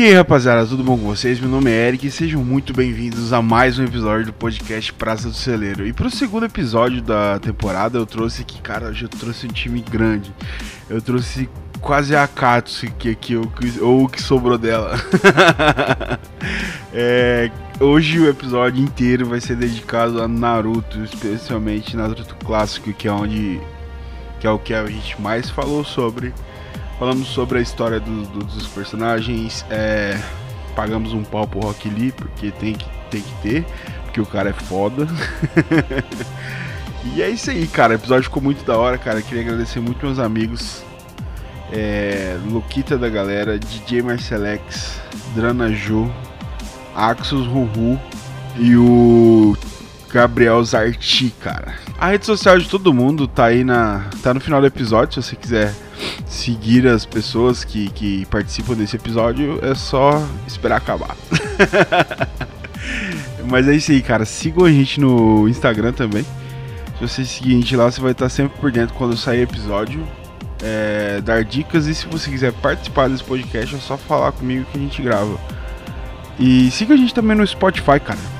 E 0.00 0.04
aí 0.06 0.14
rapaziada, 0.14 0.66
tudo 0.66 0.82
bom 0.82 0.96
com 0.96 1.04
vocês? 1.04 1.38
Meu 1.38 1.50
nome 1.50 1.70
é 1.70 1.88
Eric 1.88 2.06
e 2.06 2.10
sejam 2.10 2.42
muito 2.42 2.72
bem-vindos 2.72 3.34
a 3.34 3.42
mais 3.42 3.78
um 3.78 3.84
episódio 3.84 4.24
do 4.24 4.32
podcast 4.32 4.90
Praça 4.94 5.28
do 5.28 5.34
Celeiro. 5.34 5.86
E 5.86 5.92
pro 5.92 6.08
segundo 6.08 6.46
episódio 6.46 7.02
da 7.02 7.38
temporada 7.38 7.98
eu 7.98 8.06
trouxe 8.06 8.40
aqui, 8.40 8.62
cara, 8.62 8.86
hoje 8.86 9.04
eu 9.04 9.10
trouxe 9.10 9.46
um 9.46 9.50
time 9.50 9.82
grande. 9.82 10.32
Eu 10.88 11.02
trouxe 11.02 11.50
quase 11.82 12.16
a 12.16 12.26
Katsu 12.26 12.90
que 12.92 13.10
aqui, 13.10 13.36
ou 13.36 14.04
o 14.04 14.08
que 14.08 14.22
sobrou 14.22 14.56
dela. 14.56 14.96
é, 16.94 17.50
hoje 17.78 18.20
o 18.20 18.26
episódio 18.26 18.82
inteiro 18.82 19.26
vai 19.26 19.38
ser 19.38 19.56
dedicado 19.56 20.22
a 20.22 20.26
Naruto, 20.26 20.98
especialmente 21.04 21.94
Naruto 21.94 22.36
clássico, 22.36 22.90
que 22.94 23.06
é 23.06 23.12
onde 23.12 23.60
que 24.40 24.46
é 24.46 24.50
o 24.50 24.58
que 24.58 24.72
a 24.72 24.86
gente 24.86 25.20
mais 25.20 25.50
falou 25.50 25.84
sobre. 25.84 26.32
Falamos 27.00 27.28
sobre 27.28 27.58
a 27.58 27.62
história 27.62 27.98
do, 27.98 28.26
do, 28.26 28.44
dos 28.44 28.66
personagens, 28.66 29.64
é, 29.70 30.20
pagamos 30.76 31.14
um 31.14 31.24
pau 31.24 31.48
pro 31.48 31.60
Rock 31.60 31.88
Lee, 31.88 32.12
porque 32.12 32.50
tem 32.50 32.74
que, 32.74 32.86
tem 33.10 33.22
que 33.22 33.32
ter, 33.40 33.64
porque 34.04 34.20
o 34.20 34.26
cara 34.26 34.50
é 34.50 34.52
foda. 34.52 35.08
e 37.16 37.22
é 37.22 37.30
isso 37.30 37.50
aí, 37.50 37.66
cara. 37.66 37.94
O 37.94 37.96
episódio 37.96 38.24
ficou 38.24 38.42
muito 38.42 38.66
da 38.66 38.76
hora, 38.76 38.98
cara. 38.98 39.22
Queria 39.22 39.42
agradecer 39.42 39.80
muito 39.80 40.04
meus 40.04 40.18
amigos. 40.18 40.82
É, 41.72 42.38
Luquita 42.44 42.98
da 42.98 43.08
galera, 43.08 43.58
DJ 43.58 44.02
Marcelex, 44.02 45.00
Drana 45.34 45.72
Ju, 45.72 46.12
Axos 46.94 47.46
Ruhu 47.46 47.98
e 48.58 48.76
o 48.76 49.56
Gabriel 50.12 50.62
Zarti, 50.64 51.32
cara. 51.40 51.74
A 51.98 52.08
rede 52.08 52.26
social 52.26 52.58
de 52.58 52.68
todo 52.68 52.92
mundo 52.92 53.28
tá 53.28 53.46
aí 53.46 53.62
na. 53.62 54.06
tá 54.22 54.34
no 54.34 54.40
final 54.40 54.60
do 54.60 54.66
episódio, 54.66 55.22
se 55.22 55.28
você 55.28 55.36
quiser 55.36 55.74
seguir 56.26 56.86
as 56.86 57.04
pessoas 57.04 57.62
que, 57.64 57.90
que 57.90 58.26
participam 58.26 58.74
desse 58.74 58.96
episódio, 58.96 59.58
é 59.62 59.74
só 59.74 60.22
esperar 60.46 60.76
acabar. 60.76 61.16
Mas 63.48 63.68
é 63.68 63.74
isso 63.74 63.92
aí, 63.92 64.02
cara. 64.02 64.24
Sigam 64.24 64.64
a 64.64 64.70
gente 64.70 65.00
no 65.00 65.48
Instagram 65.48 65.92
também. 65.92 66.24
Se 66.98 67.08
você 67.08 67.24
seguir 67.24 67.54
a 67.54 67.60
gente 67.60 67.76
lá, 67.76 67.90
você 67.90 68.00
vai 68.00 68.12
estar 68.12 68.28
sempre 68.28 68.58
por 68.58 68.70
dentro 68.70 68.94
quando 68.94 69.16
sair 69.16 69.42
episódio. 69.42 70.06
É, 70.62 71.22
dar 71.22 71.42
dicas 71.42 71.86
e 71.86 71.94
se 71.94 72.06
você 72.06 72.30
quiser 72.30 72.52
participar 72.52 73.08
desse 73.08 73.24
podcast 73.24 73.74
é 73.74 73.78
só 73.78 73.96
falar 73.96 74.32
comigo 74.32 74.66
que 74.70 74.76
a 74.78 74.80
gente 74.80 75.00
grava. 75.00 75.38
E 76.38 76.70
siga 76.70 76.94
a 76.94 76.96
gente 76.96 77.14
também 77.14 77.36
no 77.36 77.46
Spotify, 77.46 77.98
cara. 77.98 78.39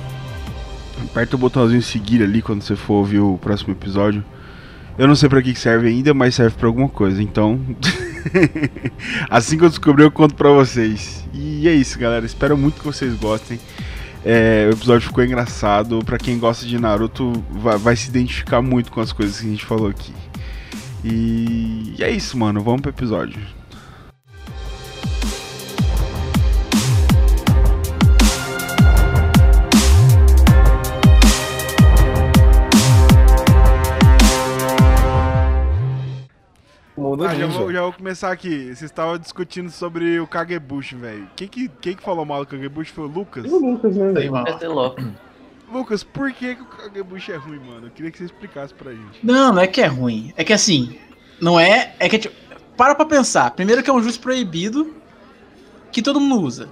Aperta 1.11 1.35
o 1.35 1.39
botãozinho 1.39 1.83
seguir 1.83 2.23
ali 2.23 2.41
quando 2.41 2.63
você 2.63 2.77
for 2.77 2.95
ouvir 2.95 3.19
o 3.19 3.37
próximo 3.37 3.73
episódio. 3.73 4.25
Eu 4.97 5.09
não 5.09 5.17
sei 5.17 5.29
para 5.29 5.43
que 5.43 5.55
serve 5.57 5.89
ainda, 5.89 6.15
mas 6.15 6.37
serve 6.37 6.57
para 6.57 6.69
alguma 6.69 6.89
coisa. 6.89 7.21
Então, 7.21 7.61
assim 9.29 9.59
que 9.59 9.65
eu 9.65 9.69
descobrir, 9.69 10.05
eu 10.05 10.11
conto 10.11 10.37
para 10.37 10.51
vocês. 10.51 11.27
E 11.35 11.67
é 11.67 11.73
isso, 11.73 11.99
galera. 11.99 12.25
Espero 12.25 12.57
muito 12.57 12.79
que 12.79 12.85
vocês 12.85 13.13
gostem. 13.15 13.59
É, 14.25 14.69
o 14.71 14.73
episódio 14.73 15.09
ficou 15.09 15.25
engraçado. 15.25 15.99
Para 16.05 16.17
quem 16.17 16.39
gosta 16.39 16.65
de 16.65 16.79
Naruto, 16.79 17.33
vai, 17.51 17.77
vai, 17.77 17.97
se 17.97 18.09
identificar 18.09 18.63
muito 18.63 18.93
com 18.93 19.01
as 19.01 19.13
coisas 19.13 19.41
que 19.41 19.47
a 19.47 19.51
gente 19.51 19.65
falou 19.65 19.89
aqui. 19.89 20.13
E 21.03 21.97
é 21.99 22.11
isso, 22.11 22.39
mano. 22.39 22.63
Vamos 22.63 22.83
pro 22.83 22.91
episódio. 22.91 23.60
Mundo 37.11 37.25
ah, 37.25 37.35
já 37.35 37.47
vou, 37.47 37.73
já 37.73 37.83
vou 37.83 37.93
começar 37.93 38.31
aqui. 38.31 38.67
Vocês 38.67 38.83
estavam 38.83 39.19
discutindo 39.19 39.71
sobre 39.71 40.21
o 40.21 40.27
Kagebushi, 40.27 40.95
velho. 40.95 41.29
Quem 41.35 41.49
que, 41.49 41.69
quem 41.81 41.97
que 41.97 42.03
falou 42.03 42.25
mal 42.25 42.45
do 42.45 42.49
Kagebushi 42.49 42.93
foi 42.93 43.05
o 43.05 43.09
Lucas? 43.09 43.51
O 43.51 43.59
Lucas, 43.59 43.97
né? 43.97 44.13
Lucas, 45.73 46.05
por 46.05 46.33
que, 46.33 46.55
que 46.55 46.63
o 46.63 46.67
Kagebushi 46.67 47.33
é 47.33 47.37
ruim, 47.37 47.59
mano? 47.59 47.87
Eu 47.89 47.91
queria 47.91 48.11
que 48.11 48.19
você 48.19 48.25
explicasse 48.25 48.73
pra 48.75 48.93
gente. 48.93 49.25
Não, 49.25 49.53
não 49.53 49.61
é 49.61 49.67
que 49.67 49.81
é 49.81 49.87
ruim. 49.87 50.33
É 50.37 50.45
que 50.45 50.53
assim, 50.53 50.99
não 51.41 51.59
é. 51.59 51.95
É 51.99 52.09
que 52.09 52.19
tipo, 52.19 52.35
para 52.77 52.95
pra 52.95 53.05
pensar. 53.05 53.51
Primeiro 53.53 53.83
que 53.83 53.91
é 53.91 53.93
um 53.93 54.03
jutsu 54.03 54.21
proibido 54.21 54.95
que 55.91 56.03
todo 56.03 56.21
mundo 56.21 56.41
usa. 56.41 56.69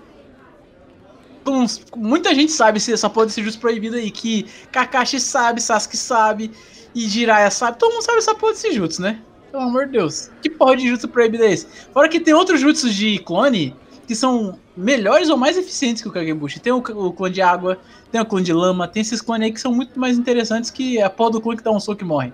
Muita 1.97 2.35
gente 2.35 2.53
sabe 2.53 2.79
se 2.79 2.93
essa 2.93 3.11
porra 3.11 3.27
desse 3.27 3.43
jutsu 3.43 3.59
proibido 3.59 3.97
aí. 3.97 4.11
Que 4.11 4.47
Kakashi 4.71 5.19
sabe, 5.19 5.61
Sasuke 5.61 5.97
sabe, 5.97 6.51
e 6.95 7.09
Jiraiya 7.09 7.51
sabe. 7.51 7.79
Todo 7.79 7.93
mundo 7.93 8.03
sabe 8.03 8.19
essa 8.19 8.35
porra 8.35 8.53
desse 8.53 8.73
jutsu, 8.73 9.03
né? 9.03 9.21
Pelo 9.51 9.63
amor 9.63 9.87
de 9.87 9.93
Deus. 9.93 10.31
Que 10.43 10.51
porra 10.51 10.77
de 10.77 10.89
jutsu 10.89 11.09
proibido 11.09 11.45
é 11.45 11.53
esse? 11.53 11.67
Fora 11.93 12.09
que 12.09 12.21
tem 12.21 12.35
outros 12.35 12.61
jutsus 12.61 12.95
de 12.95 13.19
clone 13.19 13.75
que 14.07 14.15
são 14.15 14.59
melhores 14.77 15.29
ou 15.29 15.37
mais 15.37 15.59
eficientes 15.59 16.03
que 16.03 16.09
o 16.09 16.13
Kagebushi. 16.13 16.61
Tem 16.61 16.73
o, 16.73 16.79
o 16.79 17.13
clone 17.13 17.35
de 17.35 17.43
água, 17.43 17.79
tem 18.11 18.21
o 18.21 18.25
clone 18.25 18.45
de 18.45 18.53
lama, 18.53 18.89
tem 18.89 19.03
esses 19.03 19.21
clones 19.21 19.47
aí 19.47 19.53
que 19.53 19.61
são 19.61 19.73
muito 19.73 19.99
mais 19.99 20.17
interessantes 20.17 20.71
que 20.71 21.01
a 21.01 21.11
porra 21.11 21.33
do 21.33 21.41
clone 21.41 21.59
que 21.59 21.65
dá 21.65 21.71
um 21.71 21.81
soco 21.81 22.03
e 22.03 22.07
morre. 22.07 22.33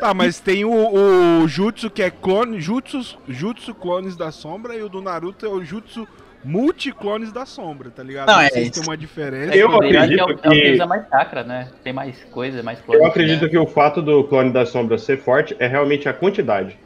Tá, 0.00 0.12
mas 0.12 0.38
tem 0.38 0.66
o, 0.66 1.42
o 1.42 1.48
Jutsu 1.48 1.90
que 1.90 2.02
é 2.02 2.10
clone, 2.10 2.60
Jutsu, 2.60 3.18
Jutsu 3.26 3.74
Clones 3.74 4.16
da 4.16 4.30
Sombra 4.30 4.76
e 4.76 4.82
o 4.82 4.88
do 4.88 5.00
Naruto 5.00 5.46
é 5.46 5.48
o 5.48 5.64
Jutsu 5.64 6.06
multiclones 6.44 7.32
da 7.32 7.44
sombra, 7.44 7.90
tá 7.90 8.02
ligado? 8.02 8.28
Não, 8.28 8.40
é 8.40 8.46
isso. 8.60 8.72
tem 8.72 8.82
uma 8.82 8.96
diferença. 8.96 9.54
Eu 9.56 9.74
acredito 9.74 10.14
que... 10.14 10.20
É 10.20 10.24
o 10.24 10.36
que 10.36 10.72
usa 10.72 10.86
mais 10.86 11.08
chakra, 11.08 11.42
né? 11.42 11.68
Tem 11.82 11.92
mais 11.92 12.24
coisa, 12.24 12.62
mais 12.62 12.80
clones. 12.80 13.02
Eu 13.02 13.08
acredito 13.08 13.42
né? 13.42 13.48
que 13.48 13.58
o 13.58 13.66
fato 13.66 14.00
do 14.00 14.24
clone 14.24 14.52
da 14.52 14.64
sombra 14.64 14.98
ser 14.98 15.18
forte 15.18 15.56
é 15.58 15.66
realmente 15.66 16.08
a 16.08 16.12
quantidade. 16.12 16.78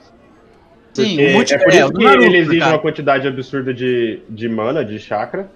Sim, 0.94 1.26
o 1.26 1.32
multi... 1.32 1.54
é 1.54 1.58
por 1.58 1.72
isso 1.72 1.92
que 1.92 2.04
Naruto, 2.04 2.24
ele 2.24 2.38
exige 2.38 2.58
cara. 2.58 2.72
uma 2.72 2.78
quantidade 2.78 3.26
absurda 3.26 3.72
de, 3.72 4.20
de 4.28 4.48
mana, 4.48 4.84
de 4.84 4.98
chakra. 4.98 5.50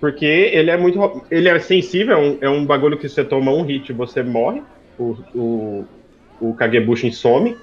Porque 0.00 0.26
ele 0.26 0.70
é 0.70 0.76
muito. 0.76 1.24
Ele 1.30 1.48
é 1.48 1.58
sensível, 1.58 2.14
é 2.14 2.18
um, 2.18 2.38
é 2.42 2.48
um 2.48 2.64
bagulho 2.64 2.96
que 2.96 3.08
você 3.08 3.24
toma 3.24 3.50
um 3.50 3.62
hit 3.62 3.92
você 3.92 4.22
morre. 4.22 4.62
O, 4.98 5.16
o, 5.34 5.84
o 6.40 6.54
Kagebushin 6.54 7.10
some. 7.10 7.56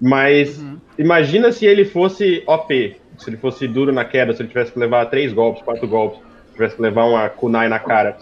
Mas 0.00 0.58
uhum. 0.58 0.78
imagina 0.98 1.50
se 1.50 1.66
ele 1.66 1.84
fosse 1.84 2.42
OP 2.46 2.96
se 3.18 3.30
ele 3.30 3.36
fosse 3.36 3.66
duro 3.68 3.92
na 3.92 4.04
queda, 4.04 4.32
se 4.32 4.42
ele 4.42 4.48
tivesse 4.48 4.72
que 4.72 4.78
levar 4.78 5.06
três 5.06 5.32
golpes, 5.32 5.62
quatro 5.62 5.86
golpes, 5.86 6.20
tivesse 6.52 6.76
que 6.76 6.82
levar 6.82 7.04
uma 7.04 7.28
kunai 7.28 7.68
na 7.68 7.78
cara 7.78 8.16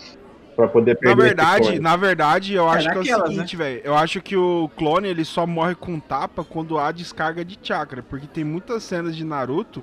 para 0.54 0.69
poder 0.69 0.97
perder. 0.97 1.16
Na 1.16 1.22
verdade, 1.22 1.80
na 1.80 1.97
verdade, 1.97 2.54
eu 2.54 2.66
é 2.69 2.76
acho 2.76 2.91
que 2.91 3.10
é 3.10 3.16
o 3.16 3.26
seguinte, 3.26 3.56
né? 3.56 3.64
velho. 3.64 3.80
Eu 3.84 3.94
acho 3.97 4.20
que 4.20 4.36
o 4.36 4.70
clone 4.76 5.08
ele 5.08 5.25
só 5.25 5.47
morre 5.47 5.75
com 5.75 5.98
tapa 5.98 6.44
quando 6.44 6.78
há 6.78 6.92
descarga 6.92 7.44
de 7.44 7.58
chakra, 7.62 8.03
porque 8.03 8.26
tem 8.26 8.44
muitas 8.44 8.82
cenas 8.82 9.16
de 9.16 9.25
Naruto 9.25 9.82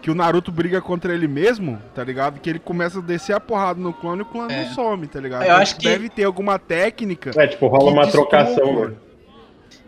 que 0.00 0.10
o 0.10 0.14
Naruto 0.14 0.52
briga 0.52 0.82
contra 0.82 1.14
ele 1.14 1.26
mesmo, 1.26 1.80
tá 1.94 2.04
ligado? 2.04 2.38
Que 2.38 2.50
ele 2.50 2.58
começa 2.58 2.98
a 2.98 3.02
descer 3.02 3.34
a 3.34 3.40
porrada 3.40 3.80
no 3.80 3.90
clone 3.90 4.18
e 4.18 4.22
o 4.22 4.26
clone 4.26 4.52
é. 4.52 4.64
não 4.64 4.74
some, 4.74 5.06
tá 5.06 5.18
ligado? 5.18 5.44
Eu 5.44 5.56
acho 5.56 5.76
que 5.76 5.84
deve 5.84 6.10
ter 6.10 6.24
alguma 6.24 6.58
técnica. 6.58 7.30
É, 7.34 7.46
tipo, 7.46 7.66
rola 7.68 7.90
uma 7.90 8.06
trocação, 8.06 8.70
mano. 8.70 8.96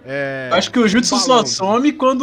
É... 0.08 0.48
Acho 0.52 0.70
que 0.70 0.78
o 0.78 0.86
Jutsu 0.86 1.16
só 1.16 1.44
some 1.44 1.92
quando 1.92 2.22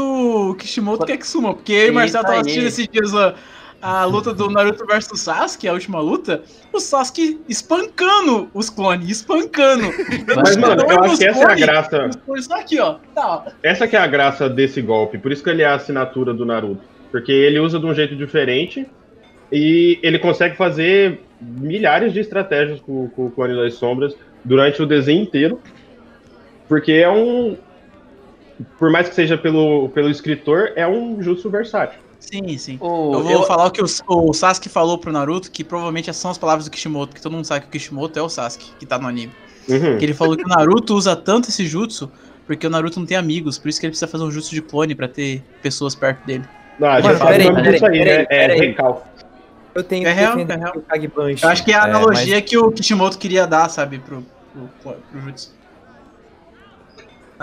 o 0.51 0.55
Kishimoto 0.55 1.05
quer 1.05 1.17
que 1.17 1.27
suma. 1.27 1.53
Porque 1.53 1.73
eu 1.73 1.87
e 1.87 1.91
o 1.91 1.93
Marcelo 1.93 2.23
tava 2.23 2.39
assistindo 2.39 2.65
esses 2.65 2.87
dias 2.87 3.13
a, 3.13 3.35
a 3.81 4.05
luta 4.05 4.33
do 4.33 4.49
Naruto 4.49 4.85
versus 4.85 5.19
Sasuke, 5.19 5.67
a 5.67 5.73
última 5.73 5.99
luta. 5.99 6.41
O 6.71 6.79
Sasuke 6.79 7.41
espancando 7.49 8.49
os 8.53 8.69
clones, 8.69 9.09
espancando. 9.09 9.91
Mas, 10.33 10.55
mano, 10.55 10.81
eu 10.89 11.03
acho 11.03 11.17
que 11.17 11.25
essa 11.25 11.39
clones, 11.45 11.61
é 11.61 11.63
a 11.63 11.67
graça. 11.67 12.09
Só 12.41 12.55
aqui, 12.55 12.79
ó. 12.79 12.95
Tá, 13.13 13.27
ó. 13.27 13.43
Essa 13.61 13.85
que 13.85 13.97
é 13.97 13.99
a 13.99 14.07
graça 14.07 14.49
desse 14.49 14.81
golpe. 14.81 15.17
Por 15.17 15.33
isso 15.33 15.43
que 15.43 15.49
ele 15.49 15.61
é 15.61 15.65
a 15.65 15.75
assinatura 15.75 16.33
do 16.33 16.45
Naruto. 16.45 16.81
Porque 17.11 17.33
ele 17.33 17.59
usa 17.59 17.77
de 17.77 17.85
um 17.85 17.93
jeito 17.93 18.15
diferente 18.15 18.87
e 19.51 19.99
ele 20.01 20.17
consegue 20.17 20.55
fazer 20.55 21.19
milhares 21.41 22.13
de 22.13 22.21
estratégias 22.21 22.79
com, 22.79 23.09
com 23.09 23.25
o 23.25 23.31
Clone 23.31 23.55
das 23.55 23.73
Sombras 23.73 24.15
durante 24.43 24.81
o 24.81 24.85
desenho 24.85 25.21
inteiro. 25.21 25.59
Porque 26.69 26.93
é 26.93 27.09
um, 27.09 27.57
por 28.77 28.91
mais 28.91 29.09
que 29.09 29.15
seja 29.15 29.37
pelo, 29.37 29.89
pelo 29.89 30.09
escritor, 30.09 30.71
é 30.75 30.87
um 30.87 31.21
jutsu 31.21 31.49
versátil. 31.49 31.99
Sim, 32.19 32.57
sim. 32.57 32.79
eu 32.81 33.21
vou 33.21 33.29
eu... 33.29 33.43
falar 33.43 33.65
o 33.65 33.71
que 33.71 33.81
o, 33.81 33.85
o, 34.07 34.33
Sasuke 34.33 34.69
falou 34.69 34.97
pro 34.97 35.11
Naruto, 35.11 35.51
que 35.51 35.63
provavelmente 35.63 36.11
são 36.13 36.31
as 36.31 36.37
palavras 36.37 36.65
do 36.65 36.71
Kishimoto, 36.71 37.13
que 37.13 37.21
todo 37.21 37.33
mundo 37.33 37.45
sabe 37.45 37.61
que 37.61 37.67
o 37.67 37.71
Kishimoto 37.71 38.17
é 38.17 38.21
o 38.21 38.29
Sasuke, 38.29 38.71
que 38.79 38.85
tá 38.85 38.97
no 38.97 39.07
anime. 39.07 39.33
Uhum. 39.67 39.97
Que 39.97 40.05
ele 40.05 40.13
falou 40.13 40.37
que 40.37 40.43
o 40.45 40.47
Naruto 40.47 40.95
usa 40.95 41.15
tanto 41.15 41.49
esse 41.49 41.65
jutsu 41.65 42.09
porque 42.45 42.67
o 42.67 42.69
Naruto 42.69 42.99
não 42.99 43.07
tem 43.07 43.17
amigos, 43.17 43.57
por 43.57 43.69
isso 43.69 43.79
que 43.79 43.85
ele 43.85 43.91
precisa 43.91 44.09
fazer 44.09 44.23
um 44.23 44.31
jutsu 44.31 44.53
de 44.53 44.61
clone 44.61 44.93
para 44.93 45.07
ter 45.07 45.41
pessoas 45.61 45.95
perto 45.95 46.25
dele. 46.25 46.43
Não, 46.79 46.89
a 46.89 47.01
gente 47.01 47.17
fala 47.17 47.61
disso 47.61 47.85
aí, 47.85 48.05
né? 48.05 48.25
É 48.29 48.47
recal. 48.47 49.07
Eu 49.73 49.83
tenho 49.83 50.07
é 50.07 50.13
real, 50.13 50.37
é 50.37 50.43
real. 50.43 50.73
Eu 51.41 51.49
acho 51.49 51.63
que 51.63 51.71
é 51.71 51.75
a 51.75 51.83
analogia 51.85 52.35
é, 52.35 52.39
mas... 52.39 52.49
que 52.49 52.57
o 52.57 52.71
Kishimoto 52.71 53.17
queria 53.17 53.47
dar, 53.47 53.69
sabe, 53.69 53.99
pro, 53.99 54.23
pro, 54.81 54.93
pro 54.93 55.21
jutsu. 55.21 55.51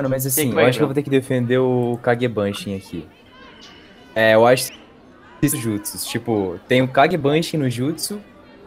Mano, 0.01 0.09
mas 0.09 0.25
assim, 0.25 0.51
eu 0.51 0.59
acho 0.61 0.79
que 0.79 0.83
eu 0.83 0.89
vou 0.89 0.95
ter 0.95 1.03
que 1.03 1.11
defender 1.11 1.59
o 1.59 1.99
Kagebanshin 2.03 2.75
aqui. 2.75 3.07
É, 4.15 4.35
eu 4.35 4.47
acho 4.47 4.73
que 4.73 5.49
jutsus. 5.49 6.07
Tipo, 6.07 6.59
tem 6.67 6.81
o 6.81 6.89
Kagebanshin 6.89 7.59
no 7.59 7.69
jutsu 7.69 8.19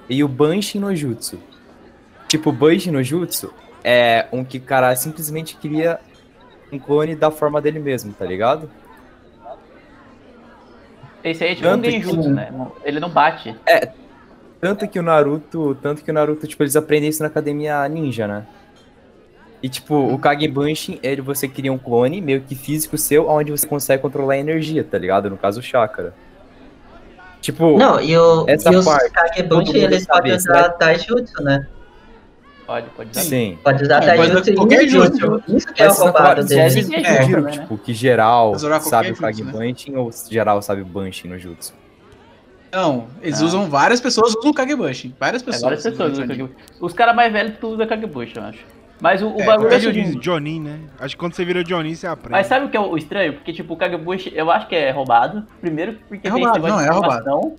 e 0.08 0.24
o 0.24 0.28
Banshin 0.28 0.78
no 0.78 0.96
jutsu. 0.96 1.40
Tipo, 2.28 2.52
o 2.52 2.54
Banshin 2.54 2.92
no 2.92 3.02
jutsu 3.02 3.52
é 3.84 4.28
um 4.32 4.44
que 4.44 4.60
o 4.60 4.62
cara 4.62 4.96
simplesmente 4.96 5.58
cria 5.58 6.00
um 6.72 6.78
clone 6.78 7.16
da 7.16 7.32
forma 7.32 7.60
dele 7.60 7.80
mesmo, 7.80 8.14
tá 8.14 8.26
ligado? 8.26 8.70
Esse 11.24 11.46
aí 11.46 11.52
é 11.54 11.56
tipo 11.56 11.68
tanto 11.68 11.88
um 11.88 11.92
genjutsu, 11.92 12.22
que... 12.22 12.28
né? 12.28 12.54
Ele 12.84 13.00
não 13.00 13.10
bate. 13.10 13.56
É. 13.66 13.92
Tanto 14.62 14.88
que 14.88 15.00
o 15.00 15.04
Naruto. 15.04 15.76
Tanto 15.82 16.04
que 16.04 16.12
o 16.12 16.14
Naruto, 16.14 16.46
tipo, 16.46 16.62
eles 16.62 16.76
aprendem 16.76 17.10
isso 17.10 17.24
na 17.24 17.28
academia 17.28 17.90
ninja, 17.90 18.28
né? 18.28 18.46
E 19.64 19.70
tipo, 19.70 19.96
o 19.96 20.20
Kagebunshin, 20.20 21.00
ele 21.02 21.22
você 21.22 21.48
cria 21.48 21.72
um 21.72 21.78
clone 21.78 22.20
meio 22.20 22.42
que 22.42 22.54
físico 22.54 22.98
seu, 22.98 23.30
onde 23.30 23.50
você 23.50 23.66
consegue 23.66 24.02
controlar 24.02 24.34
a 24.34 24.38
energia, 24.38 24.84
tá 24.84 24.98
ligado? 24.98 25.30
No 25.30 25.38
caso, 25.38 25.62
o 25.62 25.64
chakra. 25.64 26.14
Tipo, 27.40 27.78
não, 27.78 28.00
e, 28.02 28.18
o, 28.18 28.44
essa 28.46 28.72
e 28.72 28.76
os 28.76 28.86
Kagebunshin, 28.86 29.78
eles 29.78 30.06
podem 30.06 30.36
usar 30.36 30.70
Taijutsu, 30.72 31.42
né? 31.42 31.66
Pode, 32.66 32.90
pode 32.90 33.12
usar. 33.12 33.22
Sim. 33.22 33.58
Pode 33.64 33.84
usar 33.84 34.02
Taijutsu 34.02 34.50
e 34.50 34.56
qualquer 34.56 34.88
jutsu. 34.88 35.44
Isso 35.48 35.74
que 35.74 35.82
é 35.82 35.90
o 35.90 35.94
roubado 35.94 36.44
deles. 36.44 36.90
É, 36.90 36.96
é, 36.98 37.34
é, 37.34 37.52
tipo, 37.52 37.78
que 37.78 37.94
geral 37.94 38.60
sabe 38.82 39.12
o 39.12 39.16
Kagebunshin 39.16 39.92
né? 39.92 40.00
ou 40.00 40.12
geral 40.30 40.62
sabe 40.62 40.82
o 40.82 40.86
Bunshin 40.86 41.30
no 41.30 41.40
jutsu? 41.40 41.74
Não, 42.70 43.08
eles 43.22 43.42
ah. 43.42 43.46
usam, 43.46 43.70
várias 43.70 44.02
pessoas 44.02 44.36
usam 44.36 44.52
o 44.52 44.54
Kagebunshin. 44.54 45.16
Várias 45.18 45.42
pessoas. 45.42 45.64
É, 45.64 45.66
várias 45.66 45.84
pessoas 45.84 46.12
usam 46.14 46.28
Kagebunshin. 46.28 46.56
Os 46.82 46.92
caras 46.92 47.16
mais 47.16 47.32
velhos 47.32 47.58
tudo 47.62 47.76
usam 47.76 47.88
Kagebunshin, 47.88 48.34
eu 48.38 48.44
acho. 48.44 48.83
Mas 49.04 49.22
o, 49.22 49.28
o 49.36 49.42
é, 49.42 49.46
bagulho 49.46 49.74
é 49.74 49.80
Jonin, 49.82 50.22
Jonin, 50.22 50.60
né? 50.62 50.80
Acho 50.98 51.16
que 51.16 51.20
quando 51.20 51.34
você 51.34 51.44
vira 51.44 51.62
Jonin, 51.62 51.94
você 51.94 52.08
aprende. 52.08 52.32
Mas 52.32 52.48
sabe 52.48 52.68
o 52.68 52.70
que 52.70 52.78
é 52.78 52.80
o 52.80 52.96
estranho? 52.96 53.34
Porque, 53.34 53.52
tipo, 53.52 53.74
o 53.74 53.76
Kagebushi, 53.76 54.32
eu 54.34 54.50
acho 54.50 54.66
que 54.66 54.78
é 54.78 54.92
roubado. 54.92 55.46
Primeiro 55.60 55.98
porque 56.08 56.26
é 56.26 56.32
tem 56.32 56.42
roubado, 56.42 56.66
não, 56.66 56.80
é 56.80 56.90
roubado. 56.90 57.54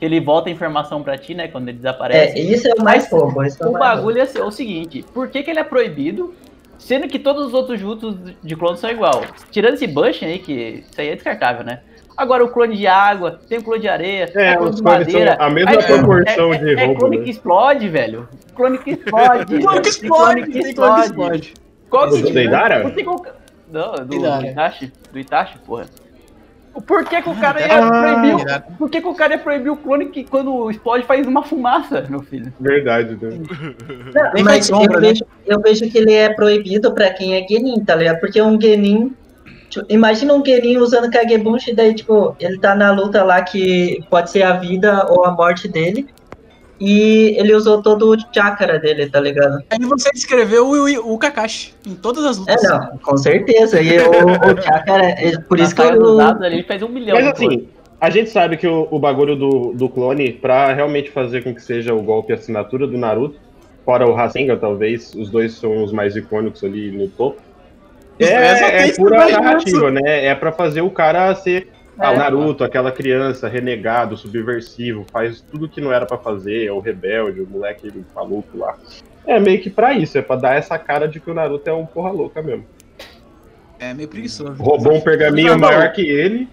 Que 0.00 0.04
ele 0.04 0.20
volta 0.20 0.48
a 0.48 0.52
informação 0.52 1.00
pra 1.00 1.16
ti, 1.16 1.36
né? 1.36 1.46
Quando 1.46 1.68
ele 1.68 1.76
desaparece. 1.76 2.36
É, 2.36 2.42
isso 2.42 2.66
é 2.66 2.74
o 2.76 2.82
mais 2.82 3.08
roubo. 3.08 3.44
É 3.44 3.48
o 3.64 3.72
bagulho 3.74 4.18
é 4.18 4.42
o 4.42 4.50
seguinte: 4.50 5.04
por 5.14 5.28
que, 5.28 5.44
que 5.44 5.50
ele 5.52 5.60
é 5.60 5.64
proibido? 5.64 6.34
Sendo 6.80 7.06
que 7.06 7.20
todos 7.20 7.46
os 7.46 7.54
outros 7.54 7.78
juntos 7.78 8.16
de 8.42 8.56
clones 8.56 8.80
são 8.80 8.90
igual. 8.90 9.22
Tirando 9.52 9.74
esse 9.74 9.86
Bush 9.86 10.24
aí, 10.24 10.40
que 10.40 10.84
isso 10.90 11.00
aí 11.00 11.10
é 11.10 11.14
descartável, 11.14 11.64
né? 11.64 11.78
Agora 12.18 12.44
o 12.44 12.48
clone 12.48 12.76
de 12.76 12.84
água, 12.84 13.38
tem 13.48 13.58
o 13.58 13.62
clone 13.62 13.80
de 13.80 13.88
areia, 13.88 14.28
é, 14.34 14.56
clone 14.56 14.74
de 14.74 14.82
madeira. 14.82 15.36
a 15.38 15.48
mesma 15.48 15.70
aí, 15.70 15.86
proporção 15.86 16.52
é, 16.52 16.58
de 16.58 16.74
é, 16.74 16.84
roubo. 16.84 16.96
É 16.96 16.98
clone 16.98 17.18
né? 17.18 17.24
que 17.24 17.30
explode, 17.30 17.88
velho. 17.88 18.28
Clone 18.56 18.78
que 18.78 18.90
explode. 18.90 19.58
clone 19.60 19.82
que 19.84 19.88
explode. 19.88 20.42
Clone 20.42 20.52
que 20.52 20.58
explode. 20.58 21.54
Qual 21.88 22.08
que 22.10 22.16
é? 22.16 22.22
Do 22.22 22.30
Deidara? 22.32 22.82
Não, 23.70 23.92
do, 23.94 24.04
do 24.04 24.46
Itachi. 24.46 24.92
Do 25.12 25.18
Itachi, 25.20 25.58
porra. 25.60 25.86
Por 26.84 27.04
que, 27.04 27.22
que 27.22 27.28
o 27.28 27.34
cara 27.36 27.60
ia 27.60 27.86
ah, 27.86 27.88
proibir? 27.88 28.48
É. 28.48 28.58
Por 28.76 28.90
que, 28.90 29.00
que 29.00 29.06
o 29.06 29.14
cara 29.14 29.34
ia 29.34 29.38
proibir 29.38 29.70
o 29.70 29.76
clone 29.76 30.06
que 30.06 30.24
quando 30.24 30.68
explode 30.72 31.04
faz 31.04 31.24
uma 31.24 31.44
fumaça, 31.44 32.04
meu 32.08 32.20
filho? 32.20 32.52
Verdade, 32.58 33.16
né? 33.20 33.40
Não, 34.34 34.44
mas 34.44 34.66
sombra, 34.66 34.96
eu, 34.96 35.00
né? 35.00 35.08
vejo, 35.08 35.24
eu 35.46 35.60
vejo 35.60 35.88
que 35.88 35.98
ele 35.98 36.12
é 36.12 36.34
proibido 36.34 36.92
pra 36.92 37.10
quem 37.10 37.36
é 37.36 37.46
Genin, 37.46 37.84
tá 37.84 37.94
ligado? 37.94 38.18
Porque 38.18 38.42
um 38.42 38.60
Genin 38.60 39.14
Tipo, 39.68 39.86
imagina 39.88 40.34
um 40.34 40.44
Genin 40.44 40.78
usando 40.78 41.10
Kagebunshin, 41.10 41.74
daí, 41.74 41.94
tipo, 41.94 42.34
ele 42.40 42.58
tá 42.58 42.74
na 42.74 42.90
luta 42.90 43.22
lá 43.22 43.42
que 43.42 44.02
pode 44.08 44.30
ser 44.30 44.42
a 44.42 44.54
vida 44.54 45.06
ou 45.10 45.24
a 45.24 45.30
morte 45.30 45.68
dele. 45.68 46.06
E 46.80 47.34
ele 47.36 47.52
usou 47.54 47.82
todo 47.82 48.14
o 48.14 48.16
chakra 48.32 48.78
dele, 48.78 49.10
tá 49.10 49.18
ligado? 49.18 49.64
Aí 49.68 49.80
você 49.80 50.10
escreveu 50.14 50.68
o, 50.68 51.12
o 51.12 51.18
Kakashi 51.18 51.74
em 51.84 51.96
todas 51.96 52.24
as 52.24 52.38
lutas. 52.38 52.62
É, 52.62 52.68
não, 52.68 52.98
com 52.98 53.16
certeza. 53.16 53.80
E 53.80 53.98
o, 53.98 54.10
o 54.10 54.62
chakra, 54.62 55.08
é, 55.08 55.36
por 55.40 55.58
isso 55.58 55.74
que 55.74 55.82
eu... 55.82 56.16
Dados, 56.16 56.46
ele 56.46 56.62
fez 56.62 56.80
um 56.82 56.88
milhão. 56.88 57.16
Mas 57.16 57.26
assim, 57.26 57.68
a 58.00 58.10
gente 58.10 58.30
sabe 58.30 58.56
que 58.56 58.66
o, 58.68 58.86
o 58.92 58.98
bagulho 58.98 59.34
do, 59.34 59.72
do 59.74 59.88
clone, 59.88 60.32
pra 60.32 60.72
realmente 60.72 61.10
fazer 61.10 61.42
com 61.42 61.52
que 61.52 61.62
seja 61.62 61.92
o 61.92 62.00
golpe 62.00 62.32
assinatura 62.32 62.86
do 62.86 62.96
Naruto, 62.96 63.40
fora 63.84 64.06
o 64.06 64.14
Rasengan, 64.14 64.56
talvez, 64.56 65.12
os 65.14 65.30
dois 65.30 65.54
são 65.54 65.82
os 65.82 65.92
mais 65.92 66.14
icônicos 66.14 66.62
ali 66.62 66.92
no 66.92 67.08
topo, 67.08 67.40
é, 68.24 68.88
é 68.88 68.92
pura 68.92 69.28
narrativa, 69.28 69.90
né? 69.90 70.26
É 70.26 70.34
para 70.34 70.52
fazer 70.52 70.80
o 70.80 70.90
cara 70.90 71.34
ser 71.34 71.68
ah, 71.98 72.10
o 72.10 72.14
é. 72.14 72.18
Naruto, 72.18 72.62
aquela 72.62 72.92
criança 72.92 73.48
renegado, 73.48 74.16
subversivo, 74.16 75.04
faz 75.10 75.40
tudo 75.40 75.68
que 75.68 75.80
não 75.80 75.92
era 75.92 76.06
para 76.06 76.16
fazer, 76.16 76.66
é 76.66 76.72
o 76.72 76.78
rebelde, 76.78 77.40
o 77.40 77.46
moleque 77.46 77.92
maluco 78.14 78.56
lá. 78.56 78.76
É 79.26 79.38
meio 79.40 79.60
que 79.60 79.68
pra 79.68 79.92
isso, 79.92 80.16
é 80.16 80.22
pra 80.22 80.36
dar 80.36 80.54
essa 80.54 80.78
cara 80.78 81.08
de 81.08 81.18
que 81.20 81.30
o 81.30 81.34
Naruto 81.34 81.68
é 81.68 81.72
um 81.72 81.84
porra 81.84 82.10
louca 82.10 82.40
mesmo. 82.40 82.64
É 83.78 83.92
meio 83.92 84.08
preguiçoso. 84.08 84.54
Roubou 84.54 84.94
um 84.94 85.00
pergaminho 85.00 85.58
maior 85.58 85.92
que 85.92 86.02
ele. 86.02 86.48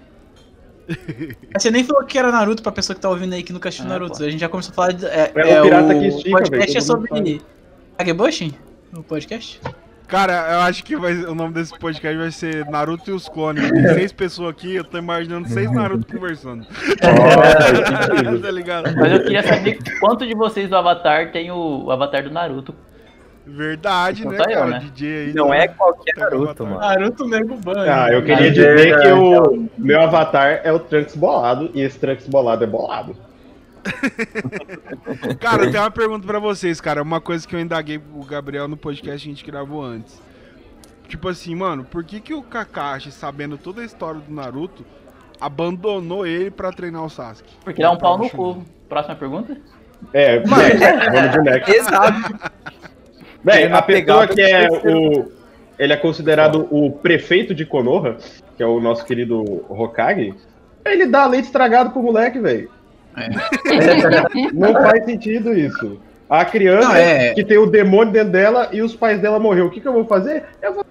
Você 1.57 1.71
nem 1.71 1.83
falou 1.83 2.03
que 2.03 2.17
era 2.17 2.31
Naruto 2.31 2.61
pra 2.61 2.71
pessoa 2.71 2.95
que 2.95 3.01
tá 3.01 3.09
ouvindo 3.09 3.33
aí 3.33 3.43
que 3.43 3.53
nunca 3.53 3.69
assistiu 3.69 3.87
ah, 3.87 3.93
Naruto. 3.93 4.17
Pô. 4.17 4.23
A 4.23 4.29
gente 4.29 4.41
já 4.41 4.49
começou 4.49 4.71
a 4.71 4.75
falar 4.75 4.91
de. 4.91 5.05
É, 5.05 5.31
é, 5.35 5.49
é 5.51 5.61
o 5.61 5.63
pirata 5.63 5.95
que 5.95 6.07
estica, 6.07 6.29
O 6.29 6.31
podcast 6.31 6.77
é 6.77 6.81
sobre. 6.81 7.41
Kagebushin? 7.97 8.53
O 8.93 9.03
podcast? 9.03 9.61
Cara, 10.07 10.53
eu 10.53 10.59
acho 10.61 10.83
que 10.83 10.95
vai, 10.95 11.13
o 11.13 11.33
nome 11.33 11.53
desse 11.53 11.77
podcast 11.77 12.17
vai 12.17 12.31
ser 12.31 12.65
Naruto 12.69 13.09
e 13.09 13.13
os 13.13 13.27
clones. 13.27 13.69
Tem 13.71 13.87
seis 13.95 14.11
pessoas 14.11 14.51
aqui, 14.51 14.75
eu 14.75 14.83
tô 14.83 14.97
imaginando 14.97 15.47
seis 15.47 15.71
Naruto 15.71 16.05
conversando. 16.13 16.65
É, 17.01 18.37
tá 18.39 18.51
ligado? 18.51 18.95
Mas 18.95 19.11
eu 19.11 19.23
queria 19.23 19.43
saber 19.43 19.79
quanto 19.99 20.25
de 20.25 20.35
vocês 20.35 20.69
do 20.69 20.75
Avatar 20.75 21.31
tem 21.31 21.51
o, 21.51 21.85
o 21.85 21.91
Avatar 21.91 22.23
do 22.23 22.31
Naruto. 22.31 22.75
Verdade, 23.47 24.27
né, 24.27 24.37
cara? 24.37 24.65
né? 24.65 24.79
DJ 24.79 25.27
aí. 25.27 25.33
Não 25.33 25.53
é 25.53 25.67
qualquer 25.67 26.15
Naruto, 26.17 26.65
mano. 26.65 26.79
Naruto 26.79 27.27
Nego 27.27 27.55
Ban. 27.57 27.85
Ah, 27.87 28.11
eu 28.11 28.23
queria 28.23 28.51
dizer 28.51 28.99
que 29.01 29.07
o 29.09 29.67
meu 29.77 30.01
avatar 30.01 30.61
é 30.63 30.71
o 30.71 30.79
Trunks 30.79 31.15
bolado 31.15 31.69
e 31.73 31.81
esse 31.81 31.99
Trunks 31.99 32.27
bolado 32.27 32.63
é 32.63 32.67
bolado. 32.67 33.15
cara, 35.39 35.65
eu 35.65 35.71
tenho 35.71 35.83
uma 35.83 35.91
pergunta 35.91 36.25
para 36.25 36.39
vocês, 36.39 36.81
cara. 36.81 37.01
Uma 37.01 37.21
coisa 37.21 37.47
que 37.47 37.55
eu 37.55 37.59
indaguei 37.59 37.99
pro 37.99 38.23
Gabriel 38.23 38.67
no 38.67 38.77
podcast 38.77 39.23
que 39.23 39.31
a 39.31 39.33
gente 39.33 39.45
gravou 39.45 39.83
antes. 39.83 40.19
Tipo 41.07 41.29
assim, 41.29 41.53
mano, 41.55 41.83
por 41.83 42.03
que, 42.03 42.19
que 42.19 42.33
o 42.33 42.41
Kakashi, 42.41 43.11
sabendo 43.11 43.57
toda 43.57 43.81
a 43.81 43.85
história 43.85 44.19
do 44.19 44.33
Naruto, 44.33 44.85
abandonou 45.39 46.25
ele 46.25 46.49
para 46.49 46.71
treinar 46.71 47.05
o 47.05 47.09
Sasuke? 47.09 47.53
Porque 47.63 47.81
dá 47.81 47.91
um 47.91 47.97
pau 47.97 48.17
no 48.17 48.29
cu. 48.29 48.63
Próxima 48.89 49.15
pergunta? 49.15 49.57
É, 50.13 50.39
mas, 50.47 50.79
vamos 51.13 51.31
de 51.31 51.39
next. 51.41 51.71
Exato. 51.71 52.51
Bem, 53.43 53.71
a 53.71 53.81
pessoa 53.81 54.27
que 54.27 54.41
é 54.41 54.67
o. 54.67 55.31
Ele 55.77 55.91
é 55.91 55.97
considerado 55.97 56.67
o 56.71 56.89
prefeito 56.89 57.53
de 57.53 57.65
Konoha, 57.65 58.17
que 58.55 58.63
é 58.63 58.65
o 58.65 58.79
nosso 58.79 59.05
querido 59.05 59.43
Hokage. 59.69 60.33
Ele 60.85 61.05
dá 61.05 61.25
leite 61.27 61.45
estragado 61.45 61.91
pro 61.91 62.01
moleque, 62.01 62.39
velho. 62.39 62.71
É. 63.17 64.51
Não 64.53 64.73
faz 64.73 65.05
sentido 65.05 65.53
isso. 65.53 65.99
A 66.29 66.43
criança 66.43 66.87
não, 66.87 66.95
é... 66.95 67.33
que 67.33 67.43
tem 67.43 67.57
o 67.57 67.65
demônio 67.65 68.11
dentro 68.11 68.31
dela 68.31 68.69
e 68.71 68.81
os 68.81 68.95
pais 68.95 69.21
dela 69.21 69.39
morreram. 69.39 69.67
O 69.67 69.71
que, 69.71 69.79
que 69.79 69.87
eu 69.87 69.93
vou 69.93 70.05
fazer? 70.05 70.43
Eu 70.61 70.73
vou 70.73 70.85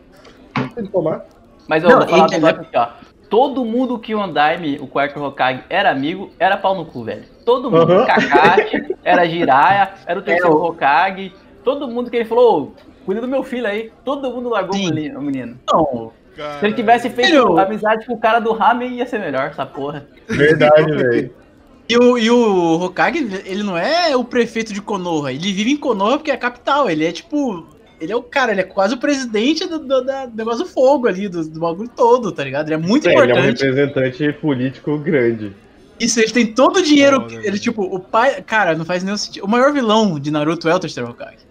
tomar. 0.93 1.25
Mas 1.69 1.83
eu 1.83 1.91
não, 1.91 1.99
vou 1.99 2.09
falar 2.09 2.33
ele... 2.33 2.47
aqui, 2.47 2.77
ó. 2.77 2.89
Todo 3.29 3.65
mundo 3.65 3.99
que 3.99 4.15
o 4.15 4.23
Andaime, 4.23 4.79
o 4.81 4.87
quarto 4.87 5.23
Hokage, 5.23 5.65
era 5.69 5.91
amigo, 5.91 6.31
era 6.39 6.57
pau 6.57 6.75
no 6.75 6.85
cu, 6.85 7.03
velho. 7.03 7.25
Todo 7.45 7.71
mundo. 7.71 7.93
Uhum. 7.93 8.07
Kakashi, 8.07 8.97
era 9.03 9.27
Jiraiya, 9.27 9.91
era 10.07 10.19
o 10.19 10.23
terceiro 10.23 10.53
é, 10.53 10.69
Hokage. 10.69 11.33
Todo 11.65 11.89
mundo 11.89 12.11
que 12.11 12.17
ele 12.17 12.25
falou, 12.27 12.75
cuida 13.05 13.21
do 13.21 13.27
meu 13.27 13.43
filho 13.43 13.67
aí. 13.67 13.91
Todo 14.05 14.31
mundo 14.31 14.51
largou 14.51 14.77
o 14.77 15.23
menino. 15.23 15.59
Não. 15.73 16.13
Se 16.61 16.67
ele 16.67 16.75
tivesse 16.75 17.09
feito 17.11 17.59
amizade 17.59 18.07
com 18.07 18.15
o 18.15 18.19
cara 18.19 18.41
do 18.41 18.53
Ramen, 18.53 18.95
ia 18.95 19.07
ser 19.07 19.19
melhor, 19.19 19.47
essa 19.47 19.65
porra. 19.65 20.07
Verdade, 20.29 20.93
velho. 20.93 21.44
E 21.89 21.97
o, 21.99 22.17
e 22.17 22.31
o 22.31 22.81
Hokage, 22.81 23.19
ele 23.45 23.63
não 23.63 23.77
é 23.77 24.17
o 24.17 24.25
prefeito 24.25 24.73
de 24.73 24.81
Konoha. 24.81 25.33
Ele 25.33 25.53
vive 25.53 25.71
em 25.71 25.77
Konoha 25.77 26.17
porque 26.17 26.31
é 26.31 26.35
a 26.35 26.39
capital. 26.39 26.89
Ele 26.89 27.05
é 27.05 27.13
tipo. 27.13 27.67
Ele 28.01 28.13
é 28.13 28.17
o 28.17 28.23
cara, 28.23 28.53
ele 28.53 28.61
é 28.61 28.65
quase 28.65 28.95
o 28.95 28.99
presidente 28.99 29.67
do, 29.67 29.79
do, 29.79 30.03
do 30.03 30.37
negócio 30.37 30.65
do 30.65 30.71
fogo 30.71 31.07
ali, 31.07 31.29
do, 31.29 31.49
do, 31.49 31.61
bagulho 31.61 31.89
todo, 31.89 32.33
tá 32.33 32.43
ligado? 32.43 32.69
Ele 32.69 32.75
é 32.75 32.79
muito 32.79 33.09
é, 33.09 33.13
importante. 33.13 33.39
Ele 33.39 33.39
é 33.39 33.43
um 33.43 33.87
representante 33.87 34.33
político 34.41 34.99
grande. 34.99 35.53
Isso, 35.99 36.19
ele 36.21 36.31
tem 36.31 36.47
todo 36.47 36.79
o 36.79 36.83
dinheiro. 36.83 37.27
ele, 37.31 37.59
tipo, 37.59 37.83
o 37.83 38.01
pai. 38.01 38.43
Cara, 38.43 38.75
não 38.75 38.85
faz 38.85 39.05
nenhum 39.05 39.17
sentido. 39.17 39.45
O 39.45 39.49
maior 39.49 39.73
vilão 39.73 40.19
de 40.19 40.31
Naruto 40.31 40.69
é 40.69 40.75
o 40.75 40.81
terceiro 40.81 41.11
Hokage. 41.11 41.47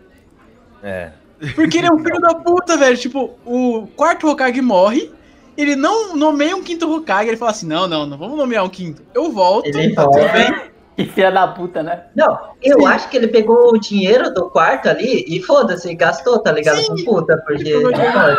É. 0.84 1.12
Porque 1.56 1.78
ele 1.78 1.88
é 1.88 1.92
um 1.92 2.00
filho 2.00 2.20
da 2.20 2.36
puta, 2.36 2.76
velho. 2.78 2.98
Tipo, 2.98 3.32
o 3.46 3.88
quarto 3.96 4.28
Hokage 4.28 4.62
morre 4.62 5.12
ele 5.58 5.76
não 5.76 6.16
nomeia 6.16 6.56
um 6.56 6.64
quinto 6.64 6.92
Hokage, 6.92 7.30
ele 7.30 7.38
fala 7.38 7.52
assim, 7.52 7.68
não, 7.68 7.88
não, 7.88 8.06
não 8.06 8.18
vamos 8.18 8.38
nomear 8.38 8.64
um 8.64 8.70
quinto. 8.70 9.02
Eu 9.14 9.32
volto, 9.32 9.68
ele 9.68 9.94
tá 9.94 10.04
tudo 10.04 10.32
bem. 10.32 10.74
Que 10.96 11.06
filha 11.06 11.32
da 11.32 11.48
puta, 11.48 11.82
né? 11.82 12.04
Não, 12.16 12.38
eu 12.62 12.82
Sim. 12.82 12.88
acho 12.88 13.10
que 13.10 13.18
ele 13.18 13.28
pegou 13.28 13.74
o 13.74 13.80
dinheiro 13.80 14.32
do 14.32 14.50
quarto 14.50 14.88
ali 14.88 15.26
e 15.28 15.42
foda-se, 15.42 15.94
gastou, 15.96 16.38
tá 16.38 16.52
ligado? 16.52 16.78
Sim. 16.78 17.04
Com 17.04 17.04
puta, 17.04 17.36
porque 17.48 17.74
não 17.80 17.92
pode. 17.92 18.38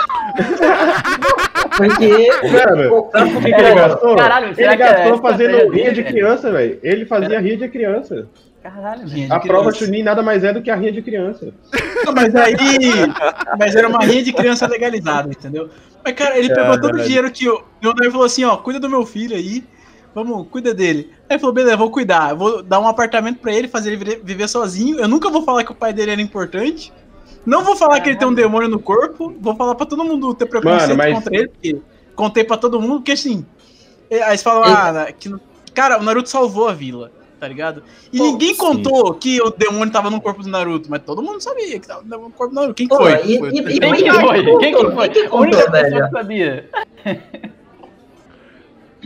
porque. 1.76 2.28
Mano, 2.48 3.08
sabe 3.10 3.32
por 3.32 3.42
que, 3.42 3.52
que 3.52 3.60
ele 3.60 3.74
gastou? 3.74 4.16
Caralho, 4.16 4.54
ele 4.56 4.76
gastou 4.76 5.14
é 5.14 5.18
fazendo 5.18 5.72
rinha 5.72 5.92
de 5.92 6.04
criança, 6.04 6.52
velho. 6.52 6.78
Ele 6.80 7.04
fazia 7.04 7.40
rinha 7.40 7.56
de 7.56 7.68
criança. 7.68 8.28
Caralho, 8.62 9.02
A 9.30 9.40
prova 9.40 9.72
Chunin 9.72 10.02
nada 10.02 10.22
mais 10.22 10.44
é 10.44 10.52
do 10.52 10.62
que 10.62 10.70
a 10.70 10.76
rinha 10.76 10.92
de 10.92 11.02
criança. 11.02 11.52
Não, 12.06 12.14
mas 12.14 12.34
aí. 12.36 12.56
Mas 13.58 13.74
era 13.74 13.88
uma 13.88 13.98
rinha 13.98 14.22
de 14.22 14.32
criança 14.32 14.66
legalizada, 14.66 15.28
entendeu? 15.28 15.68
Mas, 16.04 16.14
cara, 16.14 16.38
ele 16.38 16.52
é, 16.52 16.54
pegou 16.54 16.80
todo 16.80 16.96
o 16.96 17.02
dinheiro 17.02 17.30
que 17.30 17.48
o 17.48 17.62
Leonardo 17.82 18.12
falou 18.12 18.26
assim, 18.26 18.44
ó, 18.44 18.56
cuida 18.56 18.78
do 18.78 18.90
meu 18.90 19.06
filho 19.06 19.34
aí. 19.34 19.64
Vamos, 20.14 20.46
cuida 20.48 20.72
dele. 20.72 21.10
Aí 21.28 21.34
ele 21.34 21.38
falou, 21.38 21.54
beleza, 21.54 21.76
vou 21.76 21.90
cuidar. 21.90 22.34
vou 22.34 22.62
dar 22.62 22.78
um 22.78 22.86
apartamento 22.86 23.40
pra 23.40 23.52
ele, 23.52 23.66
fazer 23.66 23.92
ele 23.92 24.20
viver 24.22 24.48
sozinho. 24.48 25.00
Eu 25.00 25.08
nunca 25.08 25.30
vou 25.30 25.42
falar 25.42 25.64
que 25.64 25.72
o 25.72 25.74
pai 25.74 25.92
dele 25.92 26.12
era 26.12 26.22
importante. 26.22 26.92
Não 27.44 27.64
vou 27.64 27.74
falar 27.74 28.00
que 28.00 28.10
ele 28.10 28.18
tem 28.18 28.28
um 28.28 28.34
demônio 28.34 28.68
no 28.68 28.78
corpo. 28.78 29.34
Vou 29.40 29.56
falar 29.56 29.74
pra 29.74 29.86
todo 29.86 30.04
mundo 30.04 30.34
ter 30.34 30.46
preconceito 30.46 30.96
Mano, 30.96 30.96
mas... 30.96 31.14
contra 31.14 31.36
ele. 31.36 31.48
Porque 31.48 31.76
contei 32.14 32.44
pra 32.44 32.56
todo 32.56 32.80
mundo, 32.80 32.96
porque 32.96 33.12
assim. 33.12 33.44
Aí 34.10 34.20
eles 34.28 34.42
falam, 34.42 34.62
ah, 34.64 35.10
que, 35.10 35.34
Cara, 35.74 35.98
o 35.98 36.02
Naruto 36.04 36.28
salvou 36.28 36.68
a 36.68 36.72
vila, 36.72 37.10
tá 37.44 37.48
ligado? 37.48 37.82
E 38.10 38.16
Pô, 38.16 38.24
ninguém 38.24 38.54
sim. 38.54 38.56
contou 38.56 39.12
que 39.14 39.38
o 39.42 39.50
demônio 39.50 39.92
tava 39.92 40.08
no 40.08 40.18
corpo 40.18 40.42
do 40.42 40.48
Naruto, 40.48 40.90
mas 40.90 41.02
todo 41.02 41.22
mundo 41.22 41.42
sabia 41.42 41.78
que 41.78 41.86
tava 41.86 42.02
no 42.02 42.30
corpo 42.30 42.54
do 42.54 42.60
Naruto. 42.60 42.74
Quem 42.74 42.88
Pô, 42.88 42.96
foi? 42.96 43.12
E, 43.22 43.38
foi? 43.38 43.50
E, 43.50 43.58
e, 43.58 43.80
quem, 43.80 43.94
que 43.94 44.12
foi? 44.12 44.42
Quem 44.58 44.74
que 44.74 44.92
foi? 44.92 45.08
Quem 45.10 45.22
que 45.24 45.28
contou, 45.28 45.38
a 45.38 45.42
única 45.42 45.70
pessoa 45.70 46.04
que 46.04 46.10
sabia. 46.10 46.70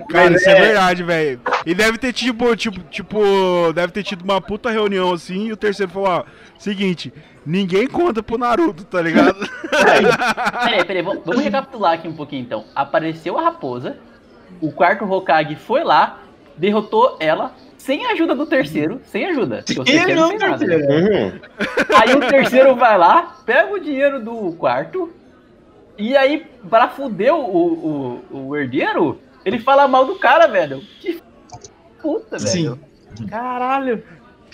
Cara, 0.09 0.37
isso 0.37 0.49
é, 0.49 0.53
é 0.53 0.61
verdade, 0.61 1.03
velho. 1.03 1.41
E 1.67 1.75
deve 1.75 1.99
ter 1.99 2.13
tipo, 2.13 2.55
tipo, 2.55 2.79
tipo, 2.85 3.19
deve 3.75 3.93
ter 3.93 4.05
tido 4.05 4.23
uma 4.23 4.41
puta 4.41 4.71
reunião 4.71 5.13
assim 5.13 5.47
e 5.47 5.53
o 5.53 5.57
terceiro 5.57 5.91
falou, 5.91 6.09
ó, 6.09 6.25
seguinte, 6.57 7.13
ninguém 7.45 7.89
conta 7.89 8.23
pro 8.23 8.39
Naruto, 8.39 8.85
tá 8.85 9.03
ligado? 9.03 9.37
peraí, 9.69 10.85
peraí, 10.87 11.03
vamos 11.03 11.43
recapitular 11.43 11.95
aqui 11.95 12.07
um 12.07 12.15
pouquinho 12.15 12.43
então. 12.43 12.65
Apareceu 12.77 13.37
a 13.37 13.43
raposa, 13.43 13.99
o 14.61 14.71
quarto 14.71 15.05
Hokage 15.05 15.57
foi 15.57 15.83
lá, 15.83 16.21
derrotou 16.57 17.17
ela, 17.19 17.53
sem 17.79 18.05
a 18.05 18.11
ajuda 18.11 18.35
do 18.35 18.45
terceiro, 18.45 19.01
sem 19.07 19.25
ajuda. 19.25 19.65
O 19.71 19.85
terceiro 19.85 20.15
não 20.21 20.37
nada. 20.37 20.65
Uhum. 20.67 21.33
Aí 21.97 22.15
o 22.15 22.21
terceiro 22.21 22.75
vai 22.75 22.99
lá, 22.99 23.39
pega 23.47 23.73
o 23.73 23.79
dinheiro 23.79 24.21
do 24.21 24.53
quarto, 24.53 25.11
e 25.99 26.17
aí, 26.17 26.47
pra 26.71 26.89
fuder 26.89 27.35
o, 27.35 28.23
o, 28.31 28.47
o 28.47 28.57
herdeiro, 28.57 29.19
ele 29.45 29.59
fala 29.59 29.89
mal 29.89 30.05
do 30.05 30.15
cara, 30.15 30.47
velho. 30.47 30.81
Que 31.01 31.21
puta, 32.01 32.39
velho. 32.39 32.49
Sim. 32.49 33.27
Caralho. 33.29 34.03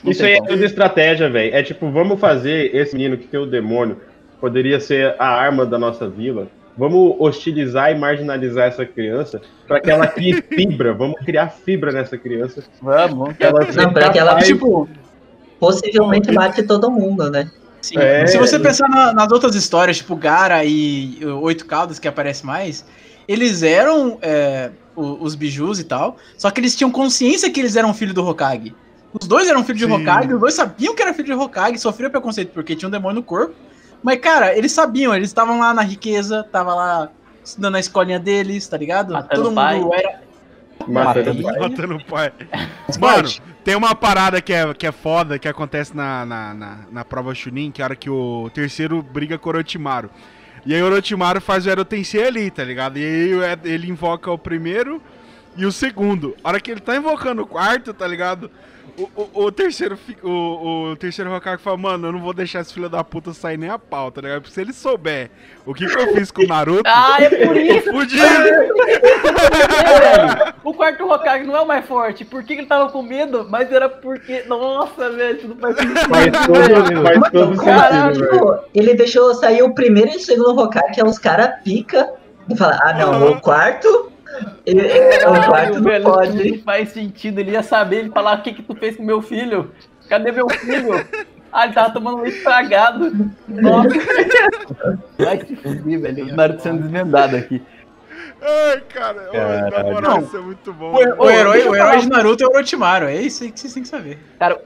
Isso 0.03 0.25
aí 0.25 0.35
é 0.35 0.43
tudo 0.43 0.65
estratégia, 0.65 1.29
velho. 1.29 1.55
É 1.55 1.63
tipo, 1.63 1.91
vamos 1.91 2.19
fazer 2.19 2.75
esse 2.75 2.95
menino 2.95 3.19
que 3.19 3.27
tem 3.27 3.39
o 3.39 3.45
demônio, 3.47 4.01
poderia 4.41 4.81
ser 4.81 5.15
a 5.19 5.27
arma 5.27 5.67
da 5.67 5.79
nossa 5.79 6.09
vila. 6.09 6.49
Vamos 6.77 7.17
hostilizar 7.21 7.93
e 7.93 7.95
marginalizar 7.95 8.67
essa 8.67 8.85
criança 8.85 9.41
para 9.67 9.81
que 9.81 9.91
ela 9.91 10.07
crie 10.07 10.43
fibra. 10.43 10.93
Vamos 10.93 11.21
criar 11.25 11.49
fibra 11.49 11.93
nessa 11.93 12.19
criança. 12.19 12.65
Vamos. 12.83 13.35
Ela 13.39 13.61
Não, 13.61 13.93
para 13.93 14.11
que 14.11 14.19
ela, 14.19 14.41
tipo, 14.41 14.89
possivelmente 15.61 16.33
mate 16.33 16.63
todo 16.65 16.91
mundo, 16.91 17.31
né? 17.31 17.51
Sim. 17.81 17.99
É... 17.99 18.27
Se 18.27 18.39
você 18.39 18.59
pensar 18.59 18.89
na, 18.89 19.13
nas 19.13 19.31
outras 19.31 19.55
histórias, 19.55 19.99
tipo 19.99 20.17
Gara 20.17 20.65
e 20.65 21.19
Oito 21.43 21.67
Caldas, 21.67 21.99
que 21.99 22.09
aparece 22.09 22.45
mais, 22.45 22.85
eles 23.29 23.63
eram 23.63 24.19
é, 24.21 24.71
os 24.97 25.35
bijus 25.35 25.79
e 25.79 25.85
tal, 25.85 26.17
só 26.37 26.51
que 26.51 26.61
eles 26.61 26.75
tinham 26.75 26.91
consciência 26.91 27.51
que 27.51 27.61
eles 27.61 27.77
eram 27.77 27.95
filho 27.95 28.15
do 28.15 28.27
Hokage. 28.27 28.75
Os 29.13 29.29
dois 29.29 29.49
eram 29.49 29.63
filhos 29.63 29.87
de 29.87 29.93
Hokage, 29.93 30.35
os 30.35 30.41
dois 30.41 30.55
sabiam 30.55 30.95
que 30.95 31.03
era 31.03 31.15
filho 31.15 31.27
de 31.27 31.33
Hokage, 31.35 31.79
sofriam 31.79 32.11
preconceito 32.11 32.51
porque 32.53 32.75
tinha 32.75 32.89
um 32.89 32.91
demônio 32.91 33.17
no 33.17 33.23
corpo. 33.23 33.55
Mas, 34.05 34.21
cara, 34.21 34.55
eles 34.55 34.71
sabiam, 34.71 35.15
eles 35.15 35.31
estavam 35.31 35.59
lá 35.59 35.73
na 35.73 35.81
riqueza, 35.81 36.47
tava 36.53 36.75
lá 36.75 37.09
estudando 37.43 37.73
na 37.73 37.81
escolinha 37.81 38.21
deles, 38.21 38.69
tá 38.69 38.77
ligado? 38.77 39.15
Matando 39.15 39.43
Todo 39.43 39.47
mundo 39.47 39.89
pai. 39.89 39.99
era. 39.99 40.21
Matando, 40.87 41.43
matando 41.43 41.97
o 41.97 42.05
pai. 42.05 42.31
Mano, 43.01 43.31
tem 43.65 43.75
uma 43.75 43.95
parada 43.95 44.43
que 44.43 44.53
é, 44.53 44.75
que 44.75 44.87
é 44.87 44.93
foda 44.93 45.39
que 45.39 45.49
acontece 45.49 45.97
na, 45.97 46.27
na, 46.27 46.53
na, 46.53 46.79
na 46.93 47.05
prova 47.05 47.35
Chunin, 47.35 47.71
que 47.71 47.81
é 47.81 47.85
a 47.85 47.87
hora 47.87 47.97
que 47.97 48.11
o 48.11 48.51
terceiro 48.53 49.03
briga 49.03 49.39
com 49.39 49.49
o 49.49 49.53
Orochimaru. 49.55 50.11
E 50.67 50.75
aí 50.75 50.83
o 50.83 50.85
Orochimaru 50.85 51.41
faz 51.41 51.65
o 51.65 51.71
Erotensei 51.71 52.27
ali, 52.27 52.51
tá 52.51 52.63
ligado? 52.63 52.99
E 52.99 53.03
aí 53.03 53.31
ele 53.65 53.89
invoca 53.89 54.31
o 54.31 54.37
primeiro 54.37 55.01
e 55.57 55.65
o 55.65 55.73
segundo. 55.73 56.37
A 56.45 56.51
hora 56.51 56.61
que 56.61 56.71
ele 56.71 56.81
tá 56.81 56.95
invocando 56.95 57.41
o 57.41 57.47
quarto, 57.47 57.95
tá 57.95 58.07
ligado? 58.07 58.51
O, 58.97 59.11
o, 59.17 59.47
o, 59.47 59.53
terceiro, 59.53 59.99
o, 60.23 60.91
o 60.91 60.97
terceiro 60.97 61.35
Hokage 61.35 61.61
fala, 61.61 61.77
mano, 61.77 62.07
eu 62.07 62.13
não 62.13 62.21
vou 62.21 62.33
deixar 62.33 62.61
esse 62.61 62.73
filho 62.73 62.89
da 62.89 63.03
puta 63.03 63.35
sair 63.35 63.57
nem 63.57 63.69
a 63.69 63.79
pau, 63.79 64.13
tá 64.13 64.21
ligado? 64.21 64.43
Porque 64.43 64.55
se 64.55 64.61
ele 64.61 64.73
souber 64.73 65.33
o 65.67 65.75
que, 65.75 65.85
que 65.85 65.99
eu 65.99 66.15
fiz 66.15 66.31
com 66.31 66.43
o 66.43 66.47
Naruto. 66.47 66.85
ah, 66.87 67.17
é 67.21 67.29
por 67.45 67.57
isso! 67.59 67.91
Fudido! 67.91 68.23
o 70.63 70.73
quarto 70.73 71.11
Hokage 71.11 71.45
não 71.45 71.57
é 71.57 71.61
o 71.61 71.67
mais 71.67 71.85
forte. 71.87 72.25
Por 72.25 72.45
que, 72.45 72.53
ele 72.53 72.67
tava 72.67 72.89
com 72.91 73.03
medo? 73.03 73.45
Mas 73.51 73.73
era 73.73 73.89
porque. 73.89 74.45
Nossa, 74.47 75.11
velho, 75.11 75.39
tudo 75.39 75.57
faz 75.57 75.77
sentido. 75.77 76.09
Faz 76.09 76.31
todo, 77.33 77.57
sentido. 77.57 78.31
Tipo, 78.31 78.61
ele 78.73 78.95
deixou 78.95 79.35
sair 79.35 79.65
o 79.65 79.75
primeiro 79.75 80.13
e 80.13 80.17
o 80.17 80.21
segundo 80.21 80.61
Hokage, 80.61 80.95
que 80.95 81.01
é 81.01 81.05
os 81.05 81.19
caras 81.19 81.61
pica. 81.65 82.13
E 82.49 82.57
fala, 82.57 82.79
ah 82.83 82.93
não, 82.93 83.33
o 83.33 83.41
quarto 83.41 84.14
ele, 84.67 84.81
é 84.87 85.29
o 85.29 85.45
quarto 85.45 85.83
velho, 85.83 86.05
pode. 86.05 86.59
Faz 86.59 86.89
sentido, 86.91 87.39
ele 87.39 87.53
ia 87.53 87.63
saber, 87.63 87.97
ele 87.99 88.11
falar 88.11 88.39
o 88.39 88.43
que 88.43 88.55
que 88.55 88.63
tu 88.63 88.75
fez 88.75 88.97
com 88.97 89.03
meu 89.03 89.21
filho? 89.23 89.71
Cadê 90.09 90.33
meu 90.33 90.49
filho? 90.49 91.07
Ah, 91.53 91.67
ele 91.67 91.75
tava 91.75 91.93
tomando 91.93 92.19
um 92.19 92.27
estragado. 92.27 93.13
Nossa. 93.47 93.89
Vai 95.17 95.39
se 95.47 95.55
fuder, 95.55 96.01
velho. 96.01 96.33
O 96.33 96.37
Naruto 96.37 96.63
sendo 96.63 96.83
desvendado 96.83 97.37
aqui. 97.37 97.63
Ai, 98.47 98.83
cara, 98.93 99.71
na 99.71 99.85
moral, 99.85 100.21
isso 100.21 100.37
é 100.37 100.41
muito 100.41 100.73
bom. 100.73 100.93
O, 100.93 101.25
o 101.25 101.31
herói, 101.31 101.67
o 101.67 101.75
herói 101.75 101.99
de 101.99 102.11
Naruto 102.11 102.45
é 102.45 102.47
o 102.47 102.51
Orochimaru, 102.51 103.07
é 103.07 103.17
isso 103.17 103.45
aí 103.45 103.51
que 103.51 103.59
vocês 103.59 103.73
têm 103.73 103.83
que 103.83 103.89
saber. 103.89 104.19
Cara, 104.39 104.61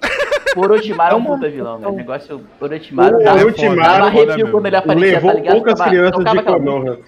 o 0.57 0.61
Orochimaru 0.61 1.15
é 1.15 1.19
um 1.19 1.25
puta 1.25 1.49
vilão, 1.49 1.79
velho. 1.79 1.93
O 1.93 1.97
negócio, 1.97 2.45
o 2.61 2.65
Orochimaru, 2.65 3.19
o 3.19 3.29
Orochimaru 3.29 3.77
dava 3.77 4.07
arrepio 4.07 4.51
quando 4.51 4.67
ele 4.67 4.77
aparecia, 4.77 5.13
levou 5.13 5.31
tá 5.31 5.37
ligado? 5.37 5.55
poucas 5.55 5.81
crianças 5.81 6.25
de 6.25 6.43
Konoha. 6.43 6.99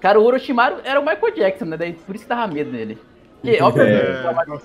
Cara, 0.00 0.20
o 0.20 0.24
Orochimaru 0.24 0.76
era 0.84 1.00
o 1.00 1.04
Michael 1.04 1.34
Jackson, 1.34 1.64
né? 1.64 1.76
Daí, 1.76 1.92
por 1.92 2.14
isso 2.14 2.24
que 2.24 2.28
dava 2.28 2.52
medo 2.52 2.70
nele. 2.70 2.98
Porque, 3.40 3.62
obviamente, 3.62 4.00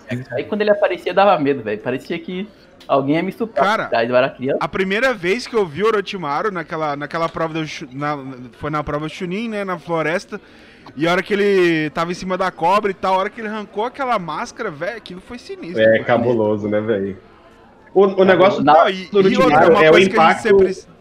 é... 0.09 0.35
aí 0.35 0.43
quando 0.45 0.61
ele 0.61 0.71
aparecia, 0.71 1.13
dava 1.13 1.39
medo, 1.39 1.63
velho. 1.63 1.81
Parecia 1.81 2.17
que 2.19 2.47
alguém 2.87 3.15
ia 3.15 3.23
me 3.23 3.29
estuprar. 3.29 3.89
Cara, 3.89 4.05
eu 4.05 4.15
era 4.15 4.29
criança. 4.29 4.59
a 4.59 4.67
primeira 4.67 5.13
vez 5.13 5.47
que 5.47 5.55
eu 5.55 5.65
vi 5.65 5.83
o 5.83 5.87
Orochimaru 5.87 6.51
naquela, 6.51 6.95
naquela 6.95 7.29
prova, 7.29 7.53
do, 7.53 7.65
na, 7.91 8.17
foi 8.53 8.69
na 8.69 8.83
prova 8.83 9.07
Chunin, 9.09 9.49
né? 9.49 9.63
Na 9.63 9.77
floresta. 9.77 10.39
E 10.95 11.07
a 11.07 11.11
hora 11.11 11.23
que 11.23 11.33
ele 11.33 11.89
tava 11.91 12.11
em 12.11 12.15
cima 12.15 12.37
da 12.37 12.51
cobra 12.51 12.91
e 12.91 12.93
tal, 12.93 13.15
a 13.15 13.17
hora 13.17 13.29
que 13.29 13.39
ele 13.39 13.47
arrancou 13.47 13.85
aquela 13.85 14.19
máscara, 14.19 14.69
velho, 14.69 14.97
aquilo 14.97 15.21
foi 15.21 15.37
sinistro. 15.37 15.81
É, 15.81 15.99
cabuloso, 15.99 16.67
né, 16.67 16.81
velho? 16.81 17.17
O, 17.93 18.21
o 18.21 18.25
negócio 18.25 18.63
não, 18.63 18.89
e, 18.89 19.05
do 19.05 19.19
Orochimaru 19.19 19.77
é 19.77 19.91
o 19.91 19.97
impacto... 19.97 20.41
Sempre... 20.41 20.93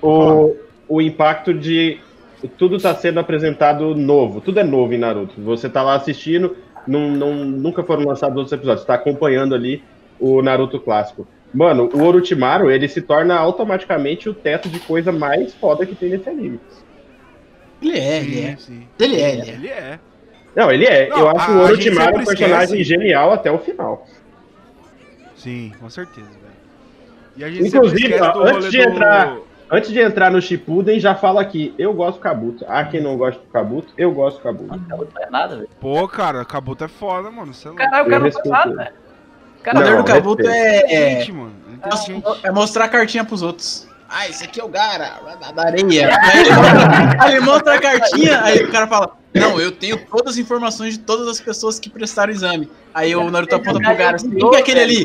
O, 0.00 0.54
o 0.88 1.02
impacto 1.02 1.52
de 1.52 2.00
tudo 2.46 2.78
tá 2.78 2.94
sendo 2.94 3.20
apresentado 3.20 3.94
novo. 3.94 4.40
Tudo 4.40 4.60
é 4.60 4.64
novo 4.64 4.92
em 4.94 4.98
Naruto. 4.98 5.40
Você 5.42 5.68
tá 5.68 5.82
lá 5.82 5.94
assistindo, 5.94 6.56
não, 6.86 7.10
não, 7.10 7.34
nunca 7.34 7.82
foram 7.82 8.04
lançados 8.04 8.36
outros 8.36 8.52
episódios. 8.52 8.82
Você 8.82 8.86
tá 8.86 8.94
acompanhando 8.94 9.54
ali 9.54 9.82
o 10.18 10.42
Naruto 10.42 10.80
clássico. 10.80 11.26
Mano, 11.52 11.88
o 11.94 12.02
Orochimaru, 12.02 12.70
ele 12.70 12.88
se 12.88 13.00
torna 13.00 13.36
automaticamente 13.36 14.28
o 14.28 14.34
teto 14.34 14.68
de 14.68 14.78
coisa 14.80 15.12
mais 15.12 15.54
foda 15.54 15.86
que 15.86 15.94
tem 15.94 16.10
nesse 16.10 16.28
anime. 16.28 16.60
Ele 17.82 17.98
é, 17.98 18.18
ele 18.18 18.40
é. 18.40 18.56
Sim. 18.56 18.86
Ele 18.98 19.20
é, 19.20 19.32
ele 19.32 19.40
é. 19.42 19.54
Ele 19.54 19.68
é. 19.68 19.98
Não, 20.54 20.70
ele 20.70 20.84
é. 20.86 21.08
Não, 21.08 21.18
Eu 21.18 21.28
acho 21.30 21.52
o 21.52 21.58
Orochimaru 21.60 22.18
um 22.18 22.24
personagem 22.24 22.80
esquece. 22.80 22.84
genial 22.84 23.32
até 23.32 23.50
o 23.50 23.58
final. 23.58 24.06
Sim, 25.36 25.72
com 25.78 25.88
certeza, 25.88 26.28
velho. 27.36 27.66
Inclusive, 27.66 28.14
antes 28.14 28.70
de 28.70 28.80
entrar... 28.80 29.34
Do 29.34 29.45
Antes 29.70 29.90
de 29.90 30.00
entrar 30.00 30.30
no 30.30 30.40
Shippuden, 30.40 31.00
já 31.00 31.14
fala 31.14 31.40
aqui, 31.40 31.74
eu 31.76 31.92
gosto 31.92 32.18
do 32.18 32.22
Kabuto. 32.22 32.64
Ah, 32.68 32.84
quem 32.84 33.00
não 33.00 33.16
gosta 33.16 33.40
do 33.40 33.48
Kabuto, 33.48 33.92
eu 33.98 34.12
gosto 34.12 34.36
do 34.36 34.42
Kabuto. 34.42 34.72
Ah, 34.72 34.78
Kabuto 34.88 35.12
não 35.14 35.22
é 35.22 35.30
nada, 35.30 35.56
velho. 35.56 35.68
Pô, 35.80 36.06
cara, 36.06 36.44
Kabuto 36.44 36.84
é 36.84 36.88
foda, 36.88 37.30
mano. 37.30 37.52
Você 37.52 37.68
é 37.68 37.72
Caralho, 37.72 38.06
o 38.06 38.10
cara 38.10 38.24
não 38.24 38.32
faz 38.32 38.46
nada, 38.46 38.74
velho. 38.74 38.92
Cara, 39.62 39.78
o 39.78 39.82
poder 39.82 39.96
do 39.96 40.04
Kabuto 40.04 40.48
é... 40.48 41.22
É, 41.22 41.26
é 42.44 42.50
mostrar 42.52 42.84
a 42.84 42.88
cartinha 42.88 43.24
pros 43.24 43.42
outros. 43.42 43.88
Ah, 44.08 44.28
esse 44.28 44.44
aqui 44.44 44.60
é 44.60 44.64
o 44.64 44.68
Gara, 44.68 45.20
da 45.54 45.62
areia. 45.62 46.10
Aí 47.18 47.32
ele 47.32 47.40
mostra 47.40 47.74
a 47.74 47.80
cartinha, 47.80 48.42
aí 48.42 48.62
o 48.62 48.70
cara 48.70 48.86
fala, 48.86 49.16
não, 49.34 49.60
eu 49.60 49.70
tenho 49.70 49.98
todas 50.06 50.34
as 50.34 50.38
informações 50.38 50.94
de 50.94 51.00
todas 51.00 51.28
as 51.28 51.40
pessoas 51.40 51.78
que 51.78 51.90
prestaram 51.90 52.32
o 52.32 52.36
exame. 52.36 52.70
Aí 52.94 53.14
o 53.14 53.30
Naruto 53.30 53.56
aponta 53.56 53.78
pro 53.78 53.96
Gara. 53.96 54.16
Assim, 54.16 54.30
Quem 54.30 54.50
que 54.50 54.56
é 54.56 54.58
aquele 54.60 54.80
ali? 54.80 55.04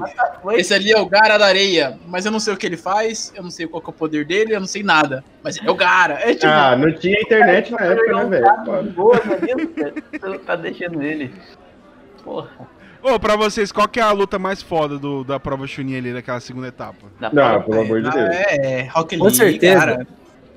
Esse 0.53 0.73
ali 0.73 0.91
é 0.91 0.99
o 0.99 1.05
Gara 1.05 1.37
da 1.37 1.45
areia. 1.45 1.99
Mas 2.07 2.25
eu 2.25 2.31
não 2.31 2.39
sei 2.39 2.53
o 2.53 2.57
que 2.57 2.65
ele 2.65 2.77
faz, 2.77 3.33
eu 3.35 3.43
não 3.43 3.51
sei 3.51 3.67
qual 3.67 3.83
é 3.85 3.89
o 3.89 3.93
poder 3.93 4.25
dele, 4.25 4.55
eu 4.55 4.59
não 4.59 4.67
sei 4.67 4.83
nada. 4.83 5.23
Mas 5.43 5.57
ele 5.57 5.67
é 5.67 5.71
o 5.71 5.75
Gara. 5.75 6.13
É, 6.21 6.33
tipo, 6.33 6.47
ah, 6.47 6.75
não 6.77 6.93
tinha 6.93 7.19
internet 7.19 7.71
na 7.71 7.79
época, 7.79 8.23
né, 8.23 8.25
velho? 8.25 8.91
Boa, 8.93 9.21
Você 10.21 10.37
tá 10.39 10.55
deixando 10.55 11.01
ele. 11.01 11.33
Porra. 12.23 12.49
Ô, 13.03 13.19
pra 13.19 13.35
vocês, 13.35 13.71
qual 13.71 13.87
que 13.87 13.99
é 13.99 14.03
a 14.03 14.11
luta 14.11 14.37
mais 14.37 14.61
foda 14.61 14.97
do, 14.97 15.23
da 15.23 15.39
prova 15.39 15.65
Chunin 15.65 15.97
ali, 15.97 16.13
daquela 16.13 16.39
segunda 16.39 16.67
etapa? 16.67 17.07
Não, 17.19 17.61
pelo 17.63 17.81
amor 17.81 18.01
de 18.01 18.09
Deus. 18.11 18.29
É, 18.29 18.81
é 18.81 18.89
Rock 18.89 19.15
Lee, 19.15 19.23
Com 19.23 19.29
certeza. 19.29 19.79
Cara. 19.79 20.07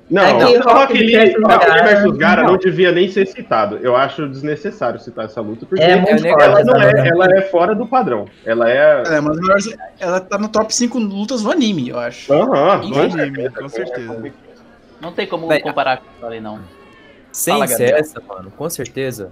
Não, 0.09 0.21
é 0.21 0.37
que 0.37 0.57
o 0.59 0.61
Rock 0.61 0.93
Lee, 0.93 1.15
versus 1.15 2.17
Gara 2.17 2.43
não. 2.43 2.51
não 2.51 2.57
devia 2.59 2.91
nem 2.91 3.09
ser 3.09 3.25
citado. 3.25 3.77
Eu 3.77 3.95
acho 3.95 4.27
desnecessário 4.29 4.99
citar 4.99 5.25
essa 5.25 5.41
luta, 5.41 5.65
porque 5.65 5.83
é 5.83 5.93
ela, 5.93 6.63
não 6.63 6.79
é, 6.79 7.07
ela 7.07 7.25
é 7.35 7.41
fora 7.41 7.73
do 7.73 7.87
padrão. 7.87 8.25
Ela 8.45 8.69
é. 8.69 9.03
É, 9.07 9.19
mas 9.21 9.75
ela 9.99 10.19
tá 10.19 10.37
no 10.37 10.47
top 10.47 10.73
5 10.73 10.99
lutas 10.99 11.41
do 11.41 11.51
anime, 11.51 11.89
eu 11.89 11.97
acho. 11.97 12.31
Aham, 12.31 12.87
do 12.87 12.99
anime, 12.99 13.49
com 13.49 13.67
certeza. 13.67 14.33
Não 15.01 15.11
tem 15.11 15.25
como 15.25 15.47
comparar 15.61 15.97
com 15.97 16.25
ali, 16.25 16.39
não. 16.39 16.59
Sem 17.31 17.65
ser 17.67 17.95
essa, 17.95 18.21
mano, 18.21 18.51
com 18.55 18.69
certeza. 18.69 19.31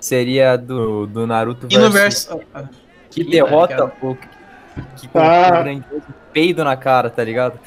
Seria 0.00 0.56
do, 0.56 1.06
do 1.06 1.26
Naruto 1.26 1.68
versus... 1.68 1.78
E 1.78 1.78
no 1.78 1.90
verso... 1.90 2.40
Que 3.10 3.24
derrota 3.24 3.92
o... 4.02 4.14
Que, 4.14 5.08
ah, 5.14 5.64
peido 6.32 6.64
na 6.64 6.76
cara, 6.76 7.10
tá 7.10 7.24
ligado? 7.24 7.58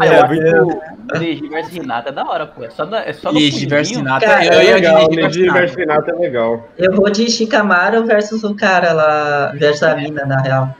ah, 0.00 0.06
eu 0.06 0.24
acho 0.24 0.34
que 0.34 1.16
o 1.16 1.18
Neji 1.18 1.48
vs 1.48 1.68
Renata 1.68 2.08
é 2.08 2.12
da 2.12 2.24
hora, 2.24 2.46
pô. 2.46 2.64
É 2.64 2.70
só, 2.70 2.84
da, 2.84 3.04
é 3.06 3.12
só 3.12 3.32
Neji 3.32 3.66
vs 3.66 3.90
Renata 3.90 4.26
cara, 4.26 4.44
é, 4.44 4.48
é 4.48 4.74
legal. 4.74 5.08
Neji 5.10 5.48
vs 5.48 5.74
Renata 5.74 6.10
é 6.10 6.14
legal. 6.14 6.68
Eu 6.78 6.94
vou 6.94 7.10
de 7.10 7.30
Shikamaru 7.30 8.04
versus 8.06 8.42
o 8.42 8.54
cara 8.54 8.92
lá, 8.92 9.52
versus 9.54 9.82
a 9.82 9.94
mina, 9.96 10.24
na 10.24 10.40
real. 10.40 10.74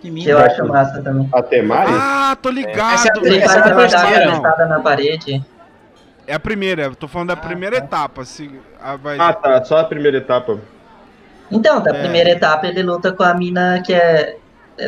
Que 0.00 0.10
mina. 0.10 0.24
Que 0.24 0.30
eu 0.30 0.38
acho 0.38 0.66
massa 0.66 1.02
também. 1.02 1.28
A 1.32 1.42
Temari? 1.42 1.90
Ah, 1.92 2.36
tô 2.40 2.50
ligado. 2.50 2.94
Essa, 2.94 3.08
é 3.24 3.36
essa 3.36 3.58
é 3.58 3.60
a 3.60 3.74
terceira. 3.74 4.66
na 4.66 4.80
parede. 4.80 5.44
É 6.30 6.34
a 6.34 6.38
primeira, 6.38 6.94
tô 6.94 7.08
falando 7.08 7.28
da 7.28 7.34
ah, 7.34 7.36
primeira 7.36 7.80
tá. 7.80 7.86
etapa. 7.86 8.24
Se, 8.24 8.48
a, 8.80 8.94
vai... 8.94 9.18
Ah, 9.18 9.32
tá, 9.32 9.64
só 9.64 9.78
a 9.78 9.84
primeira 9.84 10.18
etapa. 10.18 10.60
Então, 11.50 11.82
da 11.82 11.90
é. 11.90 11.98
primeira 11.98 12.30
etapa 12.30 12.68
ele 12.68 12.84
luta 12.84 13.10
com 13.10 13.24
a 13.24 13.34
mina 13.34 13.82
que 13.84 13.92
é 13.92 14.36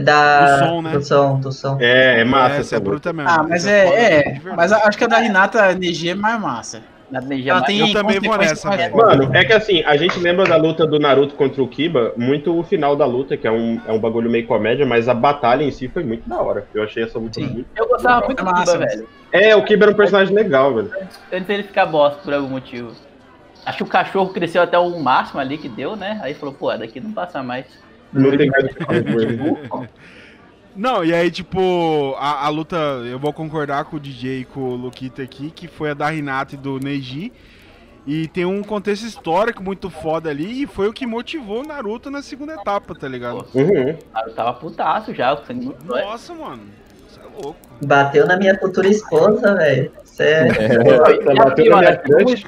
da 0.01 0.59
do 0.59 0.65
som, 0.65 0.83
né? 0.83 0.93
Do 0.93 1.05
som, 1.05 1.41
do 1.41 1.51
som. 1.51 1.79
É, 1.81 2.21
é 2.21 2.25
massa 2.25 2.55
é, 2.55 2.61
essa 2.61 2.77
é 2.77 2.81
bruta 2.81 3.13
mesmo. 3.13 3.29
Ah, 3.29 3.43
mas 3.43 3.67
é, 3.67 3.89
é, 3.89 4.29
é 4.29 4.41
mas 4.57 4.71
acho 4.71 4.97
que 4.97 5.03
a 5.03 5.09
da 5.09 5.19
Renata 5.19 5.75
Neji 5.75 6.11
é 6.11 6.15
mais 6.15 6.41
massa. 6.41 6.81
Ela 7.47 7.63
tem 7.63 7.79
eu 7.79 7.93
também 7.93 8.19
vou 8.19 8.39
nessa, 8.39 8.71
velho. 8.71 8.97
Mano, 8.97 9.31
é 9.35 9.45
que 9.45 9.53
assim, 9.53 9.83
a 9.85 9.97
gente 9.97 10.19
lembra 10.19 10.47
da 10.47 10.57
luta 10.57 10.87
do 10.87 10.99
Naruto 10.99 11.35
contra 11.35 11.63
o 11.63 11.69
Kiba, 11.69 12.13
muito 12.17 12.59
o 12.59 12.63
final 12.63 12.97
da 12.97 13.05
luta, 13.05 13.37
que 13.37 13.47
é 13.47 13.51
um, 13.51 13.81
é 13.87 13.93
um 13.93 13.99
bagulho 13.99 14.31
meio 14.31 14.47
comédia, 14.47 14.87
mas 14.87 15.09
a 15.09 15.15
batalha 15.15 15.63
em 15.63 15.71
si 15.71 15.89
foi 15.89 16.03
muito 16.05 16.27
da 16.29 16.41
hora. 16.41 16.67
Eu 16.75 16.83
achei 16.83 17.03
essa 17.03 17.19
luta 17.19 17.35
Sim. 17.35 17.47
muito 17.49 17.67
Eu 17.77 17.87
gostava 17.87 18.27
legal. 18.27 18.45
muito 18.45 18.45
do 18.45 18.65
Kiba, 18.65 18.87
velho. 18.87 19.09
É, 19.31 19.55
o 19.55 19.65
Kiba 19.65 19.85
era 19.85 19.93
um 19.93 19.97
personagem 19.97 20.35
legal, 20.35 20.75
velho. 20.75 20.91
Antes 21.31 21.47
dele 21.47 21.63
ficar 21.65 21.87
bosta 21.87 22.19
por 22.23 22.33
algum 22.33 22.49
motivo. 22.49 22.93
Acho 23.65 23.77
que 23.79 23.85
o 23.85 23.87
cachorro 23.87 24.33
cresceu 24.33 24.63
até 24.63 24.79
o 24.79 24.99
máximo 24.99 25.39
ali 25.39 25.59
que 25.59 25.69
deu, 25.69 25.95
né? 25.95 26.19
Aí 26.23 26.35
falou, 26.35 26.55
pô, 26.55 26.75
daqui 26.77 27.01
não 27.01 27.13
passa 27.13 27.43
mais. 27.43 27.67
Não 28.13 28.37
tem 28.37 28.51
mais 28.51 28.65
o 28.65 28.69
que 28.69 28.85
fazer. 28.85 29.89
Não, 30.75 31.05
e 31.05 31.13
aí, 31.13 31.31
tipo, 31.31 32.15
a, 32.19 32.47
a, 32.47 32.49
luta, 32.49 32.77
eu 32.77 33.19
vou 33.19 33.33
concordar 33.33 33.85
com 33.85 33.97
o 33.97 34.01
DJ 34.01 34.41
e 34.41 34.45
com 34.45 34.61
o 34.61 34.75
Luquita 34.77 35.23
aqui, 35.23 35.51
que 35.51 35.69
foi 35.69 35.91
a 35.91 35.95
da 35.95 36.09
Renata 36.09 36.55
e 36.55 36.59
do 36.59 36.79
Neji. 36.79 37.33
E 38.07 38.27
tem 38.29 38.45
um 38.45 38.63
contexto 38.63 39.05
histórico 39.05 39.63
muito 39.63 39.89
foda 39.89 40.29
ali, 40.31 40.63
e 40.63 40.67
foi 40.67 40.89
o 40.89 40.93
que 40.93 41.07
motivou 41.07 41.61
o 41.61 41.67
Naruto 41.67 42.11
na 42.11 42.21
segunda 42.21 42.55
etapa, 42.55 42.95
tá 42.95 43.07
ligado? 43.07 43.47
Uhum. 43.55 43.97
Eu 44.27 44.35
tava 44.35 44.55
putaço 44.55 45.15
já, 45.15 45.41
Nossa, 45.85 46.35
mano, 46.35 46.63
você 47.09 47.21
é 47.21 47.43
louco. 47.43 47.57
Bateu 47.85 48.27
na 48.27 48.37
minha 48.37 48.59
futura 48.59 48.89
esposa, 48.89 49.55
velho. 49.55 49.93
Sério. 50.05 50.53
É, 50.61 51.35
bateu 51.35 51.71
na 51.71 51.79
minha 51.79 51.97
crush. 51.97 52.45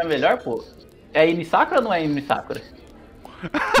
é 0.00 0.04
melhor, 0.06 0.38
pô. 0.38 0.64
É 1.12 1.20
a 1.20 1.26
Inisakura 1.26 1.80
ou 1.80 1.84
não 1.84 1.92
é 1.92 2.04
Inisakura? 2.04 2.62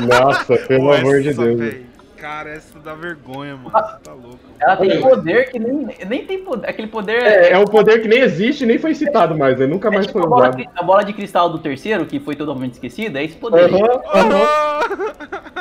Nossa, 0.06 0.56
pelo 0.68 0.92
amor 0.92 1.22
de 1.22 1.32
Deus. 1.32 1.93
Cara, 2.24 2.48
essa 2.48 2.78
dá 2.78 2.94
vergonha, 2.94 3.54
mano. 3.54 3.70
Você 3.70 3.98
tá 4.02 4.14
louco. 4.14 4.38
Ela 4.58 4.76
tem 4.78 4.98
poder 4.98 5.50
que 5.50 5.58
nem, 5.58 5.94
nem 6.06 6.24
tem 6.24 6.42
poder. 6.42 6.70
Aquele 6.70 6.88
poder. 6.88 7.22
É, 7.22 7.50
é 7.50 7.58
um 7.58 7.66
poder 7.66 8.00
que 8.00 8.08
nem 8.08 8.20
existe 8.20 8.64
nem 8.64 8.78
foi 8.78 8.94
citado 8.94 9.36
mais, 9.36 9.58
né? 9.58 9.66
Nunca 9.66 9.88
é 9.88 9.90
mais 9.90 10.06
tipo 10.06 10.20
foi 10.20 10.26
usado. 10.26 10.46
A 10.46 10.50
bola, 10.56 10.70
a 10.74 10.82
bola 10.82 11.04
de 11.04 11.12
cristal 11.12 11.50
do 11.50 11.58
terceiro, 11.58 12.06
que 12.06 12.18
foi 12.18 12.34
totalmente 12.34 12.72
esquecida, 12.72 13.20
é 13.20 13.24
esse 13.24 13.36
poder. 13.36 13.70
Uhum, 13.70 13.78
uhum. 13.78 15.10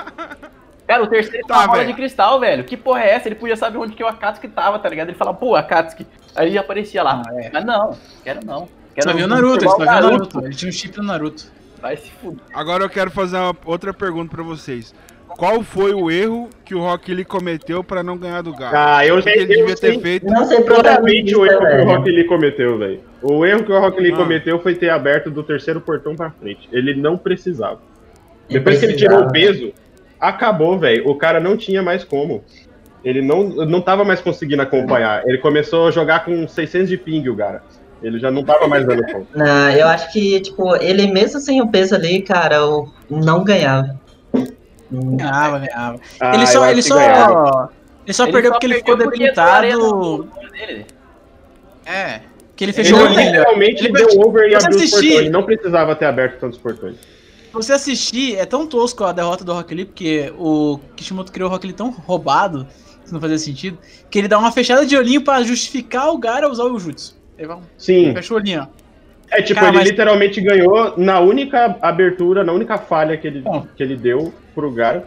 Cara, 0.88 1.04
o 1.04 1.08
terceiro 1.08 1.46
tá, 1.46 1.58
uma 1.58 1.68
bola 1.68 1.86
de 1.86 1.94
cristal, 1.96 2.40
velho. 2.40 2.64
Que 2.64 2.78
porra 2.78 3.02
é 3.02 3.10
essa? 3.10 3.28
Ele 3.28 3.36
podia 3.36 3.58
saber 3.58 3.78
onde 3.78 3.94
que 3.94 4.02
o 4.02 4.08
Akatsuki 4.08 4.48
tava, 4.48 4.80
tá 4.80 4.88
ligado? 4.88 5.10
Ele 5.10 5.18
fala, 5.18 5.34
pô, 5.34 5.58
Akatsuki. 5.58 6.08
Aí 6.34 6.48
ele 6.48 6.58
aparecia 6.58 7.04
lá. 7.04 7.24
Ah, 7.28 7.42
é. 7.42 7.50
Mas 7.52 7.66
não, 7.66 7.98
quero 8.24 8.40
não. 8.46 8.70
Quero 8.96 9.10
só 9.10 9.14
viu 9.14 9.26
o 9.26 9.30
Naruto, 9.30 9.66
só 9.66 9.76
viu 9.76 9.86
o 9.86 9.92
Naruto. 9.92 10.40
Ele 10.46 10.56
tinha 10.56 10.70
um 10.70 10.72
chip 10.72 10.96
do 10.96 11.04
Naruto. 11.04 11.44
Vai 11.82 11.98
se 11.98 12.10
fuder. 12.10 12.40
Agora 12.54 12.86
eu 12.86 12.90
quero 12.90 13.12
fazer 13.12 13.36
uma 13.36 13.54
outra 13.66 13.94
pergunta 13.94 14.34
pra 14.34 14.42
vocês. 14.42 14.96
Qual 15.38 15.64
foi 15.64 15.94
o 15.94 16.10
erro 16.12 16.50
que 16.64 16.76
o 16.76 16.80
Rock 16.80 17.14
Lee 17.14 17.26
cometeu 17.26 17.84
pra 17.84 18.04
não 18.04 18.18
ganhar 18.18 18.42
do 18.42 18.54
Galo? 18.54 18.74
Ah, 18.76 19.06
eu 19.06 19.22
sei. 19.22 19.34
Ele 19.34 19.46
devia 19.58 19.76
ter 19.76 20.00
feito. 20.00 20.26
Não 20.26 20.46
sei 20.46 20.62
claramente 20.62 21.36
o 21.36 21.46
erro 21.46 21.60
que 21.60 21.82
o 21.82 21.86
Rock 21.86 22.12
Lee 22.12 22.24
cometeu, 22.26 22.78
velho. 22.78 23.00
O 23.22 23.46
erro 23.46 23.64
que 23.64 23.72
o 23.72 23.80
Rock 23.80 24.02
Lee 24.02 24.14
ah. 24.14 24.18
cometeu 24.18 24.60
foi 24.60 24.76
ter 24.76 24.90
aberto 24.90 25.32
do 25.32 25.44
terceiro 25.44 25.82
portão 25.82 26.16
pra 26.16 26.32
frente. 26.32 26.70
Ele 26.72 26.94
não 26.94 27.18
precisava. 27.18 27.80
Depois 28.50 28.80
que 28.80 28.86
ele 28.86 28.94
tirou 28.94 29.22
o 29.22 29.32
peso, 29.32 29.74
acabou, 30.20 30.78
velho. 30.78 31.08
O 31.10 31.16
cara 31.16 31.40
não 31.40 31.58
tinha 31.58 31.82
mais 31.82 32.04
como. 32.04 32.44
Ele 33.04 33.22
não, 33.22 33.50
não 33.50 33.82
tava 33.82 34.04
mais 34.04 34.22
conseguindo 34.22 34.62
acompanhar. 34.62 35.24
Ele 35.26 35.38
começou 35.40 35.88
a 35.88 35.92
jogar 35.92 36.24
com 36.24 36.48
600 36.48 36.88
de 36.88 36.98
ping, 36.98 37.28
o 37.28 37.36
cara. 37.36 37.62
Ele 38.02 38.20
já 38.20 38.30
não 38.30 38.44
tava 38.44 38.68
mais 38.68 38.86
dando 38.86 39.02
conta. 39.06 39.28
Não, 39.34 39.70
eu 39.72 39.88
acho 39.88 40.12
que, 40.12 40.42
tipo, 40.42 40.76
ele 40.76 41.08
mesmo 41.08 41.40
sem 41.40 41.62
o 41.62 41.70
peso 41.70 41.96
ali, 41.96 42.22
cara, 42.22 42.58
não 43.10 43.46
ganhava. 43.46 43.98
Ganhava, 44.92 45.60
ganhava. 45.60 46.00
Ah, 46.20 46.36
ele 46.36 46.48
só, 46.48 46.70
ele 46.70 46.82
só, 46.82 47.70
ele 48.06 48.14
só 48.14 48.24
ele 48.24 48.34
perdeu 48.34 48.52
só 48.52 48.60
porque 48.60 48.66
ele 48.68 48.76
ficou 48.76 48.98
debilitado. 48.98 50.30
É. 51.86 52.22
Que 52.56 52.66
ele 52.66 52.74
fechou 52.74 53.00
ele 53.00 53.08
o 53.08 53.12
olhinho. 53.12 53.32
Realmente 53.32 53.86
ele 53.86 53.94
deu 53.94 54.08
over 54.22 54.50
e 54.50 54.56
abriu 54.56 54.70
assistir... 54.70 54.86
os 54.86 54.92
portões. 54.92 55.20
Ele 55.20 55.30
não 55.30 55.44
precisava 55.44 55.96
ter 55.96 56.06
aberto 56.06 56.40
tantos 56.40 56.60
portões. 56.60 56.96
Se 56.96 57.54
você 57.54 57.74
assistir, 57.74 58.36
é 58.36 58.46
tão 58.46 58.66
tosco 58.66 59.04
a 59.04 59.12
derrota 59.12 59.44
do 59.44 59.54
Rock 59.54 59.76
Lee, 59.76 59.86
porque 59.86 60.34
o 60.38 60.80
Kishimoto 60.96 61.32
criou 61.32 61.50
o 61.50 61.52
Rock 61.52 61.68
Lee 61.68 61.76
tão 61.76 61.92
roubado, 61.92 62.68
que 63.06 63.14
não 63.14 63.22
fazia 63.22 63.38
sentido, 63.38 63.78
que 64.10 64.18
ele 64.18 64.28
dá 64.28 64.40
uma 64.40 64.52
fechada 64.52 64.86
de 64.86 64.98
olhinho 64.98 65.24
pra 65.24 65.44
justificar 65.44 66.12
o 66.12 66.18
Gara 66.18 66.50
usar 66.50 66.64
o 66.64 66.80
Jutsu. 66.80 67.16
Ele 67.38 67.48
vai, 67.48 67.58
Sim. 67.78 68.14
Fecha 68.14 68.34
o 68.34 68.38
olhinho, 68.38 68.62
ó. 68.62 68.84
É, 69.30 69.42
tipo, 69.42 69.60
Cara, 69.60 69.70
ele 69.70 69.78
mas... 69.78 69.90
literalmente 69.90 70.42
ganhou 70.42 70.94
na 70.98 71.20
única 71.20 71.78
abertura, 71.82 72.44
na 72.44 72.52
única 72.54 72.78
falha 72.78 73.18
que 73.18 73.28
ele, 73.28 73.42
Bom, 73.42 73.66
que 73.76 73.82
ele 73.82 73.96
deu 73.96 74.34
pro 74.54 74.72
Gara. 74.72 75.06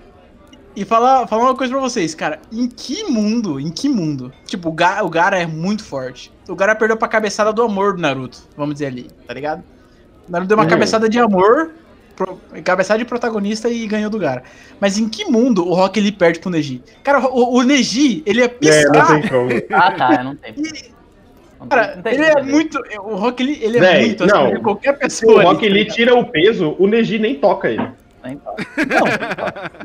E 0.75 0.85
falar, 0.85 1.27
falar 1.27 1.45
uma 1.45 1.57
coisa 1.57 1.73
pra 1.73 1.81
vocês, 1.81 2.15
cara. 2.15 2.39
Em 2.53 2.69
que 2.69 3.05
mundo, 3.05 3.59
em 3.59 3.71
que 3.71 3.89
mundo? 3.89 4.31
Tipo, 4.45 4.69
o 4.69 4.73
Gara, 4.73 5.05
o 5.05 5.09
Gara 5.09 5.41
é 5.41 5.47
muito 5.47 5.83
forte. 5.83 6.31
O 6.47 6.55
Gara 6.55 6.75
perdeu 6.75 6.97
pra 6.97 7.09
cabeçada 7.09 7.53
do 7.53 7.63
amor 7.63 7.95
do 7.95 8.03
Naruto, 8.03 8.39
vamos 8.57 8.75
dizer 8.75 8.87
ali, 8.87 9.07
tá 9.27 9.33
ligado? 9.33 9.65
O 10.29 10.33
Naruto 10.33 10.49
deu 10.49 10.57
uma 10.59 10.65
uhum. 10.65 10.71
cabeçada 10.71 11.09
de 11.09 11.19
amor, 11.19 11.71
pro, 12.15 12.39
cabeçada 12.63 12.99
de 12.99 13.07
protagonista 13.07 13.71
e 13.71 13.87
ganhou 13.87 14.11
do 14.11 14.19
Gara. 14.19 14.43
Mas 14.79 14.99
em 14.99 15.09
que 15.09 15.25
mundo 15.25 15.67
o 15.67 15.73
Rock 15.73 15.99
ele 15.99 16.13
perde 16.13 16.41
pro 16.41 16.51
Neji? 16.51 16.83
Cara, 17.03 17.27
o, 17.27 17.57
o 17.57 17.63
Neji, 17.63 18.23
ele 18.27 18.43
é 18.43 18.49
piscar. 18.49 18.85
É, 18.85 19.13
não 19.13 19.21
tem 19.21 19.31
como. 19.31 19.51
ah, 19.73 19.91
tá, 19.93 20.25
não 20.25 20.37
tem. 20.37 20.55
E, 20.59 20.97
Cara, 21.69 22.01
ele 22.05 22.23
é 22.23 22.43
muito. 22.43 22.79
O 23.03 23.17
Rock 23.17 23.43
Lee, 23.43 23.59
ele 23.63 23.79
é 23.79 23.81
Véi, 23.81 24.07
muito 24.07 24.27
não, 24.27 24.47
assim, 24.47 24.63
qualquer 24.63 24.93
pessoa. 24.99 25.43
O 25.43 25.47
Rock 25.47 25.67
Lee 25.67 25.87
tira 25.87 26.15
o 26.15 26.25
peso, 26.27 26.77
o 26.79 26.87
Neji 26.87 27.19
nem 27.19 27.37
toca 27.37 27.71
ele. 27.71 27.89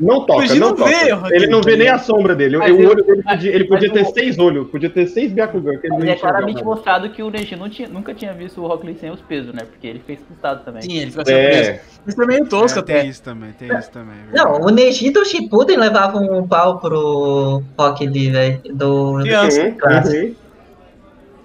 Não, 0.00 0.18
não 0.18 0.26
toca, 0.26 0.46
não, 0.46 0.56
não 0.56 0.74
toca. 0.74 0.90
Vê, 0.90 1.36
ele 1.36 1.46
não 1.46 1.60
vê 1.60 1.76
nem 1.76 1.88
a 1.88 1.98
sombra 1.98 2.34
dele. 2.34 2.56
o 2.56 2.88
olho 2.88 3.04
dele 3.04 3.22
podia, 3.22 3.54
ele 3.54 3.64
podia 3.64 3.92
ter 3.92 4.02
o... 4.02 4.12
seis 4.12 4.38
olhos, 4.38 4.68
podia 4.68 4.90
ter 4.90 5.06
seis 5.06 5.32
Byakugan. 5.32 5.78
Que 5.78 5.86
ele 5.86 6.10
é 6.10 6.16
claramente 6.16 6.64
mostrado 6.64 7.08
que 7.10 7.22
o 7.22 7.30
Neji 7.30 7.56
tinha, 7.70 7.88
nunca 7.88 8.12
tinha 8.14 8.32
visto 8.32 8.60
o 8.60 8.66
Rock 8.66 8.86
Lee 8.86 8.96
sem 8.96 9.10
os 9.10 9.20
pesos, 9.20 9.54
né? 9.54 9.62
Porque 9.64 9.86
ele 9.86 10.00
fez 10.00 10.20
testado 10.22 10.64
também. 10.64 10.82
Sim, 10.82 10.98
ele 10.98 11.10
ficou 11.10 11.24
é. 11.28 11.48
peso. 11.48 11.80
Isso 12.06 12.22
é 12.22 12.26
meio 12.26 12.48
tosco 12.48 12.78
é, 12.78 12.82
até. 12.82 13.00
Tem 13.00 13.10
isso 13.10 13.22
também, 13.22 13.52
tem 13.52 13.68
isso 13.78 13.90
também. 13.90 14.16
Não, 14.32 14.60
o 14.60 14.70
Neji 14.70 15.10
do 15.10 15.24
Shippuden 15.24 15.76
levava 15.76 16.18
um 16.18 16.46
pau 16.46 16.78
pro 16.78 17.62
Rock 17.78 18.06
Lee, 18.06 18.30
velho. 18.30 18.60
Do. 18.72 19.20
Criança. 19.22 19.62
Uhum, 19.62 20.34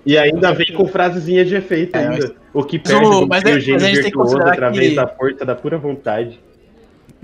e 0.07 0.17
ainda 0.17 0.53
vem 0.53 0.73
com 0.73 0.87
frasezinha 0.87 1.43
de 1.43 1.53
efeito 1.53 1.97
é, 1.97 2.07
ainda. 2.07 2.27
Mas... 2.27 2.47
O 2.53 2.63
que 2.63 2.79
perde 2.79 3.05
o, 3.05 3.27
mas, 3.27 3.43
o 3.43 3.59
gênio 3.59 4.01
virtuoso 4.01 4.37
através 4.37 4.89
que... 4.89 4.95
da 4.95 5.05
força 5.05 5.45
da 5.45 5.53
pura 5.53 5.77
vontade. 5.77 6.39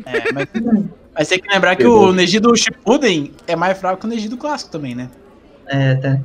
É, 0.05 0.31
mas, 0.31 0.47
mas 1.13 1.27
tem 1.27 1.39
que 1.39 1.51
lembrar 1.51 1.75
que 1.75 1.85
o 1.85 2.11
Neji 2.11 2.39
do 2.39 2.55
Shippuden 2.55 3.31
é 3.47 3.55
mais 3.55 3.77
fraco 3.77 3.99
que 3.99 4.05
o 4.05 4.09
Neji 4.09 4.27
do 4.27 4.37
clássico 4.37 4.71
também, 4.71 4.95
né? 4.95 5.09
É, 5.67 5.95
tá. 5.95 6.19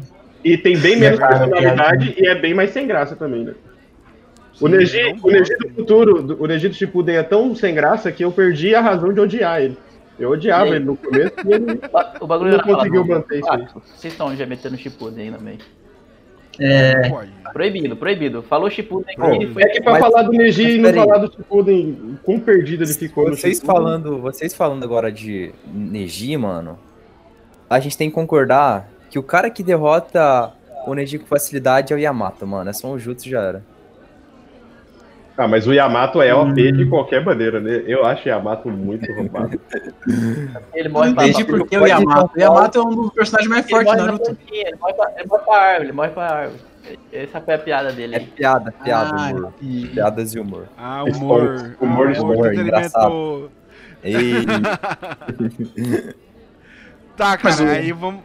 E 0.44 0.56
tem 0.56 0.78
bem 0.78 0.96
menos 0.96 1.20
é 1.20 1.26
personalidade 1.26 2.14
é, 2.16 2.22
e 2.22 2.26
é 2.26 2.34
bem 2.34 2.54
mais 2.54 2.70
sem 2.70 2.86
graça 2.86 3.14
também, 3.14 3.44
né? 3.44 3.54
Sim, 4.54 4.64
o 4.64 4.68
Neji, 4.68 5.16
o 5.22 5.30
Neji 5.30 5.56
do 5.56 5.68
futuro, 5.70 6.36
o 6.42 6.46
Neji 6.46 6.68
do 6.68 6.74
Shippuden 6.74 7.16
é 7.16 7.22
tão 7.22 7.54
sem 7.54 7.74
graça 7.74 8.10
que 8.10 8.24
eu 8.24 8.32
perdi 8.32 8.74
a 8.74 8.80
razão 8.80 9.12
de 9.12 9.20
odiar 9.20 9.60
ele. 9.62 9.76
Eu 10.18 10.30
odiava 10.30 10.74
ele 10.74 10.84
no 10.84 10.96
começo 10.96 11.32
e 11.46 11.52
ele 11.52 11.80
o 12.20 12.26
bagulho 12.26 12.56
não 12.56 12.60
conseguiu 12.60 13.04
manter 13.04 13.38
isso 13.38 13.52
aí. 13.52 13.66
Vocês 13.94 14.12
estão 14.12 14.34
já 14.34 14.46
metendo 14.46 14.76
Shippuden 14.76 15.32
também. 15.32 15.58
É... 16.60 17.10
Proibido, 17.52 17.96
proibido. 17.96 18.42
Falou 18.42 18.70
Shippuden 18.70 19.14
aqui. 19.16 19.46
Foi... 19.46 19.62
É 19.62 19.68
que 19.68 19.80
pra 19.80 19.92
mas, 19.92 20.00
falar 20.00 20.22
do 20.22 20.32
Neji 20.32 20.76
e 20.76 20.78
não 20.78 20.92
falar 20.92 21.18
do 21.18 21.32
Shippuden, 21.32 22.18
quão 22.22 22.38
perdido 22.40 22.84
ele 22.84 22.92
ficou 22.92 23.28
vocês 23.28 23.60
falando 23.60 24.18
Vocês 24.18 24.54
falando 24.54 24.84
agora 24.84 25.10
de 25.10 25.52
Neji, 25.66 26.36
mano, 26.36 26.78
a 27.68 27.80
gente 27.80 27.96
tem 27.96 28.08
que 28.08 28.14
concordar 28.14 28.88
que 29.10 29.18
o 29.18 29.22
cara 29.22 29.50
que 29.50 29.62
derrota 29.62 30.52
o 30.86 30.94
Neji 30.94 31.18
com 31.18 31.26
facilidade 31.26 31.92
é 31.92 31.96
o 31.96 31.98
Yamato, 31.98 32.46
mano. 32.46 32.68
É 32.68 32.72
só 32.72 32.88
um 32.88 32.98
jutsu 32.98 33.28
já 33.28 33.42
era. 33.42 33.64
Ah, 35.38 35.46
mas 35.46 35.68
o 35.68 35.72
Yamato 35.72 36.20
é 36.20 36.34
OP 36.34 36.50
hum. 36.50 36.52
de 36.54 36.86
qualquer 36.86 37.24
maneira, 37.24 37.60
né? 37.60 37.84
Eu 37.86 38.04
acho 38.04 38.26
o 38.26 38.28
Yamato 38.28 38.68
muito 38.68 39.10
roubado. 39.12 39.60
ele 40.74 40.88
morre 40.88 41.14
pra 41.14 41.28
entendi 41.28 41.44
porque 41.44 41.78
o 41.78 41.86
Yamato. 41.86 42.36
O 42.36 42.40
Yamato 42.40 42.78
é 42.78 42.82
um 42.82 42.90
dos 42.90 43.12
personagens 43.12 43.48
mais 43.48 43.70
fortes 43.70 43.94
do 43.94 44.04
Naruto. 44.04 44.36
Ele 44.50 44.76
morre, 44.80 44.94
pra, 44.94 45.12
ele 45.16 45.28
morre 45.28 45.44
pra 45.44 45.56
árvore, 45.56 45.84
ele 45.84 45.92
morre 45.92 46.08
pra 46.08 46.24
árvore. 46.24 46.60
Essa 47.12 47.40
foi 47.40 47.54
a 47.54 47.58
piada 47.58 47.92
dele. 47.92 48.16
É 48.16 48.18
piada, 48.18 48.72
piada, 48.82 49.14
ah, 49.16 49.30
humor. 49.30 49.54
E... 49.62 49.86
Piadas 49.86 50.34
e 50.34 50.40
humor. 50.40 50.66
Ah, 50.76 51.04
humor. 51.04 51.40
Humor, 51.40 51.76
humor, 51.80 52.10
humor, 52.10 52.34
humor 52.34 52.54
engraçado. 52.54 53.50
Ei. 54.02 54.32
Tá, 57.16 57.36
cara, 57.36 57.64
o... 57.64 57.68
aí 57.68 57.90
vamos. 57.90 58.22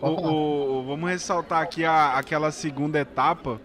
O, 0.00 0.06
o, 0.06 0.84
vamos 0.86 1.10
ressaltar 1.10 1.60
aqui 1.60 1.84
a, 1.84 2.16
aquela 2.16 2.52
segunda 2.52 3.00
etapa 3.00 3.60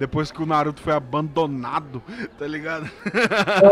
depois 0.00 0.32
que 0.32 0.42
o 0.42 0.46
Naruto 0.46 0.80
foi 0.80 0.94
abandonado, 0.94 2.02
tá 2.38 2.46
ligado? 2.46 2.90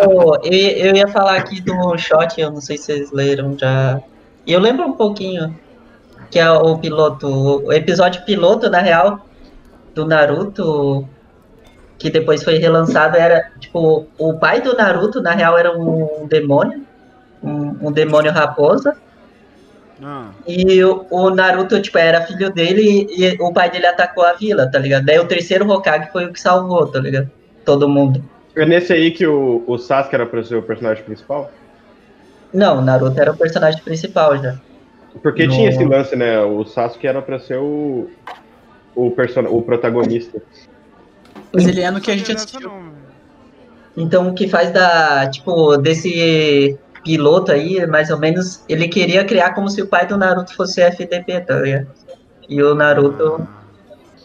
Oh, 0.07 0.35
eu, 0.45 0.53
eu, 0.53 0.95
ia 0.95 1.09
falar 1.09 1.37
aqui 1.37 1.59
do 1.59 1.97
shot, 1.97 2.39
eu 2.39 2.51
não 2.51 2.61
sei 2.61 2.77
se 2.77 2.85
vocês 2.85 3.11
leram 3.11 3.59
já. 3.59 3.99
Eu 4.47 4.61
lembro 4.61 4.87
um 4.87 4.93
pouquinho 4.93 5.59
que 6.31 6.39
é 6.39 6.51
o 6.51 6.77
piloto, 6.77 7.65
o 7.65 7.73
episódio 7.73 8.23
piloto, 8.27 8.69
na 8.69 8.81
real, 8.81 9.27
do 9.95 10.05
Naruto, 10.05 11.09
que 11.97 12.11
depois 12.11 12.45
foi 12.45 12.59
relançado, 12.59 13.17
era, 13.17 13.51
tipo, 13.59 14.07
o 14.19 14.35
pai 14.35 14.61
do 14.61 14.77
Naruto, 14.77 15.23
na 15.23 15.33
real, 15.33 15.57
era 15.57 15.75
um 15.79 16.27
demônio, 16.27 16.85
um, 17.43 17.89
um 17.89 17.91
demônio 17.91 18.33
raposa, 18.33 18.99
ah. 20.03 20.31
E 20.47 20.83
o, 20.85 21.07
o, 21.11 21.31
Naruto, 21.31 21.81
tipo, 21.81 21.99
era 21.99 22.27
filho 22.27 22.53
dele 22.53 23.07
e, 23.11 23.25
e, 23.25 23.37
o 23.41 23.53
pai 23.53 23.71
dele 23.71 23.87
atacou 23.87 24.25
a 24.25 24.33
vila, 24.35 24.71
tá 24.71 24.79
ligado? 24.79 25.05
Daí 25.05 25.19
o 25.19 25.27
terceiro 25.27 25.69
Hokage 25.69 26.11
foi 26.13 26.27
o 26.27 26.33
que 26.33 26.41
salvou, 26.41 26.87
tá 26.87 27.01
ligado? 27.01 27.31
Todo 27.65 27.89
mundo. 27.89 28.23
É 28.55 28.65
nesse 28.65 28.93
aí 28.93 29.11
que 29.11 29.27
o, 29.27 29.63
o 29.67 29.79
Sasuke 29.79 30.15
era 30.15 30.27
pra 30.27 30.43
ser 30.43 30.57
o 30.57 30.63
personagem 30.63 31.05
principal? 31.05 31.51
Não, 32.53 32.79
o 32.79 32.83
Naruto 32.83 33.21
era 33.21 33.33
o 33.33 33.37
personagem 33.37 33.83
principal 33.83 34.39
já. 34.39 34.57
Porque 35.23 35.47
no... 35.47 35.53
tinha 35.53 35.69
esse 35.69 35.85
lance, 35.85 36.17
né? 36.17 36.41
O 36.41 36.65
Sasuke 36.65 37.07
era 37.07 37.21
pra 37.21 37.39
ser 37.39 37.59
o, 37.59 38.09
o, 38.95 39.11
person... 39.11 39.43
o 39.49 39.63
protagonista. 39.63 40.41
Mas 41.53 41.67
ele 41.67 41.81
é 41.81 41.91
no 41.91 42.01
que 42.01 42.11
a 42.11 42.17
gente 42.17 42.33
assistiu. 42.33 42.71
Então 43.97 44.29
o 44.29 44.35
que 44.35 44.49
faz 44.49 44.71
da, 44.71 45.29
tipo, 45.29 45.77
desse 45.77 46.79
piloto 47.09 47.51
aí, 47.51 47.87
mais 47.87 48.11
ou 48.11 48.19
menos, 48.19 48.63
ele 48.69 48.87
queria 48.87 49.25
criar 49.25 49.55
como 49.55 49.71
se 49.71 49.81
o 49.81 49.87
pai 49.87 50.07
do 50.07 50.19
Naruto 50.19 50.55
fosse 50.55 50.83
FDP, 50.83 51.41
tá 51.41 51.59
ligado? 51.59 51.87
E 52.47 52.63
o 52.63 52.75
Naruto. 52.75 53.49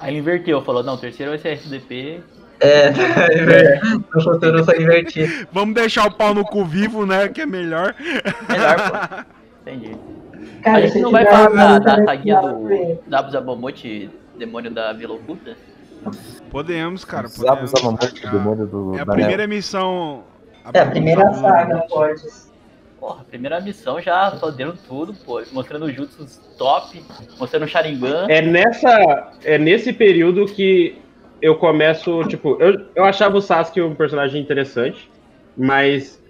Aí 0.01 0.11
ele 0.11 0.19
inverteu, 0.19 0.61
falou, 0.61 0.83
não, 0.83 0.95
o 0.95 0.97
terceiro 0.97 1.31
vai 1.31 1.39
ser 1.39 1.53
FDP. 1.53 2.21
É, 2.65 2.93
o 4.15 4.21
futuro 4.21 4.63
foi 4.63 4.81
invertido. 4.81 5.47
Vamos 5.51 5.75
deixar 5.75 6.07
o 6.07 6.15
pau 6.15 6.33
no 6.33 6.45
cu 6.45 6.63
vivo, 6.63 7.05
né? 7.05 7.27
Que 7.27 7.41
é 7.41 7.45
melhor. 7.45 7.93
Melhor, 8.47 8.75
pô. 8.89 9.25
Entendi. 9.69 9.97
Cara, 10.63 10.77
a 10.77 10.81
gente 10.87 10.99
não 10.99 11.11
vai 11.11 11.25
falar 11.25 11.49
da, 11.49 11.79
da 11.79 12.05
saguinha 12.05 12.39
do 12.39 12.99
Zabu 13.09 13.31
Zabamote, 13.31 14.09
demônio 14.37 14.71
da 14.71 14.93
Vila 14.93 15.15
Oculta? 15.15 15.57
Podemos, 16.49 17.03
cara. 17.03 17.27
Zabu 17.27 17.67
Zabamote, 17.67 18.25
demônio 18.31 18.65
do. 18.65 18.97
É 18.97 19.01
a 19.01 19.05
primeira 19.05 19.45
missão. 19.45 20.23
A 20.63 20.71
é 20.73 20.81
a 20.83 20.85
primeira 20.85 21.33
saga, 21.33 21.79
pode. 21.89 22.23
Porra, 23.03 23.25
primeira 23.25 23.59
missão 23.59 23.99
já 23.99 24.31
fodendo 24.39 24.77
tudo, 24.87 25.13
pô. 25.13 25.43
Mostrando 25.51 25.91
jutsus 25.91 26.39
top, 26.57 27.03
mostrando 27.37 27.67
Sharingan. 27.67 28.27
É 28.29 28.41
nessa. 28.41 29.33
É 29.43 29.57
nesse 29.57 29.91
período 29.91 30.45
que 30.45 31.01
eu 31.41 31.57
começo, 31.57 32.23
tipo, 32.29 32.55
eu, 32.61 32.85
eu 32.95 33.03
achava 33.03 33.35
o 33.35 33.41
Sasuke 33.41 33.81
um 33.81 33.93
personagem 33.93 34.41
interessante, 34.41 35.11
mas 35.57 36.23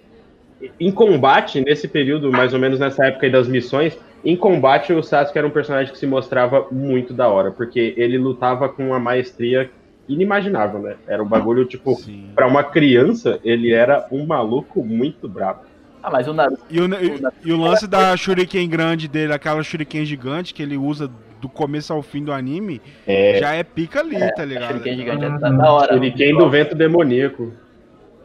em 0.80 0.90
combate, 0.90 1.60
nesse 1.60 1.86
período, 1.86 2.32
mais 2.32 2.52
ou 2.52 2.58
menos 2.58 2.80
nessa 2.80 3.06
época 3.06 3.30
das 3.30 3.46
missões, 3.46 3.96
em 4.24 4.36
combate 4.36 4.92
o 4.92 5.00
Sasuke 5.00 5.38
era 5.38 5.46
um 5.46 5.52
personagem 5.52 5.92
que 5.92 5.98
se 6.00 6.08
mostrava 6.08 6.66
muito 6.72 7.14
da 7.14 7.28
hora, 7.28 7.52
porque 7.52 7.94
ele 7.96 8.18
lutava 8.18 8.68
com 8.68 8.88
uma 8.88 8.98
maestria 8.98 9.70
inimaginável, 10.08 10.80
né? 10.80 10.96
Era 11.06 11.22
um 11.22 11.28
bagulho, 11.28 11.66
tipo, 11.66 11.96
para 12.34 12.48
uma 12.48 12.64
criança, 12.64 13.38
ele 13.44 13.72
era 13.72 14.08
um 14.10 14.26
maluco 14.26 14.82
muito 14.84 15.28
brabo. 15.28 15.72
Ah, 16.04 16.10
mas 16.10 16.28
o 16.28 16.34
Naruto. 16.34 16.62
E 16.68 16.78
o, 16.78 16.84
e, 16.84 17.22
e 17.46 17.52
o 17.54 17.56
lance 17.58 17.86
da 17.86 18.14
Shuriken 18.14 18.68
grande 18.68 19.08
dele, 19.08 19.32
aquela 19.32 19.62
Shuriken 19.62 20.04
gigante 20.04 20.52
que 20.52 20.62
ele 20.62 20.76
usa 20.76 21.10
do 21.40 21.48
começo 21.48 21.94
ao 21.94 22.02
fim 22.02 22.22
do 22.22 22.30
anime, 22.30 22.82
é... 23.06 23.38
já 23.38 23.54
é 23.54 23.64
pica 23.64 24.00
ali, 24.00 24.16
é, 24.16 24.30
tá 24.30 24.44
ligado? 24.44 24.68
Shuriken 24.68 24.96
gigante 24.96 25.24
é 25.24 25.38
da 25.38 25.72
hora. 25.72 25.94
Shuriken 25.94 26.36
do 26.36 26.50
vento 26.50 26.74
demoníaco. 26.74 27.54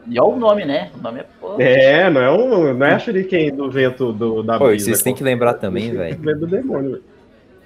E 0.06 0.20
olha 0.20 0.28
o 0.28 0.38
nome, 0.38 0.66
né? 0.66 0.90
O 0.94 1.02
nome 1.02 1.20
é 1.20 1.26
porra. 1.40 1.62
É, 1.62 2.10
não 2.10 2.20
é, 2.20 2.30
um, 2.30 2.74
não 2.74 2.86
é 2.86 2.92
a 2.92 2.98
Shuriken 2.98 3.54
do 3.54 3.70
vento 3.70 4.12
do, 4.12 4.42
da 4.42 4.58
Pô, 4.58 4.66
brisa, 4.66 4.84
vocês 4.84 5.02
têm 5.02 5.14
que 5.14 5.24
lembrar 5.24 5.54
também, 5.54 5.90
velho. 5.90 6.18
do 6.38 6.46
demônio, 6.46 6.90
velho. 6.90 7.04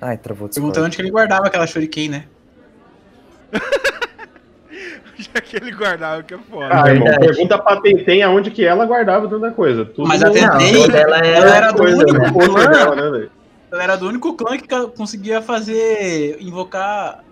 Ai, 0.00 0.16
travou 0.16 0.48
Perguntando 0.48 0.86
onde 0.86 0.94
que 0.94 1.02
ele 1.02 1.10
guardava 1.10 1.48
aquela 1.48 1.66
Shuriken, 1.66 2.08
né? 2.08 2.24
Já 5.34 5.40
que 5.40 5.56
ele 5.56 5.72
guardava, 5.72 6.22
que 6.22 6.34
é 6.34 6.38
foda. 6.38 6.68
Ah, 6.70 6.90
irmão, 6.90 7.08
pergunta 7.18 7.58
pra 7.58 7.80
Tentem 7.80 8.22
aonde 8.22 8.50
que 8.50 8.64
ela 8.64 8.84
guardava 8.84 9.28
tanta 9.28 9.50
coisa. 9.50 9.84
Tudo 9.84 10.08
Mas 10.08 10.22
a 10.22 10.30
Tentem, 10.30 10.84
ela, 10.92 11.18
ela 11.18 11.56
era 11.56 11.72
do 11.72 11.82
único 11.82 12.12
né? 12.12 12.30
clã. 12.30 12.70
Dela, 12.70 12.96
né, 12.96 13.28
ela 13.70 13.82
era 13.82 13.96
do 13.96 14.08
único 14.08 14.34
clã 14.34 14.56
que 14.56 14.68
conseguia 14.96 15.40
fazer. 15.40 16.36
invocar 16.40 17.24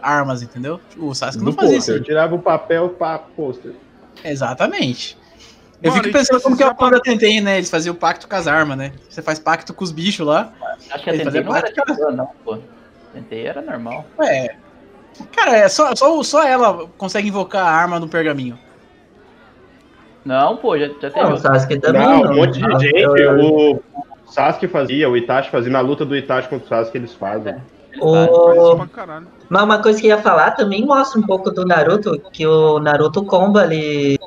armas, 0.00 0.42
entendeu? 0.42 0.80
O 0.98 1.14
Sasuke 1.14 1.44
não 1.44 1.52
fazia 1.52 1.78
isso. 1.78 1.92
Eu 1.92 2.02
tirava 2.02 2.34
o 2.34 2.38
papel 2.38 2.90
pra 2.90 3.18
pôster. 3.18 3.72
Exatamente. 4.24 5.16
Eu 5.82 5.90
Mano, 5.90 6.02
fico 6.02 6.16
pensando 6.16 6.40
como 6.40 6.56
que 6.56 6.62
é 6.62 6.66
o 6.66 6.74
plano 6.74 6.94
da 6.94 7.00
Tentem, 7.00 7.40
né? 7.40 7.56
Eles 7.56 7.70
faziam 7.70 7.94
o 7.94 7.98
pacto 7.98 8.28
com 8.28 8.36
as 8.36 8.46
armas, 8.46 8.76
né? 8.76 8.92
Você 9.08 9.20
faz 9.20 9.38
pacto 9.38 9.74
com 9.74 9.82
os 9.82 9.90
bichos 9.90 10.24
lá. 10.24 10.52
Acho 10.90 11.04
que 11.04 11.10
a 11.10 11.12
Tentem 11.12 11.42
não 11.42 11.56
era 11.56 11.72
tipo, 11.72 12.10
não, 12.12 12.28
pô. 12.44 12.58
Tentem 13.12 13.46
era 13.46 13.60
normal. 13.60 14.04
É, 14.20 14.54
Cara, 15.34 15.56
é 15.56 15.68
só, 15.68 15.94
só, 15.94 16.22
só 16.22 16.46
ela 16.46 16.86
consegue 16.96 17.28
invocar 17.28 17.66
a 17.66 17.70
arma 17.70 18.00
no 18.00 18.08
pergaminho. 18.08 18.58
Não, 20.24 20.56
pô, 20.56 20.78
já, 20.78 20.88
já 21.00 21.10
tem. 21.10 21.22
Não, 21.22 21.34
o 21.34 21.36
Sasuke 21.36 21.78
também. 21.78 22.02
Não, 22.02 22.22
um 22.22 22.36
monte 22.36 22.60
de 22.60 22.78
gente. 22.78 23.26
O 23.26 23.80
Sasuke 24.26 24.68
fazia, 24.68 25.10
o 25.10 25.16
Itachi 25.16 25.50
fazia. 25.50 25.70
Na 25.70 25.80
luta 25.80 26.04
do 26.04 26.16
Itachi 26.16 26.48
contra 26.48 26.64
o 26.64 26.68
Sasuke, 26.68 26.96
eles 26.96 27.12
fazem. 27.12 27.56
O... 28.00 28.76
Mas 29.48 29.62
uma 29.62 29.82
coisa 29.82 30.00
que 30.00 30.06
eu 30.06 30.16
ia 30.16 30.22
falar 30.22 30.52
também 30.52 30.86
mostra 30.86 31.20
um 31.20 31.24
pouco 31.24 31.50
do 31.50 31.66
Naruto, 31.66 32.18
que 32.32 32.46
o 32.46 32.78
Naruto 32.78 33.24
comba 33.24 33.62
ali 33.62 34.18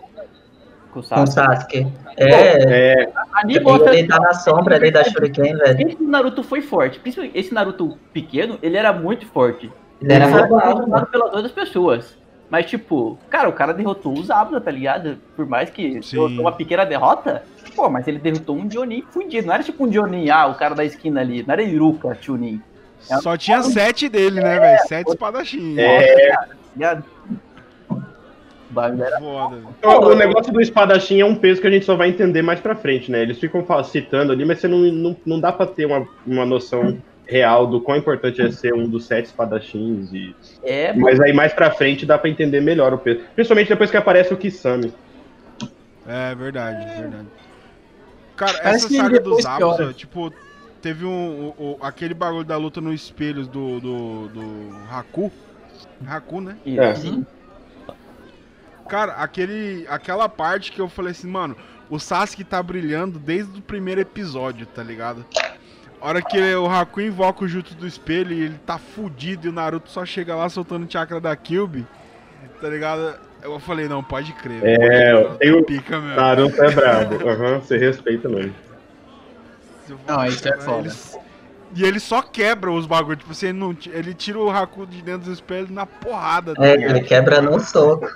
com 0.92 1.00
o 1.00 1.04
Sasuke. 1.04 1.88
É, 2.18 3.02
é. 3.02 3.10
Ali 3.34 3.56
ele 3.58 4.08
tá 4.08 4.20
na 4.20 4.34
sombra 4.34 4.76
ali 4.76 4.92
da 4.92 5.04
Shuriken, 5.04 5.56
velho. 5.56 5.88
Esse 5.88 6.04
Naruto 6.04 6.44
foi 6.44 6.62
forte. 6.62 7.00
Principalmente 7.00 7.38
esse 7.38 7.54
Naruto 7.54 7.98
pequeno, 8.14 8.60
ele 8.62 8.78
era 8.78 8.94
muito 8.94 9.26
forte. 9.26 9.72
Ele 10.02 10.14
era 10.14 10.26
roubado 10.28 10.88
né? 10.88 11.06
pelas 11.12 11.34
outras 11.34 11.52
pessoas. 11.52 12.18
Mas, 12.50 12.68
tipo, 12.68 13.18
cara, 13.30 13.50
o 13.50 13.54
cara 13.54 13.74
derrotou 13.74 14.14
os 14.14 14.28
Zabda, 14.28 14.62
tá 14.62 14.70
ligado? 14.70 15.18
Por 15.36 15.48
mais 15.48 15.70
que 15.70 16.00
derrotou 16.00 16.42
uma 16.42 16.52
pequena 16.52 16.86
derrota, 16.86 17.44
pô, 17.76 17.90
mas 17.90 18.08
ele 18.08 18.20
derrotou 18.20 18.56
um 18.56 18.70
Jonin 18.70 19.04
fundido. 19.10 19.48
Não 19.48 19.54
era 19.54 19.64
tipo 19.64 19.86
um 19.86 19.92
Jonin, 19.92 20.30
ah, 20.30 20.48
o 20.48 20.56
cara 20.56 20.76
da 20.76 20.86
esquina 20.86 21.22
ali. 21.22 21.44
Não 21.46 21.54
era 21.54 21.64
Iruka, 21.64 22.16
Chunin. 22.22 22.62
Só 23.22 23.36
tinha 23.36 23.62
sete 23.62 24.08
dele, 24.08 24.42
né, 24.42 24.60
velho? 24.60 24.80
Sete 24.88 25.10
espadachins. 25.10 25.78
É, 25.78 26.32
cara, 26.80 27.04
Foda. 28.76 29.64
Então, 29.80 30.02
o 30.02 30.16
negócio 30.16 30.52
do 30.52 30.60
espadachim 30.60 31.22
é 31.22 31.26
um 31.26 31.36
peso 31.36 31.62
que 31.62 31.68
a 31.68 31.72
gente 31.72 31.86
só 31.86 31.96
vai 31.96 32.10
entender 32.10 32.42
mais 32.42 32.60
pra 32.60 32.76
frente, 32.76 33.10
né? 33.10 33.22
Eles 33.22 33.40
ficam 33.40 33.66
citando 33.84 34.34
ali, 34.34 34.44
mas 34.44 34.60
você 34.60 34.68
não, 34.68 34.80
não, 34.80 35.16
não 35.26 35.40
dá 35.40 35.52
pra 35.52 35.66
ter 35.66 35.86
uma, 35.86 36.06
uma 36.28 36.46
noção 36.46 36.98
real 37.28 37.68
do 37.68 37.82
quão 37.82 37.98
importante 37.98 38.42
é 38.42 38.52
ser 38.52 38.74
um 38.74 38.88
dos 38.88 39.06
sete 39.06 39.26
espadachins. 39.26 40.12
E... 40.14 40.36
É, 40.64 40.94
Mas 40.94 41.20
aí 41.20 41.34
mais 41.34 41.54
pra 41.54 41.72
frente 41.72 42.06
dá 42.06 42.18
pra 42.18 42.30
entender 42.30 42.62
melhor 42.62 42.94
o 42.94 42.98
peso. 42.98 43.22
Principalmente 43.34 43.70
depois 43.70 43.92
que 43.92 43.98
aparece 43.98 44.34
o 44.34 44.38
Kisame. 44.38 44.94
É 46.08 46.36
verdade, 46.36 46.86
verdade. 47.02 47.28
Cara, 48.36 48.58
Parece 48.62 48.86
essa 48.86 49.04
saga 49.04 49.20
dos 49.20 49.46
Abusa, 49.46 49.94
tipo, 49.94 50.32
teve 50.82 51.06
um, 51.06 51.54
um, 51.58 51.78
aquele 51.82 52.14
bagulho 52.14 52.44
da 52.44 52.58
luta 52.58 52.80
no 52.82 52.94
espelhos 52.94 53.48
do, 53.48 53.80
do, 53.80 54.28
do 54.28 54.76
Haku. 54.92 55.32
Haku, 56.06 56.42
né? 56.42 56.58
É. 56.68 56.94
Cara, 58.88 59.14
aquele, 59.14 59.86
aquela 59.90 60.30
parte 60.30 60.72
que 60.72 60.80
eu 60.80 60.88
falei 60.88 61.12
assim, 61.12 61.28
mano, 61.28 61.56
o 61.90 61.98
Sasuke 61.98 62.44
tá 62.44 62.62
brilhando 62.62 63.18
desde 63.18 63.58
o 63.58 63.62
primeiro 63.62 64.02
episódio, 64.02 64.68
tá 64.68 64.84
ligado? 64.84 65.26
A 66.02 66.08
hora 66.08 66.22
que 66.22 66.38
o 66.56 66.68
Haku 66.68 67.02
invoca 67.02 67.46
o 67.46 67.48
Jutsu 67.48 67.76
do 67.76 67.88
espelho 67.88 68.34
e 68.34 68.42
ele 68.42 68.60
tá 68.66 68.78
fudido 68.78 69.48
e 69.48 69.50
o 69.50 69.54
Naruto 69.54 69.90
só 69.90 70.06
chega 70.06 70.36
lá 70.36 70.48
soltando 70.50 70.86
o 70.86 70.92
chakra 70.92 71.20
da 71.20 71.36
Kyubi, 71.36 71.86
tá 72.62 72.70
ligado? 72.70 73.16
Eu 73.42 73.60
falei, 73.60 73.88
não, 73.88 74.04
pode 74.04 74.34
crer. 74.34 74.62
É, 74.64 75.24
pode, 75.24 75.38
tem 75.38 75.52
o 75.52 75.64
pica 75.64 76.00
mesmo. 76.00 76.16
Naruto 76.16 76.64
é 76.64 76.72
brabo. 76.72 77.30
Aham, 77.30 77.54
uhum, 77.54 77.60
você 77.60 77.78
respeita 77.78 78.28
mesmo. 78.28 78.54
Não, 80.08 80.26
isso 80.26 80.48
é 80.48 80.58
foda. 80.58 80.92
E 81.76 81.84
ele 81.84 82.00
só 82.00 82.22
quebra 82.22 82.72
os 82.72 82.86
bagulhos. 82.86 83.20
Tipo 83.20 83.32
assim, 83.32 83.48
ele, 83.48 83.58
não, 83.58 83.78
ele 83.92 84.14
tira 84.14 84.40
o 84.40 84.50
Haku 84.50 84.88
de 84.88 85.02
dentro 85.02 85.26
do 85.28 85.34
espelho 85.34 85.68
na 85.70 85.86
porrada. 85.86 86.54
Tá 86.56 86.66
é, 86.66 86.74
ele 86.74 87.02
quebra 87.02 87.42
no 87.42 87.60
soco. 87.60 88.08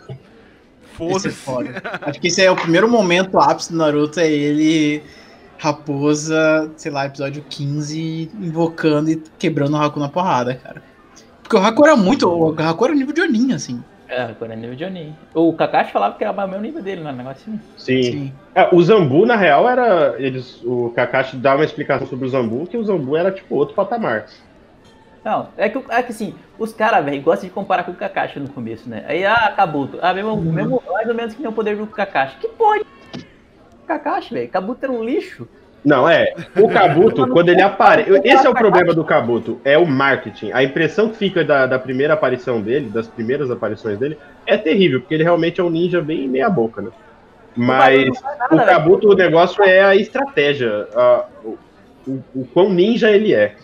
Foda-se. 0.93 1.49
É 1.49 2.09
Acho 2.09 2.19
que 2.19 2.27
esse 2.27 2.43
é 2.43 2.49
o 2.49 2.55
primeiro 2.55 2.89
momento 2.89 3.39
ápice 3.39 3.71
do 3.71 3.77
Naruto, 3.77 4.19
é 4.19 4.29
ele 4.29 5.03
Raposa, 5.59 6.71
sei 6.77 6.89
lá, 6.91 7.05
episódio 7.05 7.43
15, 7.47 8.31
invocando 8.39 9.11
e 9.11 9.17
quebrando 9.37 9.73
o 9.73 9.77
Haku 9.77 9.99
na 9.99 10.07
porrada, 10.07 10.55
cara. 10.55 10.81
Porque 11.43 11.55
o 11.55 11.59
Haku 11.59 11.85
era 11.85 11.97
muito. 11.97 12.27
O 12.29 12.55
Haku 12.57 12.85
era 12.85 12.95
nível 12.95 13.13
de 13.13 13.21
Onin, 13.21 13.53
assim. 13.53 13.83
É, 14.09 14.23
agora 14.23 14.53
é 14.53 14.55
nível 14.55 14.75
de 14.75 14.83
Oni. 14.83 15.15
O 15.35 15.53
Kakashi 15.53 15.91
falava 15.91 16.17
que 16.17 16.23
era 16.23 16.33
o 16.33 16.47
mesmo 16.47 16.63
nível 16.63 16.81
dele, 16.81 17.01
não 17.01 17.11
é 17.11 17.13
um 17.13 17.17
negócio 17.17 17.43
assim? 17.47 17.59
Sim. 17.77 18.03
Sim. 18.03 18.33
É, 18.55 18.67
o 18.73 18.81
Zambu, 18.81 19.23
na 19.25 19.35
real, 19.35 19.69
era. 19.69 20.15
Eles, 20.17 20.59
o 20.63 20.91
Kakashi 20.95 21.37
dá 21.37 21.55
uma 21.55 21.63
explicação 21.63 22.07
sobre 22.07 22.25
o 22.25 22.29
Zambu, 22.29 22.65
que 22.65 22.75
o 22.75 22.83
Zambu 22.83 23.15
era 23.15 23.31
tipo 23.31 23.55
outro 23.55 23.75
patamar. 23.75 24.25
Não, 25.23 25.49
é 25.57 25.69
que, 25.69 25.77
é 25.89 26.01
que 26.01 26.11
assim, 26.11 26.33
os 26.57 26.73
caras, 26.73 27.05
velho, 27.05 27.21
gostam 27.21 27.47
de 27.47 27.53
comparar 27.53 27.83
com 27.83 27.91
o 27.91 27.95
Kakashi 27.95 28.39
no 28.39 28.49
começo, 28.49 28.89
né? 28.89 29.05
Aí, 29.07 29.23
ah, 29.25 29.53
Kabuto. 29.55 29.99
Ah, 30.01 30.13
mesmo, 30.13 30.31
uhum. 30.31 30.41
mesmo 30.41 30.81
mais 30.91 31.07
ou 31.07 31.13
menos 31.13 31.35
que 31.35 31.41
nem 31.41 31.49
o 31.49 31.53
poder 31.53 31.77
do 31.77 31.85
Kakashi. 31.85 32.37
Que 32.37 32.47
porra 32.47 32.79
Kakashi, 33.89 34.34
velho? 34.36 34.49
Kabuto 34.49 34.86
era 34.86 34.93
um 34.93 35.04
lixo. 35.04 35.47
Não, 35.84 36.08
é. 36.08 36.36
O 36.56 36.69
Kabuto, 36.69 37.25
quando 37.34 37.49
ele 37.49 37.62
aparece. 37.62 38.12
Esse 38.23 38.45
é 38.45 38.49
o 38.49 38.54
problema 38.54 38.93
do 38.93 39.04
Kabuto, 39.04 39.60
é 39.65 39.78
o 39.78 39.86
marketing. 39.88 40.52
A 40.52 40.63
impressão 40.63 41.10
que 41.10 41.17
fica 41.17 41.43
da, 41.43 41.65
da 41.65 41.80
primeira 41.80 42.13
aparição 42.13 42.62
dele, 42.62 42.89
das 42.89 43.08
primeiras 43.08 43.49
aparições 43.49 43.97
dele, 43.97 44.17
é 44.45 44.58
terrível, 44.58 44.99
porque 44.99 45.15
ele 45.15 45.23
realmente 45.23 45.60
é 45.60 45.63
um 45.63 45.69
ninja 45.69 46.02
bem 46.02 46.28
meia-boca, 46.28 46.82
né? 46.82 46.89
Mas 47.56 48.10
o 48.52 48.58
Kabuto, 48.58 49.10
o 49.10 49.15
negócio 49.15 49.63
é 49.63 49.82
a 49.82 49.95
estratégia. 49.95 50.88
A, 50.95 51.25
o, 51.43 51.58
o, 52.08 52.23
o 52.36 52.45
quão 52.54 52.69
ninja 52.69 53.10
ele 53.10 53.34
é. 53.34 53.56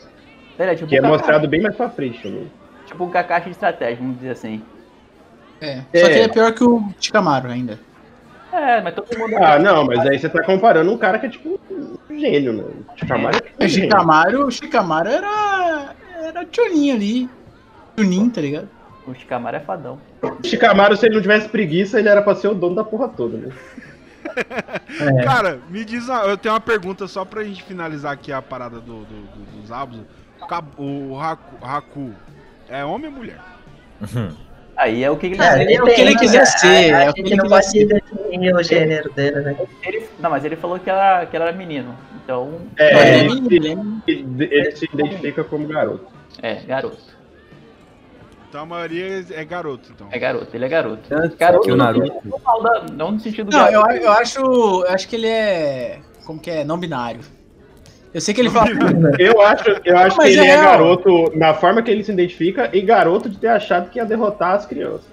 Pera, 0.57 0.75
tipo 0.75 0.87
que 0.87 0.97
é 0.97 1.01
mostrado 1.01 1.47
bem 1.47 1.61
mais 1.61 1.75
pra 1.75 1.89
frente 1.89 2.21
também. 2.23 2.51
Tipo 2.87 3.03
um 3.03 3.09
Kakashi 3.09 3.45
de 3.45 3.51
estratégia, 3.51 3.97
vamos 3.97 4.15
dizer 4.15 4.31
assim. 4.31 4.61
É. 5.61 5.81
é. 5.93 5.99
Só 5.99 6.07
que 6.07 6.13
ele 6.13 6.23
é 6.23 6.27
pior 6.27 6.51
que 6.53 6.63
o 6.63 6.81
Chikamaru 6.99 7.49
ainda. 7.49 7.79
É, 8.55 8.81
mas 8.81 8.95
todo 8.95 9.19
mundo. 9.19 9.35
Ah, 9.37 9.59
não, 9.59 9.85
mas 9.85 9.99
aí 10.05 10.17
você 10.17 10.29
tá 10.29 10.41
comparando 10.41 10.89
um 10.89 10.97
cara 10.97 11.19
que 11.19 11.25
é 11.25 11.29
tipo 11.29 11.59
um 11.69 12.19
gênio, 12.19 12.53
né? 12.53 12.63
Shikamaru 12.95 13.35
é, 13.35 13.39
tipo 13.41 13.63
um 13.63 13.67
Shikamaru, 13.67 14.47
o 14.47 14.51
Shikamaru 14.51 15.09
era. 15.09 15.95
Era 16.23 16.47
Chunin 16.49 16.91
ali. 16.91 17.29
Chunin, 17.97 18.29
tá 18.29 18.39
ligado? 18.39 18.69
O 19.05 19.13
Shikamaru 19.13 19.57
é 19.57 19.59
fadão. 19.59 19.99
O 20.21 20.47
Shikamaru, 20.47 20.95
se 20.95 21.05
ele 21.05 21.15
não 21.15 21.21
tivesse 21.21 21.49
preguiça, 21.49 21.99
ele 21.99 22.07
era 22.07 22.21
pra 22.21 22.33
ser 22.33 22.47
o 22.47 22.55
dono 22.55 22.75
da 22.75 22.83
porra 22.83 23.09
toda, 23.09 23.37
né? 23.37 23.53
É. 24.99 25.23
Cara, 25.23 25.59
me 25.69 25.85
diz, 25.85 26.09
eu 26.09 26.35
tenho 26.35 26.53
uma 26.53 26.59
pergunta 26.59 27.07
só 27.07 27.23
pra 27.23 27.43
gente 27.43 27.63
finalizar 27.63 28.11
aqui 28.11 28.33
a 28.33 28.41
parada 28.41 28.81
do, 28.81 29.05
do, 29.05 29.21
do 29.21 29.61
dos 29.61 29.71
Abos. 29.71 29.99
O 30.77 31.17
Haku, 31.17 31.65
Haku 31.65 32.11
é 32.67 32.83
homem 32.83 33.07
ou 33.07 33.15
mulher? 33.15 33.39
Uhum. 34.01 34.35
Aí 34.77 35.03
é 35.03 35.09
o 35.09 35.15
que 35.15 35.27
ele, 35.27 35.41
é, 35.41 35.73
é 35.73 35.81
o 35.81 35.85
que 35.85 36.01
ele 36.01 36.15
quiser 36.17 36.45
ser. 36.45 36.93
A, 36.93 36.97
a, 36.97 37.03
é 37.03 37.09
o 37.09 37.13
que 37.13 37.21
ele 37.21 37.35
não 37.35 37.47
pode 37.47 37.85
definir 37.85 38.53
o 38.53 38.61
gênero 38.61 39.11
dele, 39.13 39.39
né? 39.41 39.55
Ele, 39.83 40.05
não, 40.19 40.29
mas 40.29 40.43
ele 40.43 40.55
falou 40.55 40.77
que 40.79 40.89
ela, 40.89 41.25
que 41.25 41.35
era 41.35 41.51
menino. 41.51 41.95
Então. 42.23 42.61
É, 42.77 43.19
ele, 43.19 43.55
ele, 43.55 43.77
ele, 44.07 44.47
ele 44.51 44.71
se 44.75 44.89
identifica 44.93 45.43
como 45.43 45.67
garoto. 45.67 46.07
É, 46.41 46.55
garoto. 46.55 47.15
Então 48.49 48.63
a 48.63 48.65
maioria 48.65 49.25
é 49.31 49.45
garoto, 49.45 49.91
então. 49.93 50.07
É 50.11 50.19
garoto, 50.19 50.55
ele 50.55 50.65
é 50.65 50.69
garoto. 50.69 51.09
Garoto, 51.37 51.71
o 51.71 51.75
Naruto. 51.75 52.13
Não 52.93 53.11
no 53.11 53.19
sentido 53.19 53.51
Não, 53.51 53.67
eu, 53.67 53.81
eu 53.97 54.11
acho. 54.11 54.39
Eu 54.39 54.87
acho 54.89 55.07
que 55.07 55.15
ele 55.15 55.27
é. 55.27 55.99
Como 56.25 56.39
que 56.39 56.49
é? 56.49 56.63
Não 56.63 56.77
binário. 56.77 57.21
Eu 58.15 58.21
sei 58.21 58.33
que 58.33 58.39
ele 58.39 58.49
fala. 58.49 58.69
eu 59.19 59.41
acho, 59.41 59.65
eu 59.83 59.97
acho 59.97 60.17
que 60.17 60.27
ele 60.27 60.39
é, 60.39 60.51
é 60.51 60.55
garoto 60.55 61.37
na 61.37 61.53
forma 61.53 61.81
que 61.81 61.91
ele 61.91 62.01
se 62.01 62.13
identifica 62.13 62.69
e 62.71 62.79
garoto 62.79 63.29
de 63.29 63.37
ter 63.37 63.49
achado 63.49 63.89
que 63.89 63.99
ia 63.99 64.05
derrotar 64.05 64.53
as 64.53 64.65
crianças. 64.65 65.03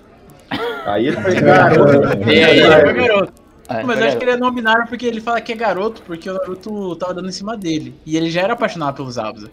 Aí 0.87 1.09
ele 1.09 1.17
foi 1.17 1.35
garoto. 1.35 2.31
É, 2.31 2.57
ele 2.59 2.71
foi 2.71 2.93
garoto. 2.93 3.33
É, 3.69 3.83
mas 3.83 3.99
eu 3.99 4.07
acho 4.07 4.17
que 4.19 4.25
ele 4.25 4.31
é 4.31 4.37
não 4.37 4.53
binário 4.53 4.87
porque 4.87 5.05
ele 5.05 5.21
fala 5.21 5.41
que 5.41 5.53
é 5.53 5.57
garoto 5.57 6.01
porque 6.03 6.31
o 6.31 6.35
Naruto 6.35 6.95
tava 6.95 7.15
dando 7.15 7.29
em 7.29 7.33
cima 7.33 7.57
dele. 7.57 7.93
E 8.07 8.17
ele 8.17 8.31
já 8.31 8.43
era 8.43 8.53
apaixonado 8.53 8.95
pelos 8.95 9.19
Abusa. 9.19 9.51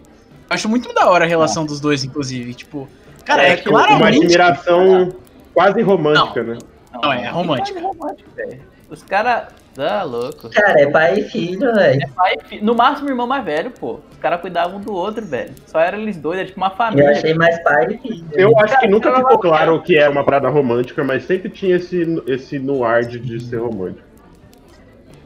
Acho 0.48 0.68
muito 0.68 0.94
da 0.94 1.10
hora 1.10 1.24
a 1.24 1.28
relação 1.28 1.66
dos 1.66 1.80
dois, 1.80 2.04
inclusive. 2.04 2.54
Tipo, 2.54 2.88
cara, 3.24 3.42
é, 3.42 3.54
é 3.54 3.56
claramente. 3.56 4.00
Uma 4.00 4.26
admiração 4.26 5.12
quase 5.52 5.82
romântica, 5.82 6.44
não. 6.44 6.54
né? 6.54 6.58
Não, 6.92 7.00
não 7.00 7.12
é 7.12 7.28
romântica. 7.28 7.80
É 7.80 7.82
romântica, 7.82 8.58
Os 8.88 9.02
caras 9.02 9.48
Tá 9.74 10.02
louco. 10.02 10.50
Cara, 10.50 10.80
é 10.80 10.90
pai 10.90 11.20
e 11.20 11.22
filho, 11.22 11.72
velho. 11.74 12.02
É 12.02 12.06
pai 12.08 12.34
e 12.34 12.44
filho. 12.48 12.64
No 12.64 12.74
máximo, 12.74 13.08
irmão 13.08 13.26
mais 13.26 13.44
velho, 13.44 13.70
pô. 13.70 14.00
Os 14.10 14.18
caras 14.18 14.40
cuidavam 14.40 14.78
um 14.78 14.80
do 14.80 14.92
outro, 14.92 15.24
velho. 15.24 15.54
Só 15.66 15.78
eram 15.78 15.98
eles 15.98 16.16
dois, 16.16 16.38
era 16.38 16.46
tipo 16.46 16.60
uma 16.60 16.70
família. 16.70 17.04
Eu 17.04 17.10
achei 17.12 17.34
mais 17.34 17.62
pai 17.62 17.86
e 17.86 17.98
filho. 17.98 18.26
Eu 18.32 18.58
acho 18.58 18.78
que 18.80 18.88
nunca 18.88 19.14
ficou 19.14 19.38
claro 19.38 19.80
que 19.82 19.96
era 19.96 20.10
uma 20.10 20.24
parada 20.24 20.48
romântica, 20.48 21.04
mas 21.04 21.24
sempre 21.24 21.48
tinha 21.48 21.76
esse, 21.76 22.22
esse 22.26 22.58
noir 22.58 23.06
de, 23.06 23.20
de 23.20 23.40
ser 23.42 23.58
romântico. 23.58 24.10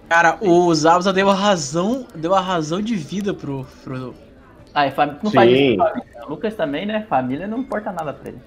Cara, 0.08 0.36
o 0.40 0.72
Zabuza 0.74 1.12
deu 1.12 1.30
a 1.30 1.34
razão, 1.34 2.06
deu 2.14 2.34
a 2.34 2.40
razão 2.40 2.82
de 2.82 2.94
vida 2.94 3.32
pro. 3.32 3.66
pro... 3.82 4.14
Ah, 4.74 4.86
e 4.86 4.90
fam... 4.90 5.18
não 5.22 5.30
Sim. 5.30 5.36
faz 5.36 5.50
isso 5.50 5.76
família. 5.78 6.24
O 6.26 6.30
Lucas 6.30 6.54
também, 6.54 6.86
né? 6.86 7.06
Família 7.08 7.46
não 7.46 7.58
importa 7.58 7.90
nada 7.90 8.12
pra 8.12 8.28
ele. 8.28 8.38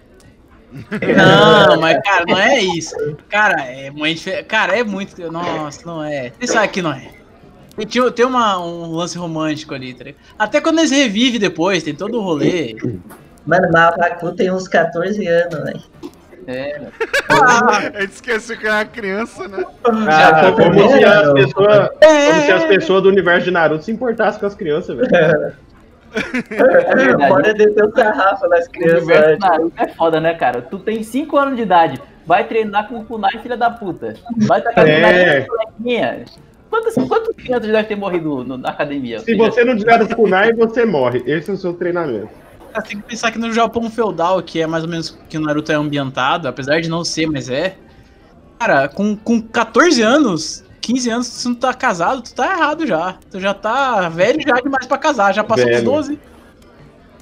Não, 0.72 1.80
mas 1.80 2.02
cara, 2.04 2.26
não 2.28 2.38
é 2.38 2.60
isso. 2.60 2.96
Cara, 3.30 3.62
é 3.62 3.90
muito 3.90 4.24
Cara, 4.48 4.78
é 4.78 4.84
muito. 4.84 5.32
Nossa, 5.32 5.86
não 5.86 6.04
é. 6.04 6.32
Você 6.40 6.48
sabe 6.48 6.68
que 6.70 6.82
não 6.82 6.92
é. 6.92 7.10
Tem, 7.78 8.12
tem 8.12 8.26
uma, 8.26 8.60
um 8.60 8.92
lance 8.92 9.18
romântico 9.18 9.74
ali, 9.74 9.94
tá 9.94 10.06
Até 10.38 10.60
quando 10.60 10.80
eles 10.80 10.92
revivem 10.92 11.40
depois, 11.40 11.84
tem 11.84 11.94
todo 11.94 12.18
o 12.18 12.22
rolê. 12.22 12.76
Mano, 13.46 13.70
mas 13.72 13.96
o 13.96 14.02
Haku 14.02 14.32
tem 14.34 14.52
uns 14.52 14.68
14 14.68 15.26
anos, 15.28 15.64
velho. 15.64 15.84
É. 16.48 16.82
Ah, 17.30 17.78
a 17.94 18.02
gente 18.02 18.14
esqueceu 18.14 18.58
que 18.58 18.66
era 18.66 18.86
criança, 18.86 19.48
né? 19.48 19.66
Ah, 19.84 20.52
como, 20.54 20.90
se 20.90 21.04
as 21.04 21.34
pessoas, 21.34 21.90
é. 22.00 22.30
como 22.30 22.42
se 22.42 22.52
as 22.52 22.64
pessoas 22.66 23.04
do 23.04 23.10
universo 23.10 23.46
de 23.46 23.52
Naruto 23.52 23.84
se 23.84 23.92
importassem 23.92 24.40
com 24.40 24.46
as 24.46 24.56
crianças, 24.56 24.96
velho. 24.96 25.14
É 25.14 25.54
Bora 27.30 27.54
descer 27.54 27.84
o 27.84 27.92
sarrafo 27.92 28.48
nas 28.48 28.68
crianças. 28.68 29.40
é 29.78 29.88
foda, 29.90 30.20
né, 30.20 30.34
cara? 30.34 30.62
Tu 30.62 30.80
tem 30.80 31.04
5 31.04 31.38
anos 31.38 31.56
de 31.56 31.62
idade, 31.64 32.02
vai 32.26 32.48
treinar 32.48 32.88
com 32.88 33.00
o 33.00 33.06
Kunai, 33.06 33.40
filha 33.42 33.58
da 33.58 33.70
puta. 33.70 34.16
Vai 34.48 34.62
tacar 34.62 34.88
é. 34.88 35.42
Kunai 35.42 36.26
Quantas, 36.70 36.96
quantas 36.96 37.36
crianças 37.36 37.68
devem 37.68 37.86
ter 37.86 37.96
morrido 37.96 38.44
no, 38.44 38.58
na 38.58 38.70
academia? 38.70 39.20
Se 39.20 39.36
você 39.36 39.64
não 39.64 39.78
tiver 39.78 40.02
o 40.02 40.16
Kunai, 40.16 40.54
você 40.54 40.86
morre. 40.86 41.24
Esse 41.26 41.50
é 41.50 41.54
o 41.54 41.58
seu 41.58 41.74
treinamento. 41.74 42.30
Tem 42.88 42.98
que 43.00 43.08
pensar 43.08 43.32
que 43.32 43.40
no 43.40 43.52
Japão 43.52 43.90
feudal, 43.90 44.42
que 44.44 44.62
é 44.62 44.68
mais 44.68 44.84
ou 44.84 44.90
menos 44.90 45.18
que 45.30 45.38
o 45.38 45.42
Naruto 45.42 45.72
é 45.72 45.76
ambientado, 45.76 46.48
apesar 46.48 46.80
de 46.80 46.90
não 46.90 47.04
ser, 47.04 47.28
mas 47.28 47.50
é. 47.50 47.76
Cara, 48.60 48.88
com, 48.88 49.16
com 49.16 49.42
14 49.42 50.02
anos, 50.02 50.64
15 50.88 51.10
anos, 51.10 51.28
se 51.28 51.48
não 51.50 51.56
tá 51.56 51.74
casado, 51.74 52.22
tu 52.22 52.34
tá 52.34 52.46
errado 52.46 52.88
já. 52.88 53.18
Tu 53.30 53.42
já 53.42 53.54
tá 53.54 54.08
velho 54.08 54.42
já 54.42 54.56
demais 54.56 54.86
pra 54.86 54.98
casar, 54.98 55.34
já 55.34 55.44
passou 55.44 55.66
velho. 55.66 55.84
dos 55.84 56.08
12. 56.08 56.20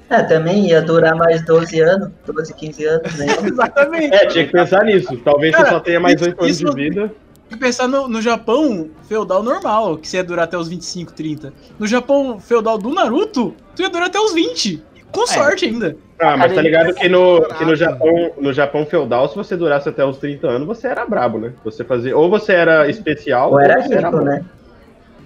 É, 0.08 0.22
também 0.22 0.68
ia 0.68 0.84
durar 0.84 1.16
mais 1.16 1.44
12 1.44 1.80
anos, 1.80 2.12
12, 2.28 2.54
15 2.54 2.86
anos, 2.86 3.16
né? 3.16 3.26
Exatamente. 3.44 4.14
É, 4.14 4.28
tinha 4.28 4.46
que 4.46 4.52
pensar 4.52 4.84
nisso. 4.84 5.18
Talvez 5.18 5.52
Cara, 5.52 5.66
você 5.66 5.72
só 5.72 5.80
tenha 5.80 6.00
mais 6.00 6.22
8 6.22 6.44
anos 6.44 6.58
de 6.60 6.72
vida. 6.76 7.08
Tem 7.50 7.58
que 7.58 7.66
pensar 7.66 7.88
no, 7.88 8.08
no 8.08 8.22
Japão 8.22 8.92
feudal 9.10 9.42
normal, 9.42 9.98
que 9.98 10.08
você 10.08 10.18
ia 10.18 10.24
durar 10.24 10.46
até 10.46 10.60
os 10.60 10.68
25, 10.68 11.14
30. 11.14 11.52
No 11.80 11.88
Japão 11.88 12.40
feudal 12.40 12.78
do 12.78 12.94
Naruto, 12.94 13.56
tu 13.76 13.82
ia 13.82 13.90
durar 13.90 14.10
até 14.10 14.20
os 14.20 14.32
20. 14.32 14.84
Com 15.12 15.24
é. 15.24 15.28
sorte 15.28 15.66
ainda. 15.66 15.98
Ah, 16.20 16.38
mas 16.38 16.54
tá 16.54 16.62
ligado 16.62 16.94
que 16.94 17.10
no, 17.10 17.42
que 17.42 17.66
no 17.66 17.76
Japão, 17.76 18.32
no 18.38 18.54
Japão 18.54 18.86
feudal, 18.86 19.28
se 19.28 19.36
você 19.36 19.58
durasse 19.58 19.90
até 19.90 20.06
os 20.06 20.18
30 20.18 20.48
anos, 20.48 20.68
você 20.68 20.88
era 20.88 21.06
brabo, 21.06 21.40
né? 21.40 21.54
Você 21.64 21.84
fazia, 21.84 22.16
ou 22.16 22.30
você 22.30 22.54
era 22.54 22.90
especial, 22.90 23.52
ou, 23.52 23.60
era 23.60 23.82
rico, 23.82 23.94
era 23.94 24.12
né? 24.12 24.46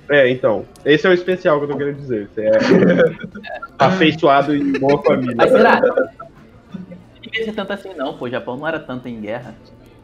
É, 0.10 0.28
então. 0.30 0.66
Esse 0.84 1.06
é 1.06 1.10
o 1.12 1.14
especial 1.14 1.60
que 1.60 1.66
eu 1.66 1.70
tô 1.70 1.78
querendo 1.78 1.98
dizer. 1.98 2.28
Você 2.34 2.42
é 2.42 2.52
afeiçoado 3.78 4.56
em 4.56 4.74
boa 4.74 5.02
família. 5.04 5.36
Mas 5.38 5.52
será? 5.52 5.80
Não 5.80 7.22
devia 7.22 7.46
ser 7.46 7.54
tanto 7.54 7.74
assim, 7.74 7.94
não, 7.96 8.18
pô. 8.18 8.26
O 8.26 8.30
Japão 8.30 8.58
não 8.58 8.68
era 8.68 8.80
tanto 8.80 9.08
em 9.08 9.22
guerra, 9.22 9.54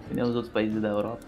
que 0.07 0.13
nem 0.13 0.23
os 0.23 0.35
outros 0.35 0.53
países 0.53 0.79
da 0.79 0.89
Europa. 0.89 1.21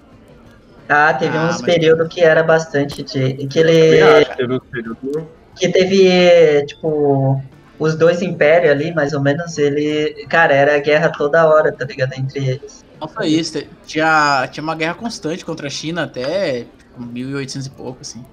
Ah, 0.87 1.11
teve 1.15 1.35
ah, 1.35 1.45
uns 1.45 1.61
mas... 1.61 1.61
períodos 1.63 2.07
que 2.09 2.21
era 2.21 2.43
bastante 2.43 3.01
de. 3.01 3.47
Que 3.47 3.59
ele. 3.59 3.99
Acho, 4.01 4.37
teve 4.37 4.53
uns 4.53 4.63
períodos. 4.71 5.23
Que 5.55 5.69
teve, 5.69 6.65
tipo 6.67 7.41
os 7.79 7.95
dois 7.95 8.21
impérios 8.21 8.71
ali, 8.71 8.93
mais 8.93 9.13
ou 9.13 9.21
menos, 9.21 9.57
ele. 9.57 10.25
Cara, 10.27 10.53
era 10.53 10.79
guerra 10.79 11.09
toda 11.09 11.47
hora, 11.47 11.71
tá 11.71 11.85
ligado? 11.85 12.13
Entre 12.17 12.47
eles. 12.47 12.83
Não 12.99 13.07
foi 13.07 13.27
isso. 13.27 13.63
Tinha, 13.85 14.47
tinha 14.51 14.63
uma 14.63 14.75
guerra 14.75 14.95
constante 14.95 15.45
contra 15.45 15.67
a 15.67 15.69
China 15.69 16.03
até 16.03 16.65
tipo, 16.77 17.01
1800 17.01 17.67
e 17.67 17.69
pouco, 17.69 17.99
assim. 18.01 18.25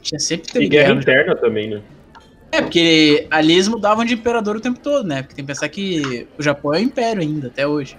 Tinha 0.00 0.18
sempre 0.18 0.50
teve 0.50 0.66
e 0.66 0.68
guerra. 0.68 0.88
guerra 0.88 1.00
interna 1.00 1.36
também, 1.36 1.70
né? 1.70 1.82
É, 2.50 2.62
porque 2.62 3.26
ali 3.30 3.52
eles 3.52 3.68
mudavam 3.68 4.04
de 4.04 4.14
imperador 4.14 4.56
o 4.56 4.60
tempo 4.60 4.80
todo, 4.80 5.06
né? 5.06 5.22
Porque 5.22 5.34
tem 5.34 5.44
que 5.44 5.52
pensar 5.52 5.68
que 5.68 6.26
o 6.38 6.42
Japão 6.42 6.74
é 6.74 6.78
o 6.78 6.82
império 6.82 7.22
ainda, 7.22 7.48
até 7.48 7.66
hoje. 7.66 7.96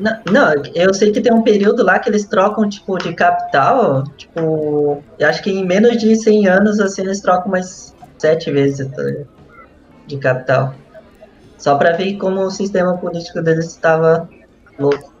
Não, 0.00 0.12
não, 0.30 0.62
eu 0.74 0.94
sei 0.94 1.10
que 1.10 1.20
tem 1.20 1.32
um 1.32 1.42
período 1.42 1.82
lá 1.82 1.98
que 1.98 2.08
eles 2.08 2.24
trocam, 2.24 2.68
tipo, 2.68 2.96
de 2.98 3.12
capital, 3.14 4.04
tipo, 4.16 5.02
eu 5.18 5.28
acho 5.28 5.42
que 5.42 5.50
em 5.50 5.66
menos 5.66 5.98
de 5.98 6.14
100 6.14 6.46
anos, 6.46 6.80
assim, 6.80 7.02
eles 7.02 7.20
trocam 7.20 7.50
mais 7.50 7.94
sete 8.16 8.50
vezes, 8.50 8.86
tá 8.92 9.02
ligado? 9.02 9.37
De 10.08 10.18
capital. 10.18 10.74
Só 11.56 11.76
para 11.76 11.92
ver 11.96 12.16
como 12.16 12.40
o 12.40 12.50
sistema 12.50 12.96
político 12.96 13.42
deles 13.42 13.66
estava 13.66 14.28
louco. 14.78 15.12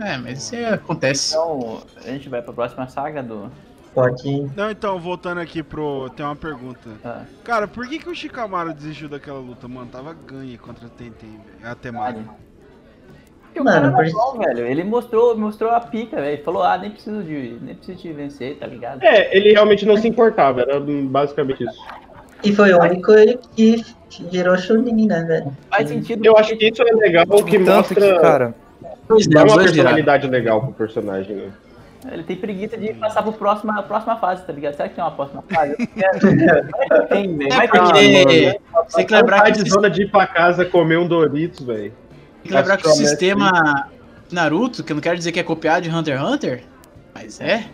É, 0.00 0.16
mas 0.16 0.38
isso 0.38 0.56
acontece. 0.72 1.34
Então, 1.34 1.82
a 1.96 2.08
gente 2.08 2.28
vai 2.28 2.42
pra 2.42 2.52
próxima 2.52 2.88
saga 2.88 3.22
do. 3.22 3.50
Pode. 3.94 4.50
Não, 4.56 4.70
então, 4.70 4.98
voltando 4.98 5.40
aqui 5.40 5.62
pro. 5.62 6.10
Tem 6.10 6.24
uma 6.24 6.34
pergunta. 6.34 6.88
Ah. 7.04 7.24
Cara, 7.44 7.68
por 7.68 7.86
que, 7.86 7.98
que 7.98 8.08
o 8.08 8.14
Shikamaru 8.14 8.72
desistiu 8.72 9.08
daquela 9.08 9.38
luta, 9.38 9.68
mano? 9.68 9.88
Tava 9.90 10.14
ganha 10.14 10.56
contra 10.58 10.86
a 10.86 10.90
Tenten, 10.90 11.38
a 11.62 11.74
Temari. 11.74 12.24
Porque 13.52 13.60
o 13.60 13.64
Mano, 13.64 13.92
cara 13.92 14.10
bom, 14.10 14.38
velho. 14.38 14.66
Ele 14.66 14.82
mostrou, 14.82 15.36
mostrou 15.36 15.70
a 15.70 15.80
pica, 15.80 16.16
velho. 16.16 16.32
Ele 16.32 16.42
falou, 16.42 16.62
ah, 16.62 16.78
nem 16.78 16.90
preciso 16.90 17.22
de. 17.22 17.58
Nem 17.60 17.74
preciso 17.74 18.00
de 18.00 18.12
vencer, 18.14 18.56
tá 18.58 18.66
ligado? 18.66 19.02
É, 19.02 19.36
ele 19.36 19.52
realmente 19.52 19.84
não 19.84 19.98
se 19.98 20.08
importava, 20.08 20.62
era 20.62 20.80
basicamente 20.80 21.62
isso. 21.62 21.78
E 22.44 22.54
foi 22.54 22.72
o 22.72 22.80
único 22.80 23.12
que 23.54 23.84
virou 24.30 24.56
Chunin, 24.58 25.06
né, 25.06 25.22
velho? 25.22 25.56
Faz 25.70 25.88
sentido. 25.88 26.24
Eu 26.24 26.36
acho 26.36 26.56
que 26.56 26.68
isso 26.68 26.82
é 26.82 26.92
legal, 26.92 27.24
tipo, 27.24 27.44
que 27.44 27.58
mostra. 27.58 28.14
Que, 28.14 28.20
cara, 28.20 28.54
dá 29.30 29.44
uma 29.44 29.56
personalidade 29.56 30.26
legal 30.28 30.60
pro 30.60 30.72
personagem, 30.72 31.36
né? 31.36 31.50
Ele 32.10 32.24
tem 32.24 32.36
preguiça 32.36 32.76
de 32.76 32.92
passar 32.94 33.22
pro 33.22 33.32
próxima, 33.32 33.80
próxima 33.84 34.16
fase, 34.16 34.44
tá 34.44 34.52
ligado? 34.52 34.74
Será 34.74 34.88
que 34.88 34.96
tem 34.96 35.04
uma 35.04 35.12
próxima 35.12 35.42
fase? 35.42 35.76
tem, 37.08 37.36
velho. 37.36 37.52
É 37.52 37.68
porque 37.68 38.60
você 38.74 38.96
tem 38.96 39.06
que 39.06 39.14
lembrar 39.14 39.42
que. 39.44 39.62
de 39.62 39.70
zona 39.70 39.88
de 39.88 40.02
ir 40.02 40.10
pra 40.10 40.26
casa 40.26 40.64
comer 40.64 40.98
um 40.98 41.06
Doritos, 41.06 41.64
velho. 41.64 41.92
Tem 42.42 42.50
que 42.50 42.54
lembrar 42.54 42.76
que 42.76 42.88
o 42.88 42.90
sistema 42.90 43.88
Naruto, 44.32 44.82
que 44.82 44.90
eu 44.90 44.96
não 44.96 45.00
quero 45.00 45.16
dizer 45.16 45.30
que 45.30 45.38
é 45.38 45.44
copiado 45.44 45.82
de 45.82 45.94
Hunter 45.94 46.18
x 46.18 46.28
Hunter, 46.28 46.62
mas 47.14 47.40
é. 47.40 47.66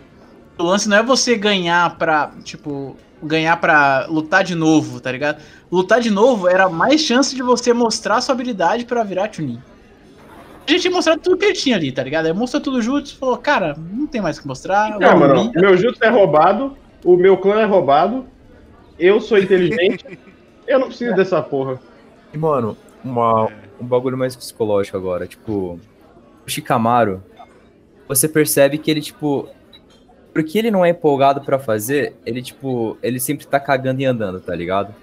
O 0.58 0.64
lance 0.64 0.88
não 0.88 0.98
é 0.98 1.02
você 1.02 1.36
ganhar 1.36 1.96
pra, 1.96 2.32
tipo, 2.42 2.96
ganhar 3.22 3.56
pra 3.56 4.06
lutar 4.08 4.44
de 4.44 4.54
novo, 4.54 5.00
tá 5.00 5.10
ligado? 5.10 5.42
Lutar 5.70 6.00
de 6.00 6.10
novo 6.10 6.48
era 6.48 6.68
mais 6.68 7.00
chance 7.00 7.34
de 7.34 7.42
você 7.42 7.72
mostrar 7.72 8.20
sua 8.20 8.34
habilidade 8.34 8.84
para 8.84 9.02
virar 9.02 9.32
Chunin 9.32 9.60
a 10.68 10.70
gente 10.72 10.82
tinha 10.82 10.92
mostrado 10.92 11.20
tudo 11.22 11.38
que 11.38 11.46
ele 11.46 11.54
tinha 11.54 11.76
ali, 11.76 11.90
tá 11.90 12.02
ligado? 12.02 12.26
Aí 12.26 12.32
mostrou 12.32 12.62
tudo 12.62 12.82
junto 12.82 13.10
e 13.10 13.16
falou, 13.16 13.38
cara, 13.38 13.74
não 13.90 14.06
tem 14.06 14.20
mais 14.20 14.36
o 14.36 14.42
que 14.42 14.48
mostrar. 14.48 14.98
Não, 15.00 15.18
mano, 15.18 15.50
meu 15.54 15.76
jutsu 15.78 16.04
é 16.04 16.10
roubado, 16.10 16.76
o 17.02 17.16
meu 17.16 17.38
clã 17.38 17.60
é 17.60 17.64
roubado, 17.64 18.26
eu 18.98 19.18
sou 19.18 19.38
inteligente, 19.38 20.04
eu 20.68 20.78
não 20.78 20.88
preciso 20.88 21.14
dessa 21.14 21.40
porra. 21.40 21.80
E, 22.34 22.36
mano, 22.36 22.76
uma, 23.02 23.48
um 23.80 23.86
bagulho 23.86 24.18
mais 24.18 24.36
psicológico 24.36 24.94
agora, 24.94 25.26
tipo, 25.26 25.80
o 26.46 26.50
Shikamaru, 26.50 27.22
você 28.06 28.28
percebe 28.28 28.76
que 28.76 28.90
ele, 28.90 29.00
tipo, 29.00 29.48
porque 30.32 30.58
ele 30.58 30.70
não 30.70 30.84
é 30.84 30.90
empolgado 30.90 31.40
para 31.40 31.58
fazer, 31.58 32.14
ele, 32.24 32.42
tipo, 32.42 32.96
ele 33.02 33.18
sempre 33.18 33.46
tá 33.46 33.58
cagando 33.58 34.00
e 34.00 34.04
andando, 34.04 34.40
tá 34.40 34.54
ligado? 34.54 34.94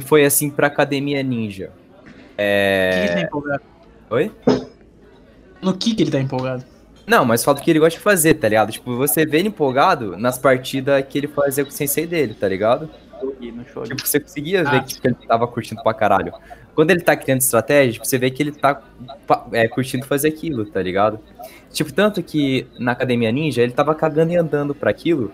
Foi 0.00 0.24
assim 0.24 0.50
pra 0.50 0.66
Academia 0.66 1.22
Ninja. 1.22 1.70
É... 2.36 3.02
Que 3.02 3.08
que 3.08 3.14
tá 3.14 3.20
empolgado? 3.20 3.62
Oi? 4.10 4.30
No 5.60 5.76
que 5.76 5.94
que 5.94 6.02
ele 6.02 6.10
tá 6.10 6.20
empolgado? 6.20 6.64
Não, 7.06 7.24
mas 7.24 7.44
fala 7.44 7.56
do 7.58 7.62
que 7.62 7.70
ele 7.70 7.78
gosta 7.78 7.98
de 7.98 8.02
fazer, 8.02 8.34
tá 8.34 8.48
ligado? 8.48 8.72
Tipo, 8.72 8.96
você 8.96 9.26
vê 9.26 9.38
ele 9.38 9.48
empolgado 9.48 10.16
nas 10.16 10.38
partidas 10.38 11.04
que 11.08 11.18
ele 11.18 11.28
fazia 11.28 11.64
com 11.64 11.70
o 11.70 11.74
sensei 11.74 12.06
dele, 12.06 12.34
tá 12.34 12.48
ligado? 12.48 12.88
Tipo, 13.84 14.06
você 14.06 14.18
conseguia 14.18 14.64
ver 14.64 14.76
ah. 14.76 14.80
que 14.80 14.94
tipo, 14.94 15.06
ele 15.06 15.16
tava 15.26 15.46
curtindo 15.46 15.82
pra 15.82 15.94
caralho. 15.94 16.32
Quando 16.74 16.90
ele 16.90 17.00
tá 17.00 17.14
criando 17.14 17.40
estratégia, 17.40 17.92
tipo, 17.92 18.06
você 18.06 18.16
vê 18.18 18.30
que 18.30 18.42
ele 18.42 18.52
tá 18.52 18.82
é, 19.52 19.68
curtindo 19.68 20.06
fazer 20.06 20.28
aquilo, 20.28 20.64
tá 20.64 20.82
ligado? 20.82 21.20
Tipo, 21.70 21.92
tanto 21.92 22.22
que 22.22 22.66
na 22.78 22.92
Academia 22.92 23.30
Ninja, 23.30 23.62
ele 23.62 23.72
tava 23.72 23.94
cagando 23.94 24.32
e 24.32 24.36
andando 24.36 24.74
para 24.74 24.90
aquilo, 24.90 25.32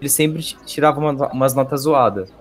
ele 0.00 0.08
sempre 0.08 0.42
tirava 0.42 0.98
uma, 0.98 1.28
umas 1.28 1.54
notas 1.54 1.82
zoadas. 1.82 2.32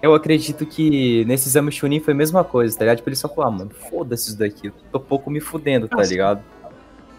Eu 0.00 0.14
acredito 0.14 0.64
que 0.64 1.24
nesse 1.24 1.48
exame 1.48 1.72
Chunin 1.72 2.00
foi 2.00 2.14
a 2.14 2.16
mesma 2.16 2.44
coisa, 2.44 2.76
tá 2.76 2.84
ligado? 2.84 2.98
Tipo, 2.98 3.08
ele 3.08 3.16
só 3.16 3.28
falou, 3.28 3.44
ah, 3.46 3.50
mano, 3.50 3.70
foda-se 3.90 4.28
isso 4.28 4.38
daqui, 4.38 4.72
tô 4.90 5.00
pouco 5.00 5.30
me 5.30 5.40
fudendo, 5.40 5.88
tá 5.88 6.02
ligado? 6.02 6.42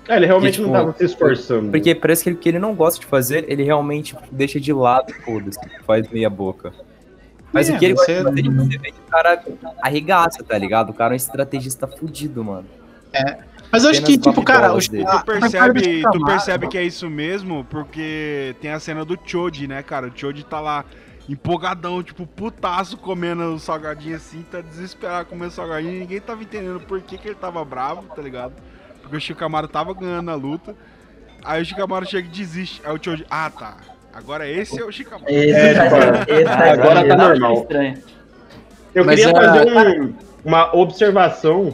É, 0.07 0.15
ele 0.15 0.25
realmente 0.25 0.53
tipo, 0.55 0.65
não 0.65 0.73
tava 0.73 0.93
se 0.97 1.05
esforçando. 1.05 1.69
Porque 1.69 1.93
parece 1.93 2.23
que 2.23 2.29
ele, 2.29 2.37
que 2.37 2.49
ele 2.49 2.59
não 2.59 2.73
gosta 2.73 2.99
de 2.99 3.05
fazer, 3.05 3.45
ele 3.47 3.63
realmente 3.63 4.15
deixa 4.31 4.59
de 4.59 4.73
lado, 4.73 5.13
foda-se, 5.23 5.59
faz 5.85 6.09
meia 6.09 6.29
boca. 6.29 6.73
Mas 7.51 7.69
é, 7.69 7.75
o 7.75 7.79
que 7.79 7.85
ele 7.85 7.93
gosta 7.95 8.13
de 8.13 8.23
fazer, 8.23 8.49
você 8.49 8.77
vê 8.77 8.91
que 8.91 8.99
o 8.99 9.09
cara 9.09 9.43
arregaça, 9.81 10.43
tá 10.43 10.57
ligado? 10.57 10.91
O 10.91 10.93
cara 10.93 11.13
é 11.13 11.15
um 11.15 11.17
estrategista 11.17 11.87
fudido, 11.87 12.43
mano. 12.43 12.67
É. 13.13 13.39
Mas 13.71 13.83
eu 13.83 13.91
acho 13.91 14.03
que, 14.03 14.17
tipo, 14.17 14.43
cara, 14.43 14.73
os... 14.73 14.87
tu, 14.87 14.95
percebe, 15.25 16.01
tu 16.11 16.25
percebe 16.25 16.67
que 16.67 16.77
é 16.77 16.83
isso 16.83 17.09
mesmo, 17.09 17.65
porque 17.69 18.55
tem 18.61 18.71
a 18.71 18.79
cena 18.79 19.05
do 19.05 19.17
Choji, 19.23 19.67
né, 19.67 19.83
cara? 19.83 20.07
O 20.07 20.11
Choji 20.15 20.43
tá 20.43 20.59
lá 20.59 20.85
empolgadão, 21.27 22.01
tipo, 22.01 22.25
putaço 22.25 22.97
comendo 22.97 23.43
o 23.53 23.59
salgadinho 23.59 24.15
assim, 24.15 24.43
tá 24.49 24.61
desesperado 24.61 25.29
comendo 25.29 25.51
salgadinho. 25.51 25.93
E 25.93 25.99
ninguém 25.99 26.19
tava 26.19 26.41
entendendo 26.41 26.79
por 26.79 26.99
que, 27.01 27.17
que 27.17 27.27
ele 27.27 27.35
tava 27.35 27.63
bravo, 27.63 28.03
tá 28.15 28.21
ligado? 28.21 28.53
Porque 29.01 29.15
o 29.15 29.21
Shikamaru 29.21 29.67
tava 29.67 29.93
ganhando 29.93 30.31
a 30.31 30.35
luta. 30.35 30.75
Aí 31.43 31.61
o 31.61 31.65
Shikamaru 31.65 32.05
chega 32.07 32.27
e 32.27 32.31
desiste. 32.31 32.81
Aí 32.83 32.95
o 32.95 33.03
Choji, 33.03 33.25
ah 33.29 33.51
tá. 33.51 33.77
Agora 34.13 34.49
esse 34.49 34.79
é 34.79 34.83
o 34.83 34.91
Shikamaru. 34.91 35.31
Esse, 35.31 35.51
é, 35.51 35.73
tipo, 35.73 36.31
esse 36.31 36.43
tá 36.45 36.71
agora 36.71 37.07
tá 37.07 37.15
normal. 37.15 37.67
Eu 38.93 39.05
Mas, 39.05 39.19
queria 39.19 39.35
fazer 39.35 40.01
um, 40.01 40.13
uma 40.43 40.75
observação 40.75 41.73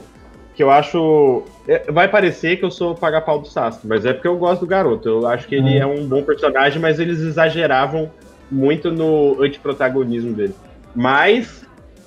que 0.53 0.63
eu 0.63 0.69
acho. 0.69 1.43
É, 1.67 1.91
vai 1.91 2.07
parecer 2.07 2.57
que 2.57 2.65
eu 2.65 2.71
sou 2.71 2.93
pagar 2.95 3.21
pau 3.21 3.39
do 3.39 3.47
Sasuke, 3.47 3.87
mas 3.87 4.05
é 4.05 4.13
porque 4.13 4.27
eu 4.27 4.37
gosto 4.37 4.61
do 4.61 4.67
garoto. 4.67 5.07
Eu 5.07 5.27
acho 5.27 5.47
que 5.47 5.55
ele 5.55 5.79
hum. 5.79 5.81
é 5.81 5.85
um 5.85 6.05
bom 6.05 6.23
personagem, 6.23 6.79
mas 6.79 6.99
eles 6.99 7.19
exageravam 7.19 8.11
muito 8.51 8.91
no 8.91 9.41
antiprotagonismo 9.41 10.33
dele. 10.33 10.55
Mas 10.93 11.65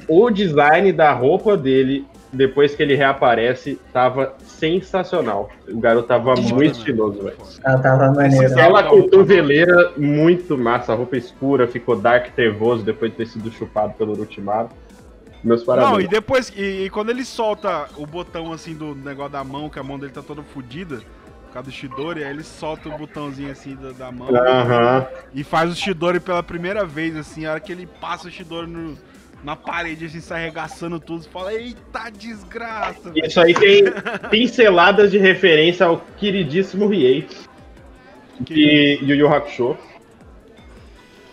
o 0.09 0.31
design 0.31 0.93
da 0.93 1.13
roupa 1.13 1.57
dele, 1.57 2.07
depois 2.33 2.75
que 2.75 2.83
ele 2.83 2.95
reaparece, 2.95 3.81
tava 3.93 4.35
sensacional. 4.41 5.51
O 5.69 5.79
garoto 5.79 6.09
tava 6.09 6.35
muito 6.35 6.79
estiloso, 6.79 7.23
velho. 7.23 7.37
Ela 7.65 7.79
tava 7.79 8.13
maneira. 8.13 8.61
Ela 8.61 8.83
cotoveleira 8.85 9.93
muito 9.97 10.57
massa, 10.57 10.93
a 10.93 10.97
roupa 10.97 11.17
escura, 11.17 11.67
ficou 11.67 11.97
dark 11.97 12.35
trevoso 12.35 12.85
depois 12.85 13.11
de 13.11 13.17
ter 13.17 13.27
sido 13.27 13.51
chupado 13.51 13.95
pelo 13.95 14.13
Orochimaru. 14.13 14.69
Meus 15.43 15.63
parabéns. 15.63 15.93
Não, 15.93 16.01
e 16.01 16.09
depois, 16.09 16.53
e, 16.57 16.85
e, 16.85 16.91
quando 16.91 17.11
ele 17.11 17.25
solta 17.25 17.87
o 17.97 18.05
botão 18.05 18.53
assim 18.53 18.75
do 18.75 18.95
negócio 18.95 19.33
da 19.33 19.45
mão, 19.45 19.71
que 19.71 19.79
a 19.79 19.83
mão 19.83 19.99
dele 19.99 20.13
tá 20.13 20.21
toda 20.21 20.43
fodida, 20.43 20.99
por 21.47 21.53
causa 21.53 21.71
do 21.71 21.73
Shidori, 21.73 22.25
aí 22.25 22.31
ele 22.31 22.43
solta 22.43 22.89
o 22.89 22.99
botãozinho 22.99 23.51
assim 23.51 23.75
da, 23.77 23.93
da 23.93 24.13
mão 24.13 24.29
uhum. 24.29 25.07
e 25.33 25.43
faz 25.45 25.71
o 25.71 25.77
Shidori 25.77 26.21
pela 26.21 26.43
primeira 26.43 26.85
vez, 26.85 27.17
assim, 27.17 27.47
a 27.47 27.53
hora 27.53 27.61
que 27.61 27.73
ele 27.73 27.87
passa 27.87 28.29
o 28.29 28.31
Shidori 28.31 28.69
no, 28.69 28.99
na 29.43 29.55
parede, 29.55 30.07
assim, 30.07 30.21
se 30.21 30.33
arregaçando 30.33 30.99
tudo, 30.99 31.23
você 31.23 31.29
fala, 31.29 31.55
eita 31.55 32.11
desgraça! 32.11 33.13
Isso 33.15 33.41
aí 33.41 33.55
tem 33.55 33.85
pinceladas 34.31 35.11
de 35.11 35.19
referência 35.19 35.87
ao 35.87 35.99
queridíssimo 36.17 36.89
Riei 36.89 37.27
e 38.51 38.99
Yu 39.03 39.15
Yu 39.15 39.29
Hakusho. 39.29 39.77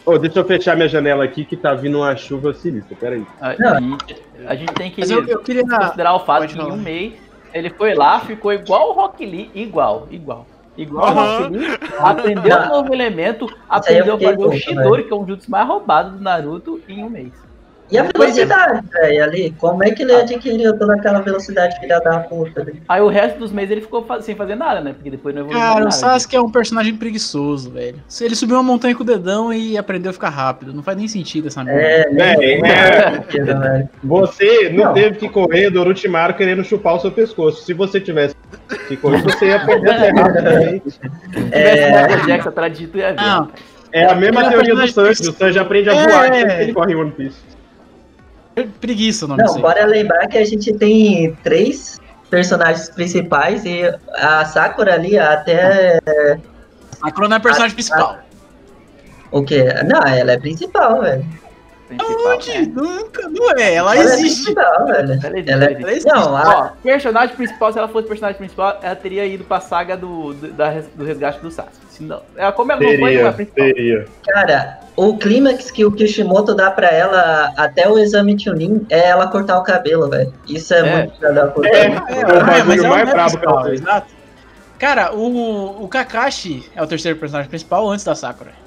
Oh, 0.06 0.20
deixa 0.20 0.40
eu 0.40 0.46
fechar 0.46 0.76
minha 0.76 0.88
janela 0.88 1.24
aqui 1.24 1.44
que 1.44 1.58
tá 1.58 1.74
vindo 1.74 1.98
uma 1.98 2.16
chuva 2.16 2.54
sinistra, 2.54 2.96
peraí. 2.96 3.26
A, 3.42 3.56
a 4.48 4.56
gente 4.56 4.74
tem 4.74 4.92
que 4.92 5.02
eu, 5.02 5.26
eu 5.26 5.40
queria... 5.40 5.64
considerar 5.64 6.14
o 6.14 6.20
fato 6.20 6.48
que 6.48 6.60
em 6.60 6.72
um 6.72 6.78
mês 6.78 7.14
ele 7.52 7.72
foi 7.72 7.96
lá, 7.96 8.20
ficou 8.20 8.54
igual 8.54 8.92
o 8.92 8.94
Rock 8.94 9.26
Lee, 9.26 9.50
igual, 9.56 10.08
igual. 10.12 10.46
Igual 10.78 11.08
uhum. 11.08 11.14
o 11.14 11.38
Rock 11.40 11.58
Lee, 11.58 11.80
aprendeu 11.98 12.58
um 12.58 12.68
novo 12.68 12.94
elemento, 12.94 13.48
aprendeu 13.68 14.16
a 14.16 14.20
fazer 14.20 14.46
o 14.46 14.52
Shidori, 14.52 15.04
que 15.06 15.14
é 15.14 15.16
um 15.16 15.26
jutsu 15.26 15.50
mais 15.50 15.68
roubado 15.68 16.18
do 16.18 16.24
Naruto, 16.24 16.82
em 16.88 17.04
um 17.04 17.10
mês. 17.10 17.32
E 17.92 18.00
a 18.00 18.04
velocidade, 18.04 18.84
velho, 18.92 19.24
ali? 19.24 19.56
Como 19.60 19.84
é 19.84 19.92
que 19.92 20.02
ele 20.02 20.16
adquiriu 20.16 20.78
toda 20.78 20.96
aquela 20.96 21.22
velocidade 21.22 21.80
filha 21.80 22.00
da 22.00 22.20
puta? 22.22 22.62
Ali? 22.62 22.82
Aí 22.90 23.02
o 23.02 23.08
resto 23.08 23.38
dos 23.38 23.52
meses 23.52 23.72
ele 23.72 23.82
ficou 23.82 24.06
sem 24.22 24.36
fazer 24.36 24.56
nada, 24.56 24.82
né? 24.82 24.94
Porque 24.94 25.10
depois 25.10 25.36
não 25.36 25.44
evoluiu 25.44 25.62
Cara, 25.62 25.76
nada. 25.76 25.90
o 25.90 25.92
Sasuke 25.92 26.36
é 26.36 26.42
um 26.42 26.50
personagem 26.50 26.96
preguiçoso, 26.96 27.70
velho. 27.70 28.02
Ele 28.20 28.36
subiu 28.36 28.56
uma 28.56 28.64
montanha 28.64 28.96
com 28.96 29.04
o 29.04 29.06
dedão 29.06 29.54
e 29.54 29.78
aprendeu 29.78 30.10
a 30.10 30.14
ficar 30.14 30.30
rápido. 30.30 30.74
Não 30.74 30.82
faz 30.82 30.98
nem 30.98 31.08
sentido 31.08 31.48
essa 31.48 31.64
merda. 31.64 31.86
É, 31.86 32.06
é, 32.20 32.60
é. 32.60 33.88
Você 34.04 34.70
não, 34.70 34.86
não, 34.86 34.94
teve 34.94 35.18
que 35.18 35.30
correr 35.30 35.70
do 35.70 35.80
Orochimaru 35.80 36.34
querendo 36.34 36.64
chupar 36.64 36.96
o 36.96 37.00
seu 37.00 37.12
pescoço. 37.12 37.64
Se 37.64 37.74
você 37.74 38.02
tivesse 38.02 38.36
que 38.88 38.98
correr, 38.98 39.22
você 39.22 39.48
ia 39.48 39.64
perder 39.64 39.92
a 39.92 39.98
rápido 39.98 40.44
também. 40.44 40.82
É, 41.52 42.26
Jackson 42.26 42.50
atrás 42.50 42.78
de 42.78 42.88
tu 42.88 42.98
ia 42.98 43.14
ver. 43.14 43.52
É 43.92 44.06
a 44.06 44.16
mesma 44.16 44.50
teoria 44.50 44.76
do 44.76 44.88
Sanji. 44.88 45.30
O 45.30 45.34
Sanji 45.34 45.60
aprende 45.60 45.90
a 45.90 45.94
voar 45.94 46.34
é... 46.34 46.64
ele 46.64 46.74
corre 46.74 46.94
em 46.94 46.96
One 46.96 47.12
Piece. 47.12 47.55
Preguiça 48.80 49.26
o 49.26 49.28
nome 49.28 49.44
Não, 49.44 49.60
bora 49.60 49.86
lembrar 49.86 50.28
que 50.28 50.38
a 50.38 50.46
gente 50.46 50.74
tem 50.74 51.36
três 51.44 52.00
personagens 52.30 52.90
principais 52.90 53.66
e 53.66 53.82
a 54.14 54.46
Sakura 54.46 54.94
ali 54.94 55.18
até. 55.18 56.00
Sakura 57.00 57.28
não 57.28 57.36
é 57.36 57.40
personagem 57.40 57.74
a, 57.74 57.76
principal. 57.76 58.12
A... 58.12 58.26
O 59.32 59.44
quê? 59.44 59.66
Não, 59.86 60.02
ela 60.02 60.32
é 60.32 60.40
principal, 60.40 61.02
velho. 61.02 61.26
Onde? 61.92 62.52
É. 62.52 62.62
Nunca, 62.62 63.30
não 63.30 63.52
é. 63.52 63.76
Ela, 63.76 63.96
ela 63.96 64.12
é 64.12 64.14
existe. 64.14 64.52
É 64.52 64.54
principal, 64.54 64.88
velho. 64.88 65.20
Ela, 65.24 65.38
existe. 65.38 65.52
ela, 65.52 65.66
ela 65.66 65.92
existe. 65.92 66.08
Não, 66.08 66.36
a... 66.36 66.58
Ó, 66.58 66.70
personagem 66.82 67.36
principal, 67.36 67.72
se 67.72 67.80
ela 67.80 67.88
fosse 67.88 68.08
personagem 68.08 68.38
principal, 68.38 68.80
ela 68.82 68.96
teria 68.96 69.26
ido 69.26 69.44
pra 69.44 69.60
saga 69.60 69.96
do, 69.96 70.34
do, 70.34 70.52
da, 70.54 70.82
do 70.96 71.06
resgate 71.06 71.40
do 71.40 71.52
Sasuke. 71.52 71.86
Senão, 71.90 72.22
ela, 72.36 72.52
como 72.52 72.72
ela 72.72 72.80
teria, 72.80 72.98
não 72.98 73.06
foi, 73.06 73.18
não 73.18 73.28
é 73.28 73.32
principal. 73.32 73.66
Teria. 73.66 74.06
Cara, 74.28 74.80
o 74.96 75.18
clímax 75.18 75.70
que 75.72 75.86
o 75.86 75.92
Kishimoto 75.92 76.56
dá 76.56 76.72
pra 76.72 76.88
ela 76.88 77.54
até 77.56 77.88
o 77.88 78.00
exame 78.00 78.38
Chunin 78.38 78.86
é 78.90 79.10
ela 79.10 79.28
cortar 79.28 79.58
o 79.60 79.64
cabelo, 79.64 80.10
velho. 80.10 80.34
Isso 80.50 80.74
é, 80.74 80.80
é. 80.80 80.98
muito 80.98 81.20
da. 81.20 81.54
É, 81.64 81.70
é, 81.70 81.86
é, 81.86 82.60
é, 82.60 82.64
mas 82.64 82.84
ela 82.84 82.90
mais 82.90 83.10
brabo 83.10 83.38
que 83.38 83.46
ela 83.46 83.74
Exato. 83.74 84.08
Cara, 84.80 85.14
o, 85.14 85.84
o 85.84 85.88
Kakashi 85.88 86.70
é 86.76 86.84
o 86.84 86.88
terceiro 86.88 87.18
personagem 87.18 87.50
principal 87.50 87.90
antes 87.90 88.04
da 88.04 88.14
Sakura. 88.14 88.65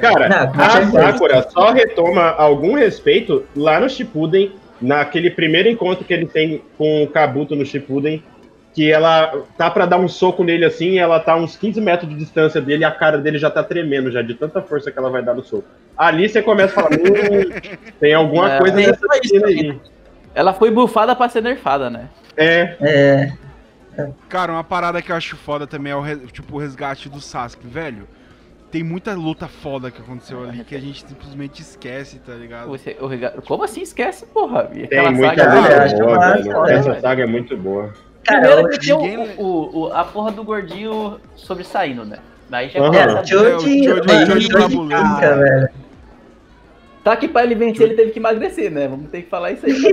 Cara, 0.00 0.28
não, 0.28 1.00
a 1.00 1.12
Sakura 1.12 1.48
só 1.50 1.72
retoma 1.72 2.30
algum 2.30 2.74
respeito 2.74 3.44
lá 3.56 3.80
no 3.80 3.88
Shippuden, 3.88 4.52
naquele 4.80 5.30
primeiro 5.30 5.68
encontro 5.68 6.04
que 6.04 6.12
ele 6.12 6.26
tem 6.26 6.62
com 6.78 7.02
o 7.02 7.08
Kabuto 7.08 7.54
no 7.56 7.64
Shippuden, 7.66 8.22
que 8.74 8.90
ela 8.90 9.42
tá 9.56 9.70
para 9.70 9.86
dar 9.86 9.98
um 9.98 10.08
soco 10.08 10.42
nele 10.42 10.64
assim, 10.64 10.98
ela 10.98 11.20
tá 11.20 11.36
uns 11.36 11.56
15 11.56 11.80
metros 11.80 12.10
de 12.10 12.16
distância 12.16 12.60
dele 12.60 12.82
e 12.82 12.84
a 12.84 12.90
cara 12.90 13.18
dele 13.18 13.38
já 13.38 13.48
tá 13.48 13.62
tremendo 13.62 14.10
já, 14.10 14.20
de 14.20 14.34
tanta 14.34 14.60
força 14.60 14.90
que 14.90 14.98
ela 14.98 15.10
vai 15.10 15.22
dar 15.22 15.34
no 15.34 15.44
soco. 15.44 15.64
Ali 15.96 16.28
você 16.28 16.42
começa 16.42 16.72
a 16.72 16.82
falar, 16.82 16.96
hum, 16.96 17.78
tem 18.00 18.14
alguma 18.14 18.54
é, 18.54 18.58
coisa 18.58 18.76
nessa 18.76 19.06
aí. 19.46 19.78
Ela 20.34 20.52
foi 20.52 20.70
bufada 20.72 21.14
pra 21.14 21.28
ser 21.28 21.42
nerfada, 21.42 21.88
né? 21.88 22.08
É. 22.36 22.76
É. 22.80 23.32
Cara, 24.28 24.52
uma 24.52 24.64
parada 24.64 25.00
que 25.00 25.12
eu 25.12 25.16
acho 25.16 25.36
foda 25.36 25.68
também 25.68 25.92
é 25.92 25.96
o, 25.96 26.26
tipo, 26.26 26.56
o 26.56 26.58
resgate 26.58 27.08
do 27.08 27.20
Sasuke, 27.20 27.66
velho. 27.68 28.08
Tem 28.74 28.82
muita 28.82 29.14
luta 29.14 29.46
foda 29.46 29.88
que 29.88 30.02
aconteceu 30.02 30.42
ali 30.42 30.64
que 30.64 30.74
a 30.74 30.80
gente 30.80 31.06
simplesmente 31.06 31.62
esquece, 31.62 32.18
tá 32.18 32.34
ligado? 32.34 32.66
Você, 32.66 32.96
o, 33.00 33.42
como 33.42 33.62
assim 33.62 33.82
esquece, 33.82 34.26
porra? 34.26 34.64
Tem 34.64 35.12
muita 35.12 35.44
luta 35.44 35.96
boa, 35.96 36.34
velho. 36.34 36.66
Essa 36.66 37.00
saga 37.00 37.22
é 37.22 37.26
muito 37.26 37.56
boa. 37.56 37.92
Primeiro 38.24 38.68
que 38.70 38.78
tem 38.80 39.16
o, 39.16 39.40
o, 39.40 39.78
o, 39.78 39.92
a 39.92 40.02
porra 40.02 40.32
do 40.32 40.42
gordinho 40.42 41.20
sobressaindo, 41.36 42.04
né? 42.04 42.18
Daí 42.50 42.68
já 42.68 42.80
uhum. 42.80 42.86
começa... 42.86 43.18
É, 43.20 43.24
Joji, 43.24 43.86
velho. 43.86 45.68
Tá 47.04 47.16
que 47.16 47.28
pra 47.28 47.44
ele 47.44 47.54
vencer, 47.54 47.86
ele 47.86 47.94
teve 47.94 48.10
que 48.10 48.18
emagrecer, 48.18 48.72
né? 48.72 48.88
Vamos 48.88 49.08
ter 49.08 49.22
que 49.22 49.28
falar 49.28 49.52
isso 49.52 49.66
aí. 49.66 49.74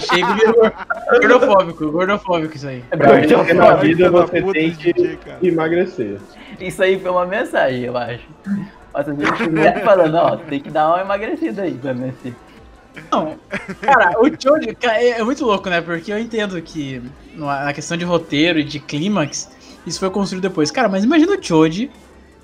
Chega 0.00 0.34
de 0.34 1.28
gordofóbico, 1.28 1.92
gordofóbico 1.92 2.56
isso 2.56 2.66
aí. 2.66 2.82
Porque 2.90 3.52
na 3.52 3.74
vida 3.74 4.10
você 4.10 4.42
tem 4.42 4.72
que 4.72 5.18
emagrecer. 5.40 6.18
Isso 6.60 6.82
aí 6.82 6.98
foi 6.98 7.10
uma 7.10 7.26
mensagem, 7.26 7.82
eu 7.82 7.96
acho. 7.96 8.26
Mas 8.92 9.08
a 9.08 9.80
falando, 9.84 10.14
ó, 10.16 10.36
tem 10.36 10.60
que 10.60 10.70
dar 10.70 10.88
uma 10.88 11.00
emagrecida 11.00 11.62
aí 11.62 11.74
pra 11.74 11.92
vencer. 11.92 12.34
Não, 13.12 13.36
cara, 13.80 14.20
o 14.20 14.26
Choji 14.26 14.76
é, 14.82 15.20
é 15.20 15.24
muito 15.24 15.44
louco, 15.44 15.68
né? 15.70 15.80
Porque 15.80 16.12
eu 16.12 16.18
entendo 16.18 16.60
que 16.60 17.00
na 17.34 17.72
questão 17.72 17.96
de 17.96 18.04
roteiro 18.04 18.58
e 18.58 18.64
de 18.64 18.80
clímax, 18.80 19.50
isso 19.86 20.00
foi 20.00 20.10
construído 20.10 20.42
depois. 20.42 20.70
Cara, 20.70 20.88
mas 20.88 21.04
imagina 21.04 21.36
o 21.36 21.42
Choji 21.42 21.90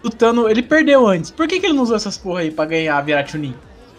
lutando. 0.03 0.49
Ele 0.49 0.63
perdeu 0.63 1.07
antes. 1.07 1.31
Por 1.31 1.49
que, 1.49 1.59
que 1.59 1.67
ele 1.67 1.75
não 1.75 1.83
usou 1.83 1.97
essas 1.97 2.17
porra 2.17 2.41
aí 2.41 2.51
pra 2.51 2.67
ganhar, 2.67 3.01
virar 3.01 3.27
Chunin? 3.27 3.55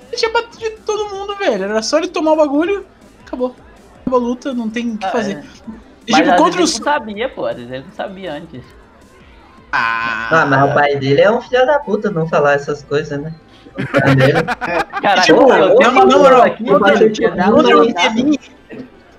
Ele 0.07 0.17
tinha 0.17 0.31
batido 0.31 0.77
todo 0.85 1.13
mundo, 1.13 1.35
velho. 1.35 1.65
Era 1.65 1.81
só 1.81 1.97
ele 1.97 2.07
tomar 2.07 2.33
o 2.33 2.37
bagulho, 2.37 2.85
acabou. 3.25 3.55
Acabou 4.01 4.19
a 4.19 4.21
luta, 4.21 4.53
não 4.53 4.69
tem 4.69 4.93
o 4.93 4.97
que 4.97 5.05
ah, 5.05 5.11
fazer. 5.11 5.37
É. 5.37 5.43
Mas 6.09 6.23
tipo, 6.23 6.37
contra 6.37 6.63
os... 6.63 6.75
ele 6.75 6.85
não 6.85 6.93
sabia, 6.93 7.29
pô. 7.29 7.49
Ele 7.49 7.79
não 7.79 7.91
sabia 7.91 8.33
antes. 8.33 8.63
Ah, 9.77 10.27
ah, 10.31 10.45
mas 10.45 10.71
o 10.71 10.73
pai 10.73 10.95
dele 10.95 11.21
é 11.21 11.29
um 11.29 11.41
filho 11.41 11.65
da 11.65 11.79
puta 11.79 12.09
não 12.09 12.25
falar 12.27 12.53
essas 12.53 12.81
coisas, 12.81 13.19
né? 13.19 13.33
Caralho, 15.01 15.21
tipo, 15.21 15.51
eu 15.51 15.75
tenho 15.75 15.91
uma 15.91 16.05
moral 16.05 16.43
aqui, 16.43 16.63
contra 16.63 16.93
os 16.93 17.17
Genin, 17.17 18.37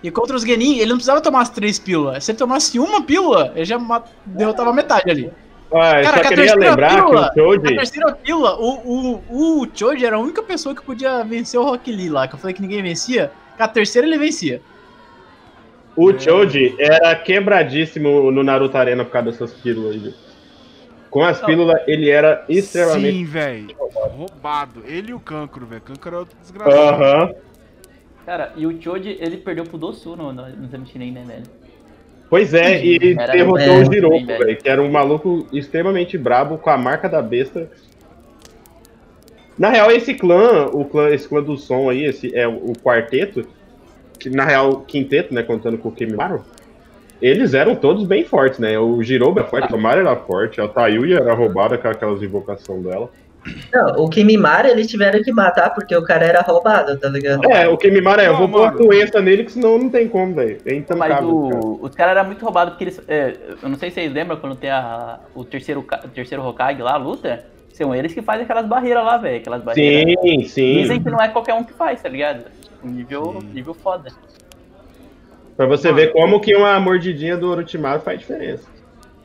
e 0.03 0.11
contra 0.11 0.37
os 0.37 0.43
Genin, 0.43 0.77
ele 0.77 0.87
não 0.87 0.97
precisava 0.97 1.21
tomar 1.21 1.43
as 1.43 1.51
três 1.51 1.79
pílulas. 1.79 2.25
Se 2.25 2.31
ele 2.31 2.39
tomasse 2.39 2.79
uma 2.79 3.03
pílula, 3.03 3.53
ele 3.55 3.67
já 3.67 3.79
derrotava 4.25 4.73
metade 4.73 5.11
ali. 5.11 5.31
Ah, 5.71 6.01
Cara, 6.03 6.23
só 6.23 6.29
queria 6.31 6.55
lembrar 6.55 6.95
pílula, 6.95 7.31
que 7.35 7.41
o 7.41 7.45
Choji... 7.45 7.67
A 7.67 7.77
terceira 7.77 8.13
pílula, 8.13 8.57
o, 8.59 9.21
o, 9.29 9.63
o 9.63 9.69
Choji 9.75 10.07
era 10.07 10.17
a 10.17 10.21
única 10.21 10.43
pessoa 10.43 10.75
que 10.75 10.83
podia 10.83 11.23
vencer 11.23 11.61
o 11.61 11.65
Rock 11.65 11.93
Lee 11.93 12.09
lá, 12.09 12.27
que 12.27 12.35
eu 12.35 12.39
falei 12.39 12.55
que 12.55 12.63
ninguém 12.63 12.83
vencia. 12.83 13.31
Com 13.59 13.63
a 13.63 13.69
terceira 13.69 14.07
ele 14.07 14.17
vencia. 14.17 14.63
O 15.95 16.19
Choji 16.19 16.75
era 16.79 17.15
quebradíssimo 17.17 18.31
no 18.31 18.43
Naruto 18.43 18.79
Arena 18.79 19.05
por 19.05 19.11
causa 19.11 19.33
dessas 19.33 19.53
pílulas 19.53 19.97
aí. 19.97 20.26
Com 21.11 21.23
as 21.23 21.41
pílulas, 21.41 21.81
ele 21.87 22.11
era 22.11 22.45
extremamente. 22.49 23.19
Sim, 23.19 23.25
velho. 23.25 23.77
Roubado. 23.79 24.83
Ele 24.85 25.11
e 25.11 25.15
o 25.15 25.21
Cancro, 25.21 25.67
velho. 25.67 25.81
Cancro 25.81 26.09
era 26.09 26.19
outro 26.19 26.37
desgraçado. 26.41 27.03
Aham. 27.03 27.25
Uhum. 27.27 27.35
Cara, 28.27 28.53
e 28.57 28.67
o 28.67 28.83
Choji, 28.83 29.17
ele 29.21 29.37
perdeu 29.37 29.65
pro 29.65 29.79
Dosu 29.79 30.17
no, 30.17 30.33
no, 30.33 30.49
no 30.49 30.69
Zamchinen, 30.69 31.13
né, 31.13 31.25
velho? 31.25 31.45
Pois 32.29 32.53
é, 32.55 32.85
e 32.85 33.17
era 33.17 33.33
derrotou 33.33 33.61
é, 33.61 33.79
o 33.79 33.93
Jiroku, 33.93 34.27
velho, 34.27 34.57
que 34.57 34.69
era 34.69 34.83
um 34.83 34.91
maluco 34.91 35.47
extremamente 35.53 36.19
brabo 36.19 36.59
com 36.59 36.69
a 36.69 36.77
marca 36.77 37.09
da 37.09 37.23
besta. 37.23 37.71
Na 39.57 39.71
real, 39.71 39.93
esse 39.93 40.13
clã, 40.13 40.67
o 40.67 40.85
clã, 40.85 41.09
esse 41.11 41.29
clã 41.29 41.41
do 41.41 41.57
som 41.57 41.89
aí, 41.89 42.05
esse 42.05 42.37
é 42.37 42.49
o 42.49 42.73
quarteto, 42.83 43.47
que 44.19 44.29
na 44.29 44.45
real, 44.45 44.81
quinteto, 44.81 45.33
né, 45.33 45.45
contando 45.45 45.79
com 45.79 45.89
o 45.89 45.93
Kimimaru, 45.93 46.45
eles 47.21 47.55
eram 47.55 47.75
todos 47.75 48.05
bem 48.05 48.25
fortes, 48.25 48.59
né? 48.59 48.79
O 48.79 49.03
Jiroba 49.03 49.41
era 49.41 49.49
forte, 49.49 49.75
o 49.75 49.79
Mara 49.79 50.01
era 50.01 50.17
forte, 50.17 50.61
a 50.61 50.69
Tayuya 50.69 51.17
era 51.17 51.35
roubada 51.35 51.79
com 51.79 51.89
aquelas 51.89 52.23
invocações 52.23 52.83
dela. 52.83 53.11
Não, 53.73 54.05
o 54.05 54.09
Kimimara 54.09 54.69
eles 54.69 54.87
tiveram 54.89 55.23
que 55.23 55.33
matar 55.33 55.71
porque 55.71 55.95
o 55.95 56.03
cara 56.03 56.25
era 56.25 56.41
roubado, 56.41 56.99
tá 56.99 57.09
ligado? 57.09 57.45
É, 57.51 57.69
o 57.69 57.77
Kimimara 57.77 58.23
é, 58.23 58.29
eu 58.29 58.37
vou 58.37 58.49
pôr 58.49 58.67
a 58.67 58.71
doença 58.71 59.21
nele 59.21 59.45
que 59.45 59.53
senão 59.53 59.79
não 59.79 59.89
tem 59.89 60.09
como, 60.09 60.35
velho. 60.35 60.59
É 60.67 60.75
intancável. 60.75 61.49
Mas 61.49 61.65
o, 61.65 61.79
os 61.83 61.95
caras 61.95 62.17
eram 62.17 62.27
muito 62.27 62.45
roubados 62.45 62.73
porque 62.73 62.85
eles. 62.85 63.01
É, 63.07 63.37
eu 63.63 63.69
não 63.69 63.77
sei 63.77 63.91
se 63.91 63.95
vocês 63.97 64.13
lembram 64.13 64.37
quando 64.39 64.57
tem 64.57 64.71
a, 64.71 65.21
o, 65.35 65.45
terceiro, 65.45 65.81
o 65.81 66.09
terceiro 66.09 66.45
Hokage 66.45 66.83
lá, 66.83 66.95
a 66.95 66.99
luta. 66.99 67.45
São 67.73 67.95
eles 67.95 68.15
que 68.15 68.23
fazem 68.23 68.45
aquelas 68.45 68.67
barreiras 68.67 69.05
lá, 69.05 69.19
velho. 69.19 69.37
Aquelas 69.37 69.63
barreiras. 69.63 70.15
Sim, 70.23 70.45
sim. 70.45 70.83
Dizem 70.83 71.03
que 71.03 71.11
não 71.11 71.21
é 71.21 71.29
qualquer 71.29 71.53
um 71.53 71.63
que 71.63 71.75
faz, 71.75 72.01
tá 72.01 72.09
ligado? 72.09 72.47
Nível, 72.83 73.39
nível 73.53 73.75
foda. 73.75 74.11
Pra 75.57 75.67
você 75.67 75.93
ver 75.93 76.13
como 76.13 76.41
que 76.41 76.55
uma 76.55 76.79
mordidinha 76.79 77.37
do 77.37 77.51
Orochimaru 77.51 78.01
faz 78.01 78.21
diferença. 78.21 78.69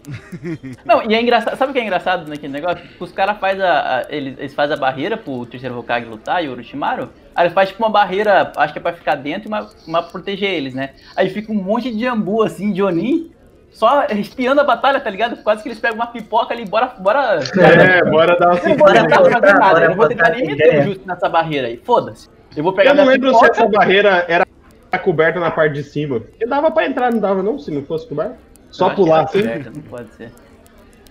Não, 0.86 1.04
e 1.04 1.14
é 1.14 1.22
engraçado. 1.22 1.58
Sabe 1.58 1.72
o 1.72 1.74
que 1.74 1.80
é 1.80 1.84
engraçado 1.84 2.28
naquele 2.28 2.54
negócio? 2.54 2.84
Os 3.00 3.12
caras 3.12 3.38
fazem 3.38 3.64
a, 3.64 3.98
a, 3.98 4.06
eles, 4.10 4.38
eles 4.40 4.54
fazem 4.54 4.76
a 4.76 4.80
barreira 4.80 5.18
pro 5.18 5.46
terceiro 5.46 5.78
Hokage 5.78 6.06
lutar 6.06 6.44
e 6.44 6.48
o 6.48 6.52
Orochimaru. 6.52 7.10
Aí 7.36 7.46
eles 7.46 7.54
fazem 7.54 7.74
tipo 7.74 7.84
uma 7.84 7.92
barreira, 7.92 8.52
acho 8.56 8.74
que 8.74 8.80
é 8.80 8.82
pra 8.82 8.94
ficar 8.94 9.16
dentro 9.16 9.48
e 9.48 9.50
uma, 9.50 9.70
uma 9.88 10.02
pra 10.02 10.12
proteger 10.12 10.50
eles, 10.50 10.74
né? 10.74 10.92
Aí 11.16 11.30
fica 11.30 11.52
um 11.52 11.56
monte 11.56 11.92
de 11.92 12.00
jambu 12.00 12.44
assim, 12.44 12.72
de 12.72 12.82
Oni, 12.82 13.32
só 13.72 14.06
espiando 14.10 14.62
a 14.62 14.64
batalha, 14.64 15.00
tá 15.00 15.10
ligado? 15.10 15.42
Quase 15.44 15.64
que 15.64 15.70
eles 15.70 15.80
pegam 15.80 15.96
uma 15.96 16.08
pipoca 16.08 16.54
ali, 16.54 16.66
bora. 16.66 16.94
bora 17.00 17.40
é, 17.60 18.04
bora 18.10 18.38
dar 18.38 18.52
uma 18.52 18.76
Bora, 18.76 19.04
bora, 19.04 19.40
bora, 19.40 19.54
nada. 19.54 19.82
Eu 19.82 19.90
não 19.90 19.98
vou 19.98 20.08
tentar 20.08 20.30
nem 20.32 20.46
meter 20.46 20.80
o 20.80 20.84
justo 20.84 21.08
nessa 21.08 21.30
barreira 21.30 21.68
aí. 21.68 21.78
Foda-se. 21.78 22.30
Eu 22.56 22.64
vou 22.64 22.74
pegar 22.74 22.92
Eu 22.92 22.96
não 22.96 23.06
lembro 23.06 23.30
pipoca, 23.30 23.54
se 23.54 23.62
essa 23.62 23.70
barreira 23.70 24.26
era 24.28 24.46
Tá 24.92 25.00
coberta 25.00 25.40
na 25.40 25.50
parte 25.50 25.74
de 25.76 25.84
cima. 25.84 26.20
Porque 26.20 26.46
dava 26.46 26.70
pra 26.70 26.86
entrar, 26.86 27.12
não 27.12 27.20
dava 27.20 27.42
não, 27.42 27.58
se 27.58 27.72
não 27.72 27.82
fosse 27.84 28.06
coberto? 28.06 28.36
Só 28.70 28.90
pular 28.90 29.24
assim? 29.24 29.40
Coberta, 29.40 29.72
não 29.74 29.82
pode 29.82 30.14
ser. 30.16 30.32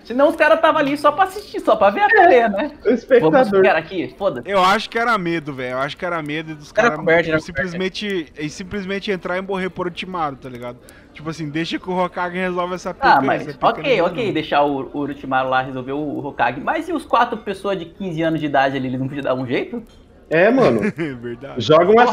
Senão 0.03 0.29
os 0.29 0.35
caras 0.35 0.55
estavam 0.55 0.79
ali 0.79 0.97
só 0.97 1.11
pra 1.11 1.25
assistir, 1.25 1.59
só 1.59 1.75
pra 1.75 1.89
ver 1.89 2.01
a 2.01 2.33
é, 2.33 2.49
né? 2.49 2.71
O 2.85 2.89
espectador. 2.89 3.45
Vamos 3.49 3.67
aqui, 3.69 4.13
foda-se. 4.17 4.49
Eu 4.49 4.61
acho 4.61 4.89
que 4.89 4.97
era 4.97 5.17
medo, 5.17 5.53
velho. 5.53 5.73
Eu 5.73 5.77
acho 5.77 5.95
que 5.95 6.05
era 6.05 6.21
medo 6.21 6.55
dos 6.55 6.71
caras 6.71 6.99
cara 7.05 7.39
simplesmente, 7.39 8.31
e 8.37 8.49
simplesmente 8.49 9.11
entrar 9.11 9.37
e 9.37 9.41
morrer 9.41 9.69
por 9.69 9.85
ultimato, 9.85 10.37
tá 10.37 10.49
ligado? 10.49 10.77
Tipo 11.13 11.29
assim, 11.29 11.49
deixa 11.49 11.77
que 11.77 11.89
o 11.89 11.97
Hokage 11.97 12.37
resolve 12.37 12.75
essa 12.75 12.93
pica. 12.93 13.07
Ah, 13.07 13.21
mas 13.21 13.57
ok, 13.61 14.01
ok, 14.01 14.25
não. 14.27 14.33
deixar 14.33 14.63
o, 14.63 14.89
o 14.93 15.07
lá 15.49 15.61
resolver 15.61 15.91
o 15.91 16.25
Hokage. 16.25 16.59
Mas 16.59 16.89
e 16.89 16.93
os 16.93 17.05
quatro 17.05 17.37
pessoas 17.37 17.77
de 17.77 17.85
15 17.85 18.21
anos 18.21 18.39
de 18.39 18.45
idade 18.45 18.77
ali, 18.77 18.87
eles 18.87 18.99
não 18.99 19.07
podiam 19.07 19.23
dar 19.23 19.35
um 19.35 19.45
jeito? 19.45 19.83
É, 20.29 20.49
mano. 20.49 20.81
Verdade. 21.21 21.61
Joga 21.61 21.91
uma 21.91 22.05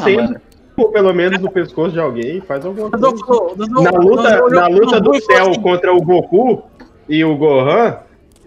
pelo 0.87 1.12
menos 1.12 1.41
no 1.41 1.51
pescoço 1.51 1.93
de 1.93 2.01
alguém, 2.01 2.41
faz 2.41 2.64
alguma 2.64 2.91
coisa. 2.91 3.66
Na 3.66 3.91
luta, 3.91 4.49
na 4.49 4.66
luta 4.68 5.01
do 5.01 5.20
céu 5.20 5.53
contra 5.61 5.93
o 5.93 6.01
Goku 6.01 6.62
e 7.09 7.24
o 7.24 7.37
Gohan, 7.37 7.99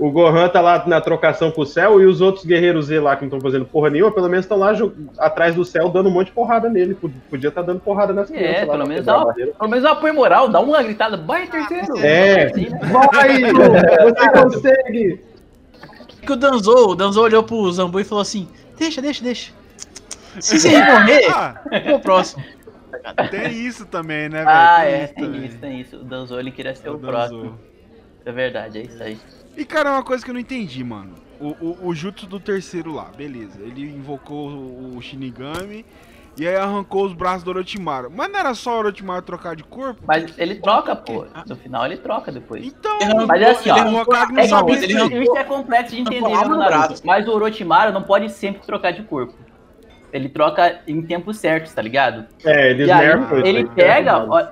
o 0.01 0.09
Gohan 0.09 0.47
tá 0.49 0.61
lá 0.61 0.83
na 0.87 0.99
trocação 0.99 1.51
com 1.51 1.61
o 1.61 1.65
céu 1.65 2.01
e 2.01 2.05
os 2.05 2.21
outros 2.21 2.43
guerreiros 2.43 2.87
Z 2.87 2.99
lá 2.99 3.15
que 3.15 3.21
não 3.21 3.27
estão 3.27 3.39
fazendo 3.39 3.65
porra 3.65 3.89
nenhuma, 3.91 4.11
pelo 4.11 4.27
menos 4.27 4.45
estão 4.45 4.57
lá 4.57 4.73
atrás 5.19 5.53
do 5.53 5.63
céu 5.63 5.89
dando 5.89 6.09
um 6.09 6.11
monte 6.11 6.27
de 6.27 6.33
porrada 6.33 6.67
nele. 6.67 6.95
Podia 7.29 7.49
estar 7.49 7.61
tá 7.61 7.67
dando 7.67 7.81
porrada 7.81 8.11
nas 8.11 8.27
crianças. 8.27 8.63
É, 8.63 8.65
pelo 8.65 8.87
menos, 8.87 9.05
dá, 9.05 9.25
pelo 9.25 9.69
menos 9.69 9.83
dá 9.83 9.91
apoio 9.91 10.13
moral, 10.15 10.49
dá 10.49 10.59
uma 10.59 10.81
gritada, 10.81 11.17
vai 11.17 11.45
terceiro. 11.45 11.99
É, 11.99 12.45
assim, 12.45 12.69
né? 12.69 12.79
vai, 13.13 13.41
você 14.03 14.29
consegue. 14.31 15.21
Que 16.25 16.31
o 16.31 16.35
Danzou, 16.35 16.89
o 16.89 16.95
Danzou 16.95 17.23
olhou 17.23 17.43
pro 17.43 17.71
Zambu 17.71 17.99
e 17.99 18.03
falou 18.03 18.23
assim: 18.23 18.47
Deixa, 18.79 19.03
deixa, 19.03 19.23
deixa. 19.23 19.51
Se 20.39 20.59
você 20.59 20.83
morrer, 20.83 21.25
é 21.71 21.93
o 21.93 21.99
próximo. 21.99 22.43
Tem 23.29 23.51
isso 23.51 23.85
também, 23.85 24.29
né, 24.29 24.43
velho? 24.43 24.49
Ah, 24.49 24.81
tem 24.81 24.93
é, 24.93 25.03
isso 25.03 25.13
tem 25.13 25.23
também. 25.23 25.45
isso, 25.45 25.57
tem 25.57 25.81
isso. 25.81 25.97
O 25.97 26.03
Danzo 26.03 26.39
ele 26.39 26.51
queria 26.51 26.75
ser 26.75 26.89
o, 26.89 26.95
o 26.95 26.99
próximo. 26.99 27.59
É 28.25 28.31
verdade, 28.31 28.79
é 28.79 28.81
isso 28.83 29.01
aí. 29.01 29.19
E 29.57 29.65
cara, 29.65 29.89
é 29.89 29.93
uma 29.93 30.03
coisa 30.03 30.23
que 30.23 30.29
eu 30.29 30.33
não 30.33 30.41
entendi, 30.41 30.83
mano. 30.83 31.15
O, 31.39 31.49
o, 31.59 31.87
o 31.87 31.95
jutsu 31.95 32.27
do 32.27 32.39
terceiro 32.39 32.93
lá, 32.93 33.05
beleza. 33.05 33.59
Ele 33.61 33.81
invocou 33.81 34.49
o 34.49 35.01
Shinigami 35.01 35.83
e 36.37 36.47
aí 36.47 36.55
arrancou 36.55 37.05
os 37.05 37.13
braços 37.13 37.43
do 37.43 37.49
Orochimaru. 37.49 38.11
Mas 38.15 38.31
não 38.31 38.39
era 38.39 38.53
só 38.53 38.75
o 38.75 38.77
Orochimaru 38.77 39.23
trocar 39.23 39.55
de 39.55 39.63
corpo? 39.63 40.01
Mas 40.05 40.37
ele 40.37 40.55
troca, 40.55 40.95
pô. 40.95 41.25
No 41.47 41.55
final 41.55 41.85
ele 41.85 41.97
troca 41.97 42.31
depois. 42.31 42.63
Então, 42.63 42.99
mas 43.27 43.41
é 43.41 43.51
assim, 43.51 43.69
ó. 43.71 43.77
É, 43.77 44.73
isso, 44.75 45.13
isso 45.15 45.37
é 45.37 45.43
complexo 45.43 45.95
de 45.95 46.01
entender, 46.01 46.21
no 46.21 46.57
Naruto. 46.57 47.01
Mas 47.03 47.27
o 47.27 47.31
Orochimaru 47.31 47.91
não 47.91 48.03
pode 48.03 48.29
sempre 48.29 48.61
trocar 48.61 48.91
de 48.91 49.01
corpo 49.03 49.33
ele 50.11 50.29
troca 50.29 50.81
em 50.87 51.01
tempo 51.01 51.33
certo, 51.33 51.73
tá 51.73 51.81
ligado? 51.81 52.25
É, 52.43 52.71
eles 52.71 52.87
nerfam 52.87 53.37
Ele, 53.39 53.49
ele 53.59 53.69
pega, 53.69 54.17
ó, 54.17 54.47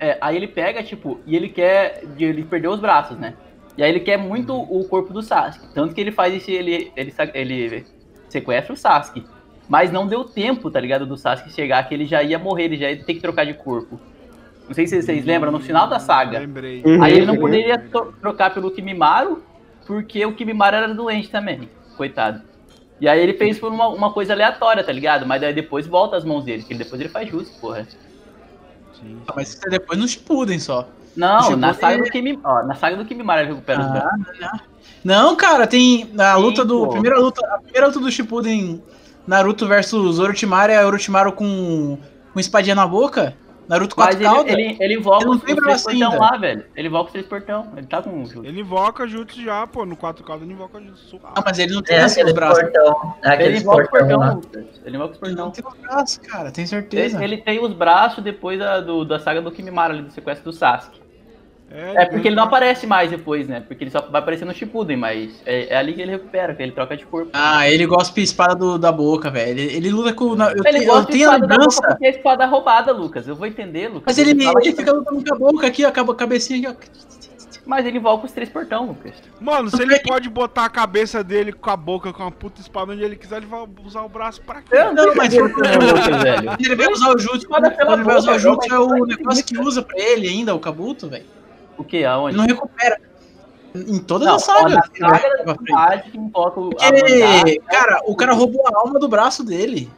é, 0.00 0.18
aí 0.20 0.36
ele 0.36 0.48
pega, 0.48 0.82
tipo, 0.82 1.20
e 1.26 1.36
ele 1.36 1.48
quer, 1.48 2.02
ele 2.18 2.44
perdeu 2.44 2.72
os 2.72 2.80
braços, 2.80 3.18
né? 3.18 3.34
E 3.76 3.82
aí 3.82 3.90
ele 3.90 4.00
quer 4.00 4.16
muito 4.16 4.54
o 4.54 4.84
corpo 4.84 5.12
do 5.12 5.22
Sasuke, 5.22 5.72
tanto 5.74 5.94
que 5.94 6.00
ele 6.00 6.12
faz 6.12 6.34
isso, 6.34 6.50
ele, 6.50 6.92
ele, 6.96 7.12
ele 7.34 7.86
sequestra 8.28 8.72
o 8.72 8.76
Sasuke. 8.76 9.24
Mas 9.68 9.90
não 9.90 10.06
deu 10.06 10.24
tempo, 10.24 10.70
tá 10.70 10.78
ligado, 10.78 11.06
do 11.06 11.16
Sasuke 11.16 11.52
chegar, 11.52 11.82
que 11.88 11.94
ele 11.94 12.04
já 12.04 12.22
ia 12.22 12.38
morrer, 12.38 12.64
ele 12.64 12.76
já 12.76 12.90
ia 12.90 13.02
ter 13.02 13.14
que 13.14 13.20
trocar 13.20 13.44
de 13.46 13.54
corpo. 13.54 13.98
Não 14.66 14.74
sei 14.74 14.86
se 14.86 15.00
vocês 15.02 15.24
lembram, 15.24 15.52
no 15.52 15.60
final 15.60 15.86
da 15.88 15.98
saga. 15.98 16.38
Lembrei. 16.38 16.82
Aí 17.02 17.14
ele 17.16 17.26
não 17.26 17.36
poderia 17.36 17.78
trocar 18.20 18.52
pelo 18.52 18.70
Kimimaro, 18.70 19.42
porque 19.86 20.24
o 20.24 20.34
Kimimaro 20.34 20.76
era 20.76 20.94
doente 20.94 21.30
também. 21.30 21.68
Coitado. 21.96 22.42
E 23.00 23.08
aí 23.08 23.20
ele 23.20 23.34
fez 23.34 23.58
por 23.58 23.72
uma, 23.72 23.88
uma 23.88 24.12
coisa 24.12 24.32
aleatória, 24.32 24.84
tá 24.84 24.92
ligado? 24.92 25.26
Mas 25.26 25.40
depois 25.54 25.86
volta 25.86 26.16
as 26.16 26.24
mãos 26.24 26.44
dele, 26.44 26.62
que 26.62 26.74
depois 26.74 27.00
ele 27.00 27.10
faz 27.10 27.28
justo, 27.28 27.58
porra. 27.60 27.86
Sim. 29.00 29.18
Mas 29.34 29.48
isso 29.48 29.60
é 29.66 29.70
depois 29.70 29.98
no 29.98 30.06
Shippuden 30.06 30.58
só. 30.58 30.88
Não, 31.16 31.56
na 31.56 31.72
saga, 31.72 32.02
do 32.02 32.10
Kimi, 32.10 32.38
ó, 32.42 32.64
na 32.64 32.74
saga 32.74 32.96
do 32.96 33.04
Kimimaro 33.04 33.42
ele 33.42 33.50
recupera 33.50 33.82
ah, 33.82 33.86
os 33.86 33.92
braços. 33.92 34.66
Não, 35.04 35.36
cara, 35.36 35.66
tem 35.66 36.10
a 36.18 36.36
luta 36.36 36.64
do. 36.64 36.88
Primeira 36.88 37.18
luta, 37.20 37.46
a 37.54 37.58
primeira 37.58 37.86
luta 37.86 38.00
do 38.00 38.10
Shippuden 38.10 38.82
Naruto 39.26 39.66
versus 39.66 40.18
Orochimaru 40.18 40.72
é 40.72 40.84
Orochimaru 40.84 41.32
com, 41.32 41.98
com 42.32 42.40
espadinha 42.40 42.74
na 42.74 42.86
boca. 42.86 43.34
Naruto 43.68 43.94
4 43.96 44.20
Mas 44.20 44.46
ele, 44.46 44.62
ele, 44.62 44.76
ele 44.80 44.94
invoca 44.94 45.28
os 45.28 45.40
três 45.40 45.82
portão 45.82 46.18
lá, 46.18 46.36
velho. 46.36 46.64
Ele 46.76 46.88
invoca 46.88 47.06
os 47.06 47.12
três 47.12 47.26
portão. 47.26 47.72
Ele 47.76 47.86
tá 47.86 48.02
com 48.02 48.24
jutsu. 48.24 48.44
Ele 48.44 48.60
invoca 48.60 49.06
jutsu 49.06 49.42
já, 49.42 49.66
pô. 49.66 49.86
No 49.86 49.96
4 49.96 50.24
cauda 50.24 50.44
ele 50.44 50.52
invoca 50.52 50.80
jutsu. 50.80 51.20
Ah, 51.22 51.42
mas 51.44 51.58
ele 51.58 51.74
não 51.74 51.82
tem 51.82 51.96
é, 51.96 52.02
assim 52.02 52.22
os 52.22 52.32
braços. 52.32 52.62
Portão. 52.62 53.14
ele 53.38 53.58
invoca 53.58 53.84
o 53.84 53.90
portão, 53.90 54.42
Ele 54.84 54.96
invoca 54.96 55.12
os 55.12 55.18
portão. 55.18 55.28
Ele 55.28 55.36
não 55.36 55.50
tem 55.50 55.64
os 55.66 55.78
braços, 55.78 56.18
cara. 56.18 56.50
Tem 56.50 56.66
certeza. 56.66 57.16
Ele, 57.16 57.34
ele 57.34 57.42
tem 57.42 57.64
os 57.64 57.72
braços 57.72 58.22
depois 58.22 58.58
da, 58.58 58.80
do, 58.80 59.04
da 59.04 59.18
saga 59.18 59.40
do 59.40 59.50
Kimimaro 59.50 59.94
ali, 59.94 60.02
do 60.02 60.12
sequestro 60.12 60.50
do 60.50 60.56
Sasuke. 60.56 61.03
É, 61.74 62.02
é, 62.02 62.06
porque 62.06 62.28
ele 62.28 62.36
não 62.36 62.44
aparece 62.44 62.86
mais 62.86 63.10
depois, 63.10 63.48
né? 63.48 63.60
Porque 63.66 63.82
ele 63.82 63.90
só 63.90 64.00
vai 64.02 64.22
aparecer 64.22 64.44
no 64.44 64.54
Shippuden, 64.54 64.96
mas 64.96 65.42
é, 65.44 65.74
é, 65.74 65.76
ali 65.76 65.92
que 65.92 66.00
ele 66.00 66.12
recupera, 66.12 66.54
que 66.54 66.62
ele 66.62 66.70
troca 66.70 66.96
de 66.96 67.04
corpo. 67.04 67.30
Ah, 67.32 67.68
ele 67.68 67.84
gosta 67.84 68.14
de 68.14 68.22
espada 68.22 68.54
do, 68.54 68.78
da 68.78 68.92
boca, 68.92 69.28
velho. 69.28 69.58
Ele, 69.58 69.76
ele 69.76 69.90
luta 69.90 70.12
com. 70.12 70.34
Eu, 70.34 70.62
ele 70.64 70.84
gosta 70.84 71.10
de 71.10 71.18
espada 71.18 71.46
da 71.46 71.56
boca 71.58 71.88
porque 71.88 72.06
é 72.06 72.10
espada 72.10 72.46
roubada, 72.46 72.92
Lucas. 72.92 73.26
Eu 73.26 73.34
vou 73.34 73.46
entender, 73.46 73.88
Lucas. 73.88 74.04
Mas 74.06 74.18
ele, 74.18 74.30
ele, 74.30 74.44
ele 74.62 74.76
fica 74.76 74.92
lutando 74.92 75.24
com 75.24 75.34
a 75.34 75.38
boca 75.38 75.66
aqui, 75.66 75.84
ó, 75.84 75.90
com 75.90 76.12
a 76.12 76.14
cabecinha 76.14 76.70
aqui, 76.70 76.86
ó. 76.88 77.24
Mas 77.66 77.86
ele 77.86 77.96
invoca 77.96 78.26
os 78.26 78.32
três 78.32 78.50
portão, 78.50 78.86
Lucas. 78.86 79.14
Mano, 79.40 79.70
se 79.70 79.82
ele 79.82 79.98
pode 80.00 80.28
botar 80.28 80.66
a 80.66 80.68
cabeça 80.68 81.24
dele 81.24 81.50
com 81.50 81.70
a 81.70 81.76
boca, 81.76 82.12
com 82.12 82.22
a 82.22 82.30
puta 82.30 82.60
espada 82.60 82.92
onde 82.92 83.02
ele 83.02 83.16
quiser, 83.16 83.38
ele 83.38 83.46
vai 83.46 83.66
usar 83.84 84.02
o 84.02 84.08
braço 84.08 84.40
pra 84.42 84.60
quê? 84.60 84.68
Eu 84.70 84.92
não, 84.92 85.14
mas 85.14 85.32
ele, 85.32 85.44
ele 86.60 86.76
vai 86.76 86.92
usar 86.92 87.14
o 87.14 87.18
jutsu. 87.18 87.48
Quando 87.48 87.66
ele 87.66 88.04
vai 88.04 88.16
usar 88.16 88.32
o 88.32 88.38
jutsu, 88.38 88.72
é 88.72 88.78
o 88.78 89.06
negócio 89.06 89.44
que 89.44 89.58
usa 89.58 89.82
pra 89.82 89.98
ele 89.98 90.28
ainda, 90.28 90.54
o 90.54 90.60
Kabuto, 90.60 91.08
velho. 91.08 91.24
O 91.76 91.84
que? 91.84 92.04
Aonde? 92.04 92.36
Não 92.36 92.44
recupera. 92.44 93.00
Em 93.74 93.98
todas 93.98 94.28
as 94.28 94.42
sagas. 94.42 94.74
Na 95.00 95.18
saga 95.68 95.98
que 96.02 96.16
invoca 96.16 96.60
o. 96.60 96.70
Porque, 96.70 97.60
cara, 97.68 98.00
o 98.06 98.14
cara 98.14 98.32
roubou 98.32 98.64
a 98.68 98.80
alma 98.80 99.00
do 99.00 99.08
braço 99.08 99.44
dele. 99.44 99.90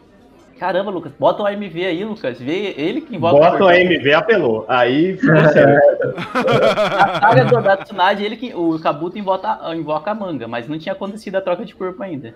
Caramba, 0.59 0.91
Lucas, 0.91 1.13
bota 1.19 1.43
o 1.43 1.47
AMV 1.47 1.85
aí, 1.85 2.03
Lucas. 2.03 2.39
Vê 2.39 2.75
ele 2.79 3.03
que 3.03 3.15
invoca 3.15 3.39
Bota 3.39 3.65
o 3.65 3.69
AMV, 3.69 4.15
apelou. 4.15 4.65
Aí 4.67 5.19
Na 5.23 7.21
saga 7.21 7.45
do 7.45 7.61
da 7.61 7.77
Tsunade, 7.77 8.25
ele 8.25 8.37
que, 8.39 8.55
o 8.55 8.79
Kabuto 8.79 9.19
invoca, 9.19 9.59
invoca 9.75 10.11
a 10.11 10.15
manga, 10.15 10.49
mas 10.49 10.67
não 10.67 10.79
tinha 10.79 10.95
acontecido 10.95 11.37
a 11.37 11.43
troca 11.43 11.63
de 11.63 11.75
corpo 11.75 12.03
ainda. 12.03 12.35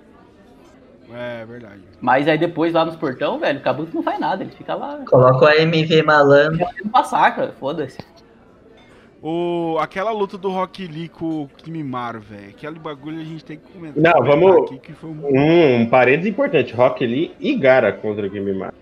É, 1.13 1.45
verdade. 1.47 1.81
Mas 2.01 2.29
aí 2.29 2.37
depois 2.37 2.75
lá 2.75 2.85
nos 2.85 2.97
portão, 2.97 3.39
velho, 3.39 3.59
o 3.59 3.63
Kabuto 3.63 3.95
não 3.95 4.03
faz 4.03 4.21
nada, 4.21 4.45
ele 4.45 4.53
fica 4.53 4.75
lá. 4.75 5.01
Coloca 5.09 5.47
o 5.47 5.49
AMV 5.49 6.03
malandro. 6.03 6.61
Ele 6.79 6.91
massacra, 6.93 7.55
foda-se. 7.59 7.99
O, 9.23 9.77
aquela 9.79 10.11
luta 10.13 10.39
do 10.39 10.49
Rock 10.49 10.87
Lee 10.87 11.09
com 11.09 11.43
o 11.43 11.49
Kimimaro, 11.49 12.21
velho. 12.21 12.49
Aquele 12.49 12.79
bagulho 12.79 13.21
a 13.21 13.25
gente 13.25 13.45
tem 13.45 13.59
que 13.59 13.71
comentar. 13.71 14.03
Não, 14.03 14.25
vamos. 14.25 14.65
Aqui, 14.65 14.79
que 14.79 14.93
foi 14.95 15.11
um... 15.11 15.83
um 15.83 15.87
parênteses 15.87 16.31
importante: 16.31 16.73
Rock 16.73 17.05
Lee 17.07 17.35
e 17.39 17.55
Gara 17.55 17.93
contra 17.93 18.27
o 18.27 18.31
Kimimaro. 18.31 18.75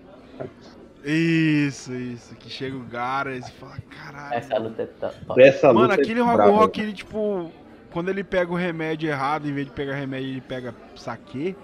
Isso, 1.04 1.92
isso. 1.92 2.36
Que 2.36 2.48
chega 2.48 2.76
o 2.76 2.84
Gara 2.84 3.34
e 3.34 3.42
fala: 3.42 3.78
caralho. 3.90 4.34
Essa 4.34 4.58
luta 4.58 4.82
é 4.82 4.86
top. 4.86 5.42
Essa 5.42 5.72
Mano, 5.72 5.88
luta 5.88 5.94
aquele 5.94 6.20
é 6.20 6.24
bravo, 6.24 6.56
Rock 6.56 6.82
Lee, 6.82 6.92
tipo. 6.92 7.50
Quando 7.90 8.10
ele 8.10 8.22
pega 8.22 8.52
o 8.52 8.54
remédio 8.54 9.08
errado, 9.08 9.48
em 9.48 9.52
vez 9.52 9.66
de 9.66 9.72
pegar 9.72 9.94
remédio, 9.94 10.28
ele 10.28 10.40
pega 10.42 10.74
saque 10.94 11.56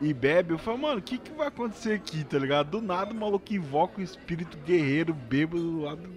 e 0.00 0.12
bebe. 0.12 0.52
Eu 0.52 0.58
falo, 0.58 0.78
mano, 0.78 0.98
o 0.98 1.02
que, 1.02 1.16
que 1.16 1.32
vai 1.32 1.48
acontecer 1.48 1.94
aqui, 1.94 2.22
tá 2.24 2.38
ligado? 2.38 2.70
Do 2.70 2.82
nada 2.82 3.10
o 3.10 3.16
maluco 3.16 3.52
invoca 3.54 4.00
o 4.00 4.04
espírito 4.04 4.58
guerreiro 4.66 5.14
bêbado 5.14 5.80
lá 5.80 5.94
do 5.94 6.10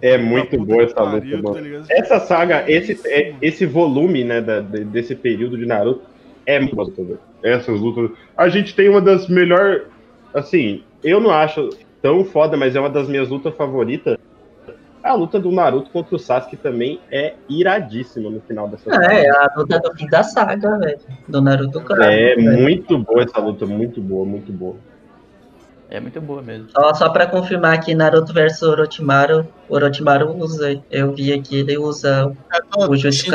é 0.00 0.18
muito 0.18 0.58
boa 0.64 0.82
essa 0.82 1.02
luta, 1.02 1.42
mano. 1.42 1.84
Tá 1.86 1.94
essa 1.94 2.20
saga, 2.20 2.64
esse, 2.70 3.00
é, 3.08 3.34
esse 3.40 3.66
volume, 3.66 4.24
né, 4.24 4.40
da, 4.40 4.60
desse 4.60 5.14
período 5.14 5.56
de 5.56 5.66
Naruto 5.66 6.02
é 6.44 6.60
muito 6.60 6.76
boa. 6.76 7.18
Essas 7.42 7.80
lutas. 7.80 8.10
A 8.36 8.48
gente 8.48 8.74
tem 8.74 8.88
uma 8.88 9.00
das 9.00 9.28
melhores. 9.28 9.82
Assim, 10.32 10.82
eu 11.02 11.20
não 11.20 11.30
acho 11.30 11.70
tão 12.00 12.24
foda, 12.24 12.56
mas 12.56 12.76
é 12.76 12.80
uma 12.80 12.90
das 12.90 13.08
minhas 13.08 13.28
lutas 13.28 13.54
favoritas. 13.54 14.16
A 15.02 15.14
luta 15.14 15.38
do 15.38 15.52
Naruto 15.52 15.90
contra 15.90 16.16
o 16.16 16.18
Sasuke 16.18 16.56
também 16.56 17.00
é 17.12 17.34
iradíssima 17.48 18.28
no 18.28 18.40
final 18.40 18.66
dessa 18.68 18.90
saga. 18.90 19.12
É, 19.12 19.30
a 19.30 19.52
luta 19.56 19.78
do 19.78 19.94
fim 19.94 20.06
da 20.08 20.22
saga, 20.24 20.78
velho. 20.78 20.98
Do 21.28 21.40
Naruto 21.40 21.80
É, 22.02 22.36
muito 22.36 22.98
boa 22.98 23.22
essa 23.22 23.38
luta, 23.38 23.66
muito 23.66 24.00
boa, 24.00 24.26
muito 24.26 24.52
boa. 24.52 24.76
É 25.96 26.00
muito 26.00 26.20
boa 26.20 26.42
mesmo. 26.42 26.68
Só, 26.72 26.92
só 26.92 27.08
pra 27.08 27.26
confirmar 27.26 27.72
aqui, 27.72 27.94
Naruto 27.94 28.30
versus 28.30 28.60
Orochimaru, 28.60 29.48
Orochimaru 29.66 30.36
usa, 30.36 30.78
eu 30.90 31.14
vi 31.14 31.32
aqui, 31.32 31.60
ele 31.60 31.78
usa 31.78 32.36
o 32.76 32.94
Jutsu 32.94 33.32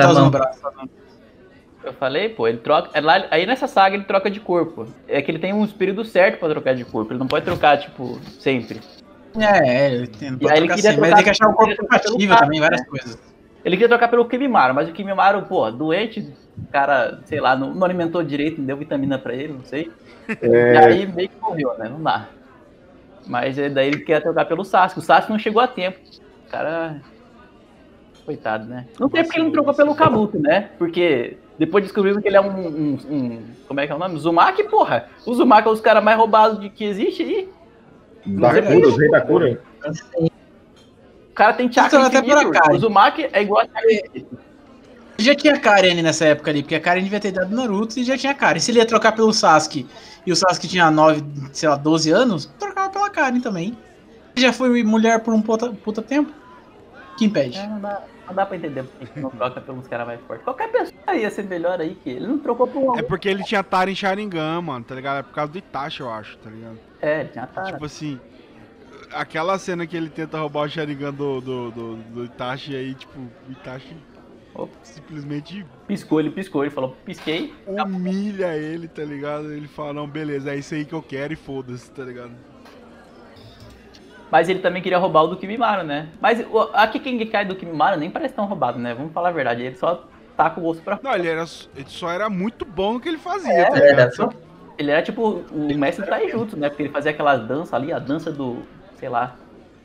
Eu 1.83 1.91
falei, 1.93 2.29
pô, 2.29 2.47
ele 2.47 2.59
troca. 2.59 2.91
É 2.93 3.01
lá, 3.01 3.25
aí 3.31 3.47
nessa 3.47 3.65
saga 3.65 3.95
ele 3.95 4.03
troca 4.03 4.29
de 4.29 4.39
corpo. 4.39 4.85
É 5.07 5.23
que 5.23 5.31
ele 5.31 5.39
tem 5.39 5.51
um 5.51 5.65
espírito 5.65 6.05
certo 6.05 6.37
pra 6.37 6.49
trocar 6.49 6.75
de 6.75 6.85
corpo. 6.85 7.11
Ele 7.11 7.19
não 7.19 7.25
pode 7.25 7.45
trocar, 7.45 7.79
tipo, 7.79 8.19
sempre. 8.39 8.79
É, 9.39 9.95
ele 9.95 10.05
tem, 10.05 10.37
e 10.39 10.47
aí 10.47 10.57
ele 10.59 10.67
queria 10.67 10.91
assim, 10.91 10.99
mas 10.99 11.15
tem 11.15 11.23
que 11.23 11.29
achar 11.31 11.47
um 11.47 11.53
corpo 11.53 11.75
compatível 11.77 12.37
também, 12.37 12.59
várias 12.59 12.81
né? 12.81 12.87
coisas. 12.87 13.17
Ele 13.65 13.75
queria 13.75 13.89
trocar 13.89 14.07
pelo 14.07 14.25
Kimimaro, 14.25 14.75
mas 14.75 14.87
o 14.87 14.91
Kimimaro, 14.91 15.41
pô, 15.47 15.71
doente, 15.71 16.31
o 16.59 16.71
cara, 16.71 17.21
sei 17.25 17.41
lá, 17.41 17.55
não, 17.55 17.73
não 17.73 17.85
alimentou 17.85 18.21
direito, 18.21 18.59
não 18.59 18.67
deu 18.67 18.77
vitamina 18.77 19.17
pra 19.17 19.33
ele, 19.33 19.53
não 19.53 19.65
sei. 19.65 19.91
É... 20.39 20.73
E 20.73 20.77
aí 20.77 21.07
meio 21.07 21.29
que 21.29 21.41
morreu, 21.41 21.75
né? 21.79 21.89
Não 21.89 22.03
dá. 22.03 22.27
Mas 23.25 23.55
daí 23.55 23.87
ele 23.87 23.99
quer 23.99 24.21
trocar 24.21 24.45
pelo 24.45 24.63
Sasuke. 24.63 24.99
O 24.99 25.03
Sasuke 25.03 25.31
não 25.31 25.39
chegou 25.39 25.61
a 25.61 25.67
tempo. 25.67 25.99
O 26.47 26.51
cara. 26.51 27.01
Coitado, 28.25 28.65
né? 28.65 28.87
Não 28.99 29.09
sei 29.09 29.23
porque 29.23 29.39
ele 29.39 29.45
não 29.45 29.51
trocou 29.51 29.73
pelo 29.73 29.95
Kabuto, 29.95 30.39
né? 30.39 30.69
Porque 30.77 31.37
depois 31.57 31.83
descobrimos 31.83 32.21
que 32.21 32.27
ele 32.27 32.37
é 32.37 32.41
um, 32.41 32.49
um, 32.49 32.97
um, 33.09 33.43
Como 33.67 33.79
é 33.79 33.85
que 33.85 33.91
é 33.91 33.95
o 33.95 33.99
nome? 33.99 34.17
Zumaki, 34.19 34.63
porra! 34.63 35.09
O 35.25 35.33
Zumaki 35.33 35.67
é 35.67 35.71
os 35.71 35.79
caras 35.79 36.03
mais 36.03 36.17
roubados 36.17 36.59
de 36.59 36.69
que 36.69 36.83
existe 36.83 37.21
aí. 37.23 37.49
Da 38.25 38.49
cura, 38.61 38.87
o 38.87 38.95
rei 38.95 39.11
da 39.11 39.21
cura. 39.21 39.61
O 41.29 41.33
cara 41.33 41.53
tem 41.53 41.71
chakra 41.71 42.07
até 42.07 42.21
por 42.21 42.51
cá. 42.51 42.71
O 42.71 42.77
Zumaki 42.79 43.29
é 43.31 43.41
igual 43.41 43.61
a 43.61 43.67
Já 45.17 45.35
tinha 45.35 45.59
Karen 45.59 46.01
nessa 46.01 46.25
época 46.25 46.51
ali, 46.51 46.61
porque 46.63 46.75
a 46.75 46.79
Karen 46.79 47.03
devia 47.03 47.19
ter 47.19 47.31
dado 47.31 47.55
Naruto 47.55 47.99
e 47.99 48.03
já 48.03 48.17
tinha 48.17 48.33
Karen. 48.33 48.59
Se 48.59 48.71
ele 48.71 48.79
ia 48.79 48.85
trocar 48.85 49.11
pelo 49.11 49.31
Sasuke 49.31 49.87
e 50.25 50.31
o 50.31 50.35
Sasuke 50.35 50.67
tinha 50.67 50.89
9, 50.89 51.23
sei 51.53 51.69
lá, 51.69 51.75
12 51.75 52.11
anos, 52.11 52.51
Karen 53.11 53.39
também. 53.39 53.77
Já 54.35 54.53
foi 54.53 54.83
mulher 54.83 55.19
por 55.21 55.33
um 55.33 55.41
puta, 55.41 55.69
puta 55.71 56.01
tempo? 56.01 56.31
Que 57.17 57.25
impede? 57.25 57.57
É, 57.57 57.67
não, 57.67 57.79
dá, 57.79 58.01
não 58.27 58.33
dá 58.33 58.45
pra 58.45 58.57
entender 58.57 58.83
porque 58.83 59.19
não 59.19 59.29
troca 59.29 59.61
pelos 59.61 59.87
caras 59.87 60.07
mais 60.07 60.21
fortes. 60.21 60.43
Qualquer 60.43 60.71
pessoa 60.71 61.15
ia 61.15 61.29
ser 61.29 61.43
melhor 61.43 61.79
aí 61.79 61.95
que 61.95 62.09
ele. 62.09 62.27
não 62.27 62.39
trocou 62.39 62.67
por 62.67 62.79
um. 62.79 62.97
É 62.97 63.03
porque 63.03 63.27
ele 63.27 63.43
tinha 63.43 63.63
Tara 63.63 63.91
em 63.91 63.95
Sharingan, 63.95 64.61
mano, 64.61 64.85
tá 64.85 64.95
ligado? 64.95 65.19
É 65.19 65.23
por 65.23 65.33
causa 65.33 65.51
do 65.51 65.57
Itachi, 65.57 66.01
eu 66.01 66.09
acho, 66.09 66.37
tá 66.37 66.49
ligado? 66.49 66.79
É, 67.01 67.19
ele 67.21 67.29
tinha 67.29 67.45
Tara. 67.45 67.73
Tipo 67.73 67.85
assim, 67.85 68.19
aquela 69.11 69.59
cena 69.59 69.85
que 69.85 69.95
ele 69.95 70.09
tenta 70.09 70.39
roubar 70.39 70.65
o 70.65 70.69
Sharingan 70.69 71.13
do, 71.13 71.41
do, 71.41 71.71
do, 71.71 71.95
do 71.97 72.25
Itachi 72.25 72.75
aí, 72.75 72.93
tipo, 72.95 73.19
o 73.19 73.51
Itachi 73.51 73.97
simplesmente. 74.83 75.65
Piscou, 75.87 76.19
ele 76.19 76.29
piscou, 76.29 76.63
ele 76.63 76.71
falou, 76.71 76.95
pisquei. 77.05 77.53
Humilha 77.67 78.55
ele, 78.55 78.87
tá 78.87 79.03
ligado? 79.03 79.51
Ele 79.51 79.67
fala, 79.67 79.93
não, 79.93 80.07
beleza, 80.07 80.51
é 80.53 80.57
isso 80.57 80.73
aí 80.73 80.85
que 80.85 80.93
eu 80.93 81.01
quero 81.01 81.33
e 81.33 81.35
foda-se, 81.35 81.89
tá 81.91 82.03
ligado? 82.03 82.31
Mas 84.31 84.47
ele 84.47 84.59
também 84.59 84.81
queria 84.81 84.97
roubar 84.97 85.23
o 85.23 85.27
do 85.27 85.37
Kimimaro, 85.37 85.83
né? 85.83 86.07
Mas 86.21 86.43
aqui 86.73 86.99
quem 86.99 87.23
cai 87.27 87.43
do 87.45 87.55
Kimimaro 87.55 87.99
nem 87.99 88.09
parece 88.09 88.33
tão 88.33 88.45
roubado, 88.45 88.79
né? 88.79 88.93
Vamos 88.93 89.11
falar 89.11 89.29
a 89.29 89.33
verdade, 89.33 89.63
ele 89.63 89.75
só 89.75 90.05
tá 90.37 90.49
com 90.49 90.61
o 90.61 90.67
osso 90.67 90.81
pra 90.81 90.97
Não, 91.03 91.13
ele, 91.13 91.27
era, 91.27 91.43
ele 91.75 91.85
só 91.87 92.09
era 92.09 92.29
muito 92.29 92.63
bom 92.63 92.93
no 92.93 92.99
que 92.99 93.09
ele 93.09 93.17
fazia, 93.17 93.51
é, 93.51 93.65
tá 93.65 93.75
ligado? 93.75 93.99
Era 93.99 94.11
só... 94.11 94.29
Ele 94.77 94.89
era 94.89 95.01
tipo 95.01 95.43
o 95.51 95.77
mestre 95.77 96.07
Taijutsu, 96.07 96.57
né? 96.57 96.69
Porque 96.69 96.83
ele 96.83 96.89
fazia 96.89 97.11
aquelas 97.11 97.45
danças 97.45 97.73
ali, 97.73 97.91
a 97.91 97.99
dança 97.99 98.31
do, 98.31 98.63
sei 98.95 99.09
lá, 99.09 99.35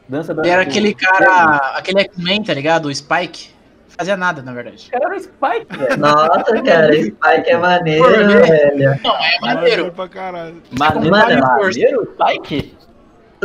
dança 0.09 0.33
da... 0.33 0.43
Ele 0.43 0.51
era 0.51 0.65
do... 0.65 0.69
aquele 0.69 0.95
cara, 0.95 1.57
aquele 1.75 2.01
X-Men, 2.03 2.45
tá 2.45 2.55
ligado? 2.55 2.87
O 2.87 2.95
Spike 2.95 3.51
fazia 3.89 4.17
nada, 4.17 4.43
na 4.43 4.53
verdade. 4.53 4.89
Cara, 4.91 5.07
era 5.07 5.17
o 5.17 5.21
Spike, 5.21 5.77
velho. 5.77 5.97
Nossa, 5.99 6.63
cara, 6.63 6.93
Spike 6.93 7.51
é 7.51 7.57
maneiro, 7.57 8.07
velho. 8.07 9.01
Não, 9.03 9.17
é 9.17 9.41
maneiro. 9.41 9.93
pra 9.93 10.09
caralho. 10.09 10.63
Maneiro, 10.79 11.11
maneiro, 11.11 11.43
maneiro 11.43 12.15
Spike? 12.15 12.86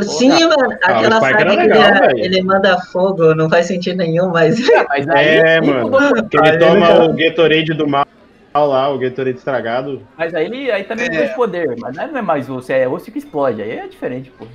Sim, 0.03 0.29
mano, 0.29 0.77
ah, 0.83 0.97
aquela 0.97 1.19
saga 1.19 1.45
que 1.45 1.55
legal, 1.55 2.09
ele, 2.11 2.25
ele, 2.25 2.41
manda 2.41 2.79
fogo, 2.91 3.35
não 3.35 3.49
faz 3.49 3.65
sentido 3.65 3.97
nenhum, 3.97 4.29
mas. 4.29 4.59
mas 4.89 5.07
aí, 5.09 5.37
é, 5.37 5.61
mano. 5.61 5.91
Que 6.29 6.37
ele 6.37 6.57
toma 6.59 7.03
o 7.05 7.13
Gatorade 7.13 7.73
do 7.73 7.87
mal 7.87 8.05
lá, 8.53 8.89
o 8.89 8.97
Gatorade 8.97 9.37
estragado. 9.37 10.01
Mas 10.17 10.33
aí 10.33 10.45
ele 10.45 10.71
aí 10.71 10.83
também 10.83 11.07
é. 11.07 11.09
tem 11.09 11.35
poder, 11.35 11.75
mas 11.79 11.95
não 11.95 12.17
é 12.17 12.21
mais 12.21 12.49
osso, 12.49 12.71
é 12.71 12.87
osso 12.87 13.11
que 13.11 13.19
explode, 13.19 13.61
aí 13.61 13.71
é 13.71 13.87
diferente, 13.87 14.31
pô. 14.31 14.45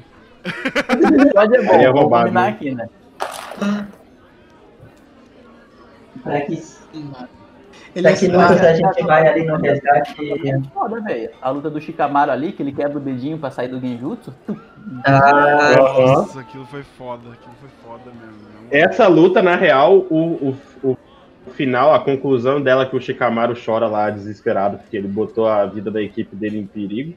Pode 1.33 1.57
é 1.57 1.63
bom, 1.67 1.75
é 1.75 1.93
vou 1.93 2.09
combinar 2.09 2.49
aqui, 2.49 2.75
né? 2.75 2.89
Pra 6.23 6.41
que 6.41 6.57
sim, 6.57 7.05
mano. 7.05 7.36
Ele 7.97 8.03
Daqui 8.03 8.27
é 8.27 8.37
a 8.37 8.75
gente 8.75 9.03
vai 9.05 9.27
ali 9.27 9.43
no 9.47 9.57
resgate. 9.57 10.15
Foda, 10.75 11.01
velho. 11.01 11.31
A 11.41 11.49
luta 11.49 11.71
do 11.71 11.81
Shikamaru 11.81 12.31
ali, 12.31 12.53
que 12.53 12.63
ele 12.63 12.71
quebra 12.71 12.99
o 12.99 13.01
dedinho 13.01 13.39
pra 13.39 13.51
sair 13.51 13.69
do 13.69 13.81
Genjutsu. 13.81 14.35
Ah, 15.03 15.73
Nossa, 15.79 16.41
aquilo 16.41 16.67
foi 16.67 16.83
foda. 16.83 17.23
Aquilo 17.33 17.55
foi 17.59 17.71
foda 17.83 18.11
mesmo. 18.21 18.37
Essa 18.71 19.09
luta, 19.09 19.41
na 19.41 19.57
real, 19.57 20.05
o, 20.11 20.55
o, 20.85 20.91
o 20.91 21.51
final, 21.53 21.95
a 21.95 21.99
conclusão 21.99 22.61
dela 22.61 22.85
que 22.85 22.95
o 22.95 23.01
Shikamaru 23.01 23.57
chora 23.65 23.87
lá 23.87 24.11
desesperado, 24.11 24.77
porque 24.77 24.99
ele 24.99 25.09
botou 25.09 25.49
a 25.49 25.65
vida 25.65 25.91
da 25.91 26.03
equipe 26.03 26.37
dele 26.37 26.59
em 26.59 26.67
perigo. 26.67 27.15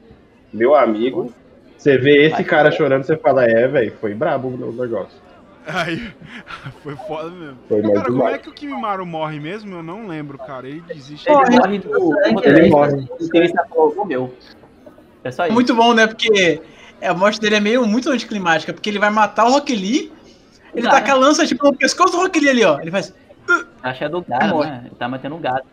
Meu 0.50 0.74
amigo, 0.74 1.30
você 1.76 1.98
vê 1.98 2.24
esse 2.24 2.42
cara 2.42 2.70
chorando, 2.70 3.04
você 3.04 3.18
fala, 3.18 3.44
é, 3.44 3.68
velho, 3.68 3.92
foi 4.00 4.14
brabo 4.14 4.48
o 4.48 4.72
negócio. 4.72 5.20
Aí, 5.66 6.12
foi 6.82 6.96
foda 6.96 7.30
mesmo. 7.30 7.58
Foi 7.68 7.82
cara, 7.82 8.04
como 8.04 8.28
é 8.28 8.38
que 8.38 8.48
o 8.48 8.52
Kimimaro 8.52 9.04
morre 9.04 9.38
mesmo? 9.38 9.76
Eu 9.76 9.82
não 9.82 10.06
lembro, 10.06 10.38
cara. 10.38 10.68
Ele 10.68 10.80
desiste. 10.80 11.28
Ele 11.28 11.58
morre 11.58 11.78
do. 11.78 12.12
Ele 12.44 12.70
morre. 12.70 13.08
Morreu. 13.96 14.34
É 15.22 15.30
só 15.30 15.44
isso. 15.44 15.54
Muito 15.54 15.74
bom, 15.74 15.92
né? 15.92 16.06
Porque 16.06 16.60
a 17.02 17.14
morte 17.14 17.40
dele 17.40 17.56
é 17.56 17.60
meio 17.60 17.86
muito 17.86 18.10
anticlimática, 18.10 18.72
porque 18.72 18.88
ele 18.88 18.98
vai 18.98 19.10
matar 19.10 19.46
o 19.46 19.50
Rock 19.50 19.74
Lee, 19.74 20.12
ele 20.74 20.88
tá 20.88 21.00
com 21.00 21.10
a 21.10 21.14
lança 21.14 21.46
tipo 21.46 21.64
no 21.64 21.76
pescoço 21.76 22.12
do 22.12 22.18
Rock 22.18 22.38
Lee 22.40 22.50
ali, 22.50 22.64
ó. 22.64 22.80
Ele 22.80 22.90
faz. 22.90 23.14
Acho 23.82 23.98
que 23.98 24.04
é 24.04 24.08
do 24.08 24.22
gado, 24.22 24.60
né? 24.60 24.82
Ele 24.86 24.94
tá 24.96 25.08
matando 25.08 25.34
um 25.34 25.40
gado. 25.40 25.64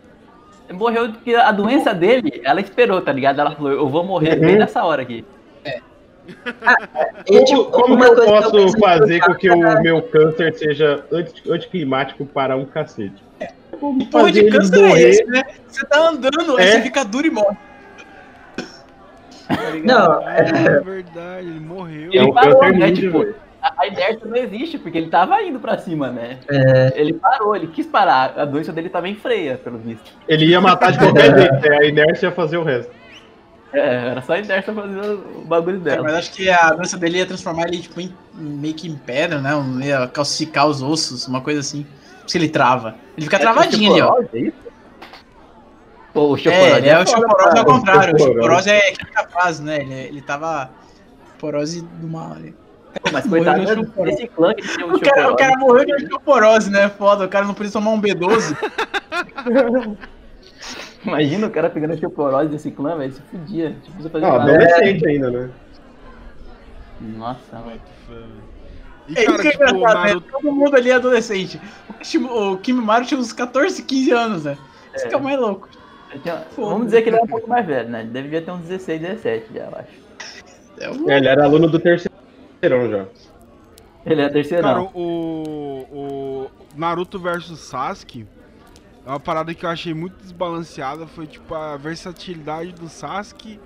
Ele 0.68 0.78
morreu 0.78 1.12
porque 1.14 1.34
a 1.36 1.52
doença 1.52 1.94
dele, 1.94 2.42
ela 2.44 2.60
esperou, 2.60 3.02
tá 3.02 3.12
ligado? 3.12 3.40
Ela 3.40 3.56
falou, 3.56 3.72
eu 3.72 3.88
vou 3.88 4.04
morrer 4.04 4.34
uhum. 4.36 4.42
bem 4.42 4.58
nessa 4.58 4.84
hora 4.84 5.02
aqui. 5.02 5.24
É. 6.28 7.24
como, 7.26 7.46
tipo, 7.46 7.66
como 7.66 8.04
eu 8.04 8.16
posso 8.16 8.58
eu 8.58 8.70
fazer 8.80 9.20
com 9.22 9.34
que 9.36 9.50
o 9.50 9.82
meu 9.82 10.02
câncer 10.02 10.54
seja 10.58 11.04
anticlimático 11.50 12.26
para 12.26 12.56
um 12.56 12.66
cacete? 12.66 13.24
Como 13.80 14.06
porra 14.08 14.32
de 14.32 14.50
câncer 14.50 14.84
é 14.84 15.02
esse, 15.02 15.26
né? 15.26 15.44
Você 15.68 15.86
tá 15.86 16.10
andando, 16.10 16.60
é? 16.60 16.64
aí 16.64 16.72
você 16.72 16.82
fica 16.82 17.06
duro 17.06 17.28
e 17.28 17.30
morre. 17.30 17.58
Tá 19.48 19.56
não, 19.84 20.28
é... 20.28 20.40
é 20.40 20.80
verdade, 20.82 21.48
ele 21.48 21.60
morreu. 21.60 22.10
Ele 22.12 22.34
parou, 22.34 22.74
né? 22.74 22.92
Tipo, 22.92 23.34
a 23.62 23.88
inércia 23.88 24.26
não 24.26 24.36
existe, 24.36 24.78
porque 24.78 24.98
ele 24.98 25.10
tava 25.10 25.42
indo 25.42 25.60
pra 25.60 25.78
cima, 25.78 26.10
né? 26.10 26.40
É... 26.50 26.94
Ele 26.96 27.14
parou, 27.14 27.56
ele 27.56 27.68
quis 27.68 27.86
parar. 27.86 28.34
A 28.38 28.46
doença 28.46 28.74
dele 28.74 28.90
tava 28.90 29.08
em 29.08 29.16
freia, 29.16 29.58
pelo 29.58 29.78
visto. 29.78 30.12
Ele 30.28 30.46
ia 30.46 30.60
matar 30.60 30.92
de 30.92 31.00
qualquer 31.00 31.36
jeito, 31.38 31.72
a 31.72 31.86
inércia 31.86 32.28
ia 32.28 32.32
fazer 32.32 32.58
o 32.58 32.64
resto. 32.64 32.92
É, 33.74 34.10
era 34.10 34.22
só 34.22 34.34
a 34.34 34.40
Inércia 34.40 34.74
fazer 34.74 35.00
o 35.00 35.44
bagulho 35.46 35.80
dela. 35.80 35.98
É, 35.98 36.02
mas 36.02 36.14
acho 36.16 36.32
que 36.32 36.50
a 36.50 36.72
doença 36.72 36.98
dele 36.98 37.18
ia 37.18 37.26
transformar 37.26 37.68
ele 37.68 37.80
tipo, 37.80 38.00
em, 38.00 38.14
meio 38.34 38.74
que 38.74 38.88
em 38.88 38.96
pedra, 38.96 39.42
né? 39.42 39.52
Ia 39.86 40.08
calcificar 40.08 40.68
os 40.68 40.82
ossos, 40.82 41.28
uma 41.28 41.42
coisa 41.42 41.60
assim. 41.60 41.86
Se 42.26 42.38
ele 42.38 42.50
trava. 42.50 42.96
Ele 43.18 43.26
fica 43.26 43.38
é, 43.38 43.40
travadinho 43.40 43.92
ali, 43.94 44.02
ó. 44.02 44.22
É 44.34 44.40
isso? 44.40 44.58
Pô, 46.14 46.34
o 46.34 46.38
Choporose 46.38 46.86
é, 46.86 46.88
é, 46.88 46.90
é 46.90 47.00
o 47.00 47.06
Choporose 47.06 47.58
ao 47.58 47.66
contrário. 47.66 48.16
O 48.16 48.20
Choporose 48.20 48.70
é 48.70 48.94
capaz, 49.14 49.60
né? 49.60 49.82
Ele, 49.82 49.94
ele 49.94 50.22
tava 50.22 50.70
porose 51.38 51.82
do 51.82 52.08
mal 52.08 52.34
ali. 52.34 52.56
Mas 53.12 53.26
coitado 53.30 53.64
desse 54.04 54.28
clã 54.28 54.54
que 54.54 54.68
tinha 54.68 54.88
um 54.88 54.96
o 54.96 55.00
cara, 55.00 55.32
o 55.32 55.36
cara 55.36 55.58
morreu 55.58 55.86
de 55.86 55.94
osteoporose, 55.94 56.72
né? 56.72 56.90
Foda, 56.90 57.26
o 57.26 57.30
cara 57.30 57.46
não 57.46 57.54
podia 57.54 57.72
tomar 57.72 57.92
um 57.92 58.02
B12. 58.02 58.58
Imagina 61.08 61.48
o 61.48 61.50
cara 61.50 61.70
pegando 61.70 61.92
a 61.92 61.94
osteoporose 61.94 62.50
desse 62.50 62.70
clã, 62.70 62.98
velho. 62.98 63.14
Se 63.14 63.22
fudia. 63.22 63.76
Tipo, 63.82 64.10
fazer 64.10 64.26
ah, 64.26 64.36
adolescente 64.36 65.06
é. 65.06 65.10
ainda, 65.10 65.32
né? 65.32 65.50
Nossa, 67.00 67.60
mano. 67.60 67.80
E, 69.08 69.18
é 69.18 69.26
cara, 69.26 69.48
é 69.48 69.52
tipo, 69.52 69.64
é 69.64 69.72
Naruto... 69.72 70.26
né? 70.26 70.32
Todo 70.34 70.52
mundo 70.52 70.76
ali 70.76 70.90
é 70.90 70.96
adolescente. 70.96 71.62
O 72.30 72.58
Kimimaro 72.58 73.06
tinha 73.06 73.18
uns 73.18 73.32
14, 73.32 73.82
15 73.84 74.12
anos, 74.12 74.44
né? 74.44 74.58
Isso 74.94 75.06
é. 75.06 75.10
que 75.10 75.16
é 75.16 75.18
o 75.18 75.24
mais 75.24 75.40
louco. 75.40 75.70
Tinha... 76.22 76.44
Vamos 76.58 76.88
dizer 76.88 77.04
que 77.04 77.10
ele 77.10 77.16
era 77.16 77.26
um 77.26 77.30
pouco 77.30 77.48
mais 77.48 77.66
velho, 77.66 77.88
né? 77.88 78.02
Ele 78.02 78.10
devia 78.10 78.42
ter 78.42 78.52
uns 78.52 78.64
16, 78.64 79.02
17 79.02 79.54
já, 79.54 79.64
eu 79.64 79.78
acho. 79.78 80.08
É, 80.80 80.90
um... 80.92 81.10
é, 81.10 81.18
ele 81.18 81.28
era 81.28 81.46
aluno 81.46 81.70
do 81.70 81.80
terceirão 81.80 82.90
já. 82.90 83.06
Ele 84.06 84.22
é 84.22 84.30
terceirão. 84.30 84.70
Cara, 84.70 84.82
o, 84.94 85.88
o 85.90 86.48
Naruto 86.76 87.18
versus 87.18 87.60
Sasuke 87.60 88.26
uma 89.12 89.20
parada 89.20 89.54
que 89.54 89.66
eu 89.66 89.70
achei 89.70 89.94
muito 89.94 90.16
desbalanceada 90.22 91.08
foi 91.08 91.28
tipo 91.28 91.54
a 91.56 91.78
versatilidade 91.78 92.74
do 92.74 92.90
Sasuke 92.90 93.60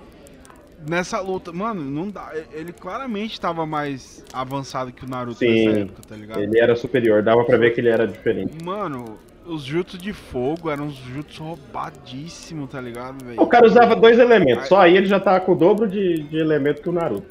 nessa 0.88 1.20
luta. 1.20 1.52
Mano, 1.52 1.82
não 1.82 2.08
dá. 2.08 2.32
Ele 2.52 2.72
claramente 2.72 3.32
estava 3.32 3.66
mais 3.66 4.24
avançado 4.32 4.92
que 4.92 5.04
o 5.04 5.08
Naruto 5.08 5.38
Sim, 5.38 5.66
nessa 5.66 5.80
época, 5.80 6.02
tá 6.08 6.16
ligado? 6.16 6.40
Ele 6.40 6.58
era 6.58 6.76
superior, 6.76 7.22
dava 7.22 7.44
pra 7.44 7.56
ver 7.56 7.74
que 7.74 7.80
ele 7.80 7.88
era 7.88 8.06
diferente. 8.06 8.64
Mano, 8.64 9.18
os 9.44 9.62
jutsu 9.64 9.98
de 9.98 10.12
fogo 10.12 10.70
eram 10.70 10.86
uns 10.86 10.94
jutsu 10.94 11.42
roubadíssimos, 11.42 12.70
tá 12.70 12.80
ligado, 12.80 13.24
velho? 13.24 13.40
O 13.40 13.46
cara 13.46 13.66
usava 13.66 13.96
dois 13.96 14.18
elementos, 14.18 14.68
só 14.68 14.80
aí 14.80 14.96
ele 14.96 15.06
já 15.06 15.18
tava 15.18 15.40
com 15.40 15.52
o 15.52 15.56
dobro 15.56 15.88
de, 15.88 16.22
de 16.22 16.36
elemento 16.36 16.82
que 16.82 16.88
o 16.88 16.92
Naruto. 16.92 17.26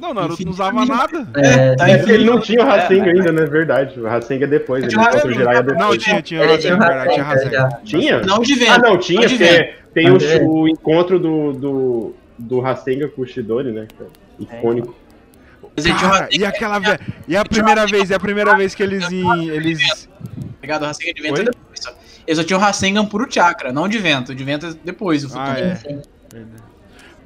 Não, 0.00 0.14
Naruto 0.14 0.44
não 0.44 0.52
usava 0.52 0.84
nada. 0.84 1.28
É, 1.36 1.76
tá 1.76 1.90
ele 1.90 2.24
não 2.24 2.40
tinha 2.40 2.62
o 2.62 2.66
Rasengan 2.66 3.06
é, 3.06 3.10
ainda, 3.10 3.32
né? 3.32 3.46
Verdade. 3.46 4.00
O 4.00 4.06
Rasengan 4.06 4.44
é 4.44 4.48
depois. 4.48 4.84
Ele 4.84 4.96
o 4.96 5.32
Jiraiya 5.32 5.62
depois. 5.62 5.78
Não, 5.78 5.96
tinha, 5.96 6.22
tinha 6.22 6.42
o 6.42 6.46
Rasengan, 6.46 7.08
tinha. 7.44 7.68
Tinha? 7.84 8.20
Não 8.20 8.40
de 8.40 8.54
vento. 8.54 8.70
Ah, 8.72 8.78
não, 8.78 8.98
tinha, 8.98 9.28
porque 9.28 9.74
tem 9.94 10.10
o, 10.10 10.50
o, 10.50 10.68
encontro 10.68 11.18
do, 11.18 11.52
do, 11.52 12.14
do 12.38 12.60
Rasengan 12.60 13.08
com 13.08 13.22
o 13.22 13.26
Shidori, 13.26 13.72
né? 13.72 13.86
É 14.00 14.42
icônico. 14.42 14.94
Cara, 16.00 16.28
e 16.32 16.44
aquela 16.44 16.78
vez. 16.78 16.98
E 17.26 17.36
a 17.36 17.44
primeira 17.44 17.86
vez, 17.86 18.10
e 18.10 18.14
a 18.14 18.20
primeira 18.20 18.56
vez 18.56 18.74
que 18.74 18.82
eles. 18.82 19.04
eles... 19.10 20.08
Obrigado, 20.56 20.82
o 20.82 20.86
Rasengan 20.86 21.12
de 21.12 21.22
vento 21.22 21.40
é 21.40 21.44
depois. 21.44 21.98
Eles 22.26 22.38
só 22.38 22.44
tinham 22.44 22.60
o 22.60 22.62
Rasengan 22.62 23.06
puro 23.06 23.26
chakra, 23.30 23.72
não 23.72 23.88
de 23.88 23.98
vento. 23.98 24.34
De 24.34 24.44
vento 24.44 24.66
é 24.66 24.74
depois, 24.84 25.24
o 25.24 25.28
futuro. 25.28 25.46
Ah, 25.48 25.58
é. 25.58 25.98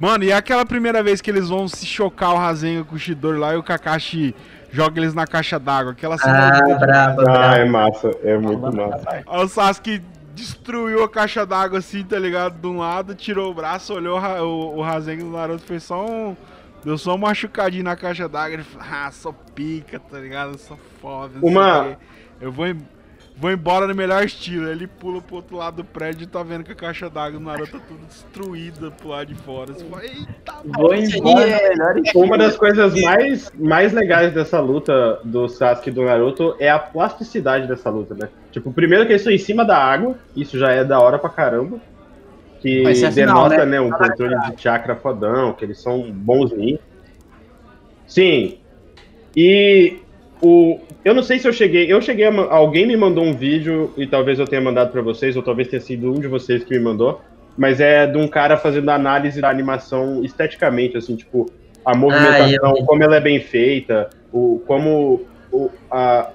Mano, 0.03 0.25
e 0.25 0.31
é 0.31 0.33
aquela 0.33 0.65
primeira 0.65 1.01
vez 1.01 1.21
que 1.21 1.31
eles 1.31 1.47
vão 1.47 1.65
se 1.65 1.85
chocar 1.85 2.33
o 2.33 2.37
Rasengan 2.37 2.83
com 2.83 2.93
o 2.93 2.99
Shidori 2.99 3.39
lá 3.39 3.53
e 3.53 3.57
o 3.57 3.63
Kakashi 3.63 4.35
joga 4.69 4.99
eles 4.99 5.13
na 5.13 5.25
caixa 5.25 5.57
d'água. 5.57 5.93
Aquela 5.93 6.17
cena. 6.17 6.49
Ah, 6.49 6.75
brabo, 6.75 7.21
ah, 7.29 7.55
é 7.55 7.63
massa. 7.63 8.11
É 8.21 8.37
muito 8.37 8.59
massa. 8.75 9.23
O 9.25 9.47
Sasuke 9.47 10.03
destruiu 10.35 11.05
a 11.05 11.09
caixa 11.09 11.45
d'água 11.45 11.79
assim, 11.79 12.03
tá 12.03 12.19
ligado? 12.19 12.59
De 12.59 12.67
um 12.67 12.79
lado, 12.79 13.15
tirou 13.15 13.49
o 13.49 13.53
braço, 13.53 13.93
olhou 13.93 14.19
o, 14.19 14.79
o 14.79 14.81
Rasengan 14.81 15.23
do 15.23 15.31
Naruto, 15.31 15.63
fez 15.63 15.83
só 15.83 16.05
um. 16.05 16.35
Deu 16.83 16.97
só 16.97 17.15
um 17.15 17.19
machucadinho 17.19 17.85
na 17.85 17.95
caixa 17.95 18.27
d'água. 18.27 18.55
Ele 18.55 18.63
falou, 18.63 18.85
ah, 18.91 19.09
sou 19.09 19.31
pica, 19.55 20.01
tá 20.01 20.19
ligado? 20.19 20.51
Eu 20.51 20.57
sou 20.57 20.77
foda. 21.01 21.39
Uma. 21.41 21.97
Eu 22.41 22.51
vou, 22.51 22.65
Vou 23.35 23.51
embora 23.51 23.87
no 23.87 23.95
melhor 23.95 24.23
estilo. 24.23 24.69
Ele 24.69 24.87
pula 24.87 25.21
pro 25.21 25.37
outro 25.37 25.57
lado 25.57 25.77
do 25.77 25.83
prédio 25.83 26.23
e 26.23 26.27
tá 26.27 26.43
vendo 26.43 26.63
que 26.63 26.71
a 26.71 26.75
caixa 26.75 27.09
d'água 27.09 27.39
do 27.39 27.45
Naruto 27.45 27.71
tá 27.71 27.79
tudo 27.87 28.05
destruída 28.05 28.91
pro 28.91 29.09
lado 29.09 29.27
de 29.27 29.35
fora. 29.35 29.73
Você 29.73 29.83
fala, 29.85 30.05
eita, 30.05 30.53
Vou 30.65 30.93
embora 30.93 31.45
no 31.45 31.69
melhor 31.69 31.97
estilo. 31.97 32.23
Uma 32.23 32.37
das 32.37 32.55
coisas 32.55 33.01
mais, 33.01 33.51
mais 33.57 33.91
legais 33.91 34.33
dessa 34.33 34.59
luta 34.59 35.19
do 35.23 35.49
Sasuke 35.49 35.89
e 35.89 35.93
do 35.93 36.03
Naruto 36.03 36.55
é 36.59 36.69
a 36.69 36.77
plasticidade 36.77 37.67
dessa 37.67 37.89
luta, 37.89 38.13
né? 38.13 38.29
Tipo, 38.51 38.71
primeiro 38.71 39.05
que 39.05 39.11
eles 39.11 39.21
estão 39.21 39.33
em 39.33 39.39
cima 39.39 39.65
da 39.65 39.77
água, 39.77 40.15
isso 40.35 40.57
já 40.57 40.71
é 40.71 40.83
da 40.83 40.99
hora 40.99 41.17
pra 41.17 41.29
caramba. 41.29 41.79
Que 42.61 42.87
é 42.87 42.93
denota, 42.93 43.11
final, 43.11 43.49
né? 43.49 43.65
né? 43.65 43.81
um 43.81 43.89
controle 43.89 44.39
de 44.39 44.61
chakra 44.61 44.95
fodão, 44.95 45.53
que 45.53 45.65
eles 45.65 45.81
são 45.81 46.09
bons. 46.11 46.51
Sim. 48.07 48.59
E 49.35 50.02
o, 50.43 50.79
eu 51.05 51.13
não 51.13 51.23
sei 51.23 51.39
se 51.39 51.47
eu 51.47 51.53
cheguei. 51.53 51.91
Eu 51.91 52.01
cheguei. 52.01 52.25
A, 52.25 52.53
alguém 52.53 52.85
me 52.85 52.97
mandou 52.97 53.23
um 53.23 53.33
vídeo 53.33 53.93
e 53.95 54.05
talvez 54.05 54.37
eu 54.37 54.45
tenha 54.45 54.61
mandado 54.61 54.91
para 54.91 55.01
vocês, 55.01 55.35
ou 55.37 55.41
talvez 55.41 55.69
tenha 55.69 55.81
sido 55.81 56.11
um 56.11 56.19
de 56.19 56.27
vocês 56.27 56.63
que 56.63 56.77
me 56.77 56.83
mandou. 56.83 57.21
Mas 57.57 57.79
é 57.79 58.05
de 58.05 58.17
um 58.17 58.27
cara 58.27 58.57
fazendo 58.57 58.89
análise 58.89 59.39
da 59.39 59.49
animação 59.49 60.23
esteticamente, 60.23 60.97
assim, 60.97 61.15
tipo, 61.15 61.49
a 61.85 61.95
movimentação, 61.95 62.73
ah, 62.77 62.85
como 62.85 63.03
ela 63.03 63.15
é 63.15 63.21
bem 63.21 63.39
feita, 63.39 64.09
o, 64.31 64.61
como 64.65 65.21
o, 65.51 65.69
a, 65.89 66.31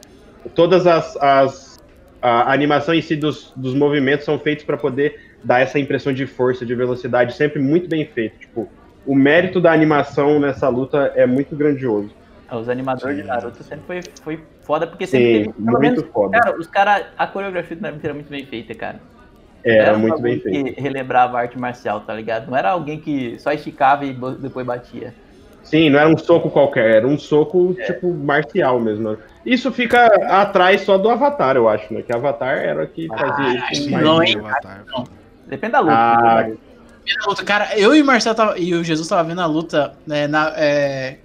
todas 0.55 0.87
as, 0.87 1.17
as 1.17 1.79
a 2.23 2.53
animação 2.53 2.95
em 2.95 3.03
si 3.03 3.17
dos, 3.17 3.53
dos 3.57 3.75
movimentos 3.75 4.25
são 4.25 4.39
feitos 4.39 4.65
para 4.65 4.77
poder 4.77 5.21
dar 5.43 5.61
essa 5.61 5.79
impressão 5.79 6.13
de 6.13 6.27
força, 6.27 6.65
de 6.65 6.75
velocidade, 6.75 7.35
sempre 7.35 7.61
muito 7.61 7.89
bem 7.89 8.05
feito. 8.05 8.39
Tipo, 8.39 8.69
o 9.07 9.15
mérito 9.15 9.61
da 9.61 9.73
animação 9.73 10.39
nessa 10.41 10.69
luta 10.69 11.13
é 11.15 11.27
muito 11.27 11.55
grandioso. 11.57 12.11
Os 12.51 12.69
animadores 12.69 13.17
Sim. 13.17 13.23
de 13.23 13.29
Naruto 13.29 13.63
sempre 13.63 13.85
foi, 13.87 14.03
foi 14.23 14.45
foda, 14.63 14.87
porque 14.87 15.07
sempre 15.07 15.45
Sim, 15.45 15.53
teve. 15.53 15.65
Pelo 15.65 15.79
menos, 15.79 16.05
foda. 16.13 16.39
Cara, 16.39 16.59
os 16.59 16.67
caras. 16.67 17.07
A 17.17 17.27
coreografia 17.27 17.77
do 17.77 17.83
Naruto 17.83 18.05
era 18.05 18.15
muito 18.15 18.31
bem 18.31 18.47
feita, 18.47 18.75
cara. 18.75 19.01
É, 19.65 19.77
era, 19.77 19.89
era 19.89 19.99
muito 19.99 20.21
bem 20.21 20.41
feita. 20.41 20.73
que 20.73 20.81
relembrava 20.81 21.37
a 21.37 21.41
arte 21.41 21.59
marcial, 21.59 22.01
tá 22.01 22.15
ligado? 22.15 22.49
Não 22.49 22.57
era 22.57 22.71
alguém 22.71 23.01
que 23.01 23.39
só 23.39 23.53
esticava 23.53 24.05
e 24.05 24.17
depois 24.41 24.67
batia. 24.67 25.13
Sim, 25.63 25.91
não 25.91 25.99
era 25.99 26.09
um 26.09 26.17
soco 26.17 26.49
qualquer, 26.49 26.97
era 26.97 27.07
um 27.07 27.19
soco, 27.19 27.77
é. 27.79 27.85
tipo, 27.85 28.13
marcial 28.15 28.81
mesmo. 28.81 29.11
Né? 29.11 29.19
Isso 29.45 29.71
fica 29.71 30.07
atrás 30.27 30.81
só 30.81 30.97
do 30.97 31.11
Avatar, 31.11 31.57
eu 31.57 31.69
acho, 31.69 31.93
né? 31.93 32.01
Que 32.01 32.15
Avatar 32.15 32.57
era 32.57 32.87
que 32.87 33.07
ah, 33.13 33.19
fazia 33.19 33.63
ah, 33.63 33.73
isso. 33.73 33.91
Não, 33.91 34.23
hein? 34.23 34.37
Não. 34.87 35.05
Depende 35.47 35.73
da 35.73 35.81
luta. 35.81 35.95
Ah, 35.95 36.43
Depende 36.43 37.19
da 37.19 37.29
luta. 37.29 37.45
Cara, 37.45 37.79
eu 37.79 37.95
e 37.95 38.01
o 38.01 38.05
Marcelo 38.05 38.35
tava, 38.35 38.59
e 38.59 38.75
o 38.75 38.83
Jesus 38.83 39.07
tava 39.07 39.29
vendo 39.29 39.43
a 39.43 39.47
luta 39.47 39.93
né, 40.07 40.27
na, 40.27 40.55
é, 40.57 41.19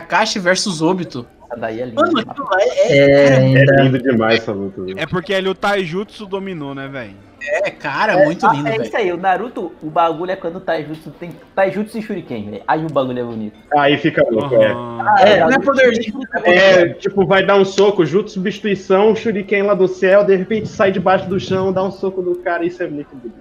Kakashi 0.00 0.38
versus 0.38 0.82
Obito. 0.82 1.26
Daí 1.56 1.80
é 1.80 1.86
lindo. 1.86 2.00
Mano, 2.00 2.18
aquilo 2.18 2.46
lá 2.50 2.60
é, 2.60 2.98
é, 2.98 3.54
é, 3.54 3.82
lindo 3.82 3.98
demais 3.98 4.40
essa 4.40 4.52
luta. 4.52 4.82
É 4.96 5.06
porque 5.06 5.32
ali 5.32 5.48
o 5.48 5.54
Taijutsu 5.54 6.26
dominou, 6.26 6.74
né, 6.74 6.88
velho? 6.88 7.14
É, 7.40 7.70
cara, 7.70 8.14
é, 8.14 8.24
muito 8.24 8.46
lindo, 8.48 8.66
É 8.66 8.76
isso 8.78 8.96
aí, 8.96 9.12
o 9.12 9.16
Naruto, 9.16 9.72
o 9.80 9.88
bagulho 9.88 10.32
é 10.32 10.36
quando 10.36 10.56
o 10.56 10.60
Taijutsu 10.60 11.10
tem 11.12 11.30
Taijutsu 11.54 11.98
e 11.98 12.02
Shuriken, 12.02 12.50
velho. 12.50 12.62
Aí 12.66 12.84
o 12.84 12.90
bagulho 12.90 13.20
é 13.20 13.22
bonito. 13.22 13.56
Aí 13.76 13.96
fica 13.96 14.26
louco, 14.28 14.54
uhum. 14.54 14.62
é. 14.62 14.72
Ah, 14.72 15.16
é, 15.20 15.40
não 15.40 15.50
é 15.50 15.58
poderzinho. 15.60 16.20
É, 16.42 16.88
tipo, 16.94 17.24
vai 17.24 17.46
dar 17.46 17.56
um 17.56 17.64
soco, 17.64 18.04
Jutsu 18.04 18.34
substituição, 18.34 19.14
Shuriken 19.14 19.62
lá 19.62 19.74
do 19.74 19.86
céu, 19.86 20.24
de 20.24 20.34
repente 20.34 20.68
sai 20.68 20.90
debaixo 20.90 21.28
do 21.28 21.38
chão, 21.38 21.72
dá 21.72 21.82
um 21.84 21.92
soco 21.92 22.20
do 22.20 22.34
cara, 22.36 22.64
isso 22.64 22.82
é 22.82 22.88
muito 22.88 23.14
bonito. 23.14 23.40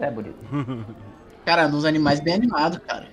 É 0.00 0.10
bonito. 0.10 0.36
cara, 1.44 1.68
nos 1.68 1.84
animais 1.84 2.20
bem 2.20 2.34
animados, 2.34 2.78
cara. 2.78 3.06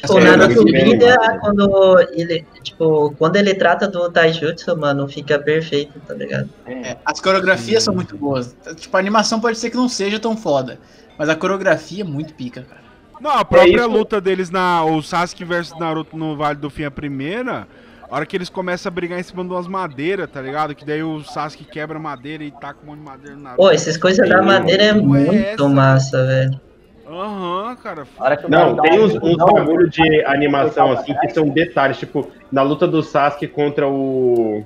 Tipo, 0.00 0.20
Naruto 0.20 0.64
Vida, 0.64 1.38
quando 1.40 1.98
ele, 2.12 2.46
tipo, 2.62 3.12
quando 3.18 3.34
ele 3.34 3.52
trata 3.52 3.88
do 3.88 4.08
Taijutsu, 4.08 4.76
mano, 4.76 5.08
fica 5.08 5.40
perfeito, 5.40 5.98
tá 6.06 6.14
ligado? 6.14 6.48
É, 6.66 6.96
as 7.04 7.20
coreografias 7.20 7.82
são 7.82 7.92
muito 7.92 8.16
boas. 8.16 8.56
Tipo, 8.76 8.96
a 8.96 9.00
animação 9.00 9.40
pode 9.40 9.58
ser 9.58 9.70
que 9.70 9.76
não 9.76 9.88
seja 9.88 10.20
tão 10.20 10.36
foda, 10.36 10.78
mas 11.18 11.28
a 11.28 11.34
coreografia 11.34 12.02
é 12.02 12.06
muito 12.06 12.32
pica, 12.34 12.62
cara. 12.62 12.80
Não, 13.20 13.32
a 13.32 13.44
própria 13.44 13.80
é 13.80 13.86
luta 13.86 14.20
deles 14.20 14.50
na. 14.50 14.84
O 14.84 15.02
Sasuke 15.02 15.44
versus 15.44 15.76
Naruto 15.76 16.16
no 16.16 16.36
Vale 16.36 16.58
do 16.58 16.70
Fim, 16.70 16.84
a 16.84 16.90
primeira. 16.90 17.66
A 18.08 18.14
hora 18.14 18.24
que 18.24 18.36
eles 18.36 18.48
começam 18.48 18.88
a 18.88 18.92
brigar 18.92 19.18
em 19.18 19.22
cima 19.24 19.42
de 19.42 19.50
umas 19.50 19.66
madeiras, 19.66 20.30
tá 20.30 20.40
ligado? 20.40 20.76
Que 20.76 20.84
daí 20.84 21.02
o 21.02 21.24
Sasuke 21.24 21.64
quebra 21.64 21.98
madeira 21.98 22.44
e 22.44 22.52
taca 22.52 22.78
um 22.84 22.86
monte 22.86 23.00
de 23.00 23.04
madeira 23.04 23.36
no 23.36 23.42
Naruto. 23.42 23.62
Pô, 23.62 23.70
essas 23.70 23.96
coisas 23.96 24.28
da 24.28 24.40
madeira 24.40 24.84
é 24.84 24.92
muito 24.92 25.34
essa, 25.34 25.68
massa, 25.68 26.24
velho. 26.24 26.67
Aham, 27.08 27.70
uhum, 27.70 27.76
cara. 27.76 28.06
Não, 28.48 28.76
tem 28.76 29.00
uns, 29.00 29.14
uns 29.14 29.36
bagulho 29.36 29.88
de 29.88 30.22
animação 30.26 30.92
assim 30.92 31.14
que 31.14 31.30
são 31.30 31.48
detalhes, 31.48 31.98
tipo, 31.98 32.30
na 32.52 32.62
luta 32.62 32.86
do 32.86 33.02
Sasuke 33.02 33.48
contra 33.48 33.88
o. 33.88 34.62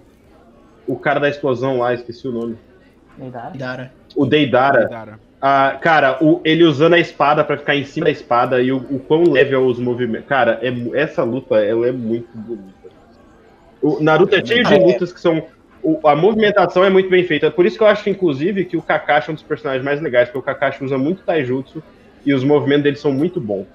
O 0.84 0.96
cara 0.96 1.20
da 1.20 1.28
explosão 1.28 1.78
lá, 1.78 1.94
esqueci 1.94 2.26
o 2.26 2.32
nome. 2.32 2.58
Deidara. 3.16 3.92
O 4.16 4.26
Deidara. 4.26 4.80
Deidara. 4.80 5.20
Ah, 5.40 5.76
cara, 5.80 6.18
o, 6.20 6.40
ele 6.44 6.64
usando 6.64 6.94
a 6.94 6.98
espada 6.98 7.44
para 7.44 7.56
ficar 7.56 7.76
em 7.76 7.84
cima 7.84 8.06
da 8.06 8.10
espada 8.10 8.60
e 8.60 8.72
o, 8.72 8.78
o 8.78 8.98
quão 8.98 9.22
leve 9.22 9.54
é 9.54 9.58
os 9.58 9.78
movimentos. 9.78 10.26
Cara, 10.26 10.58
é, 10.62 11.00
essa 11.00 11.22
luta 11.22 11.56
ela 11.64 11.86
é 11.86 11.92
muito 11.92 12.28
bonita. 12.34 12.72
O 13.80 14.02
Naruto 14.02 14.34
é 14.34 14.44
cheio 14.44 14.64
de 14.64 14.76
lutas 14.76 15.12
que 15.12 15.20
são. 15.20 15.44
O, 15.82 16.00
a 16.06 16.14
movimentação 16.16 16.84
é 16.84 16.90
muito 16.90 17.08
bem 17.08 17.24
feita. 17.24 17.50
Por 17.50 17.66
isso 17.66 17.76
que 17.76 17.82
eu 17.82 17.88
acho, 17.88 18.08
inclusive, 18.08 18.64
que 18.64 18.76
o 18.76 18.82
Kakashi 18.82 19.30
é 19.30 19.32
um 19.32 19.34
dos 19.34 19.42
personagens 19.42 19.84
mais 19.84 20.00
legais, 20.00 20.28
porque 20.28 20.38
o 20.38 20.42
Kakashi 20.42 20.84
usa 20.84 20.98
muito 20.98 21.22
Taijutsu 21.22 21.82
e 22.24 22.34
os 22.34 22.44
movimentos 22.44 22.84
dele 22.84 22.96
são 22.96 23.12
muito 23.12 23.40
bons. 23.40 23.66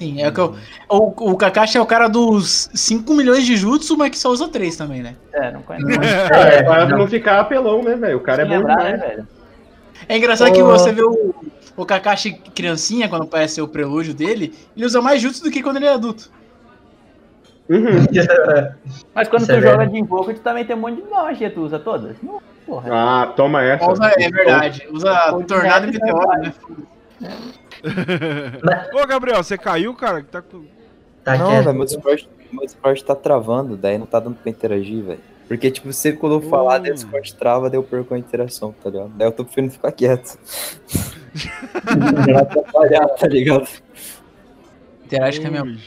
Sim, 0.00 0.22
é 0.22 0.28
o 0.28 0.32
que 0.32 0.40
eu, 0.40 0.56
o, 0.88 1.32
o 1.32 1.36
Kakashi 1.36 1.76
é 1.76 1.80
o 1.80 1.84
cara 1.84 2.08
dos 2.08 2.70
5 2.72 3.12
milhões 3.12 3.44
de 3.44 3.54
jutsu, 3.54 3.98
mas 3.98 4.10
que 4.10 4.18
só 4.18 4.30
usa 4.30 4.48
3 4.48 4.74
também, 4.74 5.02
né? 5.02 5.14
É, 5.30 5.50
não 5.50 5.60
conhece. 5.60 5.86
É, 6.32 6.56
é, 6.56 6.62
pra 6.62 6.86
não 6.86 7.06
ficar 7.06 7.38
apelão, 7.38 7.82
né, 7.82 7.96
velho? 7.96 8.16
O 8.16 8.20
cara 8.20 8.42
é 8.42 8.44
bom 8.46 8.56
lembrar, 8.56 8.76
demais. 8.76 8.98
Né, 8.98 9.06
velho? 9.06 9.28
É 10.08 10.16
engraçado 10.16 10.48
oh. 10.48 10.54
que 10.54 10.62
você 10.62 10.90
vê 10.90 11.02
o, 11.02 11.34
o 11.76 11.84
Kakashi 11.84 12.32
criancinha, 12.54 13.10
quando 13.10 13.24
aparece 13.24 13.60
o 13.60 13.68
prelúdio 13.68 14.14
dele, 14.14 14.54
ele 14.74 14.86
usa 14.86 15.02
mais 15.02 15.20
jutsu 15.20 15.44
do 15.44 15.50
que 15.50 15.62
quando 15.62 15.76
ele 15.76 15.86
é 15.86 15.92
adulto. 15.92 16.30
Uhum. 17.68 18.06
Mas 19.14 19.28
quando 19.28 19.42
Isso 19.42 19.52
tu 19.52 19.58
é 19.58 19.60
joga 19.60 19.86
de 19.86 19.98
invoco, 19.98 20.32
tu 20.32 20.40
também 20.40 20.64
tem 20.64 20.74
um 20.74 20.80
monte 20.80 21.02
de 21.02 21.08
magia, 21.08 21.50
tu 21.50 21.60
usa 21.60 21.78
todas? 21.78 22.16
Não, 22.22 22.40
porra. 22.66 22.88
Ah, 22.90 23.26
toma 23.36 23.62
essa. 23.62 23.90
Usa, 23.90 24.12
é 24.16 24.30
verdade. 24.30 24.88
Usa 24.90 25.44
tornado 25.46 25.86
e 25.86 25.92
meteoro, 25.92 26.40
né? 26.40 26.52
Ô, 28.94 29.06
Gabriel, 29.06 29.42
você 29.42 29.56
caiu, 29.56 29.94
cara? 29.94 30.22
Tá... 30.24 30.42
Tá 31.22 31.36
não, 31.36 31.50
velho, 31.50 31.74
meu 31.74 31.84
Discord, 31.84 32.28
meu 32.50 32.64
Discord 32.64 33.04
tá 33.04 33.14
travando, 33.14 33.76
daí 33.76 33.98
não 33.98 34.06
tá 34.06 34.18
dando 34.18 34.36
pra 34.36 34.50
interagir, 34.50 35.04
velho. 35.04 35.20
Porque, 35.46 35.70
tipo, 35.70 35.92
você 35.92 36.12
quando 36.12 36.36
eu 36.36 36.42
falar, 36.42 36.78
daí 36.78 36.92
o 36.92 36.94
Discord 36.94 37.34
trava, 37.34 37.68
daí 37.68 37.78
eu 37.78 37.82
perco 37.82 38.14
a 38.14 38.18
interação, 38.18 38.74
tá 38.82 38.88
ligado? 38.88 39.10
Daí 39.16 39.26
eu 39.26 39.32
tô 39.32 39.44
preferindo 39.44 39.72
ficar 39.72 39.92
quieto. 39.92 40.38
Não 42.28 42.38
atrapalhar, 42.38 43.06
tá 43.08 43.26
ligado? 43.26 43.68
Interage 45.04 45.40
com 45.40 45.48
a 45.48 45.50
minha. 45.50 45.78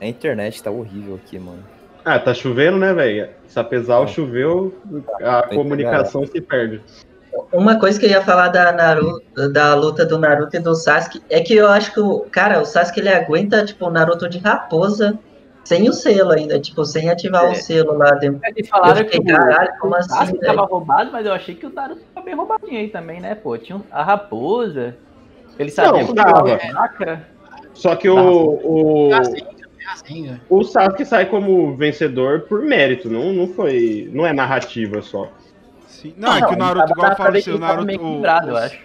A 0.00 0.06
internet 0.06 0.60
tá 0.60 0.70
horrível 0.70 1.14
aqui, 1.14 1.38
mano. 1.38 1.62
Ah, 2.04 2.18
tá 2.18 2.34
chovendo, 2.34 2.76
né, 2.76 2.92
velho? 2.92 3.28
Se 3.46 3.58
apesar 3.58 4.02
é. 4.02 4.06
choveu, 4.08 4.74
a 5.22 5.42
comunicação 5.46 6.26
se 6.26 6.40
perde. 6.40 6.82
Uma 7.52 7.78
coisa 7.78 7.98
que 7.98 8.06
eu 8.06 8.10
ia 8.10 8.22
falar 8.22 8.48
da 8.48 8.72
Naruto, 8.72 9.48
da 9.52 9.74
luta 9.74 10.04
do 10.04 10.18
Naruto 10.18 10.56
e 10.56 10.60
do 10.60 10.74
Sasuke 10.74 11.22
é 11.30 11.40
que 11.40 11.54
eu 11.54 11.68
acho 11.68 11.92
que 11.92 12.00
o 12.00 12.20
cara, 12.30 12.60
o 12.60 12.64
Sasuke 12.64 13.00
ele 13.00 13.08
aguenta 13.08 13.64
tipo 13.64 13.86
o 13.86 13.90
Naruto 13.90 14.28
de 14.28 14.38
raposa 14.38 15.18
sem 15.64 15.88
o 15.88 15.92
selo 15.92 16.32
ainda, 16.32 16.58
tipo, 16.58 16.84
sem 16.84 17.08
ativar 17.08 17.44
é. 17.44 17.50
o 17.50 17.54
selo 17.54 17.96
lá 17.96 18.10
dentro. 18.12 18.40
Eles 18.44 18.68
falaram 18.68 18.96
fiquei, 18.96 19.20
que 19.20 19.26
caralho, 19.26 19.70
como 19.80 19.94
o 19.94 19.96
assim, 19.96 20.08
Sasuke 20.08 20.38
assim, 20.38 20.46
tava 20.46 20.66
roubado, 20.66 21.10
mas 21.12 21.24
eu 21.24 21.32
achei 21.32 21.54
que 21.54 21.66
o 21.66 21.72
Naruto 21.72 22.02
tava 22.14 22.26
bem 22.26 22.34
roubadinho 22.34 22.78
aí 22.78 22.88
também, 22.88 23.20
né, 23.20 23.34
pô? 23.34 23.56
Tinha 23.56 23.80
a 23.90 24.02
raposa. 24.02 24.96
Ele 25.58 25.70
sabia 25.70 26.04
que 26.04 26.14
tava. 26.14 26.58
Só 27.74 27.96
que 27.96 28.08
o, 28.08 28.18
o, 28.18 29.10
o 30.50 30.64
Sasuke 30.64 31.04
sai 31.04 31.26
como 31.26 31.76
vencedor 31.76 32.40
por 32.42 32.62
mérito, 32.62 33.08
não, 33.08 33.32
não 33.32 33.46
foi. 33.46 34.10
Não 34.12 34.26
é 34.26 34.32
narrativa 34.32 35.00
só. 35.00 35.28
Sim. 36.02 36.14
Não, 36.16 36.30
não, 36.30 36.36
é 36.36 36.46
que 36.48 36.54
o 36.54 36.56
Naruto, 36.56 36.92
igual 36.92 37.10
eu 37.10 37.16
falo 37.16 37.36
assim, 37.36 37.50
o 37.52 37.58
Naruto. 37.58 38.02
O, 38.02 38.26
eu 38.26 38.56
acho. 38.56 38.78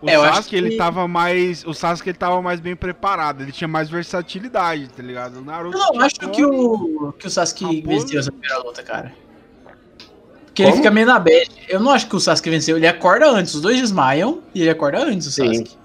O 0.00 0.08
é, 0.08 0.14
Sasuke, 0.16 0.56
ele 0.56 0.70
que... 0.70 0.76
tava 0.76 1.08
mais. 1.08 1.64
O 1.64 1.72
Sasuke 1.72 2.10
ele 2.10 2.18
tava 2.18 2.40
mais 2.40 2.60
bem 2.60 2.76
preparado, 2.76 3.42
ele 3.42 3.50
tinha 3.50 3.66
mais 3.66 3.88
versatilidade, 3.88 4.88
tá 4.90 5.02
ligado? 5.02 5.38
O 5.38 5.44
Naruto. 5.44 5.76
Não, 5.76 5.94
eu 5.94 6.00
acho 6.02 6.14
que 6.16 6.44
o, 6.44 7.12
que 7.12 7.26
o 7.26 7.30
Sasuke 7.30 7.80
venceu 7.80 8.20
essa 8.20 8.30
primeira 8.30 8.58
luta, 8.58 8.82
cara. 8.82 9.12
Porque 10.46 10.62
Como? 10.62 10.74
ele 10.74 10.76
fica 10.76 10.90
meio 10.90 11.06
na 11.06 11.18
bad. 11.18 11.50
Eu 11.68 11.80
não 11.80 11.90
acho 11.90 12.06
que 12.08 12.14
o 12.14 12.20
Sasuke 12.20 12.50
venceu, 12.50 12.76
ele 12.76 12.86
acorda 12.86 13.28
antes. 13.28 13.54
Os 13.54 13.62
dois 13.62 13.80
desmaiam 13.80 14.42
e 14.54 14.60
ele 14.60 14.70
acorda 14.70 15.02
antes, 15.02 15.26
o 15.26 15.32
Sasuke. 15.32 15.70
Sim. 15.70 15.78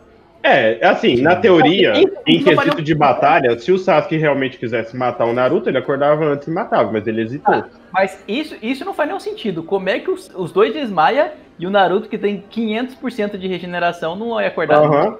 É, 0.43 0.85
assim, 0.85 1.21
na 1.21 1.37
teoria, 1.37 1.93
em 2.27 2.43
quesito 2.43 2.81
de 2.81 2.93
batalha, 2.93 3.57
se 3.57 3.71
o 3.71 3.77
Sasuke 3.77 4.17
realmente 4.17 4.57
quisesse 4.57 4.93
matar 4.93 5.25
o 5.25 5.31
Naruto, 5.31 5.69
ele 5.69 5.77
acordava 5.77 6.25
antes 6.25 6.49
e 6.49 6.51
matava, 6.51 6.91
mas 6.91 7.07
ele 7.07 7.21
hesitou. 7.21 7.55
Ah, 7.55 7.65
mas 7.93 8.21
isso, 8.27 8.57
isso 8.61 8.83
não 8.83 8.93
faz 8.93 9.07
nenhum 9.07 9.21
sentido. 9.21 9.63
Como 9.63 9.87
é 9.87 9.99
que 9.99 10.11
os, 10.11 10.29
os 10.35 10.51
dois 10.51 10.73
desmaia 10.73 11.33
e 11.57 11.65
o 11.65 11.69
Naruto, 11.69 12.09
que 12.09 12.17
tem 12.17 12.43
500% 12.53 13.37
de 13.37 13.47
regeneração, 13.47 14.17
não 14.17 14.41
ia 14.41 14.47
acordar? 14.47 14.81
Uhum. 14.81 15.17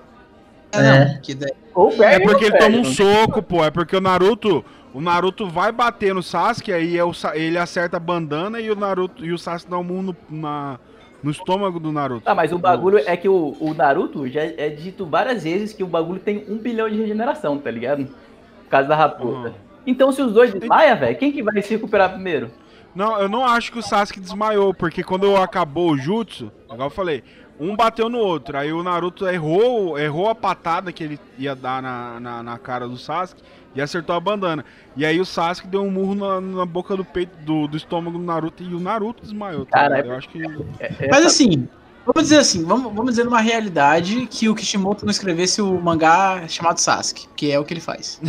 É, 0.74 2.16
é 2.16 2.20
porque 2.20 2.46
ele 2.46 2.58
toma 2.58 2.78
um 2.78 2.84
soco, 2.84 3.42
pô. 3.42 3.64
É 3.64 3.72
porque 3.72 3.96
o 3.96 4.02
Naruto. 4.02 4.66
O 4.94 5.02
Naruto 5.02 5.48
vai 5.48 5.72
bater 5.72 6.14
no 6.14 6.22
Sasuke, 6.22 6.72
aí 6.72 6.96
é 6.96 7.04
o, 7.04 7.12
ele 7.34 7.58
acerta 7.58 7.98
a 7.98 8.00
bandana 8.00 8.62
e 8.62 8.70
o 8.70 8.76
Naruto 8.76 9.26
e 9.26 9.34
o 9.34 9.40
Sasuke 9.40 9.72
dá 9.72 9.78
um 9.80 9.84
mundo 9.84 10.16
na, 10.30 10.78
no 11.24 11.32
estômago 11.32 11.80
do 11.80 11.92
Naruto. 11.92 12.24
Ah, 12.26 12.36
mas 12.36 12.52
o 12.52 12.60
bagulho 12.60 13.00
é 13.00 13.16
que 13.16 13.30
o, 13.30 13.56
o 13.60 13.74
Naruto 13.74 14.28
já 14.28 14.42
é 14.42 14.70
dito 14.70 15.06
várias 15.06 15.44
vezes 15.44 15.74
que 15.74 15.84
o 15.84 15.88
bagulho 15.88 16.20
tem 16.20 16.46
um 16.50 16.58
bilhão 16.58 16.90
de 16.90 16.98
regeneração, 16.98 17.58
tá 17.58 17.72
ligado? 17.72 18.06
Por 18.06 18.70
causa 18.70 18.90
da 18.90 18.96
raposa. 18.96 19.50
Uhum. 19.50 19.54
Então, 19.88 20.12
se 20.12 20.22
os 20.22 20.34
dois 20.34 20.54
desmaiam, 20.54 20.98
velho, 20.98 21.18
quem 21.18 21.32
que 21.32 21.42
vai 21.42 21.62
se 21.62 21.74
recuperar 21.74 22.12
primeiro? 22.12 22.52
Não, 22.94 23.20
eu 23.20 23.28
não 23.28 23.44
acho 23.44 23.72
que 23.72 23.80
o 23.80 23.82
Sasuke 23.82 24.20
desmaiou, 24.20 24.74
porque 24.74 25.04
quando 25.04 25.36
acabou 25.36 25.92
o 25.92 25.98
jutsu, 25.98 26.52
igual 26.66 26.88
eu 26.88 26.92
falei, 26.92 27.24
um 27.64 27.76
bateu 27.76 28.10
no 28.10 28.18
outro. 28.18 28.58
Aí 28.58 28.72
o 28.74 28.84
Naruto 28.84 29.28
errou, 29.28 29.98
errou 29.98 30.30
a 30.30 30.36
patada 30.36 30.92
que 30.92 31.04
ele 31.04 31.20
ia 31.38 31.56
dar 31.56 31.82
na, 31.82 32.20
na, 32.20 32.44
na 32.44 32.58
cara 32.58 32.88
do 32.88 32.98
Sasuke 32.98 33.42
e 33.76 33.82
acertou 33.82 34.16
a 34.16 34.20
bandana. 34.20 34.66
E 34.96 35.06
aí 35.06 35.20
o 35.20 35.26
Sasuke 35.26 35.68
deu 35.68 35.82
um 35.82 35.90
murro 35.90 36.16
na, 36.16 36.42
na 36.42 36.66
boca 36.66 36.96
do 36.96 37.06
peito, 37.06 37.36
do, 37.44 37.68
do, 37.68 37.78
estômago 37.78 38.18
do 38.18 38.24
Naruto 38.24 38.64
e 38.64 38.74
o 38.74 38.80
Naruto 38.80 39.24
desmaiou. 39.24 39.66
Tá? 39.66 39.80
Cara, 39.80 40.06
eu 40.06 40.14
acho 40.14 40.30
que. 40.30 40.42
É, 40.80 41.06
é, 41.06 41.08
Mas 41.10 41.26
assim, 41.26 41.68
vamos 42.06 42.24
dizer 42.24 42.40
assim, 42.40 42.64
vamos, 42.64 42.94
vamos 42.94 43.12
dizer 43.12 43.24
numa 43.24 43.42
realidade 43.42 44.28
que 44.28 44.50
o 44.50 44.56
Kishimoto 44.56 45.06
não 45.06 45.12
escrevesse 45.12 45.62
o 45.62 45.80
mangá 45.80 46.48
chamado 46.48 46.80
Sasuke, 46.80 47.28
que 47.36 47.52
é 47.52 47.60
o 47.60 47.64
que 47.64 47.74
ele 47.74 47.82
faz. 47.82 48.22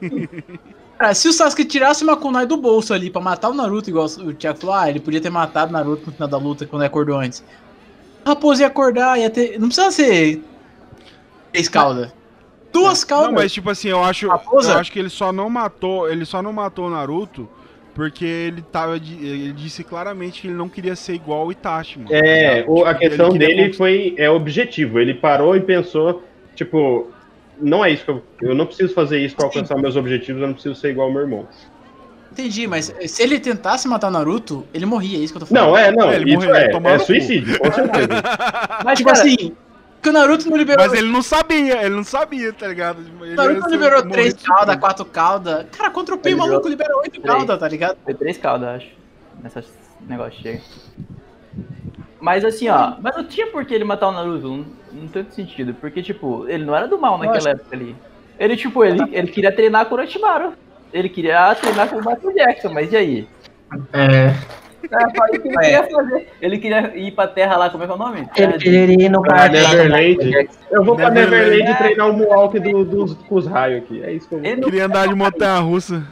Cara, 0.98 1.14
se 1.14 1.28
o 1.28 1.32
Sasuke 1.32 1.64
tirasse 1.64 2.02
uma 2.02 2.16
kunai 2.16 2.44
do 2.44 2.56
bolso 2.56 2.92
ali 2.92 3.08
pra 3.08 3.20
matar 3.20 3.50
o 3.50 3.54
Naruto, 3.54 3.88
igual 3.88 4.06
o 4.06 4.34
Thiago 4.34 4.58
falou, 4.58 4.74
ah, 4.74 4.90
ele 4.90 4.98
podia 4.98 5.20
ter 5.20 5.30
matado 5.30 5.70
o 5.70 5.72
Naruto 5.72 6.06
no 6.06 6.12
final 6.12 6.26
da 6.26 6.36
luta 6.36 6.66
quando 6.66 6.82
ele 6.82 6.88
acordou 6.88 7.16
antes. 7.16 7.44
Raposa 8.28 8.62
ia 8.62 8.68
acordar, 8.68 9.18
ia 9.18 9.30
ter. 9.30 9.58
Não 9.58 9.68
precisa 9.68 9.90
ser. 9.90 10.42
Três 11.52 11.68
caudas. 11.68 12.12
Duas 12.72 13.02
caudas. 13.04 13.28
Não, 13.28 13.34
mas 13.34 13.52
tipo 13.52 13.70
assim, 13.70 13.88
eu 13.88 14.02
acho, 14.02 14.26
eu 14.26 14.72
acho 14.78 14.92
que 14.92 14.98
ele 14.98 15.08
só 15.08 15.32
não 15.32 15.48
matou, 15.48 16.08
ele 16.08 16.24
só 16.24 16.42
não 16.42 16.52
matou 16.52 16.86
o 16.86 16.90
Naruto 16.90 17.48
porque 17.98 18.24
ele 18.24 18.62
tava 18.62 18.96
ele 18.96 19.52
disse 19.52 19.82
claramente 19.82 20.40
que 20.40 20.46
ele 20.46 20.54
não 20.54 20.68
queria 20.68 20.94
ser 20.94 21.14
igual 21.14 21.48
o 21.48 21.50
Itachi, 21.50 21.98
mano. 21.98 22.14
É, 22.14 22.60
tipo, 22.60 22.84
a 22.84 22.94
questão 22.94 23.30
dele 23.30 23.72
foi 23.72 24.14
é 24.16 24.30
objetivo. 24.30 25.00
Ele 25.00 25.14
parou 25.14 25.56
e 25.56 25.60
pensou, 25.60 26.22
tipo, 26.54 27.10
não 27.60 27.84
é 27.84 27.90
isso 27.90 28.04
que 28.04 28.10
eu, 28.12 28.22
eu 28.40 28.54
não 28.54 28.66
preciso 28.66 28.94
fazer 28.94 29.18
isso 29.18 29.34
para 29.34 29.46
alcançar 29.46 29.76
meus 29.78 29.96
objetivos, 29.96 30.40
eu 30.40 30.46
não 30.46 30.54
preciso 30.54 30.76
ser 30.76 30.90
igual 30.90 31.08
ao 31.08 31.12
meu 31.12 31.22
irmão. 31.22 31.48
Entendi, 32.38 32.68
mas 32.68 32.94
se 33.08 33.20
ele 33.20 33.40
tentasse 33.40 33.88
matar 33.88 34.06
o 34.06 34.10
Naruto, 34.12 34.64
ele 34.72 34.86
morria, 34.86 35.18
é 35.18 35.22
isso 35.22 35.32
que 35.32 35.38
eu 35.38 35.40
tô 35.40 35.46
falando. 35.46 35.70
Não, 35.70 35.76
é, 35.76 35.90
não, 35.90 36.08
é, 36.08 36.14
ele 36.14 36.30
isso 36.30 36.46
morreu, 36.46 36.54
é, 36.54 36.94
é 36.94 36.98
suicídio, 37.00 37.58
com 37.58 37.72
certeza. 37.72 38.22
mas, 38.84 38.98
tipo 38.98 39.10
assim, 39.10 39.56
Que 40.00 40.08
o 40.08 40.12
Naruto 40.12 40.48
não 40.48 40.56
liberou. 40.56 40.86
Mas 40.86 40.96
ele 40.96 41.10
não 41.10 41.20
sabia, 41.20 41.82
ele 41.82 41.96
não 41.96 42.04
sabia, 42.04 42.52
tá 42.52 42.68
ligado? 42.68 43.00
Ele 43.20 43.32
o 43.32 43.34
Naruto 43.34 43.60
não 43.62 43.70
liberou 43.70 44.08
três 44.08 44.34
cauda, 44.34 44.76
quatro 44.76 45.04
cauda. 45.04 45.66
Cara, 45.72 45.90
contra 45.90 46.14
o 46.14 46.18
Pi, 46.18 46.32
o 46.32 46.38
maluco 46.38 46.68
liberou 46.68 47.00
oito 47.00 47.20
cauda, 47.20 47.58
tá 47.58 47.66
ligado? 47.66 47.98
Foi 48.04 48.14
três 48.14 48.38
cauda, 48.38 48.76
acho. 48.76 48.86
Nessa 49.42 49.64
negócio 50.08 50.40
chega. 50.40 50.60
Mas 52.20 52.44
assim, 52.44 52.68
ó, 52.68 52.94
mas 53.00 53.16
não 53.16 53.24
tinha 53.24 53.48
por 53.48 53.64
que 53.64 53.74
ele 53.74 53.82
matar 53.82 54.10
o 54.10 54.12
Naruto, 54.12 54.46
não, 54.48 54.66
não 54.92 55.08
tem 55.08 55.26
sentido. 55.28 55.74
Porque, 55.74 56.04
tipo, 56.04 56.48
ele 56.48 56.64
não 56.64 56.76
era 56.76 56.86
do 56.86 56.98
mal 56.98 57.18
naquela 57.18 57.50
época 57.50 57.74
ali. 57.74 57.96
Ele, 58.38 58.56
tipo, 58.56 58.84
ele, 58.84 59.02
ele 59.10 59.26
queria 59.26 59.50
treinar 59.50 59.86
com 59.86 59.96
o 59.96 59.98
Orochimaru. 59.98 60.52
Ele 60.92 61.08
queria 61.08 61.54
treinar 61.54 61.88
com 61.88 61.96
o 61.96 61.98
Michael 61.98 62.34
Jackson, 62.34 62.70
mas 62.70 62.92
e 62.92 62.96
aí? 62.96 63.28
É. 63.92 64.32
É, 64.90 65.34
ele, 65.34 65.38
queria 65.40 65.82
fazer. 65.84 66.28
ele 66.40 66.58
queria 66.58 66.96
ir 66.96 67.10
pra 67.10 67.26
terra 67.26 67.56
lá, 67.56 67.68
como 67.68 67.82
é 67.82 67.86
que 67.86 67.92
é 67.92 67.94
o 67.94 67.98
nome? 67.98 68.28
Ele 68.36 68.52
queria 68.54 69.06
ir 69.06 69.08
no 69.10 69.20
pra 69.20 69.48
Neverland. 69.48 70.48
Eu 70.70 70.84
vou 70.84 70.96
pra 70.96 71.10
Neverland 71.10 71.62
é. 71.62 71.74
treinar 71.74 72.08
o 72.08 72.12
Mohawk 72.14 72.58
do, 72.58 72.84
dos, 72.84 73.14
com 73.14 73.34
os 73.34 73.46
raios 73.46 73.82
aqui. 73.82 74.02
É 74.02 74.12
isso 74.12 74.28
que 74.28 74.36
eu 74.36 74.40
vou. 74.40 74.48
Ele 74.48 74.62
queria 74.62 74.86
andar 74.86 75.08
de 75.08 75.14
montanha 75.14 75.58
russa. 75.58 76.02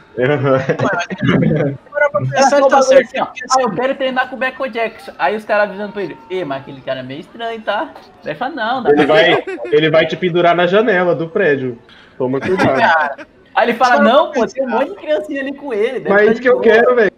tá 2.69 2.81
certo. 2.81 3.07
Assim, 3.07 3.19
ó. 3.19 3.25
Ah, 3.25 3.61
eu 3.61 3.71
quero 3.71 3.95
treinar 3.95 4.29
com 4.29 4.35
o 4.35 4.39
Beco 4.39 4.69
Jackson. 4.69 5.13
Aí 5.17 5.35
os 5.35 5.45
caras 5.45 5.69
avisando 5.69 5.93
pra 5.93 6.03
ele, 6.03 6.17
Ê, 6.29 6.43
mas 6.43 6.61
aquele 6.61 6.81
cara 6.81 6.99
é 6.99 7.03
meio 7.03 7.21
estranho, 7.21 7.61
tá? 7.61 7.93
Ele 8.23 8.35
fala, 8.35 8.53
não, 8.53 8.83
dá 8.83 8.91
ele 8.91 9.05
vai, 9.05 9.43
ele 9.71 9.89
vai 9.89 10.05
te 10.05 10.15
pendurar 10.15 10.55
na 10.55 10.67
janela 10.67 11.15
do 11.15 11.29
prédio. 11.29 11.79
Toma 12.17 12.39
cuidado. 12.39 13.25
Aí 13.57 13.69
ele 13.71 13.73
fala, 13.73 14.03
não, 14.03 14.31
pô, 14.31 14.45
tem 14.45 14.63
um 14.63 14.69
monte 14.69 14.89
de 14.89 14.95
criancinha 14.97 15.41
ali 15.41 15.51
com 15.51 15.73
ele. 15.73 16.07
Mas 16.07 16.27
é 16.27 16.31
isso 16.31 16.41
que 16.41 16.47
eu 16.47 16.59
quero, 16.59 16.95
velho. 16.95 17.11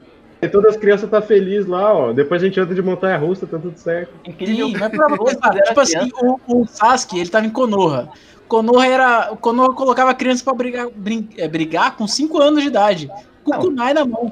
Todas 0.50 0.76
as 0.76 0.78
crianças 0.78 1.10
tá 1.10 1.22
feliz 1.22 1.66
lá, 1.66 1.94
ó. 1.94 2.14
Depois 2.14 2.42
a 2.42 2.46
gente 2.46 2.58
anda 2.58 2.74
de 2.74 2.82
montanha 2.82 3.18
russa, 3.18 3.46
tá 3.46 3.60
tudo 3.60 3.78
certo. 3.78 4.14
Incrível. 4.26 4.68
Sim, 4.68 4.78
mas 4.80 4.90
pra 4.90 5.08
você, 5.18 5.62
tipo 5.64 5.80
assim, 5.82 6.10
o, 6.22 6.40
o 6.48 6.66
Sasuke, 6.66 7.20
ele 7.20 7.30
tava 7.30 7.46
em 7.46 7.50
Konoha. 7.50 8.08
Konoha 8.48 8.88
era. 8.88 9.36
Konoha 9.42 9.74
colocava 9.74 10.14
criança 10.14 10.42
pra 10.42 10.54
brigar, 10.54 10.88
brin, 10.96 11.28
é, 11.38 11.46
brigar 11.46 11.98
com 11.98 12.08
5 12.08 12.42
anos 12.42 12.62
de 12.62 12.70
idade. 12.70 13.12
Com 13.44 13.58
o 13.58 13.60
kunai 13.60 13.94
na 13.94 14.06
mão. 14.06 14.32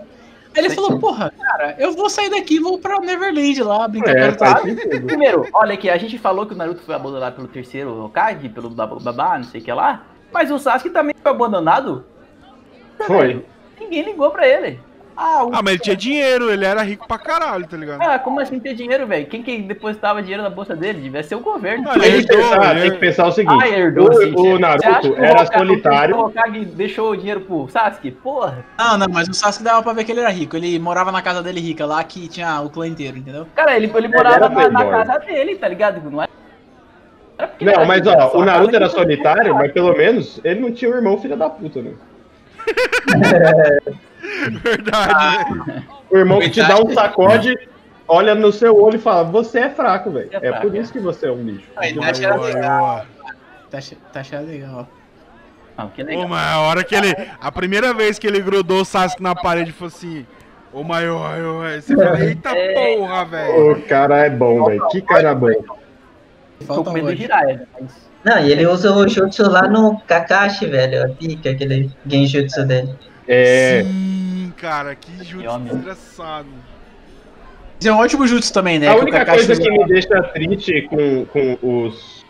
Aí 0.56 0.64
ele 0.64 0.70
falou, 0.70 0.98
porra, 1.00 1.34
cara, 1.38 1.76
eu 1.78 1.92
vou 1.92 2.10
sair 2.10 2.30
daqui 2.30 2.56
e 2.56 2.60
vou 2.60 2.80
pra 2.80 3.02
Neverland 3.02 3.62
lá, 3.64 3.86
brincar 3.86 4.16
é, 4.16 4.32
com 4.32 5.06
Primeiro, 5.06 5.46
olha 5.54 5.74
aqui, 5.74 5.90
a 5.90 5.98
gente 5.98 6.18
falou 6.18 6.46
que 6.46 6.54
o 6.54 6.58
Naruto 6.58 6.82
foi 6.82 6.96
abandonado 6.96 7.36
pelo 7.36 7.48
terceiro 7.48 8.06
Hokage, 8.06 8.50
pelo 8.50 8.70
Babá, 8.70 9.38
não 9.38 9.44
sei 9.44 9.60
o 9.62 9.64
que 9.64 9.72
lá. 9.72 10.06
Mas 10.32 10.52
o 10.52 10.60
Sasuke 10.60 10.90
também 10.90 11.16
foi 11.22 11.32
abandonado. 11.32 12.06
Foi. 13.06 13.46
Ninguém 13.80 14.04
ligou 14.04 14.32
pra 14.32 14.48
ele. 14.48 14.80
Ah, 15.20 15.48
ah, 15.52 15.62
mas 15.64 15.74
ele 15.74 15.80
tinha 15.80 15.96
dinheiro, 15.96 16.52
ele 16.52 16.64
era 16.64 16.84
rico 16.84 17.08
pra 17.08 17.18
caralho, 17.18 17.66
tá 17.66 17.76
ligado? 17.76 18.00
Ah, 18.04 18.20
como 18.20 18.40
assim 18.40 18.60
ter 18.60 18.76
dinheiro, 18.76 19.08
velho? 19.08 19.26
Quem 19.26 19.42
que 19.42 19.64
depositava 19.64 20.22
dinheiro 20.22 20.44
na 20.44 20.50
bolsa 20.50 20.76
dele? 20.76 21.02
Devia 21.02 21.24
ser 21.24 21.34
o 21.34 21.40
governo. 21.40 21.90
Ah, 21.90 22.00
tem, 22.00 22.22
que 22.22 22.28
pensar, 22.28 22.76
tem 22.80 22.92
que 22.92 22.98
pensar 22.98 23.26
o 23.26 23.32
seguinte: 23.32 23.64
ah, 23.64 23.68
herdou, 23.68 24.12
o, 24.12 24.54
o 24.54 24.60
Naruto 24.60 25.16
era 25.18 25.44
solitário. 25.48 26.16
O 26.16 26.28
Hokage 26.28 26.66
deixou 26.66 27.10
o 27.10 27.18
dinheiro 27.18 27.42
pro 27.42 27.68
Sasuke? 27.68 28.12
Porra. 28.12 28.64
Não, 28.78 28.96
não, 29.00 29.08
mas 29.10 29.28
o 29.28 29.34
Sasuke 29.34 29.64
dava 29.64 29.82
pra 29.82 29.94
ver 29.94 30.04
que 30.04 30.12
ele 30.12 30.20
era 30.20 30.30
rico. 30.30 30.56
Ele 30.56 30.78
morava 30.78 31.12
na 31.12 31.24
casa 31.24 31.42
dele 31.42 31.62
rica 31.62 31.84
lá, 31.84 32.04
que 32.04 32.28
tinha 32.28 32.62
o 32.62 32.70
clã 32.70 32.88
inteiro, 32.88 33.18
entendeu? 33.18 33.48
Cara, 33.56 33.76
ele, 33.76 33.92
ele 33.96 34.08
morava 34.10 34.46
ele 34.46 34.70
na, 34.70 34.84
na 34.84 34.86
casa 34.86 35.18
dele, 35.26 35.56
tá 35.56 35.68
ligado? 35.68 36.00
Não 36.12 36.22
é? 36.22 36.28
Não, 37.62 37.86
mas 37.86 38.06
ó, 38.08 38.38
o 38.38 38.44
Naruto 38.44 38.76
era 38.76 38.90
solitário, 38.90 39.54
mas 39.54 39.72
pelo 39.72 39.96
menos 39.96 40.40
ele 40.44 40.60
não 40.60 40.72
tinha 40.72 40.92
um 40.92 40.96
irmão 40.96 41.20
filho 41.20 41.38
da 41.38 41.50
puta, 41.50 41.82
né? 41.82 41.94
Verdade. 44.64 45.14
Ah, 45.14 45.46
o 46.10 46.18
irmão 46.18 46.40
que 46.40 46.50
te 46.50 46.62
dá 46.62 46.78
um 46.78 46.92
sacode, 46.94 47.56
olha 48.08 48.34
no 48.34 48.52
seu 48.52 48.76
olho 48.82 48.96
e 48.96 49.00
fala: 49.00 49.24
Você 49.24 49.60
é 49.60 49.70
fraco, 49.70 50.12
velho. 50.12 50.30
É, 50.32 50.48
é, 50.48 50.52
por 50.54 50.76
isso 50.76 50.92
que 50.92 51.00
você 51.00 51.28
é 51.28 51.32
um 51.32 51.44
lixo. 51.44 51.68
Aí, 51.76 51.94
tá 51.96 52.10
achando 52.10 52.42
legal. 52.42 53.06
Tá, 53.70 53.80
tá 54.12 54.20
achando 54.20 54.48
legal. 54.48 54.88
Não, 55.78 55.90
que 55.90 56.04
legal. 56.04 56.26
Ô, 56.26 56.28
mas 56.28 56.54
a 56.54 56.60
hora 56.60 56.84
que 56.84 56.96
ele. 56.96 57.16
A 57.40 57.52
primeira 57.52 57.94
vez 57.94 58.18
que 58.18 58.28
ele 58.28 58.42
grudou 58.42 58.82
o 58.82 58.86
Sasuke 58.86 59.22
na 59.22 59.36
parede 59.36 59.72
foi 59.72 59.88
assim. 59.88 60.26
Ô 60.74 60.84
maior, 60.84 61.38
você 61.80 61.96
fala, 61.96 62.20
eita 62.20 62.50
é... 62.50 62.98
porra, 62.98 63.26
velho. 63.26 63.72
O 63.72 63.82
cara 63.84 64.26
é 64.26 64.30
bom, 64.30 64.66
velho. 64.66 64.88
Que 64.90 65.02
cara 65.02 65.34
bom. 65.34 65.50
Tô 66.66 66.84
com 66.84 66.92
medo 66.92 67.14
de 67.14 67.22
Jiraiya, 67.22 67.68
mas. 67.80 68.08
Não, 68.24 68.40
e 68.40 68.52
ele 68.52 68.66
usa 68.66 68.92
o 68.92 69.08
jutsu 69.08 69.50
lá 69.50 69.68
no 69.68 70.00
Kakashi, 70.02 70.66
velho. 70.66 71.06
A 71.06 71.10
pica, 71.10 71.52
aquele 71.52 71.90
genjutsu 72.06 72.66
dele. 72.66 72.94
É. 73.28 73.84
Sim, 73.84 74.54
cara, 74.58 74.96
que 74.96 75.24
jutsu 75.24 75.60
desgraçado. 75.60 76.48
Isso 77.80 77.90
é 77.90 77.94
um 77.94 77.98
ótimo 77.98 78.28
jutsu 78.28 78.52
também, 78.52 78.80
né? 78.80 78.88
A 78.88 78.96
única 78.96 79.26
coisa 79.26 79.56
que 79.56 79.70
me 79.70 79.86
deixa 79.86 80.24
triste 80.24 80.82
com, 80.90 81.26
com 81.26 81.58
os. 81.62 82.26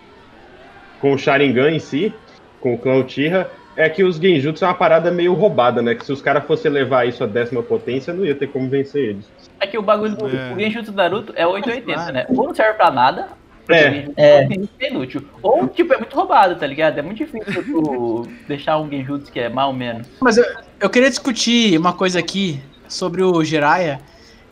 com 0.99 1.13
o 1.13 1.17
Sharingan 1.17 1.71
em 1.71 1.80
si, 1.80 2.13
com 2.59 2.73
o 2.73 2.78
clã 2.78 2.95
Uchiha, 2.97 3.49
é 3.78 3.89
que 3.89 4.03
os 4.03 4.17
genjutsu 4.17 4.65
é 4.65 4.67
uma 4.67 4.73
parada 4.73 5.09
meio 5.09 5.34
roubada, 5.34 5.82
né? 5.82 5.95
Que 5.95 6.05
se 6.05 6.11
os 6.11 6.21
caras 6.21 6.43
fossem 6.45 6.69
levar 6.69 7.07
isso 7.07 7.23
à 7.23 7.28
décima 7.28 7.63
potência, 7.63 8.13
não 8.13 8.25
ia 8.25 8.36
ter 8.36 8.47
como 8.47 8.69
vencer 8.69 9.09
eles. 9.09 9.32
É 9.59 9.65
que 9.65 9.78
o 9.78 9.82
bagulho 9.82 10.15
do 10.15 10.28
é. 10.28 10.53
o 10.53 10.59
genjutsu 10.59 10.91
do 10.91 10.97
Naruto 10.97 11.34
é 11.36 11.47
880, 11.47 12.11
né? 12.11 12.25
Ou 12.30 12.43
não 12.43 12.53
serve 12.53 12.73
pra 12.73 12.91
nada, 12.91 13.30
é. 13.70 14.07
é. 14.18 14.47
é 14.80 14.89
inútil. 14.89 15.24
Ou, 15.41 15.68
tipo, 15.68 15.93
é 15.93 15.97
muito 15.97 16.15
roubado, 16.15 16.55
tá 16.55 16.65
ligado? 16.65 16.97
É 16.99 17.01
muito 17.01 17.18
difícil 17.18 17.63
tu 17.63 18.28
deixar 18.47 18.80
um 18.80 18.89
genjutsu 18.89 19.32
que 19.32 19.39
é 19.39 19.49
mal 19.49 19.74
menos. 19.74 20.07
Mas 20.22 20.38
eu, 20.38 20.45
eu 20.80 20.89
queria 20.89 21.09
discutir 21.09 21.78
uma 21.78 21.93
coisa 21.93 22.20
aqui 22.20 22.61
sobre 22.88 23.24
o 23.24 23.43
Jiraiya, 23.43 23.99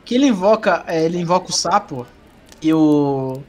que 0.04 0.16
ele 0.16 0.28
invoca, 0.28 0.84
é, 0.88 1.04
ele 1.04 1.18
invoca 1.18 1.50
o 1.50 1.54
sapo 1.54 2.06
e 2.62 2.74
o 2.74 3.42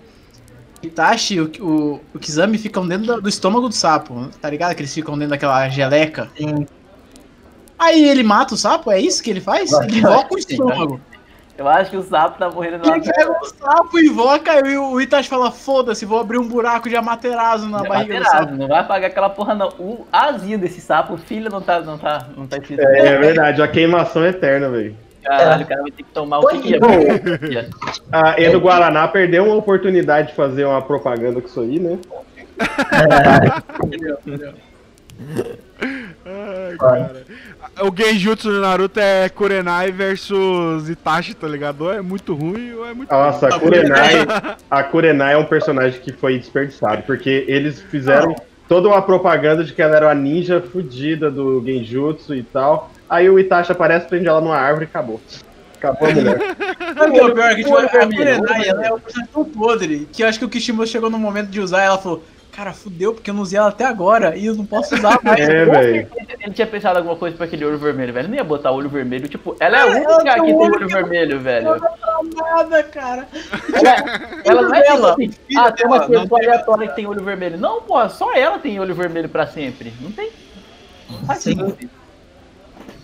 Itachi 0.82 1.40
o, 1.40 1.50
o, 1.60 2.00
o 2.14 2.18
Kizami 2.18 2.58
ficam 2.58 2.86
dentro 2.86 3.06
do, 3.06 3.22
do, 3.22 3.28
estômago 3.28 3.68
do 3.68 3.74
sapo, 3.74 4.28
tá 4.40 4.48
ligado? 4.48 4.74
Que 4.74 4.82
eles 4.82 4.94
ficam 4.94 5.14
dentro 5.14 5.30
daquela 5.30 5.68
geleca. 5.68 6.30
Sim. 6.36 6.66
Aí 7.78 8.08
ele 8.08 8.22
mata 8.22 8.54
o 8.54 8.56
sapo, 8.56 8.90
é 8.90 9.00
isso 9.00 9.22
que 9.22 9.30
ele 9.30 9.40
faz? 9.40 9.70
Ele 9.72 9.98
invoca 9.98 10.34
o 10.34 10.38
estômago. 10.38 11.00
Eu 11.58 11.66
acho 11.66 11.90
que 11.90 11.96
o 11.96 12.02
sapo 12.02 12.38
tá 12.38 12.50
morrendo 12.50 12.78
na 12.78 12.96
Ele 12.96 13.10
pega 13.10 13.32
o 13.32 13.44
sapo, 13.44 13.98
invoca 13.98 14.68
e 14.68 14.76
o 14.76 15.00
Itachi 15.00 15.28
fala: 15.28 15.50
foda-se, 15.50 16.04
vou 16.04 16.20
abrir 16.20 16.38
um 16.38 16.46
buraco 16.46 16.88
de 16.88 16.96
Amaterasu 16.96 17.68
na 17.68 17.80
de 17.80 17.88
barriga 17.88 18.16
Amaterasu, 18.16 18.36
do 18.36 18.46
sapo. 18.46 18.58
Não 18.58 18.68
vai 18.68 18.80
apagar 18.80 19.10
aquela 19.10 19.30
porra, 19.30 19.54
não. 19.54 19.68
O 19.78 20.06
asinho 20.12 20.58
desse 20.58 20.80
sapo, 20.80 21.14
o 21.14 21.18
filho 21.18 21.50
não 21.50 21.62
tá, 21.62 21.80
não 21.80 21.96
tá, 21.96 22.28
não 22.36 22.46
tá 22.46 22.58
escrito. 22.58 22.82
É, 22.82 23.06
é 23.06 23.18
verdade, 23.18 23.62
a 23.62 23.68
queimação 23.68 24.22
é 24.22 24.28
eterna, 24.28 24.68
velho. 24.68 24.94
Caralho, 25.22 25.64
o 25.64 25.66
cara 25.66 25.82
vai 25.82 25.90
ter 25.90 26.02
que 26.02 26.10
tomar 26.10 26.38
o 26.38 26.46
que 26.46 26.74
é. 26.74 26.78
A 28.12 28.40
Edo 28.40 28.60
Guaraná 28.60 29.08
perdeu 29.08 29.44
uma 29.44 29.56
oportunidade 29.56 30.28
de 30.28 30.34
fazer 30.34 30.64
uma 30.64 30.82
propaganda 30.82 31.40
com 31.40 31.48
isso 31.48 31.60
aí, 31.60 31.80
né? 31.80 31.98
Ai, 35.80 36.76
cara. 36.78 37.24
O 37.82 37.94
Genjutsu 37.94 38.50
do 38.50 38.60
Naruto 38.60 38.98
é 38.98 39.28
Kurenai 39.28 39.92
versus 39.92 40.88
Itachi, 40.88 41.34
tá 41.34 41.46
ligado? 41.46 41.82
Ou 41.82 41.92
é 41.92 42.00
muito 42.00 42.34
ruim 42.34 42.72
ou 42.72 42.86
é 42.86 42.94
muito 42.94 43.10
Nossa, 43.10 43.48
a 43.48 43.58
Kurenai, 43.58 44.26
a 44.70 44.82
Kurenai 44.82 45.34
é 45.34 45.36
um 45.38 45.44
personagem 45.44 46.00
que 46.00 46.12
foi 46.12 46.38
desperdiçado, 46.38 47.02
porque 47.02 47.44
eles 47.46 47.80
fizeram 47.82 48.34
toda 48.68 48.88
uma 48.88 49.02
propaganda 49.02 49.62
de 49.62 49.72
que 49.72 49.82
ela 49.82 49.96
era 49.96 50.06
uma 50.06 50.14
ninja 50.14 50.60
fodida 50.60 51.30
do 51.30 51.62
Genjutsu 51.64 52.34
e 52.34 52.42
tal. 52.42 52.90
Aí 53.08 53.28
o 53.28 53.38
Itachi 53.38 53.72
aparece, 53.72 54.08
prende 54.08 54.26
ela 54.26 54.40
numa 54.40 54.56
árvore 54.56 54.86
e 54.86 54.88
acabou. 54.88 55.20
Acabou 55.76 56.08
a 56.08 56.12
mulher. 56.12 56.38
Sabe 56.96 57.20
o 57.20 57.34
pior? 57.34 57.54
Que 57.54 57.62
tipo, 57.62 57.76
a 57.76 57.88
Kurenai 57.88 58.68
ela 58.68 58.86
é 58.86 58.92
um 58.92 58.98
personagem 58.98 59.32
tão 59.32 59.44
podre 59.44 60.08
que 60.10 60.22
eu 60.22 60.28
acho 60.28 60.38
que 60.38 60.44
o 60.44 60.48
Kishimoto 60.48 60.88
chegou 60.88 61.10
no 61.10 61.18
momento 61.18 61.50
de 61.50 61.60
usar 61.60 61.82
ela 61.82 61.98
falou 61.98 62.22
cara, 62.56 62.72
fudeu, 62.72 63.12
porque 63.12 63.28
eu 63.28 63.34
não 63.34 63.42
usei 63.42 63.58
ela 63.58 63.68
até 63.68 63.84
agora 63.84 64.34
e 64.34 64.46
eu 64.46 64.54
não 64.54 64.64
posso 64.64 64.94
usar 64.94 65.20
mais. 65.22 65.38
É, 65.38 65.64
velho. 65.66 66.08
Ele 66.40 66.54
tinha 66.54 66.66
pensado 66.66 66.96
alguma 66.96 67.14
coisa 67.14 67.36
pra 67.36 67.44
aquele 67.44 67.66
olho 67.66 67.76
vermelho, 67.76 68.14
velho. 68.14 68.24
Ele 68.24 68.28
não 68.28 68.36
ia 68.36 68.44
botar 68.44 68.70
olho 68.70 68.88
vermelho. 68.88 69.28
Tipo, 69.28 69.54
ela 69.60 69.76
é 69.76 69.82
a 69.82 69.86
única 69.86 70.34
que 70.34 70.40
tem 70.40 70.54
olho 70.54 70.88
vermelho, 70.88 71.40
velho. 71.40 71.66
Não 71.66 72.22
nada, 72.34 72.82
cara. 72.84 73.28
Ela, 73.74 74.40
ela 74.42 74.62
não 74.62 74.74
é 74.74 74.86
ela. 74.86 75.16
Tipo 75.16 75.34
assim, 75.34 75.58
ah, 75.58 75.72
tem 75.72 75.86
uma 75.86 76.06
pessoa 76.06 76.40
aleatória 76.40 76.88
que 76.88 76.96
tem 76.96 77.06
olho 77.06 77.22
vermelho. 77.22 77.58
Não, 77.58 77.82
pô, 77.82 78.08
só 78.08 78.34
ela 78.34 78.58
tem 78.58 78.80
olho 78.80 78.94
vermelho 78.94 79.28
pra 79.28 79.46
sempre. 79.46 79.92
Não 80.00 80.10
tem. 80.10 80.30
Não 81.10 81.18
faz 81.26 81.40
sentido. 81.40 81.76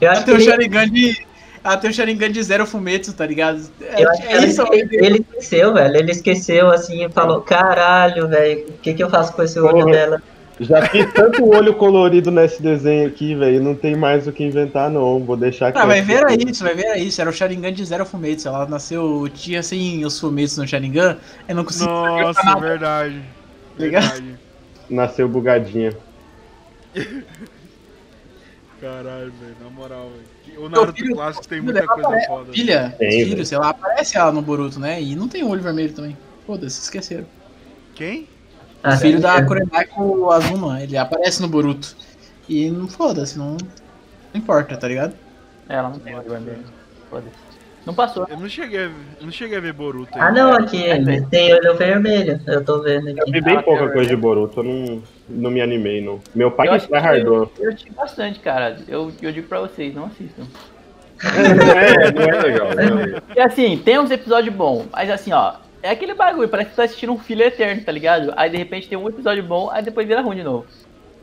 Eu 0.00 0.10
acho 0.10 0.24
que 0.24 0.30
o 0.32 0.40
Sharingan 0.40 0.88
de 0.88 1.26
ela 1.64 1.76
tem 1.76 1.90
o 1.90 1.94
Sharingan 1.94 2.30
de 2.30 2.42
zero 2.42 2.66
Fumetsu, 2.66 3.12
tá 3.12 3.24
ligado? 3.24 3.60
É, 3.80 4.02
é 4.34 4.44
isso. 4.44 4.62
Ele, 4.72 4.96
ele, 4.96 5.18
esqueceu, 5.20 5.72
velho. 5.72 5.96
Ele 5.96 6.10
esqueceu 6.10 6.70
assim 6.70 7.04
e 7.04 7.08
falou: 7.08 7.40
caralho, 7.40 8.26
velho, 8.26 8.66
o 8.68 8.72
que, 8.78 8.94
que 8.94 9.02
eu 9.02 9.08
faço 9.08 9.32
com 9.32 9.42
esse 9.42 9.60
olho 9.60 9.84
Porra, 9.84 9.92
dela? 9.92 10.22
Já 10.58 10.82
fiz 10.86 11.12
tanto 11.12 11.48
olho 11.48 11.74
colorido 11.74 12.30
nesse 12.30 12.60
desenho 12.60 13.06
aqui, 13.06 13.34
velho. 13.34 13.62
Não 13.62 13.74
tem 13.74 13.94
mais 13.96 14.26
o 14.26 14.32
que 14.32 14.42
inventar, 14.42 14.90
não. 14.90 15.20
Vou 15.24 15.36
deixar 15.36 15.68
aqui. 15.68 15.78
Ah, 15.78 15.86
vai 15.86 16.02
ver 16.02 16.24
aí 16.24 16.38
isso, 16.46 16.64
vai 16.64 16.74
ver 16.74 16.86
aí 16.86 17.06
isso. 17.06 17.20
Era 17.20 17.30
o 17.30 17.32
Sharingan 17.32 17.72
de 17.72 17.84
zero 17.84 18.04
Fumetsu. 18.04 18.48
Ela 18.48 18.66
nasceu, 18.66 19.28
tinha 19.32 19.60
assim 19.60 20.04
os 20.04 20.18
Fumetsu 20.18 20.60
no 20.60 20.66
Sharingan. 20.66 21.16
Eu 21.48 21.54
não 21.54 21.64
conseguia. 21.64 21.92
Nossa, 21.92 22.58
verdade. 22.58 23.22
Verdade. 23.78 24.36
Nasceu 24.90 25.28
bugadinha. 25.28 25.96
Caralho, 28.80 29.32
velho, 29.40 29.56
na 29.62 29.70
moral, 29.70 30.10
velho. 30.10 30.31
O 30.62 30.68
Naruto 30.68 30.92
filho, 30.92 31.16
clássico 31.16 31.48
tem 31.48 31.60
muita 31.60 31.84
coisa 31.84 32.08
apare... 32.08 32.26
foda. 32.26 32.52
Filha, 32.52 32.94
tem, 32.96 33.24
filho, 33.24 33.44
sei 33.44 33.58
lá, 33.58 33.70
aparece 33.70 34.16
ela 34.16 34.30
no 34.30 34.40
Boruto, 34.40 34.78
né? 34.78 35.02
E 35.02 35.16
não 35.16 35.26
tem 35.26 35.42
olho 35.42 35.60
vermelho 35.60 35.92
também. 35.92 36.16
Foda-se, 36.46 36.80
esqueceram. 36.82 37.26
Quem? 37.96 38.28
Ah, 38.80 38.96
filho 38.96 39.20
da 39.20 39.38
é. 39.38 39.42
Kurenai 39.42 39.86
com 39.86 40.02
o 40.02 40.30
Azuma, 40.30 40.80
ele 40.80 40.96
aparece 40.96 41.42
no 41.42 41.48
Boruto. 41.48 41.96
E 42.48 42.70
não 42.70 42.86
foda-se, 42.86 43.36
não, 43.36 43.56
não 43.56 43.60
importa, 44.36 44.76
tá 44.76 44.86
ligado? 44.86 45.14
É, 45.68 45.74
ela 45.74 45.88
não 45.88 45.98
tem 45.98 46.16
o 46.16 46.22
vermelho. 46.22 46.64
Foda-se. 47.10 47.41
Não 47.84 47.92
passou. 47.92 48.26
Eu 48.28 48.38
não 48.38 48.48
cheguei, 48.48 48.86
eu 48.86 48.90
não 49.22 49.32
cheguei 49.32 49.58
a 49.58 49.60
ver 49.60 49.72
Boruto. 49.72 50.12
Ah, 50.14 50.30
não, 50.30 50.52
aqui 50.52 50.84
é, 50.84 51.20
tem 51.22 51.52
olho 51.52 51.76
vermelho. 51.76 52.40
Eu 52.46 52.64
tô 52.64 52.80
vendo 52.80 53.08
aqui. 53.08 53.20
Eu 53.20 53.32
vi 53.32 53.40
bem 53.40 53.56
ah, 53.56 53.62
pouca 53.62 53.90
coisa 53.90 54.08
de 54.08 54.16
Boruto, 54.16 54.60
eu 54.60 54.64
não, 54.64 55.02
não 55.28 55.50
me 55.50 55.60
animei, 55.60 56.00
não. 56.00 56.20
Meu 56.34 56.50
pai 56.50 56.68
eu 56.68 56.78
que 56.78 56.94
hardou. 56.94 57.52
Eu 57.58 57.70
assisti 57.70 57.90
bastante, 57.90 58.38
cara. 58.38 58.78
Eu, 58.86 59.12
eu 59.20 59.32
digo 59.32 59.48
pra 59.48 59.60
vocês, 59.60 59.92
não 59.94 60.04
assistam. 60.04 60.44
é, 61.24 62.12
não 62.12 62.22
é 62.22 62.42
legal, 62.42 62.74
não 62.74 62.82
é 62.82 63.04
legal. 63.04 63.22
E 63.34 63.40
assim, 63.40 63.76
tem 63.78 63.98
uns 63.98 64.10
episódios 64.10 64.54
bons, 64.54 64.86
mas 64.92 65.10
assim, 65.10 65.32
ó, 65.32 65.54
é 65.82 65.90
aquele 65.90 66.14
bagulho, 66.14 66.48
parece 66.48 66.70
que 66.70 66.76
você 66.76 66.82
tá 66.82 66.84
assistindo 66.84 67.12
um 67.12 67.18
filho 67.18 67.42
eterno, 67.42 67.82
tá 67.82 67.90
ligado? 67.90 68.32
Aí 68.36 68.48
de 68.48 68.56
repente 68.56 68.88
tem 68.88 68.96
um 68.96 69.08
episódio 69.08 69.42
bom, 69.42 69.70
aí 69.70 69.82
depois 69.82 70.06
vira 70.06 70.20
ruim 70.20 70.36
de 70.36 70.44
novo. 70.44 70.66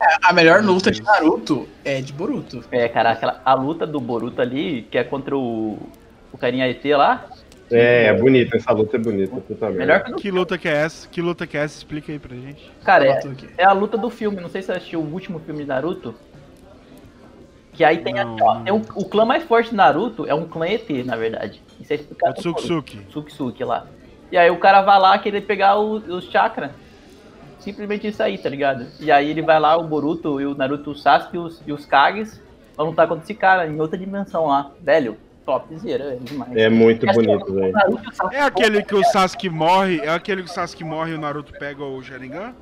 É, 0.00 0.16
a 0.22 0.32
melhor 0.32 0.62
luta 0.62 0.90
de 0.90 1.02
Naruto 1.02 1.68
é 1.84 2.00
de 2.00 2.12
Boruto. 2.12 2.64
É, 2.70 2.88
cara, 2.88 3.10
aquela, 3.10 3.40
a 3.44 3.54
luta 3.54 3.86
do 3.86 4.00
Boruto 4.00 4.40
ali, 4.40 4.86
que 4.90 4.96
é 4.96 5.04
contra 5.04 5.36
o 5.36 5.78
carinha 6.40 6.68
ET 6.68 6.84
lá. 6.84 7.26
É, 7.70 8.06
é 8.06 8.14
bonita, 8.14 8.56
essa 8.56 8.72
luta 8.72 8.96
é 8.96 9.00
bonita, 9.00 9.40
totalmente. 9.42 9.78
Melhor 9.78 10.02
que, 10.02 10.12
que 10.14 10.30
luta 10.30 10.58
que 10.58 10.68
é 10.68 10.72
essa? 10.72 11.08
Que 11.08 11.22
luta 11.22 11.46
que 11.46 11.56
é 11.56 11.60
essa? 11.60 11.78
Explica 11.78 12.10
aí 12.10 12.18
pra 12.18 12.34
gente. 12.34 12.70
Cara, 12.82 13.06
é, 13.06 13.20
é 13.58 13.64
a 13.64 13.72
luta 13.72 13.96
do 13.96 14.10
filme, 14.10 14.40
não 14.40 14.48
sei 14.48 14.60
se 14.60 14.66
você 14.66 14.72
assistiu 14.72 15.00
o 15.00 15.12
último 15.12 15.38
filme 15.38 15.60
de 15.60 15.68
Naruto. 15.68 16.14
Que 17.72 17.84
aí 17.84 17.98
tem, 17.98 18.18
a, 18.18 18.26
ó, 18.26 18.60
tem 18.60 18.72
um, 18.72 18.82
o 18.96 19.04
clã 19.04 19.24
mais 19.24 19.44
forte 19.44 19.70
de 19.70 19.76
Naruto 19.76 20.26
é 20.26 20.34
um 20.34 20.48
clã 20.48 20.66
ET, 20.66 20.88
na 21.04 21.14
verdade. 21.14 21.62
Isso 21.80 21.92
é 21.92 21.96
explicado. 21.96 22.32
O 22.32 22.42
Tsuksuki. 22.42 22.98
Tsuksuki 23.08 23.62
lá. 23.62 23.86
E 24.32 24.36
aí 24.36 24.50
o 24.50 24.58
cara 24.58 24.82
vai 24.82 24.98
lá 24.98 25.16
querer 25.18 25.42
pegar 25.42 25.78
os, 25.78 26.24
chakras. 26.24 26.72
Simplesmente 27.60 28.08
isso 28.08 28.22
aí, 28.22 28.36
tá 28.36 28.48
ligado? 28.48 28.86
E 28.98 29.12
aí 29.12 29.30
ele 29.30 29.42
vai 29.42 29.60
lá, 29.60 29.76
o 29.76 29.86
Boruto 29.86 30.40
e 30.40 30.46
o 30.46 30.54
Naruto, 30.54 30.90
o 30.90 30.96
Sasuke 30.96 31.36
e 31.36 31.38
os, 31.38 31.62
e 31.66 31.72
os 31.72 31.86
Kages 31.86 32.42
vão 32.76 32.86
lutar 32.86 33.06
contra 33.06 33.22
esse 33.22 33.34
cara 33.34 33.66
em 33.66 33.80
outra 33.80 33.96
dimensão 33.96 34.46
lá. 34.46 34.72
Velho, 34.80 35.16
topzera, 35.44 36.14
é 36.14 36.16
demais. 36.16 36.56
É 36.56 36.68
muito 36.68 37.06
e 37.06 37.12
bonito, 37.12 37.52
velho. 37.54 37.74
É 38.32 38.40
aquele 38.40 38.82
que 38.82 38.94
o 38.94 39.04
Sasuke 39.04 39.48
morre, 39.48 40.00
é 40.00 40.10
aquele 40.10 40.42
que 40.42 40.50
o 40.50 40.52
Sasuke 40.52 40.84
morre 40.84 41.12
e 41.12 41.14
o 41.14 41.20
Naruto 41.20 41.52
pega 41.58 41.82
o 41.82 42.02
Sharingan? 42.02 42.54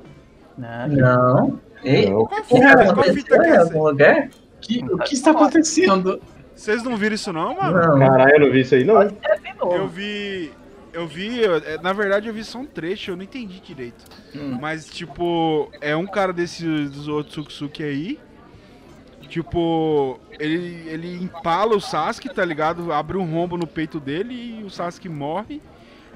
Não. 0.57 0.87
Não. 0.87 1.59
Ei, 1.83 2.09
não. 2.09 2.25
Qual 2.25 2.43
fita, 2.43 2.93
qual 2.93 3.03
fita 3.05 3.39
que 3.39 3.47
é 3.47 3.55
essa? 3.55 3.77
lugar? 3.77 4.29
Que, 4.61 4.83
o 4.83 4.97
que 4.97 5.13
está 5.13 5.31
acontecendo? 5.31 6.21
Vocês 6.53 6.83
não 6.83 6.97
viram 6.97 7.15
isso 7.15 7.31
não, 7.31 7.55
mano? 7.55 7.97
Não. 7.97 7.99
Caralho, 7.99 8.35
eu 8.35 8.39
não 8.41 8.51
vi 8.51 8.61
isso 8.61 8.75
aí 8.75 8.83
não. 8.83 9.01
Eu 9.01 9.87
vi, 9.87 10.51
eu 10.91 11.07
vi, 11.07 11.41
é, 11.43 11.77
na 11.81 11.93
verdade 11.93 12.27
eu 12.27 12.33
vi 12.33 12.43
só 12.43 12.59
um 12.59 12.65
trecho, 12.65 13.11
eu 13.11 13.15
não 13.15 13.23
entendi 13.23 13.61
direito. 13.61 14.03
Hum. 14.35 14.57
Mas, 14.59 14.85
tipo, 14.85 15.71
é 15.79 15.95
um 15.95 16.05
cara 16.05 16.33
desses 16.33 16.91
dos 16.91 17.07
outros 17.07 17.33
Tsuksuki 17.33 17.83
aí. 17.83 18.19
Tipo, 19.29 20.19
ele, 20.39 20.83
ele 20.87 21.23
empala 21.23 21.75
o 21.75 21.81
Sasuke, 21.81 22.33
tá 22.33 22.43
ligado? 22.43 22.91
Abre 22.91 23.15
um 23.15 23.31
rombo 23.31 23.55
no 23.55 23.67
peito 23.67 23.99
dele 23.99 24.59
e 24.59 24.63
o 24.63 24.69
Sasuke 24.69 25.07
morre. 25.07 25.61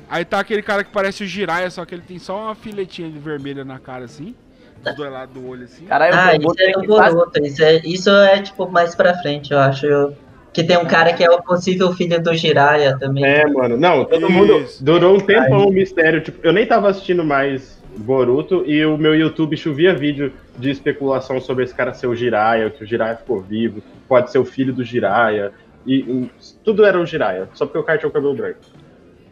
Aí 0.10 0.26
tá 0.26 0.40
aquele 0.40 0.62
cara 0.62 0.84
que 0.84 0.92
parece 0.92 1.24
o 1.24 1.28
Jiraiya, 1.28 1.70
só 1.70 1.86
que 1.86 1.96
ele 1.96 2.02
tem 2.02 2.20
só 2.20 2.46
uma 2.46 2.56
filetinha 2.56 3.10
de 3.10 3.20
vermelha 3.20 3.64
na 3.64 3.80
cara, 3.80 4.06
assim. 4.06 4.36
Dos 4.84 4.96
dois 4.96 5.12
lados 5.12 5.34
do 5.34 5.48
olho, 5.48 5.64
assim. 5.64 5.86
Caralho, 5.86 6.14
ah, 6.14 6.36
isso 6.36 6.56
é 6.60 6.72
do 6.72 6.88
Boruto. 6.88 7.42
Isso 7.42 7.64
é, 7.64 7.78
isso 7.86 8.10
é, 8.10 8.42
tipo, 8.42 8.70
mais 8.70 8.96
pra 8.96 9.18
frente, 9.20 9.54
eu 9.54 9.60
acho. 9.60 9.86
Eu 9.86 10.18
que 10.54 10.64
tem 10.64 10.78
um 10.78 10.86
cara 10.86 11.12
que 11.14 11.24
é 11.24 11.30
o 11.30 11.42
possível 11.42 11.92
filho 11.94 12.22
do 12.22 12.34
Jiraiya 12.36 12.96
também. 13.00 13.26
É, 13.26 13.46
mano. 13.48 13.76
Não, 13.76 14.06
todo 14.06 14.28
Isso. 14.28 14.32
mundo. 14.32 14.66
Durou 14.82 15.16
um 15.16 15.20
tempão 15.20 15.66
o 15.66 15.70
um 15.70 15.74
mistério. 15.74 16.22
Tipo, 16.22 16.46
eu 16.46 16.54
nem 16.54 16.66
tava 16.66 16.90
assistindo 16.90 17.24
mais 17.24 17.73
Boruto 17.98 18.64
e 18.66 18.86
o 18.86 18.98
meu 18.98 19.16
YouTube 19.16 19.56
chovia 19.58 19.94
vídeo 19.94 20.34
de 20.58 20.70
especulação 20.70 21.40
sobre 21.40 21.64
esse 21.64 21.74
cara 21.74 21.94
ser 21.94 22.08
o 22.08 22.16
Jiraiya, 22.16 22.70
que 22.70 22.84
o 22.84 22.88
Jiraiya 22.88 23.18
ficou 23.18 23.42
vivo, 23.42 23.82
pode 24.08 24.32
ser 24.32 24.40
o 24.40 24.46
filho 24.46 24.74
do 24.74 24.84
Jiraiya. 24.84 25.52
E, 25.86 26.00
e 26.00 26.32
tudo 26.64 26.86
era 26.86 27.00
o 27.00 27.06
Jiraiya, 27.06 27.50
só 27.54 27.66
porque 27.66 27.78
o 27.78 27.84
cara 27.84 27.98
tinha 28.00 28.10
o 28.10 28.12
cabelo 28.12 28.36
branco. 28.36 28.60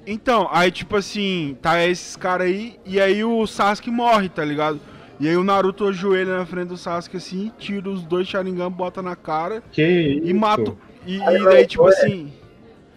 Então, 0.06 0.48
aí 0.52 0.72
tipo 0.72 0.96
assim, 0.96 1.58
tá 1.62 1.84
esses 1.84 2.16
caras 2.16 2.48
aí, 2.48 2.80
e 2.86 3.00
aí 3.00 3.24
o 3.24 3.46
Sasuke 3.46 3.92
morre, 3.92 4.30
tá 4.30 4.44
ligado? 4.44 4.80
E 5.20 5.28
aí 5.28 5.38
o 5.38 5.44
Naruto 5.44 5.88
ajoelha 5.88 6.38
na 6.38 6.46
frente 6.46 6.70
do 6.70 6.78
Sasuke 6.78 7.18
assim, 7.18 7.52
tira 7.60 7.90
os 7.90 8.04
dois 8.04 8.28
Sharingan, 8.28 8.72
bota 8.72 9.02
na 9.02 9.16
cara 9.16 9.62
que 9.72 9.82
e 9.82 10.26
isso? 10.26 10.36
mata, 10.36 10.74
e, 11.06 11.18
e 11.18 11.44
daí, 11.46 11.68
tipo 11.68 11.88
assim. 11.88 12.34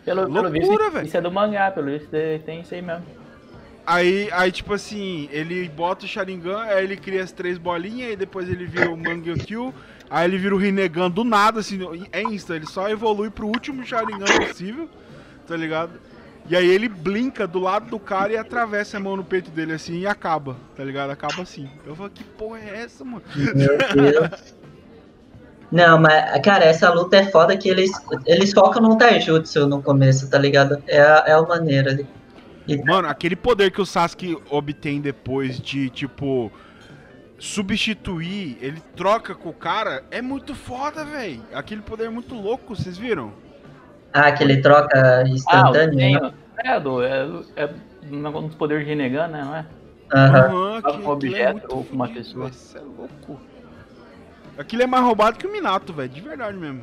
Pelo, 0.05 0.23
loucura, 0.23 0.51
pelo 0.51 0.53
visto, 0.53 1.07
isso 1.07 1.17
é 1.17 1.21
do 1.21 1.31
mangá, 1.31 1.71
pelo 1.71 1.87
visto 1.87 2.11
tem 2.45 2.61
isso 2.61 2.75
aí 2.75 2.83
mesmo. 2.83 3.05
Aí, 3.87 4.29
aí, 4.33 4.51
tipo 4.51 4.73
assim, 4.73 5.29
ele 5.31 5.69
bota 5.69 6.07
o 6.07 6.09
Sharingan, 6.09 6.63
aí 6.63 6.85
ele 6.85 6.97
cria 6.97 7.23
as 7.23 7.33
três 7.33 7.59
bolinhas, 7.59 8.11
aí 8.11 8.17
depois 8.17 8.49
ele 8.49 8.65
vira 8.65 8.91
o 8.91 8.97
Mangyokyo, 8.97 9.75
aí 10.09 10.27
ele 10.27 10.39
vira 10.39 10.55
o 10.55 10.59
Rinnegan 10.59 11.11
do 11.11 11.23
nada, 11.23 11.61
assim, 11.61 11.79
é 12.11 12.23
insta, 12.23 12.57
ele 12.57 12.67
só 12.67 12.89
evolui 12.89 13.29
pro 13.29 13.47
último 13.47 13.85
Sharingan 13.85 14.25
possível, 14.47 14.89
tá 15.47 15.55
ligado? 15.55 16.01
E 16.49 16.57
aí 16.57 16.67
ele 16.67 16.89
blinca 16.89 17.47
do 17.47 17.59
lado 17.59 17.91
do 17.91 17.99
cara 17.99 18.33
e 18.33 18.37
atravessa 18.37 18.97
a 18.97 19.01
mão 19.01 19.17
no 19.17 19.25
peito 19.25 19.51
dele 19.51 19.73
assim 19.73 20.01
e 20.01 20.07
acaba, 20.07 20.57
tá 20.77 20.85
ligado? 20.85 21.11
Acaba 21.11 21.43
assim. 21.43 21.71
Eu 21.87 21.97
falo, 21.97 22.11
que 22.11 22.23
porra 22.23 22.59
é 22.59 22.83
essa, 22.83 23.03
mano? 23.05 23.23
Meu 23.35 23.79
Deus. 23.79 24.55
Não, 25.73 25.99
mas, 25.99 26.41
cara, 26.43 26.65
essa 26.65 26.93
luta 26.93 27.17
é 27.17 27.31
foda 27.31 27.57
que 27.57 27.69
eles, 27.69 27.91
eles 28.27 28.53
focam 28.53 28.83
no 28.83 28.97
Taijutsu 28.97 29.67
no 29.67 29.83
começo, 29.83 30.29
tá 30.29 30.39
ligado? 30.39 30.83
É 30.87 31.01
a, 31.01 31.25
é 31.27 31.33
a 31.33 31.43
maneira 31.43 31.91
ali. 31.91 32.07
E... 32.67 32.77
Mano, 32.79 33.09
aquele 33.09 33.37
poder 33.37 33.71
que 33.71 33.81
o 33.81 33.87
Sasuke 33.87 34.39
obtém 34.51 35.01
depois 35.01 35.61
de, 35.61 35.91
tipo, 35.91 36.51
substituir, 37.39 38.57
ele 38.61 38.81
troca 38.97 39.35
com 39.35 39.51
o 39.51 39.55
cara, 39.55 40.03
é 40.11 40.23
muito 40.23 40.55
foda, 40.55 41.05
velho. 41.05 41.43
Aquele 41.53 41.83
poder 41.83 42.07
é 42.07 42.11
muito 42.11 42.35
louco, 42.35 42.75
vocês 42.75 42.97
viram? 42.97 43.33
Ah, 44.13 44.33
que 44.33 44.43
ele 44.43 44.63
troca 44.63 45.25
instantâneo, 45.27 46.19
ah, 46.19 46.23
né? 46.23 46.35
É, 46.65 46.81
do, 46.81 47.03
é, 47.03 47.29
é 47.57 47.69
um 48.11 48.47
dos 48.47 48.55
poderes 48.55 48.85
de 48.85 48.91
renegar, 48.91 49.29
né, 49.29 49.43
não 49.43 49.57
é? 49.57 49.67
Aham. 50.15 50.81
Uhum, 50.85 51.03
um 51.03 51.09
objeto 51.09 51.67
é 51.71 51.75
ou 51.75 51.85
com 51.85 51.95
uma 51.95 52.09
pessoa. 52.09 52.49
Isso 52.49 52.79
é 52.79 52.81
louco. 52.81 53.41
Aquilo 54.57 54.83
é 54.83 54.87
mais 54.87 55.03
roubado 55.03 55.37
que 55.37 55.47
o 55.47 55.53
Minato, 55.53 55.93
velho. 55.93 56.09
De 56.09 56.21
verdade 56.21 56.57
mesmo. 56.57 56.83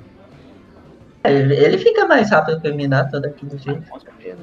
É, 1.24 1.32
ele, 1.32 1.56
ele 1.56 1.78
fica 1.78 2.06
mais 2.06 2.30
rápido 2.30 2.60
que 2.60 2.70
o 2.70 2.76
Minato 2.76 3.20
daquele 3.22 3.58
jeito. 3.58 3.90
Com 3.90 4.00
certeza. 4.00 4.40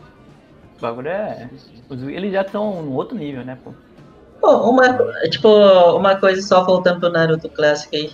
O 0.79 0.81
bagulho 0.81 1.09
é. 1.09 1.51
Eles 1.91 2.33
já 2.33 2.43
estão 2.43 2.83
no 2.83 2.95
outro 2.95 3.16
nível, 3.16 3.45
né, 3.45 3.59
pô? 3.62 3.72
Pô, 4.41 4.70
uma, 4.70 4.97
tipo, 5.29 5.49
uma 5.97 6.16
coisa 6.16 6.41
só 6.41 6.64
voltando 6.64 7.01
pro 7.01 7.11
Naruto 7.11 7.49
Clássico 7.49 7.97
aí. 7.97 8.12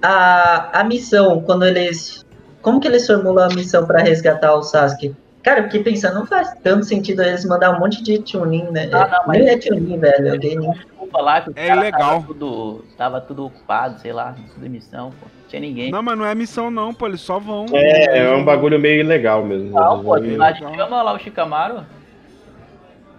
A, 0.00 0.80
a 0.80 0.84
missão, 0.84 1.42
quando 1.42 1.64
eles. 1.64 2.24
Como 2.62 2.80
que 2.80 2.86
eles 2.86 3.06
formulam 3.06 3.48
a 3.50 3.54
missão 3.54 3.84
para 3.86 4.00
resgatar 4.00 4.54
o 4.54 4.62
Sasuke? 4.62 5.14
Cara, 5.46 5.60
eu 5.60 5.64
fiquei 5.66 5.84
pensando, 5.84 6.16
não 6.16 6.26
faz 6.26 6.52
tanto 6.60 6.84
sentido 6.84 7.22
eles 7.22 7.44
mandar 7.44 7.70
um 7.70 7.78
monte 7.78 8.02
de 8.02 8.18
tuning, 8.18 8.68
né? 8.72 8.90
Ah, 8.92 9.06
não, 9.06 9.28
mas... 9.28 9.38
Nem 9.38 9.48
é 9.48 9.56
tuning, 9.56 9.96
velho, 9.96 10.34
é 10.34 10.40
Genin. 10.42 10.72
Lá 11.12 11.40
que 11.40 11.52
é 11.54 11.72
legal. 11.72 12.14
Tava 12.14 12.26
tudo, 12.26 12.84
tava 12.98 13.20
tudo 13.20 13.46
ocupado, 13.46 14.00
sei 14.00 14.12
lá, 14.12 14.34
tudo 14.54 14.68
missão, 14.68 15.10
pô. 15.10 15.26
Não 15.26 15.48
tinha 15.48 15.60
ninguém. 15.60 15.92
Não, 15.92 16.02
mas 16.02 16.18
não 16.18 16.26
é 16.26 16.34
missão 16.34 16.68
não, 16.68 16.92
pô, 16.92 17.06
eles 17.06 17.20
só 17.20 17.38
vão. 17.38 17.64
É, 17.72 18.24
é 18.24 18.34
um 18.34 18.44
bagulho 18.44 18.76
meio 18.80 18.98
ilegal 18.98 19.44
mesmo. 19.44 19.70
Não, 19.70 20.02
pô, 20.02 20.16
lá 20.36 20.52
chama 20.52 21.00
lá 21.00 21.12
o 21.14 21.18
Shikamaru. 21.20 21.86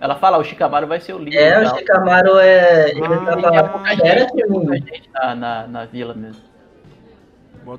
Ela 0.01 0.15
fala, 0.15 0.37
o 0.37 0.43
Shikamaru 0.43 0.85
vai 0.85 0.99
ser 0.99 1.13
o 1.13 1.19
líder. 1.19 1.37
É, 1.37 1.59
o 1.61 1.75
Shikamaru 1.77 2.39
é. 2.39 2.89
Ele 2.89 3.01
ah, 3.05 3.41
tava. 3.41 3.83
Era 4.03 4.19
gente 4.19 5.09
na, 5.13 5.33
na, 5.33 5.67
na 5.67 5.85
vila 5.85 6.13
mesmo. 6.13 6.41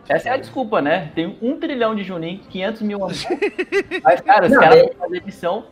Essa 0.08 0.30
é 0.30 0.32
a 0.32 0.36
desculpa, 0.36 0.82
né? 0.82 1.10
Tem 1.14 1.36
um 1.40 1.58
trilhão 1.58 1.94
de 1.94 2.02
Junin, 2.02 2.40
500 2.50 2.82
mil 2.82 3.04
anos. 3.04 3.26
Mas, 4.02 4.20
cara, 4.20 4.46
os 4.46 4.56
caras 4.56 4.82
vão 4.82 4.94
fazer 4.98 5.22
missão 5.24 5.64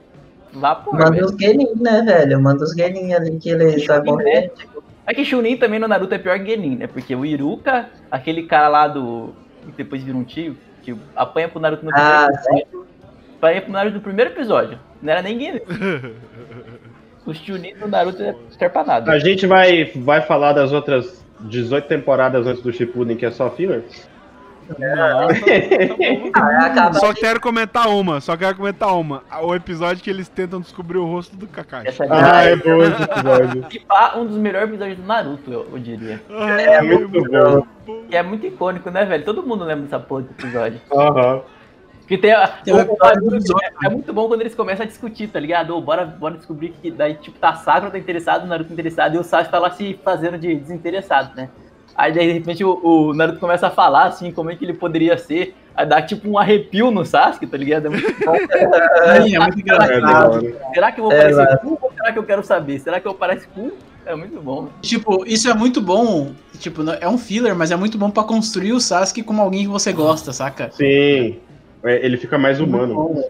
vapor. 0.52 0.94
Manda 0.94 1.24
os 1.24 1.36
Genin, 1.36 1.74
né, 1.76 2.02
velho? 2.02 2.40
Manda 2.40 2.64
os 2.64 2.72
Genin 2.72 3.12
ali 3.12 3.38
que 3.38 3.50
eles 3.50 3.86
vai 3.86 4.02
morrer. 4.02 4.52
É 5.06 5.14
que 5.14 5.24
Chunin 5.24 5.56
também 5.56 5.78
no 5.78 5.86
Naruto 5.86 6.14
é 6.14 6.18
pior 6.18 6.38
que 6.38 6.46
Genin, 6.46 6.76
né? 6.76 6.86
Porque 6.86 7.14
o 7.14 7.24
Iruka, 7.24 7.88
aquele 8.10 8.44
cara 8.44 8.68
lá 8.68 8.88
do. 8.88 9.32
que 9.64 9.72
depois 9.72 10.02
vira 10.02 10.16
um 10.16 10.24
tio, 10.24 10.56
que 10.82 10.96
apanha 11.14 11.48
pro 11.48 11.60
Naruto 11.60 11.84
no 11.84 11.92
primeiro 11.92 12.16
ah, 12.16 12.28
episódio. 12.32 12.86
Apanha 13.36 13.62
pro 13.62 13.72
Naruto 13.72 13.96
no 13.96 14.02
primeiro 14.02 14.30
episódio. 14.32 14.78
Não 15.00 15.12
era 15.12 15.22
nem 15.22 15.38
Genin. 15.38 15.60
Os 17.24 17.38
Chunin 17.38 17.74
do 17.74 17.88
Naruto 17.88 18.22
é 18.22 18.34
escarpanado. 18.48 19.10
A 19.10 19.18
gente 19.18 19.46
vai, 19.46 19.84
vai 19.96 20.22
falar 20.22 20.52
das 20.52 20.72
outras 20.72 21.25
18 21.40 21.86
temporadas 21.86 22.46
antes 22.46 22.62
do 22.62 22.72
Shippuden, 22.72 23.16
que 23.16 23.26
é 23.26 23.30
só 23.30 23.50
filler? 23.50 23.84
Não, 24.78 25.28
só 26.98 27.14
quero 27.14 27.40
comentar 27.40 27.88
uma, 27.88 28.20
só 28.20 28.36
quero 28.36 28.56
comentar 28.56 28.92
uma. 28.96 29.22
O 29.42 29.54
episódio 29.54 30.02
que 30.02 30.10
eles 30.10 30.28
tentam 30.28 30.60
descobrir 30.60 30.98
o 30.98 31.06
rosto 31.06 31.36
do 31.36 31.46
Kakashi. 31.46 32.02
É 32.02 32.06
ah, 32.10 32.42
é 32.42 32.56
bom 32.56 32.82
esse 32.82 33.02
episódio. 33.02 33.64
um 34.18 34.26
dos 34.26 34.36
melhores 34.36 34.68
episódios 34.68 34.98
do 34.98 35.04
Naruto, 35.04 35.52
eu, 35.52 35.78
diria. 35.78 36.20
Ah, 36.30 36.60
é, 36.60 36.74
é, 36.74 36.82
muito 36.82 37.22
bom. 37.30 37.66
E 38.10 38.16
é 38.16 38.22
muito 38.22 38.44
icônico, 38.46 38.90
né, 38.90 39.04
velho? 39.04 39.24
Todo 39.24 39.42
mundo 39.42 39.64
lembra 39.64 39.84
dessa 39.84 40.00
porra 40.00 40.22
do 40.22 40.30
episódio. 40.30 40.80
Aham. 40.92 41.42
Que 42.06 42.16
tem, 42.16 42.32
tem 42.64 42.72
o, 42.72 42.76
o, 42.76 42.92
o, 42.92 43.60
é, 43.60 43.86
é, 43.86 43.88
muito 43.90 44.12
bom 44.12 44.28
quando 44.28 44.40
eles 44.40 44.54
começam 44.54 44.84
a 44.84 44.86
discutir, 44.86 45.28
tá 45.28 45.40
ligado? 45.40 45.76
Oh, 45.76 45.80
bora, 45.80 46.06
bora 46.06 46.36
descobrir 46.36 46.72
que 46.80 46.88
daí, 46.88 47.14
tipo, 47.14 47.36
tá 47.38 47.54
Sakura 47.54 47.90
tá 47.90 47.98
interessado, 47.98 48.44
o 48.44 48.46
Naruto 48.46 48.68
tá 48.68 48.74
interessado, 48.74 49.16
e 49.16 49.18
o 49.18 49.24
Sasuke 49.24 49.50
tá 49.50 49.58
lá 49.58 49.70
se 49.70 49.98
fazendo 50.04 50.38
de 50.38 50.54
desinteressado, 50.54 51.34
né? 51.34 51.48
Aí 51.96 52.12
de 52.12 52.20
repente 52.32 52.62
o, 52.62 52.78
o, 52.82 53.14
Naruto 53.14 53.40
começa 53.40 53.66
a 53.66 53.70
falar 53.70 54.04
assim, 54.04 54.30
como 54.30 54.50
é 54.50 54.56
que 54.56 54.64
ele 54.64 54.74
poderia 54.74 55.18
ser. 55.18 55.56
Aí 55.74 55.84
dá 55.84 56.00
tipo 56.00 56.28
um 56.28 56.38
arrepio 56.38 56.90
no 56.92 57.04
Sasuke, 57.04 57.46
tá 57.46 57.56
ligado? 57.56 57.86
É 57.86 57.88
muito 57.90 58.24
bom. 58.24 58.34
é, 58.54 59.34
é 59.34 59.38
muito 59.40 59.60
engraçado. 59.60 60.54
Será 60.72 60.92
que 60.92 61.00
eu 61.00 61.04
vou 61.04 61.12
é, 61.12 61.20
parecer 61.22 61.58
cool 61.58 61.78
ou 61.82 61.92
será 61.92 62.12
que 62.12 62.18
eu 62.18 62.24
quero 62.24 62.44
saber? 62.44 62.78
Será 62.78 63.00
que 63.00 63.08
eu 63.08 63.14
pareço 63.14 63.48
cool? 63.48 63.72
É 64.04 64.14
muito 64.14 64.40
bom. 64.40 64.68
Tipo, 64.80 65.26
isso 65.26 65.50
é 65.50 65.54
muito 65.54 65.80
bom. 65.80 66.30
Tipo, 66.60 66.82
é 67.00 67.08
um 67.08 67.18
filler, 67.18 67.56
mas 67.56 67.72
é 67.72 67.76
muito 67.76 67.98
bom 67.98 68.10
para 68.10 68.22
construir 68.22 68.72
o 68.72 68.80
Sasuke 68.80 69.22
como 69.22 69.42
alguém 69.42 69.62
que 69.62 69.68
você 69.68 69.92
gosta, 69.92 70.32
saca? 70.32 70.70
Sim. 70.70 71.40
É, 71.82 72.04
ele 72.04 72.16
fica 72.16 72.38
mais 72.38 72.60
humano. 72.60 73.24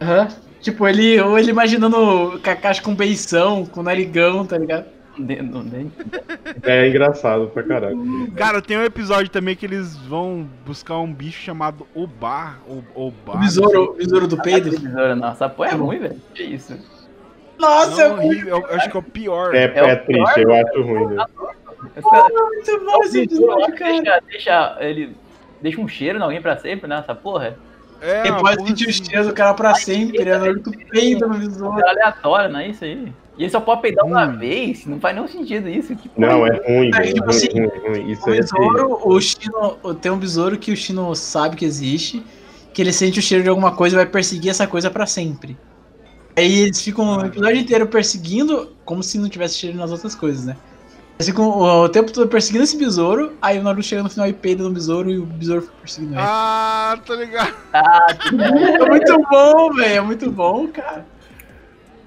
Aham. 0.00 0.22
Uhum. 0.22 0.48
Tipo, 0.60 0.88
ele, 0.88 1.20
ou 1.20 1.38
ele 1.38 1.50
imaginando 1.50 2.40
Kakashi 2.42 2.82
com 2.82 2.94
beição, 2.94 3.64
com 3.64 3.82
narigão, 3.82 4.44
tá 4.44 4.58
ligado? 4.58 4.86
É 6.62 6.88
engraçado 6.88 7.48
pra 7.48 7.62
caralho. 7.62 8.30
Cara, 8.36 8.62
tem 8.62 8.76
um 8.76 8.84
episódio 8.84 9.30
também 9.30 9.56
que 9.56 9.66
eles 9.66 9.96
vão 9.96 10.48
buscar 10.64 10.98
um 10.98 11.12
bicho 11.12 11.40
chamado 11.42 11.86
Oba. 11.94 12.56
Oba. 12.94 13.34
O 13.34 13.38
besouro, 13.38 13.94
besouro 13.94 14.28
do 14.28 14.40
peido. 14.40 14.70
Besouro, 14.70 15.16
nossa, 15.16 15.48
pô, 15.48 15.64
é 15.64 15.72
ruim, 15.72 15.98
velho. 15.98 16.20
Que 16.34 16.42
isso? 16.44 16.78
Nossa, 17.58 18.08
não, 18.08 18.16
é 18.16 18.26
horrível. 18.26 18.66
Eu 18.68 18.76
acho 18.76 18.90
que 18.90 18.96
é 18.96 19.00
o 19.00 19.02
pior. 19.02 19.54
É, 19.54 19.64
é, 19.64 19.90
é 19.90 19.96
triste, 19.96 20.34
pior, 20.34 20.50
eu 20.50 20.66
acho 20.66 20.82
ruim. 20.82 21.14
Né? 21.14 21.24
Muito 21.96 22.84
bom 22.84 23.02
esse 23.04 23.22
episódio, 23.22 23.76
cara. 23.76 23.92
Deixa, 23.92 24.20
deixa, 24.30 24.76
ele, 24.80 25.16
deixa 25.60 25.80
um 25.80 25.88
cheiro 25.88 26.18
em 26.18 26.22
alguém 26.22 26.40
pra 26.40 26.56
sempre, 26.58 26.88
né? 26.88 26.98
Essa 26.98 27.14
porra. 27.14 27.56
É, 28.00 28.28
Ele 28.28 28.36
pode 28.36 28.66
sentir 28.66 28.88
assim. 28.88 29.02
o 29.02 29.06
cheiro 29.06 29.28
do 29.28 29.34
cara 29.34 29.54
pra 29.54 29.74
sempre, 29.74 30.20
ele 30.20 30.30
é 30.30 30.38
muito 30.38 30.70
peida 30.90 31.26
no 31.26 31.34
visor. 31.34 31.78
É 31.78 31.90
aleatório, 31.90 32.50
não 32.50 32.60
é 32.60 32.68
isso 32.68 32.84
aí? 32.84 33.12
E 33.36 33.44
ele 33.44 33.50
só 33.50 33.60
pode 33.60 33.82
peidar 33.82 34.04
hum. 34.04 34.10
uma 34.10 34.26
vez? 34.26 34.86
Não 34.86 34.98
faz 35.00 35.14
nenhum 35.14 35.28
sentido 35.28 35.68
isso. 35.68 35.94
Tipo, 35.94 36.20
não, 36.20 36.46
é 36.46 36.56
ruim. 36.66 36.90
É, 36.94 37.12
tipo 37.12 37.28
assim, 37.28 37.48
ruim, 37.52 37.70
ruim. 37.86 38.10
Isso 38.10 38.22
o 38.22 38.30
besouro, 38.30 39.00
o 39.04 39.20
Shino, 39.20 39.94
tem 40.00 40.10
um 40.10 40.18
besouro 40.18 40.58
que 40.58 40.72
o 40.72 40.76
Shino 40.76 41.14
sabe 41.14 41.56
que 41.56 41.64
existe, 41.64 42.24
que 42.72 42.82
ele 42.82 42.92
sente 42.92 43.18
o 43.18 43.22
cheiro 43.22 43.44
de 43.44 43.50
alguma 43.50 43.72
coisa 43.72 43.96
e 43.96 43.98
vai 43.98 44.06
perseguir 44.06 44.50
essa 44.50 44.66
coisa 44.66 44.90
pra 44.90 45.06
sempre. 45.06 45.56
Aí 46.36 46.60
eles 46.60 46.80
ficam 46.80 47.18
o 47.18 47.26
episódio 47.26 47.56
inteiro 47.56 47.86
perseguindo, 47.88 48.72
como 48.84 49.02
se 49.02 49.18
não 49.18 49.28
tivesse 49.28 49.56
cheiro 49.56 49.76
nas 49.76 49.90
outras 49.90 50.14
coisas, 50.14 50.44
né? 50.44 50.56
Eles 51.18 51.26
ficam 51.26 51.48
o 51.48 51.88
tempo 51.88 52.12
todo 52.12 52.28
perseguindo 52.28 52.62
esse 52.62 52.76
besouro, 52.76 53.32
aí 53.42 53.58
o 53.58 53.62
Naruto 53.64 53.82
chega 53.82 54.04
no 54.04 54.08
final 54.08 54.28
e 54.28 54.32
peida 54.32 54.62
no 54.62 54.70
besouro 54.70 55.10
e 55.10 55.18
o 55.18 55.26
besouro 55.26 55.62
fica 55.62 55.74
perseguindo 55.80 56.14
ele. 56.14 56.22
Ah, 56.24 56.96
tô 57.04 57.14
ligado. 57.14 57.52
Ah, 57.72 58.06
é 58.22 58.88
muito 58.88 59.22
bom, 59.28 59.74
velho. 59.74 59.94
É 59.96 60.00
muito 60.00 60.30
bom, 60.30 60.68
cara. 60.68 61.04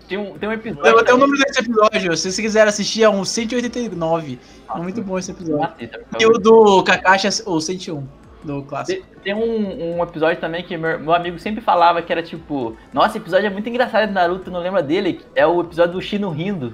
Tem 0.07 0.17
um, 0.17 0.37
tem 0.37 0.47
um 0.47 0.53
episódio. 0.53 0.85
Eu 0.85 0.93
vou 0.93 1.03
ter 1.03 1.13
o 1.13 1.17
número 1.17 1.43
desse 1.43 1.59
episódio. 1.59 2.15
Se 2.15 2.31
você 2.31 2.41
quiser 2.41 2.65
assistir, 2.67 3.03
é 3.03 3.09
um 3.09 3.25
189. 3.25 4.39
é 4.73 4.77
muito 4.77 5.01
bom 5.01 5.19
esse 5.19 5.31
episódio. 5.31 5.89
E 6.17 6.25
o 6.25 6.37
do 6.37 6.81
Kakashi 6.83 7.27
é 7.27 7.31
o 7.45 7.59
101 7.59 8.07
do 8.45 8.63
clássico. 8.63 9.05
Tem 9.23 9.33
um, 9.33 9.97
um 9.97 10.03
episódio 10.03 10.39
também 10.39 10.63
que 10.63 10.77
meu, 10.77 10.99
meu, 10.99 11.13
amigo 11.13 11.37
sempre 11.37 11.61
falava 11.61 12.01
que 12.01 12.11
era 12.11 12.23
tipo, 12.23 12.77
nossa, 12.93 13.17
episódio 13.17 13.47
é 13.47 13.49
muito 13.49 13.67
engraçado 13.67 14.07
do 14.07 14.13
Naruto, 14.13 14.49
não 14.49 14.61
lembra 14.61 14.81
dele? 14.81 15.21
É 15.35 15.45
o 15.45 15.61
episódio 15.61 15.93
do 15.93 16.01
Shino 16.01 16.29
rindo. 16.29 16.73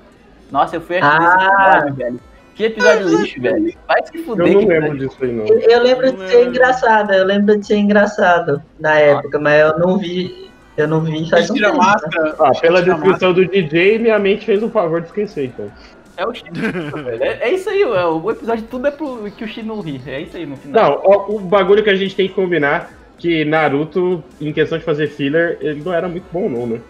Nossa, 0.51 0.75
eu 0.75 0.81
fui 0.81 0.97
assistir 0.97 1.19
ah. 1.19 1.35
esse 1.35 1.45
episódio, 1.47 1.95
velho. 1.95 2.19
Que 2.57 2.65
episódio 2.65 3.19
lixo, 3.19 3.39
velho. 3.39 3.73
Vai 3.87 4.03
se 4.03 4.17
fuder. 4.23 4.47
Eu 4.47 4.61
não 4.61 4.67
lembro 4.67 4.97
disso 4.97 5.17
aí, 5.21 5.31
não. 5.31 5.45
Eu, 5.45 5.83
lembro 5.83 6.11
de 6.11 6.27
ser 6.27 6.47
engraçado, 6.47 7.13
eu 7.13 7.23
lembro 7.23 7.55
de 7.55 7.67
ser 7.67 7.77
engraçado 7.77 8.63
na 8.79 8.93
ah. 8.93 8.99
época, 8.99 9.39
mas 9.39 9.61
eu 9.61 9.77
não 9.77 9.97
vi. 9.99 10.49
Eu 10.75 10.87
não 10.87 11.01
vi 11.01 11.29
faz 11.29 11.49
um 11.51 11.53
tempo, 11.53 11.77
máscara. 11.77 12.35
Ah, 12.39 12.51
pela 12.59 12.81
descrição 12.81 13.31
do 13.31 13.45
DJ, 13.45 13.99
minha 13.99 14.17
mente 14.17 14.45
fez 14.45 14.61
um 14.63 14.69
favor 14.69 15.01
de 15.01 15.07
esquecer, 15.07 15.45
então. 15.45 15.71
É 16.17 16.25
o 16.25 16.31
velho. 16.31 17.23
É, 17.23 17.47
é, 17.47 17.53
isso 17.53 17.69
aí, 17.69 17.83
é, 17.83 18.05
o 18.05 18.31
episódio 18.31 18.63
tudo 18.65 18.87
é 18.87 18.91
pro 18.91 19.29
que 19.31 19.43
o 19.43 19.47
Shino 19.47 19.79
ri. 19.79 20.01
É 20.07 20.21
isso 20.21 20.35
aí 20.35 20.47
no 20.47 20.57
final. 20.57 21.03
Não, 21.03 21.11
o, 21.11 21.35
o 21.35 21.39
bagulho 21.39 21.83
que 21.83 21.91
a 21.91 21.95
gente 21.95 22.15
tem 22.15 22.27
que 22.27 22.33
combinar 22.33 22.91
que 23.19 23.45
Naruto, 23.45 24.23
em 24.41 24.51
questão 24.51 24.77
de 24.77 24.83
fazer 24.83 25.07
filler, 25.07 25.57
ele 25.61 25.81
não 25.83 25.93
era 25.93 26.07
muito 26.07 26.25
bom, 26.31 26.49
não, 26.49 26.65
né? 26.65 26.81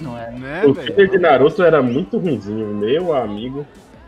Não 0.00 0.16
era. 0.16 0.30
Né, 0.30 0.62
o 0.66 0.74
filler 0.74 1.08
de 1.08 1.18
Naruto 1.18 1.62
era 1.62 1.82
muito 1.82 2.18
ruimzinho, 2.18 2.66
meu 2.68 3.14
amigo. 3.14 3.66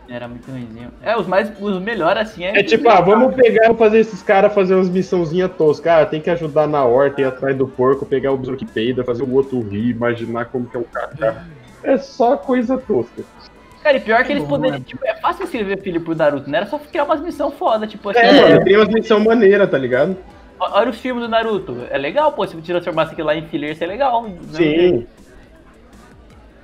Era 0.09 0.27
muito 0.27 0.49
ruimzinho. 0.49 0.91
É, 1.03 1.15
os 1.15 1.27
mais 1.27 1.51
os 1.59 1.79
melhores 1.79 2.23
assim 2.23 2.43
é. 2.43 2.59
É 2.59 2.63
tipo, 2.63 2.89
ah, 2.89 2.99
vamos 2.99 3.35
pegar 3.35 3.71
e 3.71 3.75
fazer 3.75 3.99
esses 3.99 4.23
caras 4.23 4.53
fazer 4.53 4.73
umas 4.73 4.89
missãozinhas 4.89 5.51
toscas. 5.51 5.83
Cara, 5.83 6.05
tem 6.05 6.19
que 6.19 6.29
ajudar 6.31 6.67
na 6.67 6.83
horta, 6.83 7.21
ir 7.21 7.25
atrás 7.25 7.55
do 7.55 7.67
porco, 7.67 8.05
pegar 8.05 8.31
o 8.31 8.37
besouro 8.37 8.57
que 8.57 8.65
peida, 8.65 9.03
fazer 9.03 9.23
o 9.23 9.31
outro 9.33 9.61
rir, 9.61 9.91
imaginar 9.91 10.45
como 10.45 10.67
que 10.67 10.75
é 10.75 10.79
o 10.79 10.83
cara. 10.83 11.45
É 11.83 11.97
só 11.97 12.35
coisa 12.35 12.77
tosca. 12.77 13.23
Cara, 13.83 13.97
e 13.97 13.99
pior 13.99 14.23
que 14.23 14.31
eles 14.31 14.43
poderiam. 14.43 14.81
Tipo, 14.81 15.05
é 15.05 15.15
fácil 15.15 15.45
escrever 15.45 15.81
filho 15.81 16.01
pro 16.01 16.15
Naruto, 16.15 16.49
né? 16.49 16.57
Era 16.57 16.67
só 16.67 16.77
criar 16.79 17.05
umas 17.05 17.21
missões 17.21 17.53
foda, 17.53 17.87
tipo 17.87 18.09
assim. 18.09 18.19
É, 18.19 18.41
mano, 18.41 18.61
cria 18.61 18.79
umas 18.79 18.89
missões 18.89 19.23
maneiras, 19.23 19.69
tá 19.69 19.77
ligado? 19.77 20.17
Olha 20.59 20.89
os 20.89 20.99
filmes 20.99 21.23
do 21.23 21.29
Naruto. 21.29 21.85
É 21.89 21.97
legal, 21.97 22.31
pô, 22.33 22.45
se 22.45 22.57
transformasse 22.57 23.13
aquilo 23.13 23.27
lá 23.27 23.35
em 23.35 23.47
filler, 23.47 23.71
isso 23.71 23.83
é 23.83 23.87
legal. 23.87 24.23
Né? 24.23 24.37
Sim. 24.51 25.07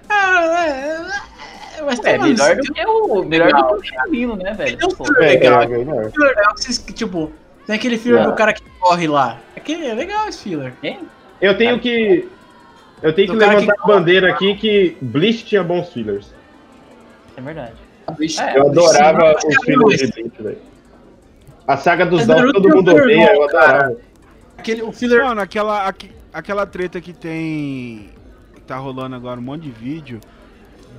Ah, 0.10 0.66
é, 0.66 0.70
é, 0.70 1.35
mas 1.84 2.00
é, 2.04 2.18
melhor 2.18 2.56
do 2.56 2.74
que 2.74 2.86
o. 2.86 3.24
Melhor 3.24 3.52
do 3.52 3.66
que 3.66 3.74
o 3.74 3.84
Chamino, 3.84 4.36
né, 4.36 4.54
velho? 4.54 4.78
Tem 4.78 4.88
um 4.88 4.92
filler 4.92 5.20
legal. 5.20 5.62
É, 5.64 5.68
legal. 5.68 6.56
Tipo, 6.94 7.32
tem 7.66 7.76
aquele 7.76 7.98
filler 7.98 8.26
do 8.26 8.34
cara 8.34 8.54
que 8.54 8.64
corre 8.80 9.08
lá. 9.08 9.40
Aquele, 9.56 9.88
é 9.88 9.94
legal 9.94 10.28
esse 10.28 10.44
filler. 10.44 10.74
Quem? 10.82 11.00
Eu 11.42 11.58
tenho 11.58 11.80
que. 11.80 12.28
Eu 13.02 13.14
tenho 13.14 13.32
que 13.32 13.36
levantar 13.36 13.76
a 13.80 13.88
bandeira 13.88 14.32
aqui 14.32 14.56
que 14.56 14.98
Bleach 15.02 15.46
tinha 15.46 15.64
bons 15.64 15.90
fillers. 15.90 16.34
É 17.36 17.42
verdade. 17.42 17.74
É, 18.40 18.58
eu 18.58 18.70
adorava 18.70 19.36
os 19.36 19.66
fillers 19.66 20.00
de 20.00 20.12
Bleach, 20.12 20.42
velho. 20.42 20.58
A 21.68 21.78
saga 21.78 22.06
dos 22.06 22.26
Dawn 22.28 22.52
todo 22.52 22.70
mundo 22.70 22.94
odeia, 22.94 23.34
eu 23.34 23.44
adorava. 23.44 23.98
Aquele, 24.58 24.84
o 24.84 24.92
filler... 24.92 25.24
Mano, 25.24 25.42
aquela, 25.42 25.92
aquela 26.32 26.66
treta 26.66 27.02
que 27.02 27.12
tem. 27.12 28.12
Tá 28.68 28.78
rolando 28.78 29.16
agora 29.16 29.40
um 29.40 29.44
monte 29.44 29.64
de 29.64 29.72
vídeo 29.72 30.20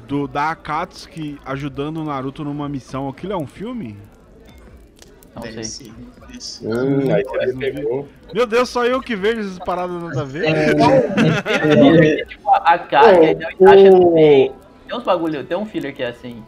do 0.07 0.26
da 0.28 0.50
Akatsuki 0.50 1.38
ajudando 1.44 1.98
o 1.98 2.04
Naruto 2.04 2.44
numa 2.44 2.68
missão. 2.68 3.09
Aquilo 3.09 3.32
é 3.32 3.36
um 3.36 3.46
filme? 3.46 3.96
Não 5.34 5.42
sei. 5.42 5.64
Sim. 5.64 5.94
Hum, 6.62 7.12
aí 7.12 7.22
você 7.24 7.52
pegou. 7.54 8.09
Meu 8.32 8.46
Deus, 8.46 8.68
só 8.68 8.84
eu 8.87 9.00
que 9.00 9.14
vejo 9.14 9.41
essas 9.41 9.58
paradas 9.58 10.03
nada 10.03 10.22
a 10.22 10.24
ver. 10.24 10.45
É, 10.46 12.24
tipo, 12.24 12.50
a 12.50 12.78
cara, 12.78 13.18
oh, 13.58 13.64
oh. 13.64 14.14
tem 14.14 14.53
uns 14.92 15.04
bagulho, 15.04 15.45
tem 15.45 15.57
um 15.57 15.66
filler 15.66 15.95
que 15.95 16.03
é 16.03 16.08
assim. 16.08 16.42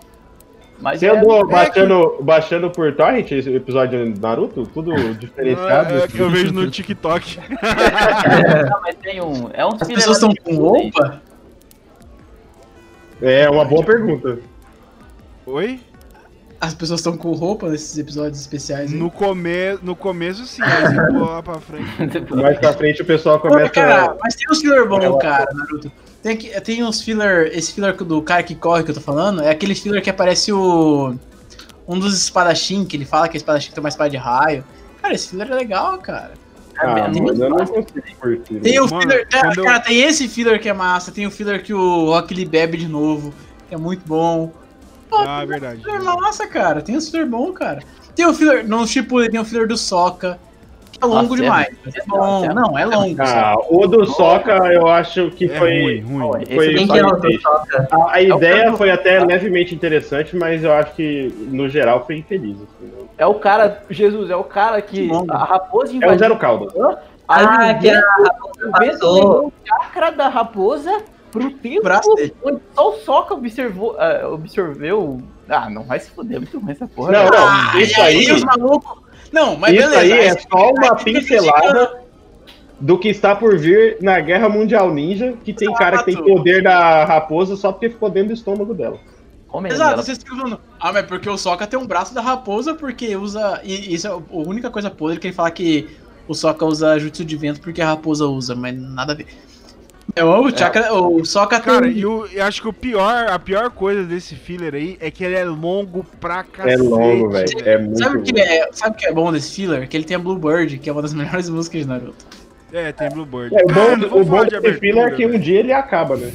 Mas 0.81 1.01
Você 1.01 1.07
é, 1.07 1.19
andou 1.19 1.41
é 1.41 1.45
baixando, 1.45 2.11
que... 2.11 2.23
baixando 2.23 2.71
por 2.71 2.95
torrent 2.95 3.31
esse 3.33 3.53
episódio 3.53 4.13
de 4.13 4.21
Naruto? 4.21 4.65
Tudo 4.67 4.95
diferenciado? 5.15 5.95
É, 5.95 6.05
é 6.05 6.09
que 6.09 6.19
eu 6.19 6.31
vejo 6.31 6.53
no 6.53 6.71
TikTok. 6.71 7.39
Não, 8.71 8.81
mas 8.81 8.95
tem 8.97 9.21
um. 9.21 9.51
É 9.53 9.67
um 9.67 9.71
As 9.71 9.89
pessoas 9.89 10.17
estão 10.19 10.33
com 10.45 10.55
roupa? 10.55 11.21
É 13.21 13.49
uma 13.49 13.65
boa 13.65 13.85
pergunta. 13.85 14.39
Oi? 15.47 15.81
As 16.61 16.75
pessoas 16.75 17.01
estão 17.01 17.17
com 17.17 17.33
roupa 17.33 17.69
nesses 17.69 17.97
episódios 17.97 18.41
especiais? 18.41 18.93
No, 18.93 19.11
come... 19.11 19.79
no 19.81 19.95
começo, 19.95 20.45
sim, 20.45 20.61
mas 20.61 21.15
lá 21.15 21.43
pra 21.43 21.61
frente. 21.61 21.87
Mais 22.35 22.59
pra 22.59 22.73
frente 22.73 23.03
o 23.03 23.05
pessoal 23.05 23.39
começa. 23.39 23.71
Cara, 23.71 24.17
mas 24.21 24.35
tem 24.35 24.51
uns 24.51 24.61
filler 24.61 24.87
bom, 24.89 25.19
cara, 25.19 25.49
Naruto. 25.53 25.91
Tem, 26.21 26.33
aqui, 26.33 26.61
tem 26.61 26.83
uns 26.83 27.01
filler. 27.01 27.51
Esse 27.57 27.73
filler 27.73 27.95
do 27.95 28.21
cara 28.23 28.43
que 28.43 28.57
corre 28.57 28.83
que 28.83 28.91
eu 28.91 28.95
tô 28.95 29.01
falando 29.01 29.41
é 29.41 29.51
aquele 29.51 29.75
filler 29.75 30.03
que 30.03 30.11
aparece 30.11 30.53
o. 30.53 31.15
Um 31.87 31.99
dos 31.99 32.15
espadachim, 32.21 32.85
que 32.85 32.97
ele 32.97 33.05
fala 33.05 33.29
que 33.29 33.37
é 33.37 33.39
espadachim 33.39 33.71
tem 33.71 33.81
uma 33.81 33.89
espada 33.89 34.11
de 34.11 34.17
raio. 34.17 34.65
Cara, 35.01 35.15
esse 35.15 35.29
filler 35.29 35.51
é 35.51 35.55
legal, 35.55 35.97
cara. 35.99 36.33
Ah, 36.79 37.11
tem, 37.11 37.23
mano, 37.23 37.45
eu 37.45 37.51
não 37.51 37.59
consigo 37.59 38.03
curtir. 38.21 38.61
Tem 38.61 38.81
o 38.81 38.87
filler. 38.87 39.27
Mano, 39.33 39.55
cara, 39.65 39.81
eu... 39.81 39.83
tem 39.83 40.01
esse 40.03 40.29
filler 40.29 40.61
que 40.61 40.69
é 40.69 40.73
massa, 40.73 41.11
tem 41.11 41.27
o 41.27 41.31
filler 41.31 41.63
que 41.63 41.75
o 41.75 42.07
Rock 42.07 42.33
Lee 42.33 42.45
bebe 42.45 42.77
de 42.77 42.89
novo, 42.89 43.35
que 43.69 43.75
é 43.75 43.79
muito 43.79 44.03
bom. 44.07 44.53
Pô, 45.11 45.17
ah, 45.17 45.45
verdade. 45.45 45.83
Filler 45.83 46.03
massa, 46.03 46.47
cara. 46.47 46.81
Tem 46.81 46.97
um 46.97 47.01
filler 47.01 47.27
bom, 47.27 47.53
cara. 47.53 47.83
Tem 48.15 48.27
o 48.27 48.35
filler. 48.35 48.67
No 48.67 48.87
tipo, 48.87 49.29
tem 49.29 49.41
o 49.41 49.45
filler 49.45 49.67
do 49.67 49.77
Soca 49.77 50.39
é 51.01 51.07
longo 51.07 51.23
Nossa, 51.23 51.37
demais. 51.37 51.77
É, 51.87 51.99
é 51.99 52.03
bom. 52.07 52.49
Não, 52.53 52.79
é 52.79 52.85
longo. 52.85 53.23
Ah, 53.23 53.55
o 53.71 53.87
do 53.87 54.05
Soca 54.07 54.53
eu 54.73 54.89
acho 54.89 55.31
que 55.31 55.45
é 55.45 55.49
foi. 55.49 56.01
Ruim, 56.01 56.01
ruim. 56.01 56.47
foi 56.47 56.75
é? 56.75 57.39
A, 57.91 58.13
a 58.13 58.23
ideia 58.23 58.73
foi 58.77 58.91
até 58.91 59.21
levemente 59.25 59.75
interessante, 59.75 60.37
mas 60.37 60.65
eu 60.65 60.73
acho 60.73 60.95
que 60.95 61.33
no 61.51 61.69
geral 61.69 62.05
foi 62.05 62.19
infeliz. 62.19 62.57
Assim, 62.57 62.87
né? 62.87 63.07
É 63.17 63.27
o 63.27 63.35
cara, 63.35 63.83
Jesus, 63.89 64.31
é 64.31 64.37
o 64.37 64.45
cara 64.45 64.83
que. 64.83 65.09
A 65.31 65.45
raposa 65.45 65.93
invadiu. 65.93 66.13
É 66.13 66.17
o 66.17 66.19
Zero 66.19 66.37
Caldo. 66.37 66.73
Ah, 67.29 67.75
que 67.75 67.91
a 67.91 68.01
raposa 68.01 69.07
o 69.07 69.53
chakra 69.65 70.11
da 70.11 70.29
raposa 70.29 71.03
pro 71.31 71.51
tempo 71.51 71.87
onde 72.43 72.61
só 72.75 72.91
o 72.91 72.93
Soca 73.01 73.35
observou, 73.35 73.95
uh, 73.95 74.33
observeu. 74.33 75.21
Ah, 75.49 75.69
não 75.71 75.85
vai 75.85 76.01
se 76.01 76.11
fuder, 76.11 76.41
muito 76.41 76.59
ruim 76.59 76.73
essa 76.73 76.87
porra. 76.87 77.13
Não, 77.13 77.25
não, 77.27 77.39
ah, 77.39 77.73
isso 77.77 78.01
aí. 78.01 78.27
aí 78.27 78.33
os 78.33 78.45
malucos 78.45 79.08
não, 79.33 79.57
mas 79.57 79.75
Isso 79.75 79.89
beleza. 79.91 80.15
aí 80.15 80.27
é 80.27 80.39
só 80.39 80.71
uma 80.71 80.97
pincelada. 80.97 82.03
do 82.81 82.99
que 82.99 83.09
está 83.09 83.35
por 83.35 83.59
vir 83.59 83.99
na 84.01 84.21
Guerra 84.21 84.49
Mundial 84.49 84.93
Ninja, 84.93 85.35
que 85.45 85.53
tem 85.53 85.73
cara 85.75 85.99
que 85.99 86.13
tem 86.13 86.23
poder 86.23 86.63
da 86.63 87.05
raposa 87.05 87.57
só 87.57 87.73
porque 87.73 87.91
ficou 87.91 88.09
dentro 88.09 88.29
do 88.29 88.35
estômago 88.35 88.73
dela. 88.75 88.99
Comendo 89.49 89.75
Exato, 89.75 89.95
ela... 89.95 90.03
vocês 90.03 90.19
ficam 90.19 90.37
falando, 90.37 90.61
ah, 90.79 90.93
mas 90.93 91.07
porque 91.07 91.29
o 91.29 91.39
Sokka 91.39 91.67
tem 91.67 91.79
um 91.79 91.87
braço 91.87 92.15
da 92.15 92.21
raposa 92.21 92.75
porque 92.75 93.17
usa. 93.17 93.61
E 93.65 93.95
isso 93.95 94.07
é 94.07 94.11
a 94.11 94.21
única 94.31 94.71
coisa 94.71 94.91
podre 94.91 95.19
que 95.19 95.29
ele 95.29 95.35
fala 95.35 95.51
que 95.51 95.89
o 96.29 96.35
Sokka 96.35 96.65
usa 96.67 96.99
jutsu 96.99 97.25
de 97.25 97.37
vento 97.37 97.61
porque 97.61 97.81
a 97.81 97.87
raposa 97.87 98.27
usa, 98.27 98.55
mas 98.55 98.79
nada 98.79 99.13
a 99.13 99.17
ver. 99.17 99.27
É, 100.17 100.25
o, 100.25 100.57
Chakra, 100.57 100.87
é. 100.87 100.93
o 100.93 101.25
Sokka 101.25 101.61
Cara, 101.61 101.83
tem... 101.83 101.99
eu, 101.99 102.27
eu 102.27 102.45
acho 102.45 102.63
que 102.63 102.69
o 102.69 102.73
pior, 102.73 103.29
a 103.29 103.39
pior 103.39 103.71
coisa 103.71 104.05
desse 104.05 104.35
filler 104.35 104.75
aí 104.75 104.97
é 105.01 105.11
que 105.11 105.23
ele 105.23 105.37
é 105.37 105.45
longo 105.45 106.05
pra 106.19 106.43
cacete. 106.43 106.75
É 106.75 106.77
longo, 106.83 107.31
velho. 107.31 107.47
É 107.65 107.79
muito 107.79 107.99
sabe 107.99 108.17
o 108.17 108.23
que 108.23 108.41
é, 108.41 108.69
sabe 108.73 108.97
que 108.97 109.07
é 109.07 109.13
bom 109.13 109.31
desse 109.31 109.55
filler? 109.55 109.89
Que 109.89 109.97
ele 109.97 110.05
tem 110.05 110.17
a 110.17 110.19
Bluebird, 110.19 110.79
que 110.79 110.89
é 110.89 110.93
uma 110.93 111.03
das 111.03 111.13
melhores 111.15 111.49
músicas 111.49 111.83
de 111.83 111.89
Naruto. 111.89 112.27
É, 112.73 112.93
tem 112.93 113.09
Bluebird. 113.11 113.55
É, 113.55 113.63
o 113.63 113.69
bom, 113.69 114.21
o 114.21 114.25
bom 114.25 114.45
desse 114.45 114.75
filler 114.75 115.09
é 115.09 115.11
que 115.11 115.27
um 115.27 115.39
dia 115.39 115.61
ele 115.61 115.73
acaba, 115.73 116.17
né? 116.17 116.33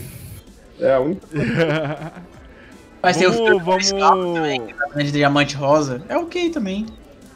É 0.79 0.93
a 0.93 0.99
única 1.01 1.27
Vai 3.01 3.13
ser 3.13 3.27
o 3.27 3.59
vamos... 3.59 3.91
também, 3.91 4.73
de 4.95 5.11
Diamante 5.11 5.57
Rosa. 5.57 6.01
É 6.07 6.17
ok 6.17 6.49
também. 6.51 6.85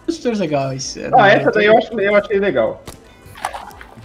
Os 0.07 0.17
fillers 0.17 0.39
legais. 0.39 0.95
É 0.95 1.09
ah, 1.13 1.27
essa 1.27 1.51
daí 1.51 1.65
eu, 1.65 1.77
acho, 1.77 1.99
eu 1.99 2.15
achei 2.15 2.39
legal. 2.39 2.81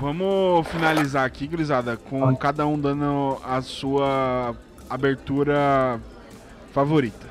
Vamos 0.02 0.66
finalizar 0.66 1.24
aqui, 1.24 1.46
Grisada, 1.46 1.96
com 1.96 2.24
ah. 2.24 2.34
cada 2.34 2.66
um 2.66 2.76
dando 2.76 3.38
a 3.44 3.62
sua 3.62 4.52
abertura 4.90 6.00
favorita. 6.72 7.28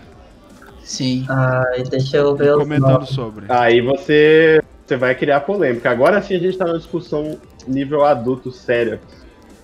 Sim. 0.81 1.26
Ai, 1.27 1.84
deixa 1.84 2.15
eu 2.15 2.34
ver 2.34 2.56
Comentando 2.56 3.06
sobre. 3.06 3.45
Aí 3.49 3.81
você, 3.81 4.64
você 4.85 4.95
vai 4.95 5.14
criar 5.14 5.41
polêmica. 5.41 5.91
Agora 5.91 6.22
sim 6.22 6.35
a 6.35 6.39
gente 6.39 6.57
tá 6.57 6.64
numa 6.64 6.77
discussão 6.77 7.38
nível 7.68 8.06
adulto 8.06 8.53
séria. 8.53 9.02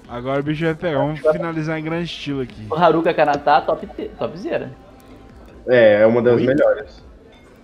Agora 0.10 0.42
o 0.42 0.44
bicho 0.44 0.66
vai 0.66 0.76
pegar. 0.76 0.98
Vamos 0.98 1.22
finalizar 1.22 1.80
em 1.80 1.84
grande 1.86 2.12
estilo 2.12 2.42
aqui. 2.42 2.68
O 2.70 2.76
Haruka 2.76 3.14
Kanata, 3.14 3.62
top, 3.62 3.88
topzera. 4.20 4.70
É, 5.66 6.02
é 6.02 6.06
uma 6.06 6.22
das 6.22 6.36
Oi? 6.36 6.46
melhores. 6.46 7.02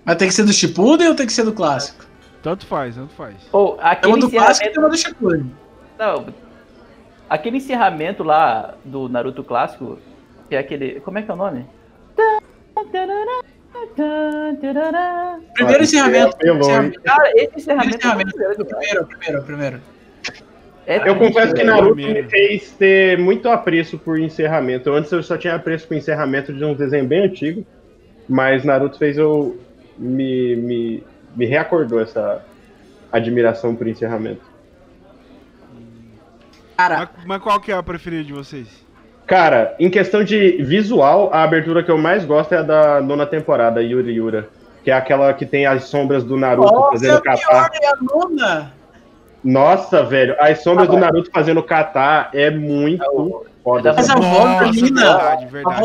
Mas 0.06 0.16
tem 0.16 0.30
que 0.30 0.34
ser 0.34 0.46
do 0.46 0.54
Shippuden 0.54 1.10
ou 1.10 1.16
tem 1.16 1.28
que 1.28 1.34
ser 1.34 1.44
do 1.44 1.52
clássico? 1.52 2.13
Tanto 2.44 2.68
faz, 2.68 2.96
tanto 2.96 3.14
faz. 3.14 3.36
Ou 3.54 3.78
aquele 3.80 4.20
do 4.20 4.30
clássico 4.30 4.70
e 4.70 4.78
uma 4.78 4.90
do 4.90 4.98
Shippuden. 4.98 5.50
Não, 5.98 6.26
aquele 7.30 7.58
encerramento 7.58 8.22
lá 8.22 8.76
do 8.84 9.08
Naruto 9.08 9.46
clássico, 9.46 9.98
que 10.50 10.56
é 10.56 10.60
aquele, 10.60 11.00
como 11.00 11.18
é 11.18 11.22
que 11.22 11.32
é 11.32 11.34
o 11.34 11.38
nome? 11.38 11.66
Primeiro 15.54 15.84
encerramento. 15.84 16.38
encerramento. 16.46 17.02
Cara, 17.02 17.32
esse 17.36 17.56
encerramento. 17.56 17.96
encerramento. 17.96 18.42
É 18.42 18.52
o 18.52 18.66
primeiro, 18.66 19.02
o 19.02 19.06
primeiro, 19.06 19.40
o 19.40 19.44
primeiro. 19.44 19.82
É 20.86 21.08
eu 21.08 21.16
confesso 21.16 21.54
que 21.54 21.64
Naruto 21.64 21.96
me 21.96 22.24
fez 22.24 22.72
ter 22.72 23.18
muito 23.18 23.48
apreço 23.48 23.98
por 23.98 24.20
encerramento. 24.20 24.92
Antes 24.92 25.10
eu 25.14 25.24
só 25.24 25.38
tinha 25.38 25.56
apreço 25.56 25.88
por 25.88 25.96
encerramento 25.96 26.52
de 26.52 26.66
um 26.66 26.74
desenho 26.74 27.06
bem 27.06 27.24
antigo, 27.24 27.66
mas 28.28 28.66
Naruto 28.66 28.98
fez 28.98 29.18
eu 29.18 29.58
me, 29.98 30.58
me 30.58 31.04
me 31.36 31.46
reacordou 31.46 32.00
essa 32.02 32.44
admiração 33.12 33.76
por 33.76 33.88
encerramento. 33.88 34.42
Cara, 36.78 37.10
mas, 37.16 37.26
mas 37.26 37.42
qual 37.42 37.60
que 37.60 37.72
é 37.72 37.76
a 37.76 37.84
preferida 37.84 38.24
de 38.24 38.34
vocês? 38.34 38.84
Cara, 39.26 39.76
em 39.80 39.90
questão 39.90 40.24
de 40.24 40.64
visual, 40.64 41.30
a 41.34 41.44
abertura 41.44 41.84
que 41.84 41.92
eu 41.92 41.98
mais 41.98 42.26
gosto 42.26 42.54
é 42.54 42.58
a 42.58 42.62
da 42.62 43.02
nona 43.02 43.26
temporada, 43.26 43.82
Yuri 43.82 44.14
Yura. 44.14 44.50
Que 44.84 44.92
é 44.92 44.94
aquela 44.94 45.34
que 45.34 45.46
tem 45.46 45.66
as 45.66 45.86
sombras 45.86 46.26
do 46.26 46.36
Naruto 46.36 46.74
Nossa, 46.74 46.92
fazendo 46.92 47.22
kata. 47.22 47.72
É 47.82 47.88
a 47.88 47.96
nona! 48.02 48.74
Nossa, 49.42 50.04
velho, 50.04 50.36
as 50.40 50.62
sombras 50.62 50.90
ah, 50.90 50.92
do 50.92 50.98
Naruto 50.98 51.30
fazendo 51.32 51.64
kata 51.64 52.30
é 52.34 52.50
muito 52.50 53.46
foda. 53.64 53.94
Mas 53.94 54.10
a 54.10 54.16
volta 54.16 54.64
linda. 54.66 55.02
Verdade, 55.02 55.46
verdade, 55.48 55.76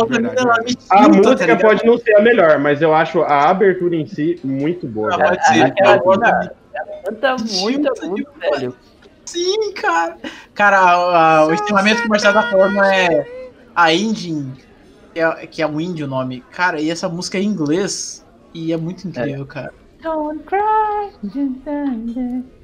a 0.91 0.99
ela 0.99 1.09
me 1.09 1.23
tá 1.23 1.29
música 1.31 1.57
tá 1.57 1.69
pode 1.69 1.87
não 1.87 1.99
ser 1.99 2.17
a 2.17 2.21
melhor, 2.21 2.59
mas 2.59 2.83
eu 2.83 2.93
acho 2.95 3.23
a 3.23 3.49
abertura 3.49 3.95
em 3.95 4.07
si 4.07 4.41
muito 4.43 4.87
boa. 4.87 5.15
Ah, 5.15 5.29
pode 5.29 5.47
ser. 5.47 5.75
Ela 5.79 7.03
canta 7.05 7.37
muito, 7.61 8.07
muito, 8.07 8.31
velho. 8.39 8.75
Sim, 9.25 9.73
cara. 9.75 10.17
Cara, 10.55 10.79
a, 10.79 11.39
a, 11.39 11.47
o 11.47 11.53
ensinamento 11.53 12.03
comercial 12.03 12.33
da 12.33 12.43
forma 12.43 12.95
é 12.95 13.51
a 13.75 13.93
Indie, 13.93 14.53
que 15.13 15.21
é, 15.21 15.47
que 15.47 15.63
é 15.63 15.67
o 15.67 15.81
índio 15.81 16.07
o 16.07 16.09
nome. 16.09 16.43
Cara, 16.51 16.81
e 16.81 16.91
essa 16.91 17.09
música 17.09 17.39
é 17.39 17.43
em 17.43 17.47
inglês 17.47 18.25
e 18.55 18.73
é 18.73 18.77
muito 18.77 19.07
incrível, 19.07 19.43
é. 19.43 19.47
cara. 19.47 19.75
Don't 20.03 20.43
cry. 20.45 21.13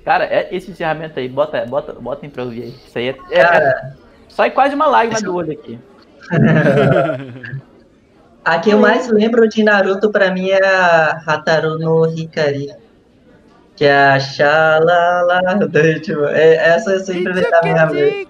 Cara, 0.05 0.24
é 0.24 0.49
esse 0.55 0.70
encerramento 0.70 1.19
aí, 1.19 1.28
bota, 1.28 1.66
bota, 1.66 1.93
bota 1.93 2.24
em 2.24 2.31
pra 2.31 2.45
ouvir 2.45 2.62
aí. 2.62 2.74
Isso 2.86 2.99
aí 2.99 3.09
é, 3.09 3.16
é, 3.31 3.93
Sai 4.35 4.51
quase 4.51 4.74
uma 4.74 4.86
lágrima 4.86 5.20
do 5.20 5.36
olho 5.36 5.52
aqui. 5.52 5.78
a 8.44 8.59
que 8.59 8.70
eu 8.70 8.81
mais 8.81 9.09
lembro 9.09 9.48
de 9.48 9.62
Naruto 9.62 10.11
pra 10.11 10.32
mim 10.32 10.48
é 10.51 10.65
a 10.66 11.23
Hataru 11.24 11.78
no 11.78 12.05
Hikari. 12.06 12.73
Que 13.77 13.85
é 13.85 13.94
a 13.94 14.19
Xalala. 14.19 15.40
Tipo, 16.02 16.24
é, 16.24 16.56
essa 16.56 16.98
sempre 16.98 17.32
vem 17.32 17.48
na 17.48 17.62
minha 17.62 17.86
mente. 17.86 18.28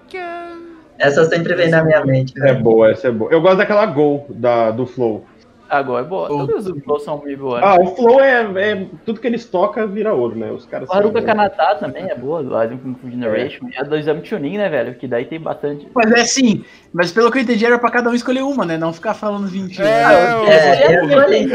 Essa 0.99 1.25
sempre 1.25 1.55
vem 1.55 1.69
na 1.69 1.83
minha 1.83 2.05
mente. 2.05 2.33
É 2.39 2.53
boa, 2.53 2.91
essa 2.91 3.07
é 3.07 3.11
boa. 3.11 3.31
Eu 3.31 3.41
gosto 3.41 3.57
daquela 3.57 3.87
Gol 3.87 4.27
da, 4.29 4.69
do 4.69 4.85
Flow. 4.85 5.25
Agora 5.69 6.05
é 6.05 6.07
boa. 6.07 6.27
Todos 6.27 6.67
os 6.67 6.83
flows 6.83 7.03
são 7.03 7.17
muito 7.17 7.39
boas. 7.39 7.63
Ah, 7.63 7.75
o 7.75 7.95
flow 7.95 8.19
é, 8.19 8.41
é, 8.41 8.87
Tudo 9.05 9.19
que 9.19 9.27
eles 9.27 9.45
tocam 9.45 9.87
vira 9.87 10.13
ouro, 10.13 10.35
né? 10.35 10.51
Os 10.51 10.65
caras. 10.65 10.87
O 10.89 10.93
Haruka 10.93 11.21
Kanata 11.21 11.75
também 11.75 12.09
é 12.09 12.15
boa, 12.15 12.43
do 12.43 12.55
Asian 12.55 12.77
Kung 12.77 12.95
Fu 12.95 13.09
Generation. 13.09 13.67
É. 13.67 13.71
E 13.71 13.77
a 13.79 13.83
do 13.83 13.95
Exame 13.95 14.25
Chunin, 14.25 14.57
né, 14.57 14.69
velho? 14.69 14.95
Que 14.95 15.07
daí 15.07 15.25
tem 15.25 15.39
bastante. 15.39 15.87
Mas 15.93 16.11
é 16.11 16.23
sim. 16.23 16.63
Mas 16.93 17.11
pelo 17.11 17.31
que 17.31 17.39
eu 17.39 17.41
entendi, 17.41 17.65
era 17.65 17.79
pra 17.79 17.89
cada 17.89 18.09
um 18.09 18.13
escolher 18.13 18.43
uma, 18.43 18.65
né? 18.65 18.77
Não 18.77 18.93
ficar 18.93 19.13
falando 19.13 19.47
20 19.47 19.81
é, 19.81 20.03
ah, 20.03 20.13
é, 20.47 21.03
eu 21.03 21.09
falei 21.09 21.47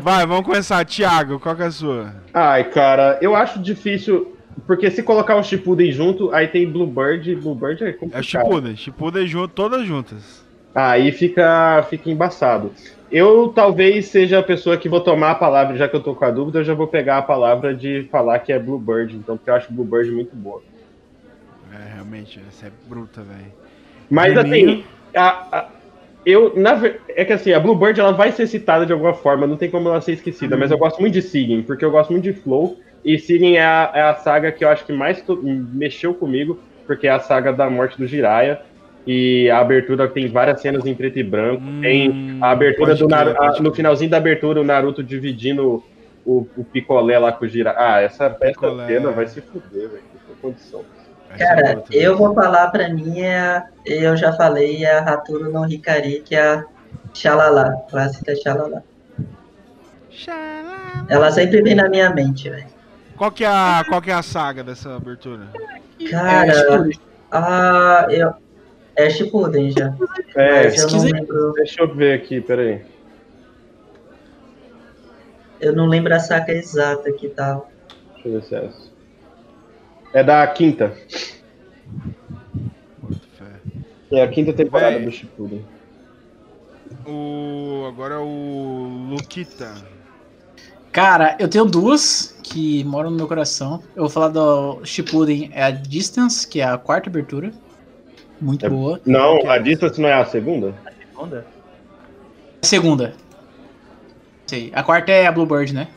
Vai, 0.00 0.26
vamos 0.26 0.46
começar. 0.46 0.84
Thiago, 0.84 1.38
qual 1.38 1.54
que 1.54 1.62
é 1.62 1.66
a 1.66 1.70
sua? 1.70 2.14
Ai, 2.32 2.64
cara, 2.64 3.18
eu 3.20 3.34
acho 3.34 3.58
difícil. 3.58 4.32
Porque 4.66 4.90
se 4.90 5.02
colocar 5.02 5.36
o 5.36 5.42
Shippuden 5.42 5.90
junto, 5.92 6.32
aí 6.32 6.46
tem 6.46 6.70
Bluebird. 6.70 7.34
Bluebird 7.36 7.84
é 7.84 7.92
complicado. 7.92 8.20
É 8.20 8.22
Shippuden. 8.22 8.76
Shippuden 8.76 9.26
junto, 9.26 9.48
todas 9.48 9.84
juntas. 9.84 10.43
Aí 10.74 11.12
fica, 11.12 11.86
fica 11.88 12.10
embaçado. 12.10 12.72
Eu 13.12 13.52
talvez 13.54 14.06
seja 14.06 14.40
a 14.40 14.42
pessoa 14.42 14.76
que 14.76 14.88
vou 14.88 15.00
tomar 15.00 15.30
a 15.30 15.34
palavra, 15.36 15.76
já 15.76 15.88
que 15.88 15.94
eu 15.94 16.02
tô 16.02 16.14
com 16.14 16.24
a 16.24 16.30
dúvida, 16.30 16.58
eu 16.58 16.64
já 16.64 16.74
vou 16.74 16.88
pegar 16.88 17.18
a 17.18 17.22
palavra 17.22 17.72
de 17.72 18.08
falar 18.10 18.40
que 18.40 18.52
é 18.52 18.58
Bluebird, 18.58 19.14
então, 19.14 19.36
porque 19.36 19.50
eu 19.50 19.54
acho 19.54 19.72
Bluebird 19.72 20.10
muito 20.10 20.34
boa. 20.34 20.62
É, 21.72 21.94
realmente, 21.94 22.40
essa 22.48 22.66
é 22.66 22.70
bruta, 22.88 23.22
velho. 23.22 23.52
Mas 24.10 24.36
assim, 24.36 24.84
a, 25.14 25.58
a, 25.58 25.68
eu, 26.26 26.54
na, 26.56 26.80
é 27.08 27.24
que 27.24 27.32
assim, 27.32 27.52
a 27.52 27.60
Bluebird 27.60 28.00
ela 28.00 28.12
vai 28.12 28.32
ser 28.32 28.48
citada 28.48 28.84
de 28.84 28.92
alguma 28.92 29.14
forma, 29.14 29.46
não 29.46 29.56
tem 29.56 29.70
como 29.70 29.88
ela 29.88 30.00
ser 30.00 30.12
esquecida, 30.12 30.56
mas 30.56 30.72
eu 30.72 30.78
gosto 30.78 31.00
muito 31.00 31.14
de 31.14 31.22
Sigen, 31.22 31.62
porque 31.62 31.84
eu 31.84 31.90
gosto 31.92 32.10
muito 32.10 32.24
de 32.24 32.32
Flow, 32.32 32.78
e 33.04 33.18
Sigen 33.18 33.56
é 33.56 33.64
a, 33.64 33.92
é 33.94 34.02
a 34.02 34.14
saga 34.14 34.50
que 34.50 34.64
eu 34.64 34.68
acho 34.68 34.84
que 34.84 34.92
mais 34.92 35.22
mexeu 35.72 36.14
comigo, 36.14 36.58
porque 36.86 37.06
é 37.06 37.10
a 37.10 37.20
saga 37.20 37.52
da 37.52 37.70
morte 37.70 37.96
do 37.98 38.06
Jiraiya, 38.06 38.60
e 39.06 39.50
a 39.50 39.58
abertura 39.58 40.08
tem 40.08 40.28
várias 40.28 40.60
cenas 40.60 40.86
em 40.86 40.94
preto 40.94 41.18
e 41.18 41.22
branco. 41.22 41.62
Hum, 41.62 41.80
tem 41.80 42.38
a 42.40 42.50
abertura 42.50 42.94
do 42.94 43.06
Naruto. 43.06 43.62
No 43.62 43.74
finalzinho 43.74 44.10
da 44.10 44.16
abertura, 44.16 44.60
o 44.60 44.64
Naruto 44.64 45.02
dividindo 45.02 45.84
o, 46.24 46.46
o 46.56 46.64
picolé 46.64 47.18
lá 47.18 47.32
com 47.32 47.44
o 47.44 47.48
Gira. 47.48 47.74
Ah, 47.76 48.00
essa, 48.00 48.36
essa 48.40 48.86
cena 48.86 49.10
vai 49.10 49.26
se 49.26 49.40
fuder, 49.40 49.88
velho. 49.90 50.02
Não 50.12 50.20
tem 50.26 50.36
condição. 50.40 50.82
Cara, 51.36 51.82
eu 51.90 52.16
vou 52.16 52.32
falar 52.32 52.68
pra 52.68 52.88
mim, 52.88 53.20
é, 53.20 53.62
eu 53.84 54.16
já 54.16 54.32
falei, 54.32 54.84
é 54.84 54.98
a 54.98 55.00
Raturo 55.00 55.50
no 55.50 55.66
Hikari, 55.68 56.22
que 56.24 56.36
é 56.36 56.40
a 56.40 56.64
Xalala, 57.12 57.84
clássica 57.90 58.34
Xalala. 58.36 58.84
Xalala. 60.10 61.06
Ela 61.08 61.30
sempre 61.32 61.60
vem 61.60 61.74
na 61.74 61.88
minha 61.88 62.10
mente, 62.10 62.48
velho. 62.48 62.72
Qual 63.16 63.32
que, 63.32 63.44
é 63.44 63.48
a, 63.48 63.84
qual 63.88 64.00
que 64.00 64.10
é 64.10 64.14
a 64.14 64.22
saga 64.22 64.62
dessa 64.62 64.94
abertura? 64.94 65.48
Cara, 66.10 66.52
é, 66.52 66.90
a, 67.30 68.06
eu, 68.10 68.34
é 68.96 69.10
Shippuden 69.10 69.70
já. 69.70 69.94
É, 70.36 70.68
eu 70.68 70.88
não 70.88 71.04
lembro... 71.04 71.52
deixa 71.52 71.82
eu 71.82 71.94
ver 71.94 72.14
aqui, 72.14 72.40
peraí. 72.40 72.84
Eu 75.60 75.74
não 75.74 75.86
lembro 75.86 76.14
a 76.14 76.18
saca 76.18 76.52
exata 76.52 77.10
que 77.12 77.28
tal. 77.28 77.70
Deixa 78.14 78.28
eu 78.28 78.32
ver 78.32 78.42
se 78.42 78.54
é 78.54 78.64
essa. 78.66 78.90
É 80.12 80.22
da 80.22 80.46
quinta. 80.46 80.94
É 84.12 84.22
a 84.22 84.28
quinta 84.28 84.52
temporada 84.52 85.00
do 85.00 85.10
Shippuden. 85.10 85.64
O... 87.06 87.86
Agora 87.88 88.14
é 88.14 88.18
o 88.18 89.08
Lukita. 89.10 89.74
Cara, 90.92 91.36
eu 91.40 91.48
tenho 91.48 91.64
duas 91.64 92.38
que 92.42 92.84
moram 92.84 93.10
no 93.10 93.16
meu 93.16 93.26
coração. 93.26 93.82
Eu 93.96 94.02
vou 94.02 94.10
falar 94.10 94.28
do 94.28 94.84
Shippuden, 94.84 95.50
é 95.52 95.64
a 95.64 95.70
Distance, 95.70 96.46
que 96.46 96.60
é 96.60 96.64
a 96.64 96.78
quarta 96.78 97.08
abertura. 97.08 97.50
Muito 98.44 98.66
é, 98.66 98.68
boa. 98.68 99.00
Não, 99.06 99.48
a 99.48 99.56
Distance 99.56 99.98
não 99.98 100.06
é 100.06 100.12
a 100.12 100.26
segunda? 100.26 100.74
A 100.84 100.90
segunda? 100.92 101.46
A 102.62 102.66
segunda. 102.66 103.14
Sei. 104.46 104.70
A 104.74 104.82
quarta 104.82 105.10
é 105.10 105.26
a 105.26 105.32
Bluebird, 105.32 105.72
né? 105.72 105.88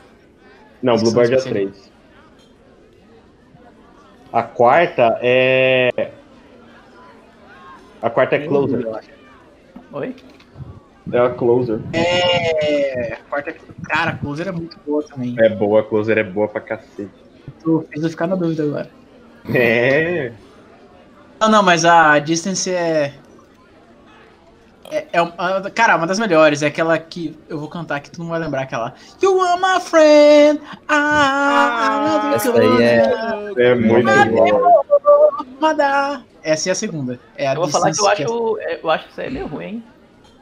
Não, 0.81 0.95
Bluebird 0.95 1.33
é 1.33 1.37
a 1.37 1.41
3. 1.41 1.91
A 4.31 4.43
quarta 4.43 5.19
é. 5.21 6.11
A 8.01 8.09
quarta 8.09 8.37
é 8.37 8.47
Closer. 8.47 8.87
Oi? 9.91 10.15
É 11.11 11.19
a 11.19 11.29
Closer. 11.31 11.81
É. 11.91 13.13
A 13.13 13.29
quarta 13.29 13.49
é. 13.49 13.55
Cara, 13.83 14.11
a 14.11 14.17
Closer 14.17 14.47
é 14.47 14.51
muito 14.53 14.79
boa 14.87 15.03
também. 15.03 15.35
É 15.37 15.49
boa, 15.49 15.81
a 15.81 15.83
Closer 15.83 16.17
é 16.17 16.23
boa 16.23 16.47
pra 16.47 16.61
cacete. 16.61 17.11
Tu 17.61 17.85
fez 17.89 18.03
eu 18.03 18.09
ficar 18.09 18.27
na 18.27 18.35
dúvida 18.35 18.63
agora. 18.63 18.89
É. 19.53 20.31
Não, 21.39 21.49
não, 21.49 21.63
mas 21.63 21.85
a 21.85 22.17
Distance 22.19 22.69
é. 22.71 23.13
É, 24.89 25.05
é 25.11 25.21
uma, 25.21 25.69
cara, 25.69 25.97
uma 25.97 26.07
das 26.07 26.17
melhores. 26.17 26.61
É 26.61 26.67
aquela 26.67 26.97
que 26.97 27.37
eu 27.49 27.59
vou 27.59 27.67
cantar 27.67 27.99
que 27.99 28.09
tu 28.09 28.21
não 28.21 28.29
vai 28.29 28.39
lembrar 28.39 28.61
aquela. 28.61 28.93
You 29.21 29.41
are 29.41 29.59
my 29.59 29.81
friend. 29.81 30.61
Ah, 30.87 32.31
essa 32.35 32.51
aí 32.57 32.81
é, 32.81 33.71
é 33.71 33.75
muito 33.75 34.07
boa. 35.59 36.23
Essa 36.41 36.69
é 36.69 36.71
a 36.71 36.75
segunda. 36.75 37.19
É 37.35 37.47
a 37.47 37.53
eu 37.53 37.57
vou 37.57 37.67
falar 37.67 37.91
que 37.91 37.99
eu 37.99 38.07
acho, 38.07 38.57
é... 38.59 38.79
eu 38.81 38.89
acho 38.89 39.05
que 39.05 39.11
isso 39.11 39.21
aí 39.21 39.27
é 39.27 39.29
meio 39.29 39.47
ruim, 39.47 39.65
hein? 39.65 39.83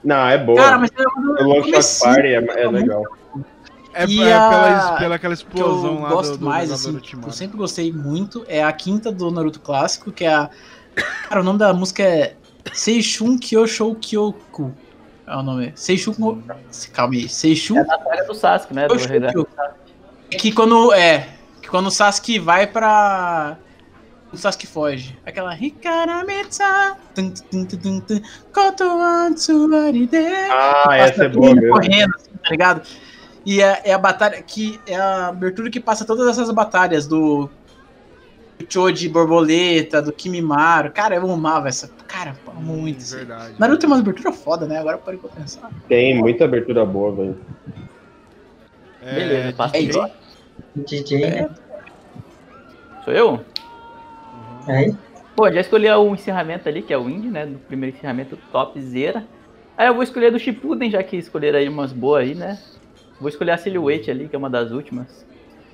Não, 0.03 0.27
é 0.27 0.37
boa. 0.37 0.61
Cara, 0.61 0.77
mas 0.77 0.91
é 0.95 1.43
o 1.43 1.47
Long 1.47 1.63
Shot 1.63 1.99
Party 2.03 2.27
é, 2.27 2.35
é 2.35 2.69
legal. 2.69 3.03
É, 3.95 4.03
é 4.03 4.07
pela, 4.07 4.97
pela 4.97 5.15
aquela 5.15 5.33
explosão 5.33 5.95
que 5.95 6.01
eu 6.01 6.03
lá 6.03 6.09
gosto 6.09 6.31
do, 6.33 6.37
do 6.39 6.45
mais, 6.45 6.69
assim, 6.69 7.01
eu 7.25 7.31
sempre 7.31 7.57
gostei 7.57 7.93
muito, 7.93 8.45
é 8.47 8.61
a 8.61 8.71
quinta 8.71 9.09
do 9.09 9.31
Naruto 9.31 9.61
clássico, 9.61 10.11
que 10.11 10.25
é 10.25 10.33
a... 10.33 10.49
Cara, 10.95 11.41
o 11.41 11.43
nome 11.43 11.59
da 11.59 11.73
música 11.73 12.03
é 12.03 12.35
Seishun 12.73 13.37
Kyoshou 13.37 13.95
Kyoku. 13.95 14.73
É 15.27 15.35
o 15.35 15.43
nome. 15.43 15.73
Seishun. 15.75 16.41
Calma 16.93 17.15
aí. 17.15 17.27
Seishun. 17.27 17.77
É 17.77 17.81
a 17.81 17.83
batalha 17.83 18.23
do 18.25 18.35
Sasuke, 18.35 18.73
né? 18.73 18.87
Do 18.87 18.95
é 20.31 20.37
que 20.37 20.51
quando. 20.51 20.93
É. 20.93 21.29
Que 21.61 21.67
quando 21.67 21.87
o 21.87 21.91
Sasuke 21.91 22.39
vai 22.39 22.67
pra. 22.67 23.57
O 24.31 24.37
Sasuke 24.37 24.67
foge. 24.67 25.17
Aquela. 25.25 25.55
Hikaramitsa. 25.55 26.97
Koto 28.53 28.83
Ah, 30.51 30.97
essa 30.97 31.25
é 31.25 31.29
boa 31.29 31.55
mesmo. 31.55 31.69
Correndo, 31.69 32.15
assim, 32.15 32.31
tá 32.43 32.49
ligado? 32.49 32.87
E 33.45 33.61
é, 33.61 33.81
é 33.85 33.93
a 33.93 33.97
batalha 33.97 34.41
que. 34.41 34.79
É 34.85 34.95
a 34.95 35.27
abertura 35.27 35.69
que 35.69 35.79
passa 35.79 36.05
todas 36.05 36.27
essas 36.27 36.51
batalhas 36.51 37.07
do 37.07 37.49
do 38.57 38.65
Choji 38.71 39.09
Borboleta, 39.09 40.01
do 40.01 40.11
Kimimaro. 40.11 40.91
Cara, 40.91 41.15
eu 41.15 41.29
amava 41.29 41.67
essa. 41.67 41.89
Cara, 42.07 42.35
muito. 42.55 43.01
Hum, 43.01 43.17
verdade. 43.17 43.55
Naruto 43.59 43.79
tem 43.79 43.89
uma 43.89 43.99
abertura 43.99 44.31
foda, 44.31 44.65
né? 44.65 44.79
Agora 44.79 44.97
parei 44.97 45.19
pra 45.19 45.29
pensar. 45.29 45.69
Tem 45.87 46.17
muita 46.17 46.45
abertura 46.45 46.85
boa, 46.85 47.13
velho. 47.13 47.37
É, 49.01 49.15
Beleza, 49.15 49.53
passa 49.53 49.77
é 49.77 49.81
DJ. 49.81 50.11
DJ, 50.75 51.23
é. 51.23 51.29
né? 51.29 51.49
Sou 53.03 53.13
eu? 53.13 53.31
Uhum. 53.31 54.73
É. 54.73 54.95
Pô, 55.35 55.51
já 55.51 55.61
escolhi 55.61 55.89
o 55.89 56.13
encerramento 56.13 56.69
ali, 56.69 56.81
que 56.81 56.93
é 56.93 56.97
o 56.97 57.09
Indie, 57.09 57.27
né? 57.27 57.45
Do 57.45 57.59
primeiro 57.59 57.95
encerramento 57.95 58.37
topzera. 58.51 59.25
Aí 59.77 59.87
eu 59.87 59.93
vou 59.93 60.01
escolher 60.01 60.31
do 60.31 60.39
Shippuden, 60.39 60.89
já 60.89 61.03
que 61.03 61.17
escolheram 61.17 61.59
aí 61.59 61.67
umas 61.67 61.91
boas 61.91 62.23
aí, 62.23 62.33
né? 62.33 62.57
Vou 63.19 63.27
escolher 63.27 63.51
a 63.51 63.57
Silhouette 63.57 64.09
ali, 64.09 64.27
que 64.27 64.35
é 64.35 64.39
uma 64.39 64.49
das 64.49 64.71
últimas. 64.71 65.25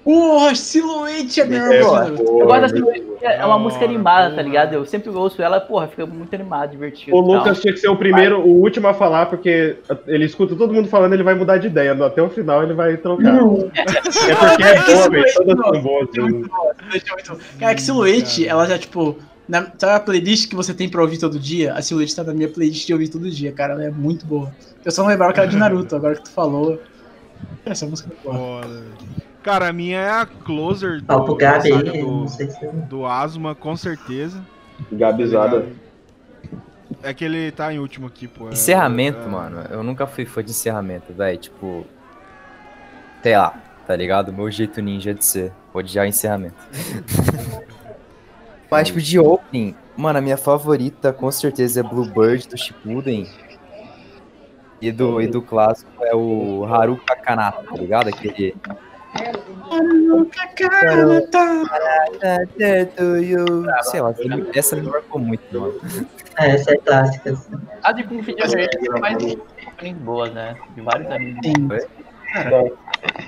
Porra, 0.04 0.56
Silhouette 0.56 1.42
é 1.42 1.46
mesmo, 1.46 1.70
é, 1.70 2.10
Eu 2.10 2.48
gosto 2.48 2.62
da 2.62 2.70
Silhouette, 2.70 3.06
é 3.22 3.46
uma 3.46 3.60
música 3.60 3.86
animada, 3.86 4.36
tá 4.36 4.42
ligado? 4.42 4.74
Eu 4.74 4.86
sempre 4.86 5.10
ouço 5.12 5.42
ela, 5.42 5.60
porra, 5.60 5.88
fica 5.88 6.06
muito 6.08 6.34
animado, 6.34 6.72
divertido. 6.72 7.16
O 7.16 7.22
Lucas 7.22 7.60
tinha 7.60 7.72
que 7.72 7.80
ser 7.80 7.88
o 7.88 7.96
primeiro, 7.96 8.40
o 8.40 8.62
último 8.62 8.88
a 8.88 8.94
falar, 8.96 9.28
porque 9.28 9.78
ele 10.08 10.26
escuta 10.26 10.56
todo 10.56 10.74
mundo 10.74 10.90
falando, 10.90 11.14
ele 11.14 11.24
vai 11.24 11.36
mudar 11.36 11.58
de 11.58 11.68
ideia. 11.68 11.94
Até 11.94 12.22
o 12.22 12.30
final 12.30 12.64
ele 12.64 12.74
vai 12.74 12.98
trocar. 12.98 13.34
Não. 13.34 13.70
É 13.76 13.84
porque 14.36 14.64
é 14.64 14.96
boa, 14.96 15.10
velho. 15.10 15.34
Todas 15.36 15.66
são 15.66 15.82
boas. 15.82 16.10
Cara, 17.60 17.76
que 17.76 17.82
Silhouette, 17.82 18.48
ela 18.48 18.66
já, 18.66 18.80
tipo, 18.80 19.18
na, 19.48 19.68
sabe 19.78 19.94
a 19.94 20.00
playlist 20.00 20.50
que 20.50 20.56
você 20.56 20.74
tem 20.74 20.90
pra 20.90 21.02
ouvir 21.02 21.20
todo 21.20 21.38
dia? 21.40 21.74
A 21.74 21.82
Silhouette 21.82 22.16
tá 22.16 22.24
na 22.24 22.34
minha 22.34 22.48
playlist 22.48 22.88
de 22.88 22.94
ouvir 22.94 23.10
todo 23.10 23.30
dia, 23.30 23.52
cara. 23.52 23.74
Ela 23.74 23.84
é 23.84 23.92
muito 23.92 24.26
boa. 24.26 24.52
Eu 24.84 24.92
só 24.92 25.04
não 25.04 25.10
lembrava 25.10 25.32
que 25.32 25.40
era 25.40 25.50
de 25.50 25.58
Naruto, 25.58 25.96
agora 25.96 26.16
que 26.16 26.24
tu 26.24 26.32
falou. 26.32 26.80
Essa 27.66 27.86
música 27.86 28.10
é 28.12 28.24
boa. 28.24 28.62
Cara, 29.44 29.70
a 29.70 29.74
minha 29.74 30.00
é 30.00 30.10
a 30.10 30.26
Closer 30.26 31.02
do, 31.02 31.20
do, 31.20 31.36
Gabi, 31.36 31.72
do, 31.72 32.28
se... 32.28 32.46
do 32.88 33.06
Asma, 33.06 33.56
com 33.56 33.76
certeza. 33.76 34.44
Gabizada. 34.92 35.68
É 37.02 37.14
que 37.14 37.26
ele 37.26 37.52
tá 37.52 37.74
em 37.74 37.80
último 37.80 38.06
aqui, 38.06 38.28
pô. 38.28 38.50
É, 38.50 38.54
encerramento, 38.54 39.22
é... 39.22 39.28
mano. 39.28 39.62
Eu 39.72 39.84
nunca 39.84 40.06
fui 40.06 40.26
fã 40.26 40.44
de 40.44 40.52
encerramento, 40.52 41.12
velho. 41.14 41.38
Tipo. 41.38 41.86
Sei 43.24 43.36
lá, 43.36 43.56
tá 43.88 43.96
ligado? 43.96 44.32
Meu 44.32 44.50
jeito 44.52 44.82
ninja 44.82 45.14
de 45.14 45.26
ser. 45.26 45.52
Odiar 45.74 46.08
encerramento. 46.08 46.56
Mas, 48.70 48.88
tipo, 48.88 49.02
de 49.02 49.20
opening, 49.20 49.76
mano, 49.98 50.20
a 50.20 50.22
minha 50.22 50.38
favorita 50.38 51.12
com 51.12 51.30
certeza 51.32 51.80
é 51.80 51.84
Bluebird 51.84 52.48
do 52.48 52.58
Shippuden. 52.58 53.28
E 54.80 54.92
do, 54.92 55.22
e 55.22 55.28
do 55.28 55.42
clássico 55.42 55.92
é 56.04 56.16
o 56.16 56.66
Haruka 56.66 57.16
Kanata, 57.16 57.64
tá 57.64 57.76
ligado? 57.76 58.08
Aquele 58.08 58.56
Sei 63.84 64.02
lá, 64.02 64.14
essa 64.54 64.76
me 64.76 64.84
marcou 64.84 65.20
muito, 65.20 65.60
mano. 65.60 65.74
É, 66.38 66.52
essa 66.52 66.74
é 66.74 66.78
clássica. 66.78 67.32
Assim. 67.32 67.54
A 67.84 67.92
de 67.92 68.04
Kung 68.04 68.22
Fu 68.24 68.32
Generation 68.32 69.00
faz 69.00 69.38
openings 69.68 70.02
boas, 70.02 70.34
né? 70.34 70.56
De 70.76 70.82
vários 70.82 71.12
animes. 71.12 71.88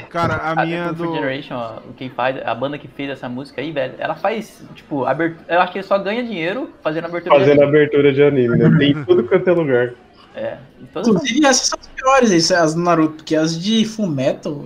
Cara, 0.10 0.36
a, 0.36 0.52
a 0.52 0.66
minha 0.66 0.94
do. 0.94 1.16
Generation, 1.16 1.56
ó, 1.56 1.80
quem 1.98 2.10
faz, 2.10 2.38
a 2.46 2.56
banda 2.56 2.78
que 2.78 2.88
fez 2.88 3.10
essa 3.10 3.28
música 3.28 3.60
aí, 3.60 3.72
velho, 3.72 3.96
ela 3.98 4.16
faz, 4.16 4.64
tipo, 4.76 5.04
abertura, 5.06 5.46
eu 5.50 5.62
acho 5.62 5.72
que 5.72 5.80
ele 5.80 5.88
só 5.88 5.98
ganha 5.98 6.24
dinheiro 6.24 6.70
fazendo 6.82 7.06
abertura 7.06 7.38
Fazendo 7.38 7.58
de 7.58 7.64
abertura 7.64 8.14
de 8.14 8.24
anime, 8.24 8.58
né? 8.58 8.78
Tem 8.78 9.04
tudo 9.04 9.24
quanto 9.26 9.50
é 9.50 9.54
lugar. 9.54 9.94
É. 10.36 10.58
Inclusive, 10.82 11.46
essas 11.46 11.68
são 11.68 11.80
as 11.80 11.88
piores, 11.88 12.52
as 12.52 12.74
do 12.74 12.82
Naruto, 12.82 13.16
porque 13.18 13.36
as 13.36 13.60
de 13.60 13.86
Fullmetal, 13.86 14.66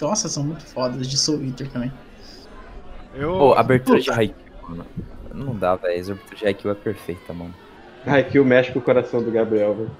nossa, 0.00 0.28
são 0.28 0.44
muito 0.44 0.64
fodas, 0.66 1.08
de 1.08 1.16
Soul 1.16 1.42
Eater 1.42 1.70
também. 1.70 1.92
Eu... 3.14 3.32
Pô, 3.32 3.54
abertura 3.54 4.00
de 4.00 4.10
Haikyuu, 4.10 4.36
mano. 4.68 4.86
Não 5.34 5.56
dá, 5.56 5.74
velho. 5.76 5.94
A 5.94 6.12
abertura 6.12 6.36
de 6.36 6.46
Haikyuu 6.46 6.72
é 6.72 6.74
perfeita, 6.74 7.32
mano. 7.32 7.54
Haikyuu 8.06 8.44
mexe 8.44 8.72
com 8.72 8.78
o 8.78 8.82
coração 8.82 9.22
do 9.22 9.30
Gabriel, 9.30 9.74
velho. 9.74 9.90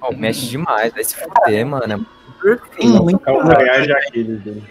Oh, 0.00 0.12
mexe 0.12 0.46
demais, 0.46 0.92
vai 0.92 1.04
se 1.04 1.16
fuder, 1.16 1.66
mano. 1.66 1.92
É 1.92 2.42
perfeito. 2.42 3.02
Muito 3.02 3.20
é 3.28 3.32
o 3.32 3.44
ganhar 3.44 3.82
de 3.82 3.92
Aquiles, 3.92 4.42
velho. 4.42 4.62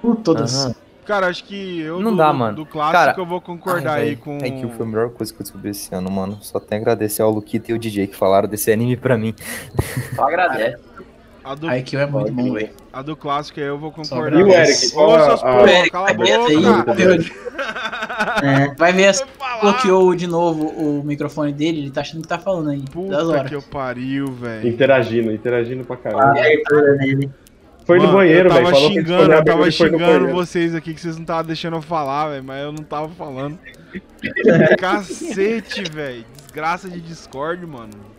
Por 0.00 0.16
todas. 0.16 0.66
Uhum. 0.66 0.74
Cara, 1.04 1.26
acho 1.26 1.44
que 1.44 1.80
eu 1.80 2.00
não 2.00 2.12
do, 2.12 2.16
dá, 2.16 2.32
mano. 2.32 2.56
do 2.56 2.66
clássico 2.66 2.92
Cara, 2.92 3.14
eu 3.18 3.26
vou 3.26 3.40
concordar 3.40 3.94
ai, 3.94 4.02
aí 4.02 4.16
com. 4.16 4.38
É 4.38 4.50
que 4.50 4.68
foi 4.68 4.86
a 4.86 4.88
melhor 4.88 5.10
coisa 5.10 5.32
que 5.32 5.40
eu 5.40 5.44
descobri 5.44 5.70
esse 5.70 5.92
ano, 5.94 6.10
mano. 6.10 6.38
Só 6.40 6.60
tenho 6.60 6.80
a 6.80 6.82
agradecer 6.82 7.22
ao 7.22 7.30
Luquita 7.30 7.72
e 7.72 7.74
o 7.74 7.78
DJ 7.78 8.06
que 8.06 8.16
falaram 8.16 8.48
desse 8.48 8.70
anime 8.70 8.96
pra 8.96 9.18
mim. 9.18 9.34
Só 10.14 10.28
agradece. 10.28 10.80
A 11.44 11.56
do... 11.56 11.82
Que 11.82 11.96
é 11.96 12.06
muito 12.06 12.32
bom, 12.32 12.52
velho. 12.52 12.70
A 12.92 13.02
do 13.02 13.16
clássico 13.16 13.58
aí 13.58 13.66
eu 13.66 13.78
vou 13.78 13.90
concordar. 13.90 14.38
E 14.38 14.42
o 14.44 14.48
Eric? 14.48 14.94
Ô, 14.94 15.24
seus 15.24 15.42
porra, 15.42 15.90
cala 15.90 16.10
a 16.10 16.14
boca. 16.14 16.32
É, 18.42 18.74
vai 18.74 18.92
ver 18.92 19.12
bloqueou 19.60 20.14
de 20.14 20.26
novo 20.26 20.66
o 20.66 21.02
microfone 21.04 21.52
dele, 21.52 21.80
ele 21.80 21.90
tá 21.90 22.02
achando 22.02 22.22
que 22.22 22.28
tá 22.28 22.38
falando 22.38 22.70
aí. 22.70 22.82
Puta 22.82 23.44
que 23.44 23.54
eu 23.54 23.62
pariu, 23.62 24.26
velho. 24.32 24.68
Interagindo, 24.68 25.32
interagindo 25.32 25.84
pra 25.84 25.96
caralho. 25.96 26.38
Ah, 26.38 27.41
foi 27.84 27.98
Mano, 27.98 28.10
no 28.10 28.18
banheiro, 28.18 28.48
velho. 28.48 28.60
Eu 28.60 28.64
tava 28.64 28.76
véio, 28.76 28.92
xingando, 28.92 29.32
eu 29.32 29.44
tava 29.44 29.70
xingando 29.70 30.28
vocês 30.28 30.74
aqui 30.74 30.94
que 30.94 31.00
vocês 31.00 31.16
não 31.16 31.22
estavam 31.22 31.44
deixando 31.44 31.76
eu 31.76 31.82
falar, 31.82 32.28
velho, 32.28 32.44
mas 32.44 32.62
eu 32.62 32.72
não 32.72 32.82
tava 32.82 33.08
falando. 33.10 33.58
Cacete, 34.78 35.84
velho. 35.90 36.24
Desgraça 36.36 36.88
de 36.88 37.00
Discord, 37.00 37.66
mano. 37.66 38.12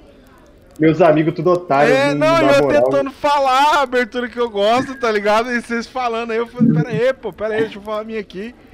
Meus 0.80 1.02
amigos 1.02 1.35
tudo 1.35 1.52
otários. 1.52 1.95
É, 1.95 2.15
não, 2.15 2.40
eu 2.40 2.64
moral. 2.64 2.84
tentando 2.84 3.11
falar 3.11 3.77
a 3.77 3.81
abertura 3.84 4.27
que 4.27 4.40
eu 4.40 4.49
gosto, 4.49 4.95
tá 4.95 5.11
ligado? 5.11 5.52
E 5.52 5.61
vocês 5.61 5.85
falando 5.85 6.31
aí, 6.31 6.38
eu 6.38 6.48
falei, 6.48 6.73
pera 6.73 6.90
aí, 6.90 7.14
pô, 7.14 7.31
pera 7.31 7.53
aí, 7.53 7.61
deixa 7.61 7.77
eu 7.77 7.81
falar 7.84 8.02
a 8.02 8.03
minha 8.03 8.19
aqui. 8.19 8.56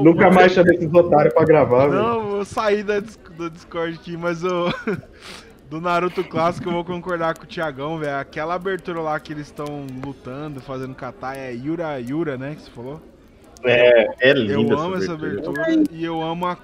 Nunca 0.00 0.30
mais 0.30 0.52
chamei 0.52 0.76
esses 0.76 0.94
otários 0.94 1.34
pra 1.34 1.44
gravar, 1.44 1.88
velho. 1.88 2.00
Não, 2.02 2.22
véio. 2.22 2.36
eu 2.36 2.44
saí 2.44 2.84
da, 2.84 3.00
do 3.00 3.50
Discord 3.50 3.96
aqui, 3.96 4.16
mas 4.16 4.44
eu... 4.44 4.72
do 5.68 5.80
Naruto 5.80 6.22
clássico 6.24 6.68
eu 6.68 6.72
vou 6.72 6.84
concordar 6.84 7.36
com 7.36 7.44
o 7.44 7.46
Thiagão, 7.46 7.98
velho. 7.98 8.16
Aquela 8.16 8.54
abertura 8.54 9.00
lá 9.00 9.18
que 9.18 9.32
eles 9.32 9.46
estão 9.46 9.86
lutando, 10.04 10.60
fazendo 10.60 10.94
kata 10.94 11.34
é 11.34 11.52
Yura 11.52 12.00
Yura, 12.00 12.36
né? 12.36 12.54
Que 12.54 12.62
você 12.62 12.70
falou? 12.70 13.00
É, 13.64 14.30
é 14.30 14.32
linda 14.32 14.52
Eu 14.52 14.78
amo 14.78 14.96
essa 14.96 15.14
abertura, 15.14 15.62
abertura 15.62 15.88
e 15.90 16.04
eu 16.04 16.22
amo 16.22 16.46
a, 16.46 16.56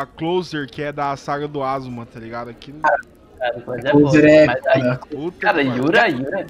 a 0.00 0.06
Closer, 0.16 0.66
que 0.66 0.82
é 0.82 0.90
da 0.90 1.16
saga 1.16 1.46
do 1.46 1.62
Asuma, 1.62 2.06
tá 2.06 2.18
ligado? 2.18 2.48
Aquilo... 2.48 2.80
Cara, 2.80 3.62
mas 3.66 3.84
é 3.84 3.92
bom, 3.92 4.16
é... 4.16 4.46
Mas 4.46 4.66
aí, 4.66 4.98
cara, 5.38 5.62
Yura, 5.62 6.08
Yura, 6.08 6.46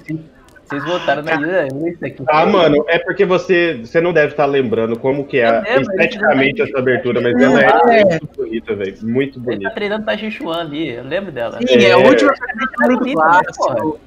vocês 0.67 0.83
votaram 0.83 1.23
na 1.23 1.67
isso 1.89 2.05
aqui. 2.05 2.23
Ah, 2.27 2.45
mano, 2.45 2.83
é 2.87 2.99
porque 2.99 3.23
você, 3.25 3.79
você 3.83 4.01
não 4.01 4.11
deve 4.11 4.33
estar 4.33 4.45
lembrando 4.45 4.99
como 4.99 5.25
que 5.25 5.39
é 5.39 5.49
lembro, 5.61 5.81
esteticamente 5.81 6.61
essa 6.61 6.77
abertura, 6.77 7.21
mas 7.21 7.41
ela 7.41 7.93
é, 7.93 8.01
é 8.01 8.05
muito 8.05 8.27
bonita, 8.35 8.75
velho. 8.75 8.97
Muito 9.01 9.39
bonita. 9.39 9.61
Ele 9.61 9.69
tá 9.69 9.75
treinando 9.75 10.03
pra 10.03 10.17
Xixuan 10.17 10.59
ali, 10.59 10.95
eu 10.95 11.03
lembro 11.03 11.31
dela. 11.31 11.57
Sim, 11.65 11.77
é, 11.77 11.91
a 11.93 11.97
última 11.97 12.33
eu 12.81 12.97
do 12.97 13.11
clássico. 13.13 13.99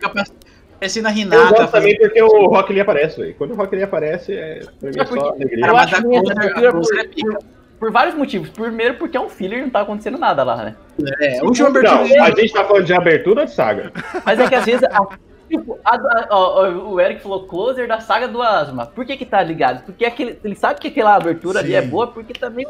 Parecendo 0.79 1.09
a 1.09 1.11
Renata. 1.11 1.37
Eu 1.37 1.49
gosto 1.51 1.73
também 1.73 1.99
porque 1.99 2.23
o 2.23 2.47
Rock 2.47 2.73
Lee 2.73 2.81
aparece, 2.81 3.21
velho. 3.21 3.35
Quando 3.35 3.51
o 3.53 3.55
Rock 3.55 3.75
Lee 3.75 3.85
aparece, 3.85 4.33
é, 4.35 4.61
pra 4.81 4.91
mim 4.91 4.99
é 4.99 5.05
só 5.05 5.29
alegria. 5.31 5.67
Eu 5.67 5.77
acho 5.77 5.95
que 5.95 6.67
a 6.67 6.73
por, 6.73 7.45
por 7.79 7.93
vários 7.93 8.15
motivos. 8.15 8.49
Primeiro, 8.49 8.95
porque 8.95 9.17
é 9.17 9.21
um 9.21 9.29
filler 9.29 9.59
e 9.59 9.63
não 9.63 9.71
tá 9.71 9.83
acontecendo 9.83 10.19
nada 10.19 10.43
lá, 10.43 10.57
né? 10.57 10.77
É, 11.21 11.39
a 11.39 11.45
última 11.45 11.69
abertura. 11.69 11.97
Não, 11.97 12.25
a 12.25 12.31
gente 12.31 12.53
tá 12.53 12.65
falando 12.65 12.85
de 12.85 12.95
abertura 12.95 13.41
ou 13.43 13.47
de 13.47 13.53
saga? 13.53 13.93
Mas 14.25 14.39
é 14.39 14.49
que 14.49 14.55
às 14.55 14.65
vezes. 14.65 14.83
A, 14.85 15.07
tipo, 15.51 15.79
a, 15.85 15.97
a, 16.31 16.69
o 16.69 17.01
Eric 17.01 17.21
falou 17.21 17.47
closer 17.47 17.89
da 17.89 18.01
saga 18.01 18.29
do 18.29 18.41
Asma. 18.41 18.87
Por 18.87 19.05
que 19.05 19.17
que 19.17 19.27
tá 19.27 19.43
ligado? 19.43 19.85
Porque 19.85 20.05
aquele, 20.05 20.39
ele 20.43 20.55
sabe 20.55 20.81
que 20.81 20.89
aquela 20.89 21.17
abertura 21.17 21.61
Sim. 21.61 21.67
ali 21.67 21.75
é 21.75 21.83
boa, 21.83 22.07
porque 22.07 22.33
também 22.33 22.67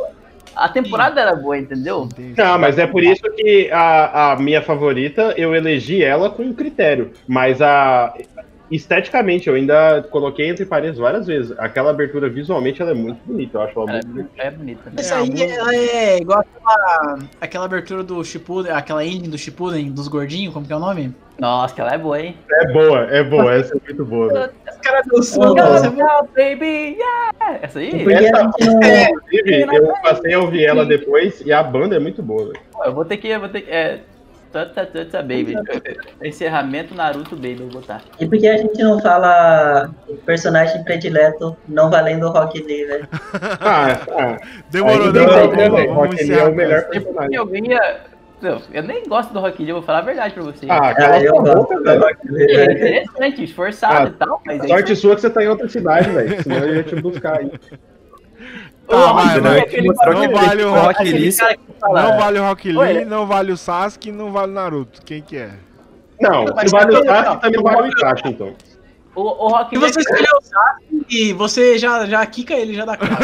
a 0.57 0.69
temporada 0.69 1.21
era 1.21 1.35
boa, 1.37 1.57
entendeu? 1.57 2.09
Não, 2.37 2.59
mas 2.59 2.79
é 2.79 2.87
por 2.87 3.05
isso 3.05 3.23
que 3.37 3.71
a, 3.71 4.33
a 4.33 4.37
minha 4.37 4.63
favorita, 4.63 5.35
eu 5.37 5.55
elegi 5.55 6.03
ela 6.03 6.31
com 6.31 6.53
critério. 6.53 7.13
Mas 7.29 7.63
a, 7.63 8.15
esteticamente, 8.71 9.49
eu 9.49 9.55
ainda 9.55 10.03
coloquei 10.11 10.49
entre 10.49 10.65
paredes 10.65 10.99
várias 10.99 11.27
vezes. 11.27 11.53
Aquela 11.59 11.91
abertura 11.91 12.29
visualmente 12.29 12.81
ela 12.81 12.93
é 12.93 12.95
muito 12.95 13.21
bonita, 13.25 13.59
eu 13.59 13.63
acho 13.63 13.81
ela, 13.81 13.91
ela 13.91 14.01
muito 14.07 14.19
é, 14.19 14.23
bonita. 14.23 14.43
É 14.43 14.51
bonita. 14.51 14.91
Né? 14.91 14.97
Essa 14.99 15.17
aí 15.17 15.43
ela 15.43 15.75
é 15.75 16.19
igual 16.19 16.41
aquela, 16.41 17.19
aquela 17.41 17.65
abertura 17.65 18.03
do 18.03 18.25
Shippuden, 18.25 18.73
aquela 18.73 19.05
ending 19.05 19.31
do 19.31 19.39
Shippuden, 19.39 19.91
dos 19.91 20.09
gordinhos, 20.09 20.55
como 20.55 20.67
que 20.67 20.73
é 20.73 20.77
o 20.77 20.81
nome? 20.81 21.15
Nossa, 21.39 21.75
que 21.75 21.81
ela 21.81 21.95
é 21.95 21.99
boa, 21.99 22.21
hein? 22.21 22.37
É 22.51 22.73
boa, 22.73 22.99
é 23.11 23.25
boa, 23.25 23.55
essa 23.55 23.75
é 23.75 23.81
muito 23.83 24.05
boa. 24.05 24.53
Os 24.71 24.77
caras 24.77 25.07
dançando, 25.11 25.55
oh, 25.59 26.25
baby, 26.37 26.99
yeah! 26.99 27.59
Essa 27.63 27.79
aí? 27.79 28.07
Essa 28.13 28.45
música, 28.45 29.11
inclusive, 29.11 29.67
eu 29.75 29.93
passei 30.03 30.35
a 30.35 30.39
ouvir 30.39 30.67
ela 30.67 30.85
depois 30.85 31.41
e 31.41 31.51
a 31.51 31.63
banda 31.63 31.97
é 31.97 31.99
muito 31.99 32.23
boa, 32.23 32.49
velho. 32.49 32.61
Eu 32.85 32.95
vou 32.95 33.07
ter 33.07 33.17
que, 33.17 33.29
eu 33.29 33.41
vou 33.41 33.49
ter 33.49 33.63
que, 33.63 33.71
é, 33.71 34.01
Tata 34.53 34.85
Tata 34.85 35.23
Baby. 35.23 35.55
Encerramento 36.23 36.95
Naruto 36.95 37.37
Baby, 37.37 37.61
eu 37.61 37.69
vou 37.69 37.81
botar. 37.81 38.03
E 38.19 38.27
por 38.27 38.39
que 38.39 38.49
a 38.49 38.57
gente 38.57 38.83
não 38.83 39.01
fala 39.01 39.91
personagem 40.27 40.83
predileto 40.83 41.57
não 41.69 41.89
valendo 41.91 42.27
o 42.27 42.31
Rock 42.31 42.61
Lee, 42.63 42.85
velho? 42.85 43.09
ah, 43.61 44.01
ah. 44.11 44.37
Demorou, 44.71 45.13
demorou. 45.13 45.95
Rock 45.95 46.23
Lee 46.23 46.33
é 46.33 46.45
o 46.45 46.55
melhor 46.55 46.85
personagem. 46.89 47.37
Alguém 47.37 47.71
ia... 47.71 48.01
Eu 48.73 48.83
nem 48.83 49.05
gosto 49.05 49.35
do 49.35 49.41
Rock 49.41 49.63
Lee, 49.63 49.69
eu 49.69 49.77
vou 49.77 49.85
falar 49.85 49.99
a 49.99 50.03
verdade 50.03 50.33
pra 50.33 50.43
você. 50.43 50.67
Ah, 50.69 50.95
cara, 50.95 51.23
eu 51.23 51.35
gosto 51.35 51.75
do 51.75 51.99
Rock 51.99 52.27
Lee. 52.27 52.57
É 52.57 52.73
interessante, 52.73 53.45
esforçado 53.45 54.07
ah, 54.07 54.09
e 54.09 54.13
tal, 54.13 54.43
mas... 54.47 54.67
Sorte 54.67 54.97
sua 54.97 55.15
que 55.15 55.21
você 55.21 55.31
tá 55.31 55.45
em 55.45 55.49
outra 55.49 55.69
cidade, 55.69 56.09
velho, 56.11 56.43
senão 56.43 56.57
eu 56.57 56.77
ia 56.77 56.83
te 56.83 56.97
buscar 56.97 57.39
aí. 57.39 57.53
Tá, 58.91 59.13
vai, 59.13 59.41
vai. 59.41 59.67
Não 60.15 60.31
vale 60.33 60.65
o 60.65 60.71
Rock 60.73 61.05
Lee. 61.05 61.35
Não 61.81 62.19
vale 62.19 62.39
o 62.41 62.43
Rock 62.43 62.73
Lee, 62.73 63.05
não 63.05 63.27
vale 63.27 63.53
o 63.53 63.57
Sasuke, 63.57 64.11
não 64.11 64.33
vale 64.33 64.51
o 64.51 64.55
Naruto. 64.55 65.01
Quem 65.05 65.23
que 65.23 65.37
é? 65.37 65.51
Não, 66.21 66.47
se 66.47 66.69
vale 66.71 66.97
o 66.97 67.05
Sasuke, 67.05 67.41
também 67.41 67.63
não 67.63 67.73
vale 67.73 67.89
o 67.89 67.93
Itachi, 67.93 68.29
então. 68.29 68.53
O, 69.15 69.23
o 69.23 69.49
Rock 69.49 69.77
Lee. 69.77 69.87
Se 69.87 69.93
você 69.93 70.01
escolheu 70.01 70.39
o 70.39 70.43
Sasuke, 70.43 71.07
e 71.09 71.33
você 71.33 71.79
já, 71.79 72.05
já 72.07 72.27
quica 72.27 72.55
ele 72.55 72.75
já 72.75 72.85
da 72.85 72.97
cara. 72.97 73.17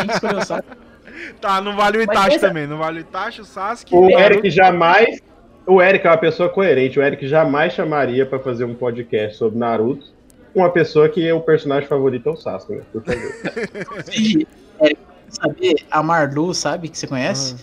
Quem 0.00 0.10
escolheu 0.10 0.38
o 0.38 0.44
Sasuke? 0.44 0.68
Tá, 1.40 1.60
não 1.60 1.76
vale 1.76 1.98
o 1.98 2.02
Itachi 2.02 2.38
também. 2.40 2.66
Não 2.66 2.78
vale 2.78 2.98
o 2.98 3.00
Itachi, 3.00 3.42
o 3.42 3.44
Sasuke. 3.44 3.94
O 3.94 4.10
Eric 4.10 4.50
jamais. 4.50 5.20
O 5.64 5.80
Eric 5.80 6.04
é 6.04 6.10
uma 6.10 6.16
pessoa 6.16 6.48
coerente. 6.48 6.98
O 6.98 7.02
Eric 7.02 7.28
jamais 7.28 7.72
chamaria 7.72 8.26
pra 8.26 8.40
fazer 8.40 8.64
um 8.64 8.74
podcast 8.74 9.36
sobre 9.36 9.56
Naruto 9.58 10.12
uma 10.54 10.70
pessoa 10.70 11.08
que 11.08 11.26
é 11.26 11.32
o 11.32 11.40
personagem 11.40 11.88
favorito 11.88 12.28
é 12.28 12.32
o 12.32 12.36
Sasuke, 12.36 12.74
né? 12.74 12.82
Por 12.92 13.02
favor. 13.02 13.22
Eric, 14.82 14.98
saber, 15.32 15.76
a 15.90 16.02
Marlu, 16.02 16.54
sabe? 16.54 16.88
Que 16.88 16.98
você 16.98 17.06
conhece? 17.06 17.56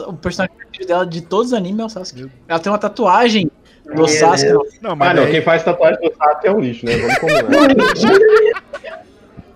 Ah. 0.00 0.08
O 0.08 0.12
personagem 0.12 0.54
dela 0.86 1.06
de 1.06 1.22
todos 1.22 1.48
os 1.48 1.52
animes 1.54 1.80
é 1.80 1.84
o 1.84 1.88
Sasuke. 1.88 2.30
Ela 2.46 2.58
tem 2.58 2.70
uma 2.70 2.78
tatuagem 2.78 3.50
do 3.84 4.04
é, 4.04 4.08
Sasuke. 4.08 4.78
Não, 4.82 4.94
mas 4.94 5.10
ah, 5.10 5.14
não, 5.14 5.26
quem 5.26 5.42
faz 5.42 5.64
tatuagem 5.64 6.00
do 6.00 6.14
Sasuke 6.16 6.46
é 6.46 6.52
um 6.52 6.60
lixo, 6.60 6.86
né? 6.86 6.96
Vamos 6.96 7.18
combinar. 7.18 7.42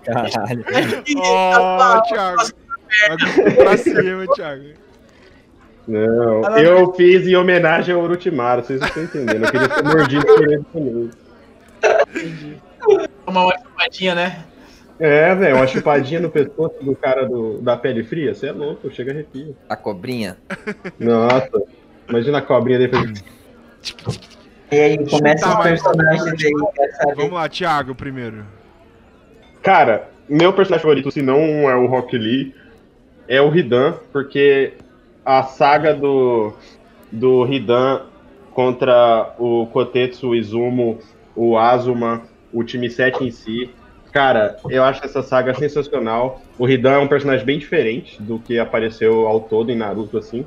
Caralho. 0.03 0.65
Oh, 1.17 2.01
Thiago. 2.07 2.53
Pra 3.55 3.77
cima, 3.77 4.27
Thiago. 4.35 4.83
Não, 5.87 6.57
eu 6.57 6.93
fiz 6.93 7.27
em 7.27 7.35
homenagem 7.35 7.93
ao 7.93 8.01
Orochimaru, 8.01 8.63
vocês 8.63 8.79
não 8.79 8.87
estão 8.87 9.03
entendendo. 9.03 9.45
Eu 9.45 9.51
queria 9.51 9.69
ser 9.69 9.83
mordido 9.83 10.25
por 10.25 10.51
ele 10.51 10.63
também. 10.71 11.11
Entendi. 12.15 12.57
Uma 13.27 13.45
ótima 13.45 14.15
né? 14.15 14.45
É, 15.03 15.35
velho, 15.35 15.57
uma 15.57 15.67
chupadinha 15.67 16.21
no 16.21 16.29
pescoço 16.29 16.81
do 16.81 16.95
cara 16.95 17.27
do, 17.27 17.61
da 17.61 17.75
pele 17.75 18.05
fria, 18.05 18.33
você 18.33 18.47
é 18.47 18.51
louco, 18.53 18.89
chega 18.89 19.11
arrepio. 19.11 19.53
A 19.67 19.75
cobrinha? 19.75 20.37
Nossa, 20.97 21.61
imagina 22.07 22.37
a 22.37 22.41
cobrinha 22.41 22.79
dele 22.79 23.13
E 24.71 24.79
aí, 24.79 25.09
começa 25.09 25.49
os 25.49 25.61
personagens 25.61 26.23
aí, 26.23 27.15
Vamos 27.17 27.33
lá, 27.33 27.49
Thiago, 27.49 27.93
primeiro. 27.93 28.45
Cara, 29.61 30.09
meu 30.29 30.53
personagem 30.53 30.83
favorito, 30.83 31.11
se 31.11 31.21
não 31.21 31.69
é 31.69 31.75
o 31.75 31.85
Rock 31.85 32.17
Lee, 32.17 32.55
é 33.27 33.41
o 33.41 33.53
Hidan, 33.53 33.95
porque 34.13 34.71
a 35.25 35.43
saga 35.43 35.93
do, 35.93 36.53
do 37.11 37.45
Hidan 37.45 38.03
contra 38.53 39.35
o 39.37 39.67
Kotetsu, 39.67 40.29
o 40.29 40.35
Izumo, 40.35 40.99
o 41.35 41.57
Azuma, 41.57 42.21
o 42.53 42.63
time 42.63 42.89
7 42.89 43.25
em 43.25 43.31
si, 43.31 43.69
Cara, 44.13 44.57
eu 44.69 44.83
acho 44.83 45.03
essa 45.03 45.23
saga 45.23 45.55
sensacional. 45.55 46.39
O 46.59 46.69
Hidan 46.69 46.91
é 46.91 46.97
um 46.99 47.07
personagem 47.07 47.43
bem 47.43 47.57
diferente 47.57 48.21
do 48.21 48.37
que 48.37 48.59
apareceu 48.59 49.27
ao 49.27 49.41
todo 49.41 49.71
em 49.71 49.75
Naruto, 49.75 50.19
assim. 50.19 50.45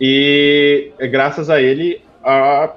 E 0.00 0.90
graças 1.10 1.50
a 1.50 1.60
ele, 1.60 2.00
a 2.24 2.72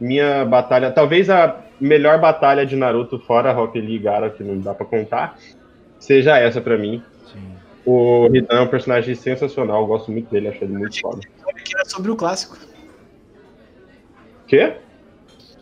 minha 0.00 0.46
batalha, 0.46 0.90
talvez 0.90 1.28
a 1.28 1.60
melhor 1.78 2.18
batalha 2.18 2.64
de 2.64 2.74
Naruto 2.74 3.18
fora 3.18 3.52
Rock 3.52 3.78
Lee 3.78 3.96
e 3.96 3.98
Gara, 3.98 4.30
que 4.30 4.42
não 4.42 4.58
dá 4.58 4.72
pra 4.72 4.86
contar, 4.86 5.38
seja 5.98 6.38
essa 6.38 6.60
para 6.62 6.78
mim. 6.78 7.02
Sim. 7.30 7.54
O 7.84 8.28
Hidan 8.34 8.56
é 8.56 8.60
um 8.62 8.68
personagem 8.68 9.14
sensacional, 9.14 9.82
eu 9.82 9.86
gosto 9.86 10.10
muito 10.10 10.30
dele, 10.30 10.48
acho 10.48 10.64
ele 10.64 10.72
muito 10.72 10.98
foda. 11.00 11.20
Que 11.64 11.74
era 11.74 11.84
sobre 11.84 12.10
o 12.10 12.16
clássico. 12.16 12.56
Quê? 14.46 14.76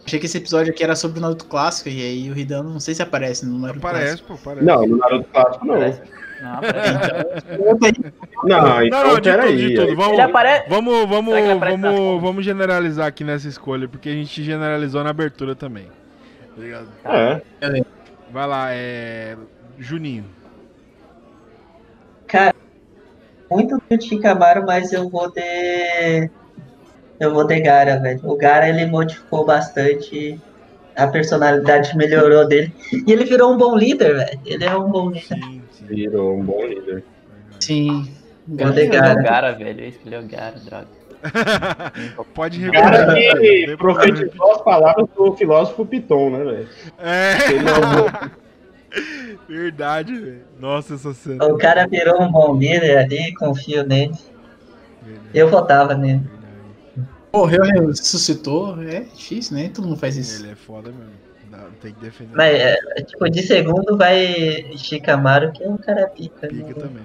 Achei 0.08 0.18
que 0.18 0.24
esse 0.24 0.38
episódio 0.38 0.72
aqui 0.72 0.82
era 0.82 0.96
sobre 0.96 1.18
o 1.18 1.20
Naruto 1.20 1.44
clássico, 1.44 1.90
e 1.90 2.00
aí 2.00 2.30
o 2.30 2.38
Hidan 2.38 2.62
não 2.62 2.80
sei 2.80 2.94
se 2.94 3.02
aparece 3.02 3.44
no 3.44 3.58
Naruto 3.58 3.86
aparece, 3.86 4.22
clássico. 4.22 4.28
Pô, 4.28 4.34
aparece, 4.50 4.64
Não, 4.64 4.86
no 4.86 4.96
Naruto 4.96 5.28
clássico 5.30 5.66
não. 5.66 5.74
Aparece. 5.74 6.00
Não, 6.40 6.54
aparece. 6.54 7.44
não, 8.42 8.82
então 8.82 9.06
não, 9.06 9.20
peraí. 9.20 9.94
Vamos, 9.94 10.18
apare... 10.18 10.64
vamos, 10.66 11.06
vamos, 11.06 11.34
vamos, 11.60 12.22
vamos 12.22 12.42
generalizar 12.42 13.06
aqui 13.06 13.22
nessa 13.22 13.48
escolha, 13.48 13.86
porque 13.86 14.08
a 14.08 14.12
gente 14.12 14.42
generalizou 14.42 15.04
na 15.04 15.10
abertura 15.10 15.54
também. 15.54 15.88
Obrigado. 16.56 16.88
Tá 17.04 17.42
é. 17.60 17.82
Vai 18.32 18.46
lá, 18.46 18.68
é. 18.70 19.36
Juninho. 19.78 20.24
Cara, 22.26 22.54
muito 23.50 23.76
do 23.76 24.02
Shikamaru, 24.02 24.64
mas 24.64 24.90
eu 24.90 25.10
vou 25.10 25.30
ter 25.30 26.30
eu 27.20 27.32
vou 27.32 27.44
de 27.44 27.60
Gara, 27.60 27.98
velho. 27.98 28.20
O 28.22 28.36
Gara 28.36 28.68
ele 28.68 28.86
modificou 28.86 29.44
bastante, 29.44 30.38
a 30.94 31.06
personalidade 31.06 31.96
melhorou 31.96 32.46
dele. 32.46 32.72
E 33.06 33.12
ele 33.12 33.24
virou 33.24 33.52
um 33.52 33.56
bom 33.56 33.76
líder, 33.76 34.14
velho. 34.16 34.40
Ele 34.46 34.64
é 34.64 34.76
um 34.76 34.90
bom 34.90 35.10
líder. 35.10 35.26
Sim, 35.26 35.62
sim. 35.72 35.86
Virou 35.86 36.36
um 36.36 36.44
bom 36.44 36.64
líder. 36.64 37.04
Sim. 37.60 38.08
Vou 38.46 38.70
de 38.70 38.86
Gara. 38.86 39.20
Gara, 39.20 39.52
velho. 39.52 39.80
Eu 39.80 39.88
escolhi 39.88 40.16
o 40.16 40.22
Gara, 40.22 40.54
droga. 40.64 40.98
Pode 42.34 42.60
repetir. 42.60 42.80
Cara 42.80 43.14
que 43.14 43.76
profetizou 43.76 44.52
as 44.52 44.62
palavras 44.62 45.08
do 45.16 45.34
filósofo 45.34 45.84
Piton, 45.84 46.30
né, 46.30 46.44
velho? 46.44 46.68
É. 46.98 47.34
Verdade, 49.48 50.16
velho. 50.16 50.42
Nossa, 50.60 50.94
essa 50.94 51.12
cena. 51.12 51.44
O 51.46 51.58
cara 51.58 51.86
virou 51.86 52.22
um 52.22 52.30
bom 52.30 52.56
líder 52.56 52.98
ali, 52.98 53.34
confio 53.34 53.84
nele. 53.84 54.12
Verdade. 55.02 55.28
Eu 55.34 55.48
votava 55.48 55.94
nele. 55.94 56.37
Morreu, 57.32 57.62
ressuscitou, 57.62 58.82
é 58.82 59.00
difícil, 59.00 59.56
né? 59.56 59.70
Todo 59.72 59.86
mundo 59.86 59.98
faz 59.98 60.16
isso. 60.16 60.42
Ele 60.42 60.52
é 60.52 60.54
foda 60.54 60.90
mesmo. 60.90 61.72
tem 61.80 61.92
que 61.92 62.00
defender. 62.00 62.34
Mas, 62.34 62.54
é, 62.54 62.76
tipo, 63.02 63.28
de 63.28 63.42
segundo 63.42 63.96
vai 63.96 64.76
Shikamaru, 64.76 65.52
que 65.52 65.62
é 65.62 65.68
um 65.68 65.76
cara 65.76 66.06
pica. 66.08 66.46
Né? 66.46 66.62
Pica 66.62 66.80
né? 66.80 66.86
também. 66.86 67.02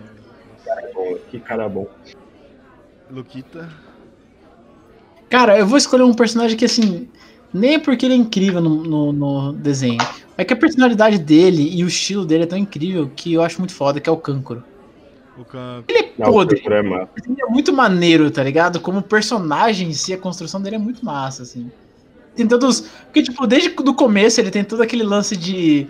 Cara 0.65 0.89
bom, 0.93 1.17
que 1.29 1.39
cara 1.39 1.69
bom. 1.69 1.87
Luquita. 3.11 3.69
Cara, 5.29 5.57
eu 5.57 5.67
vou 5.67 5.77
escolher 5.77 6.03
um 6.03 6.13
personagem 6.13 6.57
que, 6.57 6.65
assim, 6.65 7.09
nem 7.53 7.75
é 7.75 7.79
porque 7.79 8.05
ele 8.05 8.13
é 8.13 8.17
incrível 8.17 8.61
no, 8.61 8.83
no, 8.83 9.11
no, 9.11 9.53
desenho. 9.53 9.97
É 10.37 10.43
que 10.43 10.53
a 10.53 10.57
personalidade 10.57 11.19
dele 11.19 11.69
e 11.75 11.83
o 11.83 11.87
estilo 11.87 12.25
dele 12.25 12.43
é 12.43 12.47
tão 12.47 12.57
incrível 12.57 13.11
que 13.15 13.33
eu 13.33 13.43
acho 13.43 13.59
muito 13.59 13.73
foda, 13.73 13.99
que 13.99 14.09
é 14.09 14.11
o 14.11 14.17
Kankuro. 14.17 14.63
Ele 15.87 15.99
é 15.99 16.25
podre. 16.25 16.59
É 16.59 16.79
ele 16.79 17.41
é 17.41 17.45
muito 17.49 17.73
maneiro, 17.73 18.29
tá 18.29 18.43
ligado? 18.43 18.79
Como 18.79 19.01
personagem 19.01 19.89
em 19.89 19.93
si, 19.93 20.13
a 20.13 20.17
construção 20.17 20.61
dele 20.61 20.75
é 20.75 20.79
muito 20.79 21.03
massa, 21.03 21.43
assim. 21.43 21.71
Tem 22.35 22.47
todos. 22.47 22.81
Porque, 23.05 23.23
tipo, 23.23 23.45
desde 23.47 23.69
o 23.69 23.93
começo 23.93 24.39
ele 24.39 24.51
tem 24.51 24.63
todo 24.63 24.81
aquele 24.81 25.03
lance 25.03 25.35
de 25.35 25.87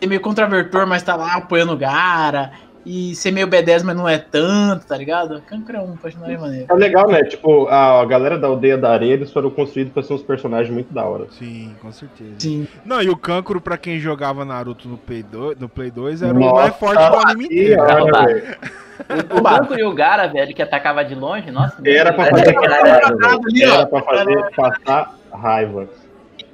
ser 0.00 0.06
meio 0.06 0.20
contravertor, 0.20 0.86
mas 0.86 1.02
tá 1.02 1.16
lá 1.16 1.34
apoiando 1.34 1.72
o 1.72 1.76
Gara. 1.76 2.52
E 2.84 3.14
ser 3.14 3.30
meio 3.30 3.46
B10, 3.46 3.82
mas 3.82 3.96
não 3.96 4.08
é 4.08 4.18
tanto, 4.18 4.86
tá 4.86 4.96
ligado? 4.96 5.40
Kankuro 5.42 5.78
é 5.78 5.80
um 5.80 5.96
personagem 5.96 6.38
maneiro. 6.38 6.66
É 6.68 6.74
legal, 6.74 7.08
né? 7.08 7.22
Tipo, 7.24 7.66
a 7.68 8.04
galera 8.04 8.38
da 8.38 8.46
aldeia 8.46 8.76
da 8.76 8.90
areia, 8.90 9.14
eles 9.14 9.32
foram 9.32 9.50
construídos 9.50 9.92
pra 9.92 10.02
ser 10.02 10.14
uns 10.14 10.22
personagens 10.22 10.72
muito 10.72 10.92
da 10.92 11.04
hora. 11.04 11.26
Sim, 11.30 11.74
com 11.80 11.90
certeza. 11.90 12.34
Sim. 12.38 12.68
Não, 12.84 13.02
e 13.02 13.08
o 13.08 13.16
Kankuro, 13.16 13.60
pra 13.60 13.78
quem 13.78 13.98
jogava 13.98 14.44
Naruto 14.44 14.88
no 14.88 14.98
Play 14.98 15.22
2, 15.22 15.58
no 15.58 15.68
Play 15.68 15.90
2 15.90 16.22
era 16.22 16.32
Nossa, 16.32 16.52
o 16.52 16.54
mais 16.54 16.76
forte 16.76 17.10
do 17.10 17.28
anime 17.28 17.44
inteiro. 17.44 17.82
O, 19.30 19.74
o 19.74 19.78
e 19.78 19.84
o 19.84 19.92
Gara, 19.92 20.28
velho, 20.28 20.54
que 20.54 20.62
atacava 20.62 21.04
de 21.04 21.14
longe, 21.14 21.50
nossa. 21.50 21.76
Era 21.84 22.12
pra 22.12 22.26
fazer, 22.26 22.54
era 23.60 23.86
pra 23.86 24.02
fazer 24.02 24.50
passar 24.54 25.14
raiva. 25.32 25.88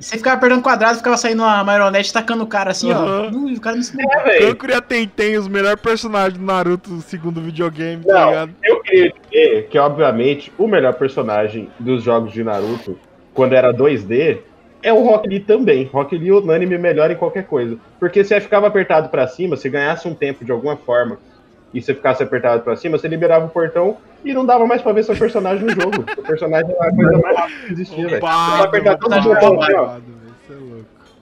Você 0.00 0.16
ficava 0.16 0.36
apertando 0.36 0.62
quadrado, 0.62 0.96
ficava 0.96 1.16
saindo 1.18 1.42
uma 1.42 1.62
marionete 1.62 2.10
tacando 2.10 2.42
o 2.42 2.46
cara 2.46 2.70
assim, 2.70 2.90
uhum. 2.90 3.26
ó. 3.26 3.54
o 3.56 3.60
cara 3.60 3.76
não 3.76 3.82
se 3.82 3.94
é, 4.00 4.22
velho. 4.24 4.48
Kankuro 4.48 4.72
e 4.72 4.74
a 4.74 4.80
Tenten, 4.80 5.36
os 5.36 5.46
melhores 5.46 5.80
personagens 5.80 6.38
do 6.38 6.44
Naruto 6.44 7.02
segundo 7.02 7.40
videogame, 7.42 8.02
tá 8.04 8.14
não, 8.14 8.28
ligado? 8.30 8.52
Eu 8.64 8.80
queria 8.80 9.12
dizer 9.30 9.68
que, 9.68 9.78
obviamente, 9.78 10.50
o 10.56 10.66
melhor 10.66 10.94
personagem 10.94 11.68
dos 11.78 12.02
jogos 12.02 12.32
de 12.32 12.42
Naruto, 12.42 12.98
quando 13.34 13.52
era 13.52 13.74
2D, 13.74 14.38
é 14.82 14.90
o 14.90 15.04
Rock 15.04 15.28
Lee 15.28 15.40
também. 15.40 15.84
Rock 15.92 16.16
Lee 16.16 16.32
unânime 16.32 16.78
melhor 16.78 17.10
em 17.10 17.16
qualquer 17.16 17.44
coisa. 17.44 17.76
Porque 17.98 18.24
se 18.24 18.30
você 18.30 18.40
ficava 18.40 18.66
apertado 18.66 19.10
para 19.10 19.26
cima, 19.26 19.56
se 19.56 19.68
ganhasse 19.68 20.08
um 20.08 20.14
tempo 20.14 20.46
de 20.46 20.50
alguma 20.50 20.76
forma 20.76 21.18
e 21.72 21.80
você 21.80 21.94
ficasse 21.94 22.22
apertado 22.22 22.62
para 22.62 22.76
cima, 22.76 22.98
você 22.98 23.08
liberava 23.08 23.46
o 23.46 23.50
portão 23.50 23.96
e 24.24 24.34
não 24.34 24.44
dava 24.44 24.66
mais 24.66 24.82
pra 24.82 24.92
ver 24.92 25.04
seu 25.04 25.16
personagem 25.16 25.64
no 25.64 25.70
jogo. 25.70 26.04
o 26.16 26.22
personagem 26.22 26.70
é 26.70 26.86
a 26.86 26.94
coisa 26.94 27.18
mais 27.18 27.36
rápida 27.36 27.66
que 27.66 27.72
existia, 27.72 28.08
velho. 28.08 28.20
Você 28.20 28.62
apertar 28.62 28.96
todo 28.96 29.16
o 29.16 29.22
botão 29.22 29.62
assim, 29.62 29.74
ó. 29.74 29.96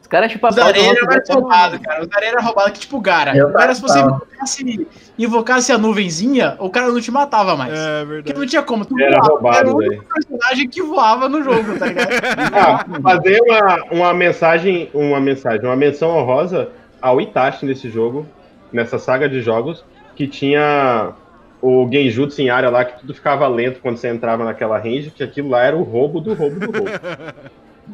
Os 0.01 0.11
caras 0.11 0.33
tipo 0.33 0.47
a 0.47 0.51
Zareira 0.51 0.89
era 0.89 1.05
mais 1.05 1.29
roubado, 1.29 1.79
cara. 1.81 2.03
O 2.03 2.07
Zareira 2.07 2.37
era 2.39 2.43
roubado 2.43 2.73
que 2.73 2.81
tipo 2.81 2.97
o 2.97 3.01
Gara. 3.01 3.47
O 3.47 3.53
Gara, 3.53 3.75
se 3.75 3.83
você 3.83 3.99
invocasse, 3.99 4.89
invocasse 5.19 5.71
a 5.71 5.77
nuvenzinha, 5.77 6.57
o 6.59 6.71
cara 6.71 6.89
não 6.89 6.99
te 6.99 7.11
matava 7.11 7.55
mais. 7.55 7.79
É 7.79 8.05
verdade. 8.07 8.23
Porque 8.23 8.33
não 8.33 8.47
tinha 8.47 8.63
como. 8.63 8.87
Tu 8.87 8.99
era 8.99 9.19
voava. 9.19 9.29
roubado, 9.29 9.59
Era 9.59 9.69
o 9.69 9.77
único 9.77 10.05
personagem 10.05 10.67
que 10.67 10.81
voava 10.81 11.29
no 11.29 11.43
jogo, 11.43 11.79
tá 11.79 11.87
ligado? 11.87 12.09
ah, 12.57 12.87
fazer 13.03 13.39
uma, 13.43 13.85
uma 13.91 14.15
mensagem, 14.15 14.89
uma 14.95 15.21
mensagem, 15.21 15.67
uma 15.67 15.77
menção 15.77 16.17
honrosa 16.17 16.71
ao 17.03 17.21
Itachi 17.21 17.67
nesse 17.67 17.91
jogo, 17.91 18.27
nessa 18.73 18.99
saga 18.99 19.29
de 19.29 19.43
jogos, 19.43 19.85
que 20.19 20.27
tinha 20.27 21.13
o 21.63 21.89
Genjutsu 21.89 22.43
em 22.43 22.51
área 22.51 22.69
lá, 22.69 22.85
que 22.85 22.99
tudo 22.99 23.15
ficava 23.15 23.47
lento 23.47 23.79
quando 23.81 23.99
você 23.99 24.09
entrava 24.09 24.45
naquela 24.45 24.77
range, 24.77 25.13
que 25.13 25.23
aquilo 25.23 25.51
lá 25.51 25.63
era 25.63 25.77
o 25.77 25.85
roubo 25.85 26.21
do 26.21 26.35
roubo 26.35 26.59
do 26.59 26.73
roubo. 26.73 26.91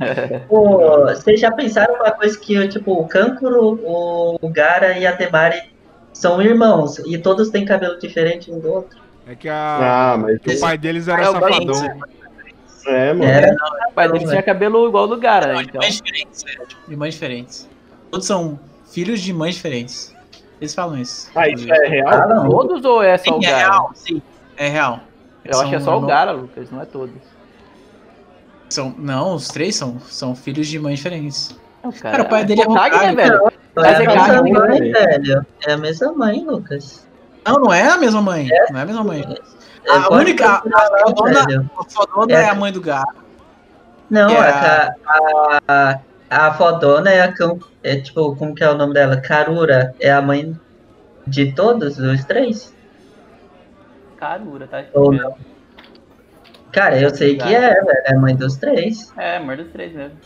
Pô, 0.49 1.05
vocês 1.05 1.39
já 1.39 1.53
pensaram 1.53 1.97
uma 1.97 2.11
coisa 2.13 2.37
que, 2.39 2.67
tipo, 2.69 2.95
o 2.95 3.07
Kankuro, 3.07 3.79
o 4.41 4.49
Gara 4.49 4.99
e 4.99 5.07
a 5.07 5.15
Temari 5.15 5.71
são 6.15 6.41
irmãos, 6.41 6.99
e 7.01 7.19
todos 7.19 7.51
têm 7.51 7.67
cabelo 7.67 7.99
diferente 7.99 8.51
um 8.51 8.59
do 8.59 8.73
outro? 8.73 8.99
É 9.27 9.35
que 9.35 9.49
a... 9.49 10.13
ah, 10.15 10.17
mas 10.17 10.37
o 10.37 10.61
pai 10.61 10.79
deles 10.79 11.09
era 11.09 11.21
é 11.21 11.25
safadão. 11.27 12.01
É, 12.87 13.13
mano. 13.13 13.25
Era, 13.31 13.55
o 13.91 13.93
pai 13.93 14.11
deles 14.11 14.31
tinha 14.31 14.43
cabelo 14.43 14.89
igual 14.89 15.07
do 15.07 15.19
Gara, 15.19 15.53
não, 15.53 15.61
então. 15.61 15.79
De 15.79 15.87
mães 15.87 16.01
diferentes, 16.01 16.45
né? 16.45 16.53
De 16.89 16.97
mães 16.97 17.15
diferentes. 17.15 17.69
Todos 18.11 18.27
são 18.27 18.59
filhos 18.91 19.21
de 19.21 19.33
mães 19.33 19.57
diferentes. 19.57 20.14
Eles 20.61 20.75
falam 20.75 20.99
isso. 20.99 21.31
Ah, 21.35 21.49
isso 21.49 21.71
é 21.73 21.89
real? 21.89 22.09
Ah, 22.09 22.47
todos 22.49 22.85
ou 22.85 23.03
é 23.03 23.19
só 23.19 23.25
sim, 23.25 23.31
o 23.33 23.41
Gara? 23.41 23.57
É 23.57 23.59
real, 23.59 23.91
sim. 23.95 24.23
É 24.57 24.69
real. 24.69 25.01
Eu 25.45 25.61
acho 25.61 25.69
que 25.69 25.77
é 25.77 25.81
só 25.81 25.99
o 25.99 26.01
Gara, 26.03 26.33
Lucas, 26.33 26.71
não 26.71 26.81
é 26.81 26.85
todos. 26.85 27.15
São, 28.69 28.95
não, 28.97 29.35
os 29.35 29.49
três 29.49 29.77
são, 29.77 30.01
são 30.01 30.35
filhos 30.35 30.67
de 30.69 30.79
mães 30.79 30.97
diferentes. 30.97 31.55
Não, 31.83 31.93
cara, 31.93 32.17
cara, 32.17 32.23
o 32.23 32.29
pai 32.29 32.45
dele 32.45 32.63
é 32.63 32.65
Hokage, 32.67 32.99
né, 32.99 33.15
velho? 33.15 33.53
Mas 33.77 34.01
é, 34.01 34.05
é 34.05 34.07
a 34.07 34.43
mesma 34.43 34.61
mãe, 34.61 34.93
velho. 34.93 35.47
É 35.67 35.73
a 35.73 35.77
mesma 35.77 36.13
mãe, 36.13 36.45
Lucas. 36.45 37.07
Não, 37.47 37.55
não 37.57 37.73
é 37.73 37.87
a 37.87 37.99
mesma 37.99 38.23
mãe. 38.23 38.49
É? 38.51 38.73
Não 38.73 38.79
é 38.79 38.83
a 38.83 38.87
mesma 38.87 39.05
mãe. 39.05 39.23
É, 39.85 39.91
a 39.91 40.09
única. 40.09 40.47
A, 40.47 40.57
a, 40.57 41.91
fodona, 41.95 42.37
a 42.39 42.41
é, 42.41 42.45
é 42.45 42.49
a 42.49 42.55
mãe 42.55 42.73
do 42.73 42.81
Gara. 42.81 43.05
Não, 44.09 44.31
é 44.31 44.39
a, 44.39 44.95
a, 45.69 45.99
a 46.35 46.53
fodona 46.55 47.11
é 47.11 47.23
a 47.23 47.33
cão. 47.33 47.59
É 47.83 47.97
tipo, 47.97 48.35
como 48.37 48.55
que 48.55 48.65
é 48.65 48.71
o 48.71 48.77
nome 48.77 48.95
dela? 48.95 49.21
Karura 49.21 49.95
é 50.01 50.11
a 50.11 50.21
mãe 50.21 50.59
de 51.27 51.53
todos 51.53 51.99
os 51.99 52.25
três? 52.25 52.75
Karura, 54.17 54.67
tá? 54.67 54.85
Ou 54.95 55.13
não? 55.13 55.37
Cara, 56.73 57.01
eu 57.01 57.11
sei 57.11 57.37
que 57.37 57.55
é, 57.55 57.73
velho. 57.73 58.03
É 58.05 58.15
mãe 58.15 58.35
dos 58.35 58.57
três. 58.57 59.13
É, 59.17 59.39
mãe 59.39 59.57
dos 59.57 59.69
três 59.69 59.93
mesmo. 59.93 60.19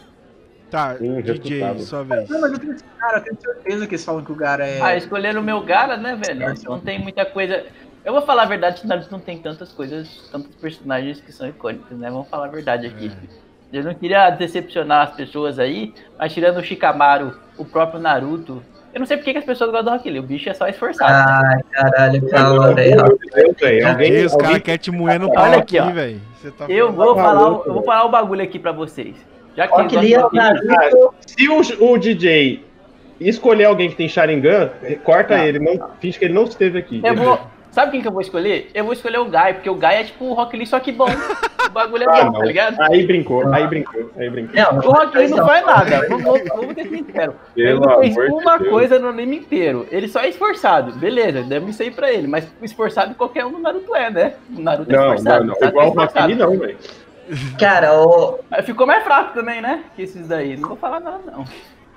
Tá, 0.70 0.96
hum, 1.00 1.20
DJ, 1.22 1.78
sua 1.80 2.04
vez. 2.04 2.28
Não, 2.28 2.40
mas 2.40 2.52
eu 2.52 2.58
tenho, 2.58 2.76
cara, 2.98 3.18
eu 3.18 3.24
tenho 3.24 3.40
certeza 3.40 3.86
que 3.86 3.94
eles 3.94 4.04
falam 4.04 4.24
que 4.24 4.32
o 4.32 4.34
Gara 4.34 4.66
é. 4.66 4.80
Ah, 4.82 4.96
escolheram 4.96 5.40
o 5.40 5.44
meu 5.44 5.62
Gara, 5.62 5.96
né, 5.96 6.14
velho? 6.14 6.54
Não 6.64 6.78
tem 6.78 6.98
muita 6.98 7.24
coisa. 7.24 7.64
Eu 8.04 8.12
vou 8.12 8.22
falar 8.22 8.42
a 8.42 8.46
verdade, 8.46 8.86
Naruto 8.86 9.10
não 9.10 9.20
tem 9.20 9.38
tantas 9.38 9.72
coisas, 9.72 10.28
tantos 10.30 10.54
personagens 10.56 11.20
que 11.20 11.32
são 11.32 11.48
icônicos, 11.48 11.98
né? 11.98 12.10
Vamos 12.10 12.28
falar 12.28 12.46
a 12.46 12.50
verdade 12.50 12.86
aqui. 12.86 13.06
É. 13.06 13.47
Eu 13.72 13.84
não 13.84 13.94
queria 13.94 14.30
decepcionar 14.30 15.08
as 15.08 15.14
pessoas 15.14 15.58
aí, 15.58 15.92
mas 16.18 16.32
tirando 16.32 16.58
o 16.58 16.62
Shikamaru, 16.62 17.38
o 17.56 17.64
próprio 17.64 18.00
Naruto, 18.00 18.62
eu 18.94 19.00
não 19.00 19.06
sei 19.06 19.18
porque 19.18 19.32
que 19.32 19.38
as 19.38 19.44
pessoas 19.44 19.70
gostam 19.70 19.92
do 19.92 19.96
Rock 19.96 20.10
Lee. 20.10 20.18
O 20.18 20.22
bicho 20.22 20.48
é 20.48 20.54
só 20.54 20.66
esforçado. 20.66 21.12
Ai, 21.12 21.56
né? 21.56 21.62
caralho, 21.70 22.28
calma, 22.28 22.74
velho. 22.74 23.00
Alguém, 23.86 24.24
os 24.24 24.34
caras 24.34 24.62
querem 24.62 24.78
te 24.78 24.90
moer 24.90 25.20
no 25.20 25.32
pau 25.32 25.44
Olha 25.44 25.58
aqui, 25.58 25.78
velho. 25.78 26.20
Tá 26.56 26.66
eu, 26.68 26.90
vou 26.92 27.14
falar, 27.14 27.42
eu 27.42 27.74
vou 27.74 27.82
falar 27.82 28.04
o 28.04 28.08
bagulho 28.08 28.42
aqui 28.42 28.58
pra 28.58 28.72
vocês. 28.72 29.14
Já 29.56 29.68
que 29.68 29.74
Rock 29.74 29.96
Lee 29.96 30.14
é 30.14 30.24
o 30.24 30.30
Naruto. 30.32 31.14
Se 31.26 31.48
o, 31.48 31.92
o 31.92 31.98
DJ 31.98 32.64
escolher 33.20 33.66
alguém 33.66 33.90
que 33.90 33.96
tem 33.96 34.08
Sharingan, 34.08 34.70
corta 35.04 35.36
não, 35.36 35.44
ele. 35.44 35.58
Não, 35.58 35.90
finge 36.00 36.18
que 36.18 36.24
ele 36.24 36.34
não 36.34 36.44
esteve 36.44 36.78
aqui. 36.78 37.02
Eu 37.04 37.14
vou, 37.14 37.40
Sabe 37.70 37.92
quem 37.92 38.00
que 38.00 38.08
eu 38.08 38.12
vou 38.12 38.20
escolher? 38.20 38.70
Eu 38.74 38.84
vou 38.84 38.92
escolher 38.92 39.18
o 39.18 39.26
Guy, 39.26 39.54
porque 39.54 39.70
o 39.70 39.74
Guy 39.74 39.94
é 39.94 40.04
tipo 40.04 40.24
o 40.24 40.34
Rock 40.34 40.56
Lee, 40.56 40.66
só 40.66 40.80
que 40.80 40.90
bom. 40.90 41.08
O 41.66 41.70
bagulho 41.70 42.04
é 42.04 42.06
ah, 42.08 42.24
bom, 42.24 42.32
não. 42.32 42.40
tá 42.40 42.46
ligado? 42.46 42.80
Aí 42.80 43.06
brincou, 43.06 43.52
aí 43.52 43.66
brincou, 43.66 44.10
aí 44.16 44.30
brincou. 44.30 44.54
Não, 44.56 44.78
o 44.78 44.92
Rock 44.92 45.18
Lee 45.18 45.28
não 45.28 45.46
faz 45.46 45.66
nada. 45.66 46.08
Vamos, 46.08 46.40
vamos 46.48 46.74
ter 46.74 46.88
sincero. 46.88 47.34
Ele 47.54 47.78
não 47.78 48.00
fez 48.00 48.16
uma 48.16 48.58
Deus. 48.58 48.70
coisa 48.70 48.98
no 48.98 49.08
anime 49.08 49.36
inteiro. 49.36 49.86
Ele 49.90 50.08
só 50.08 50.20
é 50.20 50.28
esforçado. 50.28 50.92
Beleza, 50.92 51.42
deve 51.42 51.70
isso 51.70 51.82
aí 51.82 51.90
pra 51.90 52.10
ele. 52.10 52.26
Mas 52.26 52.48
esforçado 52.62 53.14
qualquer 53.14 53.44
um 53.44 53.52
do 53.52 53.58
Naruto 53.58 53.94
é, 53.94 54.10
né? 54.10 54.34
O 54.56 54.60
Naruto 54.60 54.90
é 54.90 54.96
não, 54.96 55.14
esforçado. 55.14 55.44
Não, 55.44 55.56
não. 55.60 55.68
Igual 55.68 55.86
é 55.86 55.90
o 55.90 55.92
Rock 55.92 56.22
Lee 56.22 56.34
não, 56.34 56.58
velho. 56.58 56.78
Cara, 57.60 58.00
o... 58.00 58.38
Ficou 58.64 58.86
mais 58.86 59.04
fraco 59.04 59.34
também, 59.34 59.60
né? 59.60 59.84
Que 59.94 60.02
esses 60.02 60.26
daí. 60.26 60.56
Não 60.56 60.70
vou 60.70 60.78
falar 60.78 61.00
nada, 61.00 61.20
não. 61.30 61.44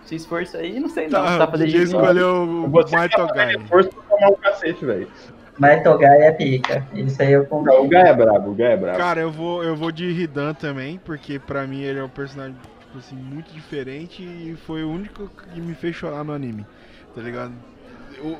Se 0.03 0.15
esforço 0.15 0.57
aí, 0.57 0.79
não 0.79 0.89
sei 0.89 1.07
não. 1.07 1.23
Tá, 1.23 1.37
tá 1.37 1.47
pra 1.47 1.65
escolheu 1.65 2.43
o 2.43 2.67
Guy. 2.67 3.63
Esforço 3.63 3.89
pra 3.89 4.17
tomar 4.17 4.31
um 4.31 4.35
cacete, 4.35 4.85
velho. 4.85 5.07
Mas 5.61 5.85
o 5.85 5.95
Gai 5.95 6.23
é 6.23 6.31
pica. 6.31 6.83
Isso 6.91 7.21
aí 7.21 7.33
eu 7.33 7.45
concordo. 7.45 7.83
o 7.83 7.87
Gai 7.87 8.09
é 8.09 8.13
brabo, 8.15 8.49
o 8.49 8.55
Gai 8.55 8.71
é 8.71 8.77
brabo. 8.77 8.97
Cara, 8.97 9.21
eu 9.21 9.29
vou, 9.29 9.63
eu 9.63 9.75
vou 9.75 9.91
de 9.91 10.09
Hidan 10.09 10.55
também, 10.55 10.99
porque 11.05 11.37
pra 11.37 11.67
mim 11.67 11.83
ele 11.83 11.99
é 11.99 12.03
um 12.03 12.09
personagem 12.09 12.55
tipo 12.79 12.97
assim, 12.97 13.15
muito 13.15 13.53
diferente 13.53 14.23
e 14.23 14.57
foi 14.65 14.83
o 14.83 14.89
único 14.89 15.29
que 15.53 15.61
me 15.61 15.75
fez 15.75 15.95
chorar 15.95 16.23
no 16.23 16.33
anime. 16.33 16.65
Tá 17.13 17.21
ligado? 17.21 17.53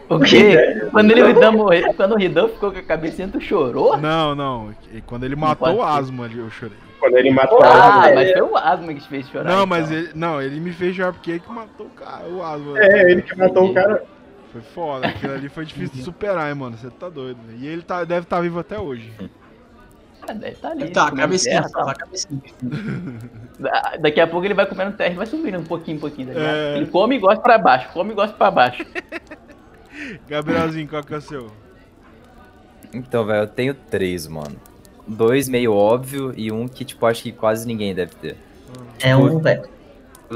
O 0.09 0.19
quê? 0.19 0.87
Quando 0.89 1.11
ele 1.11 1.29
Hidan 1.29 1.51
morreu, 1.51 1.93
quando 1.93 2.15
o 2.15 2.19
Hidan 2.19 2.47
ficou 2.47 2.71
com 2.71 2.79
a 2.79 2.83
cabecinha, 2.83 3.27
tu 3.27 3.39
chorou? 3.39 3.95
Não, 3.97 4.33
não. 4.33 4.73
Quando 5.05 5.23
ele 5.23 5.35
matou 5.35 5.75
o 5.75 5.83
Asma 5.83 6.25
ali, 6.25 6.39
eu 6.39 6.49
chorei. 6.49 6.77
Quando 6.99 7.17
ele 7.17 7.29
matou 7.29 7.59
ah, 7.61 7.99
Asma. 7.99 8.15
mas 8.15 8.31
foi 8.31 8.41
o 8.41 8.57
Asma 8.57 8.93
que 8.95 8.99
te 8.99 9.07
fez 9.07 9.29
chorar. 9.29 9.43
Não, 9.43 9.57
então. 9.57 9.67
mas 9.67 9.91
ele, 9.91 10.09
não, 10.15 10.41
ele 10.41 10.59
me 10.59 10.71
fez 10.71 10.95
chorar 10.95 11.13
porque 11.13 11.31
ele 11.31 11.39
que 11.39 11.51
matou 11.51 11.85
o 11.85 11.89
cara, 11.91 12.27
o 12.27 12.41
Asma. 12.41 12.79
É, 12.79 13.11
ele 13.11 13.21
que 13.21 13.37
matou 13.37 13.69
o 13.69 13.73
cara. 13.75 14.03
Foi 14.51 14.61
foda, 14.61 15.07
aquilo 15.07 15.33
ali 15.33 15.47
foi 15.47 15.65
difícil 15.65 15.95
de 15.95 16.03
superar, 16.03 16.49
hein, 16.49 16.55
mano. 16.55 16.77
Você 16.77 16.89
tá 16.89 17.07
doido. 17.07 17.39
Né? 17.47 17.55
E 17.59 17.67
ele 17.67 17.81
tá, 17.81 18.03
deve 18.03 18.25
estar 18.25 18.37
tá 18.37 18.41
vivo 18.41 18.59
até 18.59 18.77
hoje. 18.77 19.11
Ah, 20.21 20.33
deve 20.33 20.53
estar 20.53 20.67
tá 20.67 20.73
ali. 20.73 20.91
Tá, 20.91 21.11
cabecinha, 21.11 21.61
terra, 21.61 21.85
tá, 21.85 21.95
cabecinha. 21.95 22.41
Daqui 24.01 24.19
a 24.19 24.27
pouco 24.27 24.45
ele 24.45 24.53
vai 24.53 24.65
comendo 24.65 24.97
terra 24.97 25.13
e 25.13 25.17
vai 25.17 25.25
subindo 25.25 25.57
um 25.57 25.63
pouquinho, 25.63 25.97
um 25.97 26.01
pouquinho. 26.01 26.33
Tá 26.33 26.39
é... 26.39 26.77
Ele 26.77 26.87
come 26.87 27.15
e 27.15 27.19
gosta 27.19 27.41
pra 27.41 27.57
baixo, 27.57 27.89
come 27.93 28.11
e 28.11 28.15
gosta 28.15 28.35
pra 28.35 28.51
baixo. 28.51 28.85
Gabrielzinho, 30.27 30.87
qual 30.87 31.03
que 31.03 31.13
é 31.13 31.17
o 31.17 31.21
seu? 31.21 31.51
Então, 32.93 33.25
velho, 33.25 33.43
eu 33.43 33.47
tenho 33.47 33.73
três, 33.73 34.27
mano. 34.27 34.57
Dois 35.07 35.47
meio 35.47 35.73
óbvio 35.73 36.33
e 36.35 36.51
um 36.51 36.67
que, 36.67 36.83
tipo, 36.83 37.05
acho 37.05 37.23
que 37.23 37.31
quase 37.31 37.65
ninguém 37.65 37.95
deve 37.95 38.15
ter. 38.15 38.37
É 38.99 39.15
um, 39.15 39.39
velho. 39.39 39.63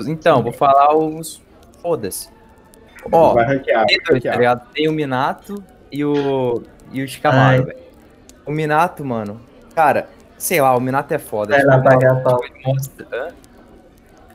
Então, 0.07 0.41
vou 0.41 0.51
falar 0.51 0.95
os. 0.95 1.41
Foda-se. 1.81 2.34
Ó, 3.11 3.33
vai 3.33 3.45
ranquear, 3.45 3.85
tem, 3.85 3.97
dois, 4.07 4.23
tá 4.23 4.35
ligado? 4.35 4.67
tem 4.73 4.87
o 4.87 4.91
Minato 4.91 5.63
e 5.91 6.03
o, 6.03 6.61
e 6.91 7.03
o 7.03 7.07
Shikamaru, 7.07 7.65
velho. 7.65 7.79
O 8.45 8.51
Minato, 8.51 9.03
mano, 9.03 9.39
cara, 9.73 10.07
sei 10.37 10.61
lá, 10.61 10.75
o 10.75 10.81
Minato 10.81 11.13
é 11.13 11.17
foda. 11.17 11.55
Vai 11.55 11.63
lá 11.63 11.79
pagar 11.79 12.21
pau. 12.21 12.39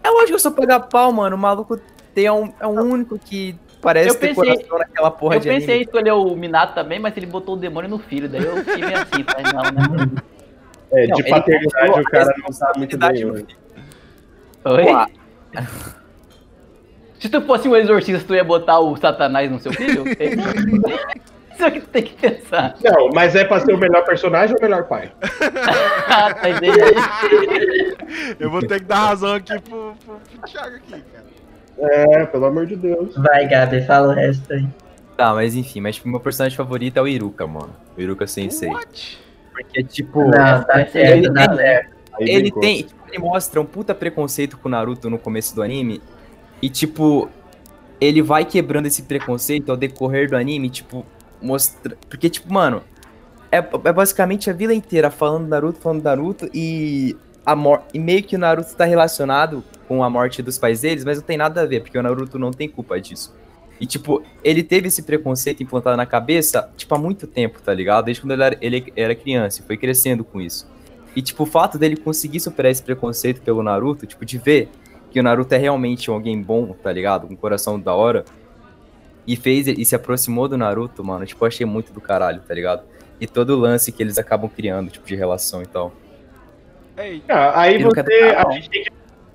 É 0.03 0.09
lógico 0.09 0.29
que 0.29 0.35
eu 0.35 0.39
sou 0.39 0.53
pagar 0.53 0.81
pau, 0.81 1.13
mano. 1.13 1.37
O 1.37 1.39
maluco 1.39 1.81
tem, 2.15 2.27
é, 2.27 2.33
um, 2.33 2.53
é 2.59 2.67
o 2.67 2.71
único 2.71 3.19
que 3.19 3.57
parece 3.81 4.09
eu 4.09 4.15
ter 4.15 4.35
pensei, 4.35 4.55
coração 4.55 4.79
naquela 4.79 5.11
porra 5.11 5.37
eu 5.37 5.41
de 5.41 5.49
Eu 5.49 5.55
pensei 5.55 5.79
em 5.79 5.83
escolher 5.83 6.13
o 6.13 6.35
Minato 6.35 6.75
também, 6.75 6.99
mas 6.99 7.17
ele 7.17 7.27
botou 7.27 7.55
o 7.55 7.59
demônio 7.59 7.91
no 7.91 7.99
filho. 7.99 8.29
Daí 8.29 8.45
eu 8.45 8.57
fiquei 8.59 8.85
meio 8.85 8.99
assim, 8.99 9.25
mas 9.27 9.53
não, 9.53 9.63
né? 9.63 10.23
É, 10.93 11.07
de 11.07 11.23
não, 11.23 11.31
paternidade 11.31 12.01
o 12.01 12.05
cara 12.05 12.35
não 12.43 12.53
sabe 12.53 12.79
muito 12.79 12.99
bem, 12.99 13.25
Oi? 13.25 13.47
Pô, 14.63 14.71
Se 17.21 17.29
tu 17.29 17.43
fosse 17.43 17.69
um 17.69 17.77
exorcista, 17.77 18.27
tu 18.27 18.35
ia 18.35 18.43
botar 18.43 18.81
o 18.81 18.97
Satanás 18.97 19.51
no 19.51 19.61
seu 19.61 19.73
filho? 19.73 20.05
Isso 21.53 21.65
é 21.65 21.71
que 21.71 21.81
tu 21.81 21.89
tem 21.89 22.03
que 22.03 22.15
pensar. 22.15 22.75
Não, 22.83 23.11
mas 23.11 23.37
é 23.37 23.45
pra 23.45 23.61
ser 23.61 23.75
o 23.75 23.79
melhor 23.79 24.03
personagem 24.07 24.55
ou 24.55 24.59
o 24.59 24.63
melhor 24.63 24.85
pai? 24.85 25.13
ah, 26.09 26.33
tá 26.33 26.49
Eu 28.39 28.51
vou 28.51 28.67
ter 28.67 28.81
que 28.81 28.87
dar 28.87 29.09
razão 29.09 29.35
aqui 29.35 29.61
pro, 29.61 29.95
pro, 30.03 30.19
pro 30.19 30.51
Thiago 30.51 30.77
aqui, 30.77 31.03
cara. 31.13 31.27
É, 31.79 32.25
pelo 32.25 32.47
amor 32.47 32.65
de 32.65 32.77
Deus. 32.77 33.15
Vai, 33.15 33.47
Gabi, 33.47 33.83
fala 33.83 34.09
o 34.09 34.13
resto 34.13 34.51
aí. 34.55 34.67
Tá, 35.19 35.35
mas 35.35 35.55
enfim, 35.55 35.83
mas 35.83 35.97
tipo, 35.97 36.09
meu 36.09 36.21
personagem 36.21 36.57
favorito 36.57 36.97
é 36.97 37.03
o 37.03 37.07
Iruka, 37.07 37.47
mano. 37.47 37.77
O 37.97 38.01
Iruka 38.01 38.27
Sensei. 38.27 38.71
What? 38.71 39.21
Porque, 39.53 39.83
tipo. 39.85 40.25
Não, 40.25 40.65
tá 40.65 40.87
certo, 40.87 40.97
ele 40.97 41.31
tá 41.31 41.49
tem, 41.49 41.57
certo. 41.57 41.91
ele 42.21 42.51
tem. 42.53 42.77
Tipo, 42.85 43.01
ele 43.07 43.19
mostra 43.19 43.61
um 43.61 43.67
puta 43.67 43.95
preconceito 43.95 44.57
com 44.57 44.69
o 44.69 44.71
Naruto 44.71 45.11
no 45.11 45.19
começo 45.19 45.55
do 45.55 45.63
anime. 45.63 46.01
E, 46.62 46.69
tipo, 46.69 47.28
ele 48.01 48.23
vai 48.23 48.45
quebrando 48.45 48.87
esse 48.87 49.03
preconceito 49.03 49.70
ao 49.70 49.77
decorrer 49.77 50.28
do 50.28 50.37
anime, 50.37 50.70
tipo, 50.70 51.05
mostra. 51.41 51.97
Porque, 52.09 52.28
tipo, 52.28 52.53
mano, 52.53 52.82
é, 53.51 53.59
é 53.59 53.93
basicamente 53.93 54.49
a 54.49 54.53
vila 54.53 54.73
inteira 54.73 55.11
falando 55.11 55.49
Naruto, 55.49 55.81
falando 55.81 56.03
Naruto 56.03 56.49
e. 56.55 57.16
A 57.45 57.57
mor 57.57 57.82
e 57.95 57.99
meio 57.99 58.23
que 58.23 58.37
o 58.37 58.39
Naruto 58.39 58.77
tá 58.77 58.85
relacionado 58.85 59.65
com 59.89 60.05
a 60.05 60.11
morte 60.11 60.43
dos 60.43 60.59
pais 60.59 60.82
deles, 60.82 61.07
mas 61.07 61.16
não 61.16 61.24
tem 61.24 61.39
nada 61.39 61.62
a 61.62 61.66
ver, 61.66 61.81
porque 61.81 61.99
o 61.99 62.03
Naruto 62.03 62.39
não 62.39 62.51
tem 62.51 62.69
culpa 62.69 63.01
disso. 63.01 63.35
E, 63.81 63.87
tipo, 63.87 64.23
ele 64.45 64.62
teve 64.62 64.89
esse 64.89 65.03
preconceito 65.03 65.62
implantado 65.62 65.97
na 65.97 66.05
cabeça, 66.05 66.70
tipo, 66.77 66.95
há 66.95 66.99
muito 66.99 67.27
tempo, 67.27 67.61
tá 67.62 67.73
ligado? 67.73 68.05
Desde 68.05 68.20
quando 68.20 68.32
ele 68.32 68.43
era, 68.45 68.59
ele 68.61 68.93
era 68.95 69.15
criança 69.15 69.62
e 69.62 69.65
foi 69.65 69.78
crescendo 69.78 70.23
com 70.23 70.39
isso. 70.39 70.70
E, 71.16 71.23
tipo, 71.23 71.45
o 71.45 71.47
fato 71.47 71.78
dele 71.78 71.97
conseguir 71.97 72.41
superar 72.41 72.70
esse 72.70 72.82
preconceito 72.82 73.41
pelo 73.41 73.62
Naruto, 73.62 74.07
tipo, 74.07 74.24
de 74.24 74.37
ver 74.37 74.69
que 75.11 75.20
o 75.20 75.23
Naruto 75.23 75.55
é 75.55 75.59
realmente 75.59 76.09
alguém 76.09 76.41
bom, 76.41 76.73
tá 76.82 76.93
ligado? 76.93 77.27
Com 77.27 77.35
um 77.35 77.37
coração 77.37 77.78
da 77.78 77.95
hora. 77.95 78.24
E 79.27 79.37
fez 79.37 79.66
e 79.66 79.85
se 79.85 79.95
aproximou 79.95 80.49
do 80.49 80.57
Naruto, 80.57 81.05
mano. 81.05 81.27
Tipo, 81.27 81.45
eu 81.45 81.49
achei 81.49 81.66
muito 81.66 81.93
do 81.93 82.01
caralho, 82.01 82.41
tá 82.47 82.55
ligado? 82.55 82.82
E 83.20 83.27
todo 83.27 83.51
o 83.51 83.57
lance 83.57 83.93
que 83.93 84.03
eles 84.03 84.19
acabam 84.19 84.49
criando, 84.49 84.91
tipo, 84.91 85.07
de 85.07 85.15
relação 85.15 85.62
e 85.62 85.66
tal. 85.66 85.93
Ah, 87.28 87.61
aí 87.61 87.82
você. 87.82 88.01
A 88.37 88.51
gente 88.53 88.70
tem 88.70 88.85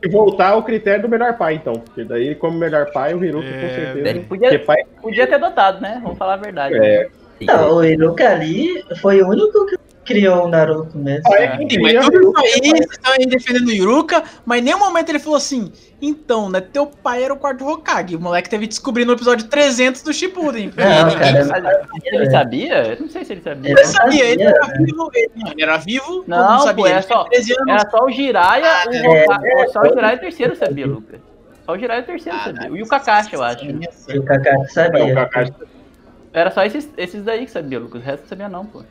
que 0.02 0.10
voltar 0.10 0.49
ao 0.49 0.64
critério 0.64 1.03
do 1.03 1.10
melhor 1.10 1.38
pai, 1.38 1.56
então. 1.56 1.73
Porque 1.73 2.03
daí, 2.03 2.35
como 2.35 2.57
melhor 2.57 2.91
pai, 2.91 3.14
o 3.14 3.23
Hiruka 3.23 3.47
é, 3.47 3.61
com 3.61 3.76
certeza. 3.76 4.10
Ele 4.10 4.19
podia, 4.22 4.60
pai... 4.60 4.77
podia 5.02 5.27
ter 5.27 5.39
dotado, 5.39 5.81
né? 5.81 5.99
Vamos 6.02 6.18
falar 6.18 6.34
a 6.34 6.38
verdade. 6.38 6.76
É. 6.77 7.10
Não, 7.41 7.77
o 7.77 7.84
Hiruka 7.84 8.27
ali 8.27 8.84
foi 9.02 9.22
o 9.22 9.27
único 9.27 9.65
que 9.65 9.77
criou 10.06 10.45
o 10.45 10.48
Naruto 10.48 10.98
mesmo. 10.98 11.23
Ah, 11.34 11.41
é, 11.41 11.57
Sim, 11.57 11.80
mas 11.82 12.06
tudo 12.06 12.22
isso 12.22 12.34
aí, 12.38 12.69
vocês 12.69 12.91
estão 12.91 13.11
aí 13.14 13.26
defendendo 13.26 13.68
o 13.68 13.72
Iruka, 13.72 14.23
mas 14.45 14.61
em 14.61 14.64
nenhum 14.64 14.80
momento 14.80 15.10
ele 15.10 15.19
falou 15.19 15.38
assim, 15.38 15.72
então, 16.02 16.49
né, 16.49 16.61
teu 16.61 16.86
pai 16.86 17.23
era 17.23 17.34
o 17.34 17.38
quarto 17.38 17.68
Hokage. 17.68 18.15
O 18.15 18.19
moleque 18.19 18.49
teve 18.49 18.68
descobrindo 18.68 19.07
no 19.07 19.18
episódio 19.18 19.48
300 19.48 20.03
do 20.03 20.14
Shippuden. 20.14 20.68
Não, 20.68 21.18
cara, 21.18 21.86
ele 22.03 22.30
sabia? 22.30 22.88
Eu 22.94 23.02
não 23.02 23.10
sei 23.10 23.26
se 23.26 23.34
ele 23.34 23.41
sabia. 23.41 23.72
Ele 23.72 23.86
sabia, 23.86 24.26
ele 24.26 24.44
era 24.44 24.68
vivo. 24.77 25.10
Ele, 25.14 25.32
ele 25.52 25.64
era 25.64 25.77
vivo, 25.77 26.23
não, 26.27 26.38
não 26.38 26.60
sabia. 26.60 26.84
Pô, 26.84 26.88
era, 26.88 27.02
só, 27.02 27.26
era 27.68 27.90
só 27.90 28.06
o 28.06 28.11
Jiraiya, 28.11 28.69
o 28.88 28.94
é, 28.94 29.23
Hokage, 29.23 29.48
é, 29.48 29.68
só 29.69 29.82
o 29.82 29.90
Jiraiya 29.90 30.18
terceiro 30.18 30.56
sabia, 30.56 30.86
Lucas. 30.86 31.19
Só 31.65 31.72
o 31.73 31.77
Jiraiya 31.77 32.03
terceiro 32.03 32.38
ah, 32.38 32.44
sabia. 32.44 32.77
E 32.77 32.82
o 32.84 32.88
Kakashi, 32.88 33.34
eu 33.34 33.44
acho. 33.44 33.65
E 33.65 34.19
o 34.19 34.23
Kakashi 34.23 34.73
sabia. 34.73 35.06
o 35.06 35.15
Kakashi... 35.15 35.53
Era 36.32 36.52
só 36.52 36.64
esses, 36.64 36.90
esses 36.98 37.23
daí 37.23 37.45
que 37.45 37.52
sabia, 37.52 37.80
Lucas. 37.80 38.02
O 38.02 38.06
resto 38.06 38.22
não 38.23 38.30
sabia 38.30 38.49
não, 38.49 38.65
pô. 38.65 38.84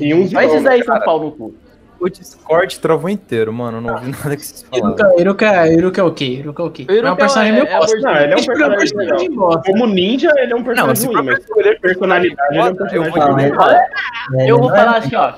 E 0.00 0.14
uns 0.14 0.32
Mas 0.32 0.52
esses 0.52 0.66
aí 0.66 0.82
são 0.82 0.98
pau 1.00 1.20
no 1.20 1.32
cu. 1.32 1.54
O 1.98 2.10
Discord 2.10 2.78
travou 2.78 3.08
inteiro, 3.08 3.52
mano. 3.52 3.80
Não 3.80 3.94
ouvi 3.94 4.10
nada 4.12 4.36
que 4.36 4.44
vocês 4.44 4.62
falaram. 4.62 4.88
Iruka, 4.88 5.20
Iruka, 5.20 5.68
Iruka 5.68 6.00
é 6.00 6.04
o 6.04 6.12
quê? 6.12 6.24
Iruka 6.24 6.62
é 6.62 6.66
o 6.66 6.70
quê? 6.70 6.82
Iruka 6.82 7.08
é 7.08 7.12
um 7.12 7.16
personagem 7.16 7.52
meio 7.52 7.66
é, 7.66 7.78
bosta. 7.78 7.96
Não, 8.00 8.16
ele 8.16 8.32
é 8.32 8.36
um 8.36 8.44
personagem 8.44 8.96
legal. 8.96 9.62
Como 9.62 9.86
ninja, 9.86 10.32
ele 10.36 10.52
é 10.52 10.56
um 10.56 10.64
personagem 10.64 11.06
ruim, 11.06 11.24
mas 11.24 11.46
por 11.46 11.80
personalidade, 11.80 12.54
ele 12.54 12.58
é 12.58 12.64
um 12.64 12.74
personagem 12.74 13.50
ruim. 13.50 14.48
Eu 14.48 14.58
vou 14.58 14.68
falar 14.68 14.98
assim, 14.98 15.16
ó. 15.16 15.32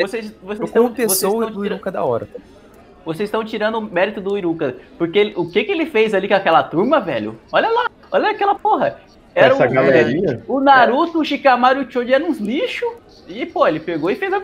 Vocês, 0.00 0.32
vocês 0.40 0.68
estão, 0.68 0.84
como 0.84 0.94
pessoa 0.94 1.50
do 1.50 1.64
Iruka 1.64 1.90
da 1.90 2.04
hora. 2.04 2.28
Vocês 3.04 3.26
estão 3.26 3.44
tirando 3.44 3.78
o 3.78 3.82
mérito 3.82 4.20
do 4.20 4.38
Iruka. 4.38 4.76
Porque 4.96 5.18
ele, 5.18 5.32
o 5.36 5.50
que, 5.50 5.64
que 5.64 5.72
ele 5.72 5.86
fez 5.86 6.14
ali 6.14 6.28
com 6.28 6.34
aquela 6.34 6.62
turma, 6.62 7.00
velho? 7.00 7.36
Olha 7.50 7.68
lá, 7.68 7.90
olha 8.12 8.30
aquela 8.30 8.54
porra. 8.54 9.00
Era 9.34 9.54
Essa 9.54 9.66
o, 9.66 9.72
galerinha? 9.72 10.42
O 10.46 10.60
Naruto, 10.60 11.20
o 11.20 11.24
Shikamaru 11.24 11.82
e 11.82 11.84
o 11.84 11.90
Choji 11.90 12.12
eram 12.12 12.28
uns 12.28 12.38
lixos. 12.38 12.88
E, 13.28 13.46
pô, 13.46 13.66
ele 13.66 13.80
pegou 13.80 14.10
e 14.10 14.16
fez 14.16 14.32
a. 14.32 14.42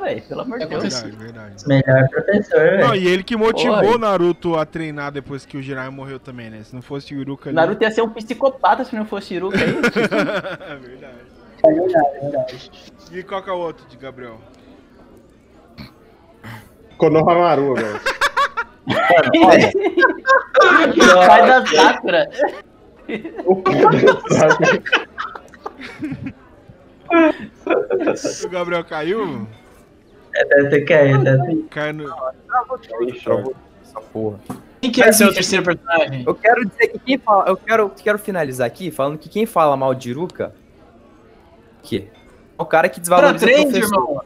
Véi, 0.00 0.20
pelo 0.22 0.42
amor 0.42 0.58
de 0.58 0.64
é 0.64 0.68
Deus. 0.68 0.82
Verdade, 1.02 1.16
verdade. 1.16 1.68
Melhor 1.68 2.08
professor, 2.08 2.78
Não, 2.78 2.94
e 2.94 3.06
ele 3.06 3.22
que 3.22 3.36
motivou 3.36 3.96
o 3.96 3.98
Naruto 3.98 4.56
a 4.56 4.64
treinar 4.64 5.12
depois 5.12 5.44
que 5.44 5.58
o 5.58 5.62
Jiraiya 5.62 5.90
morreu 5.90 6.18
também, 6.18 6.48
né? 6.48 6.62
Se 6.62 6.74
não 6.74 6.80
fosse 6.80 7.14
o 7.14 7.20
Iruka 7.20 7.50
ali... 7.50 7.56
Naruto 7.56 7.82
ia 7.82 7.90
ser 7.90 8.00
um 8.02 8.08
psicopata 8.08 8.84
se 8.84 8.94
não 8.96 9.04
fosse 9.04 9.34
o 9.34 9.36
Iruka 9.36 9.58
aí. 9.58 9.76
é 10.70 10.76
verdade. 10.76 11.14
É 11.62 11.72
verdade, 11.72 12.16
é 12.16 12.20
verdade. 12.20 12.70
E 13.12 13.22
qual 13.22 13.42
que 13.42 13.50
é 13.50 13.52
o 13.52 13.58
outro 13.58 13.86
de 13.88 13.96
Gabriel? 13.96 14.40
Konohamaru, 16.96 17.74
velho. 17.74 18.00
Sai 21.24 21.46
da 21.46 21.66
Sakura. 21.66 22.30
O 23.44 23.56
pai 23.56 23.74
da 23.74 24.20
Sakura. 24.38 24.82
O 28.44 28.48
Gabriel 28.48 28.84
caiu? 28.84 29.46
É, 30.34 30.44
deve 30.44 30.70
ter 30.70 30.84
caído, 30.84 31.24
deve 31.24 31.56
ter 31.56 31.64
Caiu 31.68 31.94
no... 31.94 32.04
Essa 33.82 34.00
porra. 34.12 34.38
Quem 34.80 34.90
quer 34.90 35.12
ser 35.12 35.26
o 35.26 35.34
terceiro 35.34 35.64
personagem? 35.64 36.24
Eu 36.26 36.34
quero 36.34 36.64
dizer 36.64 36.88
que 36.88 36.98
quem 37.00 37.18
fala. 37.18 37.48
Eu 37.48 37.56
quero, 37.56 37.90
quero 37.90 38.18
finalizar 38.18 38.66
aqui 38.66 38.90
falando 38.90 39.18
que 39.18 39.28
quem 39.28 39.44
fala 39.44 39.76
mal 39.76 39.94
de 39.94 40.10
Iruka. 40.10 40.54
Que? 41.82 42.08
É 42.58 42.62
o 42.62 42.64
cara 42.64 42.88
que 42.88 43.00
desvaloriza 43.00 43.44
três, 43.44 43.60
o 43.60 43.62
professor. 43.68 43.94
Irmão. 43.94 44.22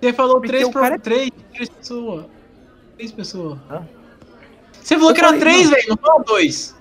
Você 0.00 0.12
falou 0.12 0.40
três, 0.40 0.68
pro... 0.68 0.84
é... 0.84 0.98
três, 0.98 1.30
três 1.52 1.68
pessoas. 1.68 2.26
Três 2.96 3.12
pessoas. 3.12 3.58
Hã? 3.70 3.86
Você 4.72 4.94
falou 4.94 5.10
eu 5.10 5.14
que 5.14 5.20
era 5.20 5.38
três, 5.38 5.70
velho, 5.70 5.88
não 5.88 5.96
falou 5.96 6.24
dois. 6.24 6.74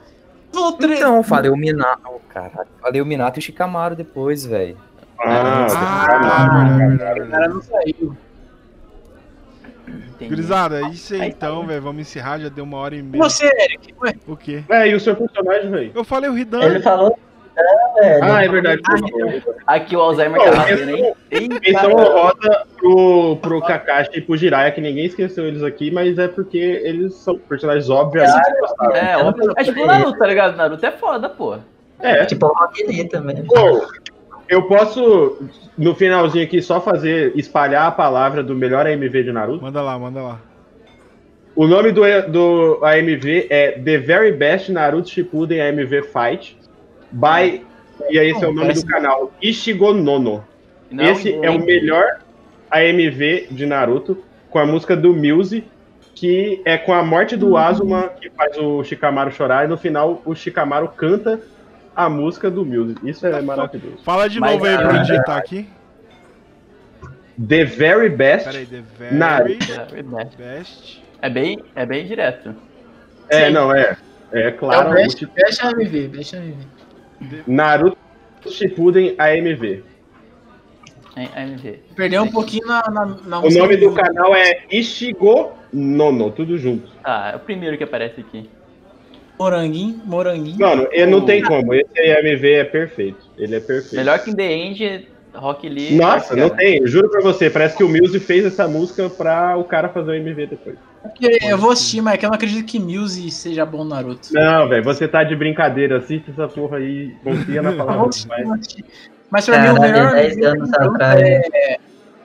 Falou 0.54 0.74
três. 0.74 1.00
Não, 1.00 1.24
falei 1.24 1.52
o 1.52 1.58
Minato. 1.58 2.02
Oh, 2.08 2.20
caralho. 2.30 2.70
Falei 2.80 3.02
o 3.02 3.06
Minato 3.06 3.38
e 3.38 3.42
o 3.42 3.44
Shikamaru 3.44 3.96
depois, 3.96 4.46
velho. 4.46 4.78
Ah, 5.20 5.68
ah, 5.70 7.24
o 7.24 7.30
cara 7.30 7.48
não 7.48 7.62
saiu. 7.62 8.16
Gurizada, 10.20 10.82
é 10.82 10.90
isso 10.90 11.14
aí 11.14 11.30
então, 11.30 11.66
velho. 11.66 11.82
Vamos 11.82 12.02
encerrar, 12.02 12.40
já 12.40 12.50
deu 12.50 12.64
uma 12.64 12.78
hora 12.78 12.96
e 12.96 13.04
meia. 13.04 13.24
Você, 13.24 13.46
Eric, 13.46 13.94
ué? 14.02 14.14
O 14.28 14.36
quê? 14.36 14.64
É, 14.70 14.88
e 14.88 14.96
o 14.96 15.00
seu 15.00 15.16
personagem, 15.16 15.70
velho? 15.70 15.92
Eu 15.94 16.04
falei 16.04 16.30
o 16.30 16.34
Ridan. 16.34 16.64
Ele 16.64 16.80
falou. 16.80 17.18
Ah, 18.22 18.44
é 18.44 18.50
verdade. 18.50 18.82
Aqui 19.66 19.96
o 19.96 20.02
Alzheimer 20.02 20.42
tá 20.42 20.52
batendo, 20.52 20.90
hein? 20.92 21.16
Então 21.32 21.92
roda 21.92 22.66
pro, 22.78 23.38
pro 23.38 23.62
Kakashi 23.62 24.12
e 24.16 24.22
pro 24.22 24.36
Jiraiya, 24.36 24.72
que 24.72 24.82
ninguém 24.82 25.06
esqueceu 25.06 25.46
eles 25.46 25.64
aqui, 25.64 25.90
mas 25.90 26.18
é 26.18 26.28
porque 26.28 26.58
eles 26.58 27.16
são 27.16 27.38
personagens 27.38 27.90
obviamente. 27.90 28.36
É, 28.94 29.18
óbvio. 29.18 29.54
É 29.56 29.64
tipo 29.64 29.82
o 29.82 29.86
Naruto, 29.86 30.20
tá 30.20 30.28
ligado? 30.28 30.58
Naruto 30.58 30.86
é 30.86 30.92
foda, 30.92 31.30
pô. 31.30 31.58
É. 32.00 32.26
Tipo 32.26 32.48
o 32.48 32.54
Rock 32.54 33.08
também. 33.08 33.42
Pô, 33.46 33.88
eu 34.48 34.64
posso, 34.64 35.40
no 35.78 35.96
finalzinho 35.96 36.44
aqui, 36.44 36.62
só 36.62 36.80
fazer, 36.80 37.34
espalhar 37.36 37.88
a 37.88 37.92
palavra 37.92 38.44
do 38.44 38.56
melhor 38.56 38.86
AMV 38.86 39.24
de 39.24 39.32
Naruto? 39.32 39.64
Manda 39.64 39.82
lá, 39.82 39.98
manda 39.98 40.22
lá. 40.22 40.42
O 41.56 41.68
nome 41.68 41.92
do, 41.92 42.02
do 42.30 42.80
AMV 42.84 43.48
é 43.50 43.72
The 43.72 43.98
Very 43.98 44.32
Best 44.34 44.72
Naruto 44.72 45.10
Shippuden 45.10 45.62
AMV 45.62 46.04
Fight, 46.04 46.58
by, 47.12 47.64
e 48.10 48.18
esse 48.18 48.44
é 48.44 48.48
o 48.48 48.54
nome 48.54 48.74
do 48.74 48.86
canal, 48.86 49.32
Ishigo 49.42 49.94
Nono. 49.94 50.44
Não, 50.92 51.04
esse 51.06 51.34
é 51.34 51.50
o 51.50 51.60
melhor 51.60 52.20
AMV 52.70 53.48
de 53.52 53.66
Naruto, 53.66 54.24
com 54.50 54.60
a 54.60 54.66
música 54.66 54.96
do 54.96 55.14
Muse, 55.14 55.64
que 56.14 56.62
é 56.66 56.78
com 56.78 56.94
a 56.94 57.04
morte 57.04 57.36
do 57.36 57.58
Azuma, 57.58 58.10
que 58.20 58.30
faz 58.30 58.58
o 58.58 58.84
Shikamaru 58.84 59.32
chorar, 59.32 59.66
e 59.66 59.68
no 59.68 59.78
final 59.78 60.22
o 60.26 60.36
Shikamaru 60.36 60.90
canta 60.90 61.42
a 61.96 62.10
música 62.10 62.52
do 62.52 62.66
Music. 62.66 63.00
Isso 63.08 63.26
é 63.26 63.42
maravilhoso. 63.42 63.98
Fala 64.04 64.28
de 64.28 64.40
novo 64.40 64.60
Mas, 64.60 64.64
aí 64.64 64.78
pra 64.78 64.98
eu 64.98 65.02
digitar 65.02 65.38
aqui. 65.38 65.68
The 67.48 67.66
Very 67.66 68.10
Best. 68.10 68.46
Peraí, 68.46 68.66
The 68.66 68.82
Very, 68.98 69.58
very 69.58 70.04
best. 70.04 70.38
best. 70.38 71.04
É 71.22 71.30
bem, 71.30 71.60
é 71.76 71.86
bem 71.86 72.06
direto. 72.06 72.56
É, 73.30 73.48
Sim. 73.48 73.54
não, 73.54 73.74
é. 73.74 73.98
É 74.32 74.52
claro. 74.52 74.98
É 74.98 75.04
best, 75.04 75.26
best 75.28 75.66
AMV, 75.66 76.08
Best 76.08 76.36
AMV. 76.36 77.44
Naruto 77.48 77.98
Shippuden 78.50 79.16
AMV. 79.18 79.84
É, 81.16 81.42
AMV. 81.42 81.80
Perdeu 81.96 82.24
um 82.24 82.32
pouquinho 82.32 82.68
na, 82.68 82.84
na, 82.90 83.06
na 83.06 83.40
O 83.40 83.50
nome 83.50 83.78
do 83.78 83.94
canal 83.94 84.36
é 84.36 84.66
Ishigo 84.70 85.54
Nono, 85.72 86.32
tudo 86.32 86.58
junto. 86.58 86.92
Ah, 87.04 87.32
é 87.34 87.36
o 87.36 87.40
primeiro 87.40 87.78
que 87.78 87.84
aparece 87.84 88.22
aqui. 88.22 88.50
Moranguinho, 89.38 90.02
moranguinho. 90.06 90.60
Mano, 90.60 90.88
ele 90.92 91.12
não 91.12 91.26
tem 91.26 91.44
como. 91.44 91.74
Esse 91.74 92.00
AMV 92.00 92.54
é 92.54 92.64
perfeito. 92.64 93.20
Ele 93.38 93.56
é 93.56 93.60
perfeito. 93.60 93.96
Melhor 93.96 94.20
que 94.20 94.34
The 94.34 94.54
End, 94.54 95.08
Rock 95.34 95.68
Lee. 95.68 95.96
Nossa, 95.96 96.36
não 96.36 96.50
tem. 96.50 96.86
Juro 96.88 97.10
pra 97.10 97.22
você, 97.22 97.50
parece 97.50 97.76
que 97.76 97.84
o 97.84 97.90
Muse 97.90 98.20
fez 98.20 98.46
essa 98.46 98.68
música 98.68 99.10
pra 99.10 99.58
o 99.58 99.64
cara 99.64 99.90
fazer 99.90 100.12
o 100.12 100.16
MV 100.16 100.48
depois. 100.48 100.78
Eu 101.42 101.58
vou 101.58 101.72
assistir, 101.72 102.02
mas 102.02 102.16
é 102.16 102.18
que 102.18 102.26
eu 102.26 102.30
não 102.30 102.36
acredito 102.36 102.66
que 102.66 102.80
Muse 102.80 103.30
seja 103.30 103.66
bom 103.66 103.84
Naruto. 103.84 104.30
Não, 104.32 104.68
velho, 104.68 104.84
você 104.84 105.08
tá 105.08 105.24
de 105.24 105.36
brincadeira. 105.36 105.98
Assiste 105.98 106.32
essa 106.32 106.48
porra 106.48 106.78
aí, 106.78 107.14
confia 107.24 107.62
na 107.62 107.74
palavra. 107.74 108.10
mas 109.30 109.46
pra 109.46 109.60
mim 109.62 109.78
o 109.78 109.82
melhor 109.82 110.14
10 110.14 110.38
anos 110.44 110.74
atrás. 110.74 111.22
É, 111.22 111.78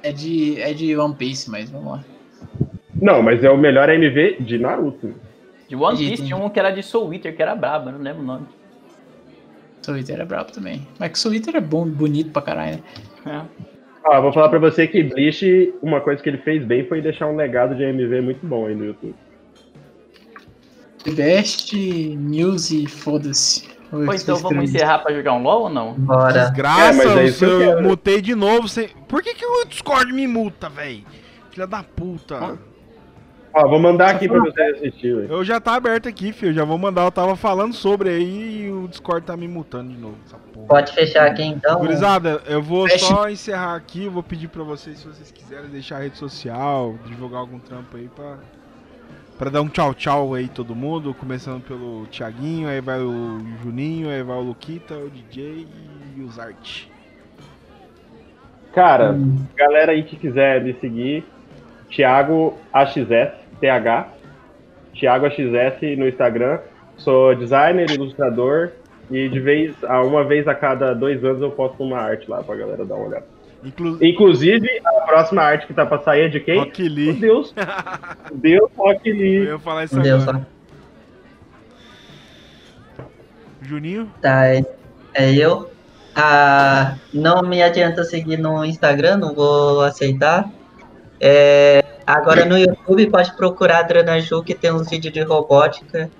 é, 0.03 0.13
de, 0.13 0.61
é 0.61 0.73
de 0.73 0.97
One 0.97 1.15
Piece, 1.15 1.51
mas 1.51 1.69
vamos 1.69 1.93
lá. 1.93 2.05
Não, 2.95 3.23
mas 3.23 3.43
é 3.43 3.51
o 3.51 3.57
melhor 3.57 3.89
MV 3.89 4.37
de 4.41 4.59
Naruto. 4.59 5.15
De 5.71 5.77
One 5.77 5.97
Piece 5.97 6.25
tinha 6.25 6.37
um 6.37 6.51
que 6.51 6.59
era 6.59 6.73
de 6.73 6.83
Soul 6.83 7.15
Eater, 7.15 7.35
que 7.35 7.41
era 7.41 7.55
brabo, 7.55 7.93
não 7.93 8.01
lembro 8.01 8.23
o 8.23 8.27
nome. 8.27 8.45
Soul 9.81 9.99
Eater 9.99 10.19
é 10.21 10.25
brabo 10.25 10.51
também. 10.51 10.85
Mas 10.99 11.13
que 11.13 11.19
Soul 11.21 11.33
Eater 11.33 11.55
é 11.55 11.61
bom, 11.61 11.87
bonito 11.87 12.33
pra 12.33 12.43
caralho, 12.43 12.83
né? 13.25 13.47
É. 13.65 13.65
Ah, 14.05 14.19
vou 14.19 14.33
falar 14.33 14.49
pra 14.49 14.59
você 14.59 14.89
que 14.89 15.01
Bleach, 15.05 15.73
uma 15.81 16.01
coisa 16.01 16.21
que 16.21 16.29
ele 16.29 16.39
fez 16.39 16.65
bem 16.65 16.85
foi 16.89 17.01
deixar 17.01 17.29
um 17.29 17.37
legado 17.37 17.77
de 17.77 17.85
MV 17.85 18.21
muito 18.21 18.45
bom 18.45 18.67
aí 18.67 18.75
no 18.75 18.85
YouTube. 18.85 19.15
The 21.05 21.13
Best 21.13 21.73
News 22.17 22.73
foda-se. 22.89 23.69
Pois 23.91 24.25
então 24.25 24.39
vamos 24.39 24.65
encerrar 24.65 24.99
pra 24.99 25.15
jogar 25.15 25.35
um 25.35 25.43
LOL 25.43 25.63
ou 25.63 25.71
não? 25.71 25.95
Bora. 25.95 26.33
Desgraça, 26.33 27.21
é, 27.21 27.29
é 27.29 27.33
eu, 27.41 27.61
eu 27.61 27.83
mutei 27.83 28.21
de 28.21 28.35
novo. 28.35 28.67
Sem... 28.67 28.89
Por 29.07 29.23
que, 29.23 29.35
que 29.35 29.47
o 29.47 29.65
Discord 29.67 30.13
me 30.13 30.27
multa, 30.27 30.69
velho? 30.69 31.05
Filha 31.51 31.67
da 31.69 31.85
puta. 31.85 32.37
Ah. 32.37 32.70
Ó, 33.53 33.69
vou 33.69 33.81
mandar 33.81 34.11
aqui 34.11 34.29
pra 34.29 34.39
você 34.39 34.63
assistir. 34.63 35.15
Véio. 35.15 35.33
Eu 35.33 35.45
já 35.45 35.61
tá 35.61 35.75
aberto 35.75 36.09
aqui, 36.09 36.33
filho. 36.33 36.53
Já 36.53 36.65
vou 36.65 36.79
mandar. 36.79 37.05
Eu 37.05 37.11
tava 37.11 37.35
falando 37.35 37.75
sobre 37.75 38.09
aí 38.09 38.67
e 38.67 38.71
o 38.71 38.87
Discord 38.87 39.27
tá 39.27 39.37
me 39.37 39.49
mutando 39.49 39.93
de 39.93 39.99
novo. 39.99 40.17
Pode 40.69 40.93
fechar 40.93 41.27
aqui 41.27 41.43
então. 41.43 41.81
Gurizada, 41.81 42.41
eu 42.47 42.63
vou 42.63 42.89
Feche. 42.89 43.07
só 43.07 43.29
encerrar 43.29 43.75
aqui. 43.75 44.09
Vou 44.09 44.23
pedir 44.23 44.49
pra 44.49 44.63
vocês, 44.63 44.99
se 44.99 45.07
vocês 45.07 45.33
quiserem, 45.33 45.69
deixar 45.69 45.97
a 45.97 46.01
rede 46.01 46.17
social, 46.17 46.95
divulgar 47.07 47.41
algum 47.41 47.59
trampo 47.59 47.97
aí 47.97 48.09
pra, 48.15 48.39
pra 49.37 49.51
dar 49.51 49.63
um 49.63 49.69
tchau 49.69 49.95
tchau 49.95 50.35
aí 50.35 50.47
todo 50.47 50.75
mundo. 50.75 51.13
Começando 51.13 51.63
pelo 51.63 52.07
Thiaguinho, 52.07 52.69
aí 52.69 52.81
vai 52.81 53.01
o 53.01 53.41
Juninho, 53.63 54.11
aí 54.11 54.23
vai 54.23 54.37
o 54.37 54.43
Luquita, 54.43 54.95
o 54.95 55.11
DJ 55.11 55.67
e 56.17 56.23
os 56.23 56.39
Art. 56.39 56.85
Cara, 58.73 59.13
hum. 59.13 59.45
galera 59.57 59.91
aí 59.91 60.05
que 60.05 60.15
quiser 60.15 60.63
me 60.63 60.75
seguir, 60.75 61.25
Thiago 61.91 62.57
AXS, 62.73 63.40
TH, 63.61 64.09
Thiago 64.95 65.27
AXS 65.27 65.99
no 65.99 66.09
Instagram. 66.09 66.59
Sou 66.97 67.35
designer, 67.35 67.91
ilustrador 67.91 68.73
e 69.11 69.29
de 69.29 69.41
vez 69.41 69.75
a 69.85 70.03
uma 70.03 70.25
vez 70.25 70.47
a 70.47 70.55
cada 70.55 70.95
dois 70.95 71.25
anos 71.25 71.43
eu 71.43 71.51
posto 71.51 71.83
uma 71.83 71.99
arte 71.99 72.31
lá 72.31 72.43
pra 72.43 72.55
galera 72.55 72.85
dar 72.85 72.95
uma 72.95 73.09
olhada. 73.09 73.27
Inclu... 73.65 73.99
Inclusive, 74.01 74.69
a 74.85 75.01
próxima 75.03 75.43
arte 75.43 75.67
que 75.67 75.75
tá 75.75 75.85
pra 75.85 75.99
sair 75.99 76.23
é 76.23 76.29
de 76.29 76.41
quem? 76.41 76.59
Rock 76.59 76.89
Lee. 76.89 77.13
Deus. 77.15 77.55
Deus 78.33 78.71
Rock 78.77 79.13
Lee. 79.13 79.37
Eu 79.37 79.45
ia 79.45 79.59
falar 79.59 79.85
isso 79.85 80.01
Deus, 80.01 80.23
agora. 80.23 80.47
Juninho? 83.63 84.11
Tá, 84.21 84.47
é, 84.47 84.65
é 85.15 85.35
eu. 85.35 85.71
Ah, 86.15 86.97
não 87.13 87.43
me 87.43 87.63
adianta 87.63 88.03
seguir 88.05 88.39
no 88.39 88.65
Instagram, 88.65 89.19
não 89.19 89.35
vou 89.35 89.83
aceitar. 89.83 90.51
É, 91.21 91.85
agora 92.07 92.45
no 92.45 92.59
YouTube 92.59 93.11
pode 93.11 93.37
procurar 93.37 93.79
a 93.79 93.83
Dranaju 93.83 94.43
que 94.43 94.55
tem 94.55 94.73
uns 94.73 94.89
vídeos 94.89 95.13
de 95.13 95.23
robótica 95.23 96.11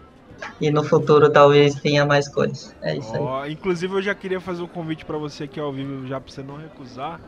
e 0.61 0.71
no 0.71 0.83
futuro 0.83 1.31
talvez 1.31 1.75
tenha 1.75 2.05
mais 2.05 2.29
coisas. 2.29 2.75
É 2.83 2.97
isso 2.97 3.13
oh, 3.19 3.37
aí. 3.37 3.53
Inclusive 3.53 3.95
eu 3.95 4.03
já 4.03 4.15
queria 4.15 4.41
fazer 4.41 4.63
um 4.63 4.67
convite 4.67 5.05
para 5.05 5.19
você 5.19 5.45
aqui 5.45 5.61
ao 5.61 5.73
vivo, 5.73 6.07
já 6.07 6.21
pra 6.21 6.33
você 6.33 6.43
não 6.43 6.57
recusar. 6.57 7.21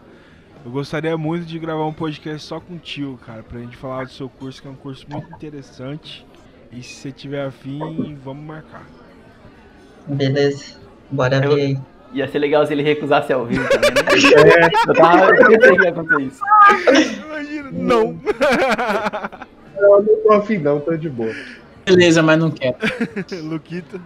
Eu 0.65 0.71
gostaria 0.71 1.17
muito 1.17 1.45
de 1.45 1.59
gravar 1.59 1.85
um 1.85 1.93
podcast 1.93 2.47
só 2.47 2.61
com 2.61 2.75
o 2.75 2.79
tio, 2.79 3.19
cara, 3.27 3.43
pra 3.43 3.59
gente 3.59 3.77
falar 3.77 4.05
do 4.05 4.13
seu 4.13 4.29
curso, 4.29 4.63
que 4.63 4.69
é 4.69 4.71
um 4.71 4.77
curso 4.77 5.05
muito 5.09 5.29
interessante. 5.35 6.25
E 6.71 6.83
se 6.83 6.95
você 6.95 7.13
tiver 7.13 7.45
afim, 7.45 8.17
vamos 8.25 8.45
marcar. 8.45 8.87
Beleza. 10.07 10.77
Bora 11.11 11.41
ver 11.41 11.55
aí. 11.55 11.79
Ia 12.13 12.29
ser 12.29 12.39
legal 12.39 12.67
se 12.67 12.73
ele 12.73 12.83
recusasse 12.83 13.33
ao 13.33 13.47
vivo 13.47 13.67
também, 13.69 13.91
né? 13.91 14.01
é, 14.61 14.67
eu 14.91 14.95
tava. 14.95 15.33
Que 15.35 15.83
ia 15.83 15.89
acontecer 15.89 16.23
isso. 16.23 16.43
Imagina, 17.27 17.71
não. 17.73 18.21
Eu 19.79 20.03
não 20.03 20.23
tô 20.23 20.33
afim, 20.33 20.59
não, 20.59 20.79
tô 20.79 20.95
de 20.97 21.09
boa. 21.09 21.35
Beleza, 21.87 22.23
mas 22.23 22.39
não 22.39 22.51
quero. 22.51 22.77
Luquita. 23.45 24.01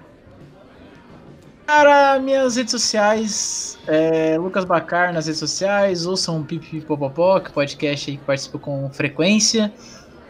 Cara, 1.66 2.20
minhas 2.20 2.54
redes 2.54 2.70
sociais, 2.70 3.76
é, 3.88 4.38
Lucas 4.38 4.64
Bacar 4.64 5.12
nas 5.12 5.26
redes 5.26 5.40
sociais, 5.40 6.06
ouçam 6.06 6.44
Pipi 6.44 6.80
Popopó, 6.80 7.40
que 7.40 7.50
é 7.50 7.52
podcast 7.52 8.10
aí 8.10 8.16
que 8.16 8.24
participa 8.24 8.58
com 8.58 8.88
frequência. 8.90 9.72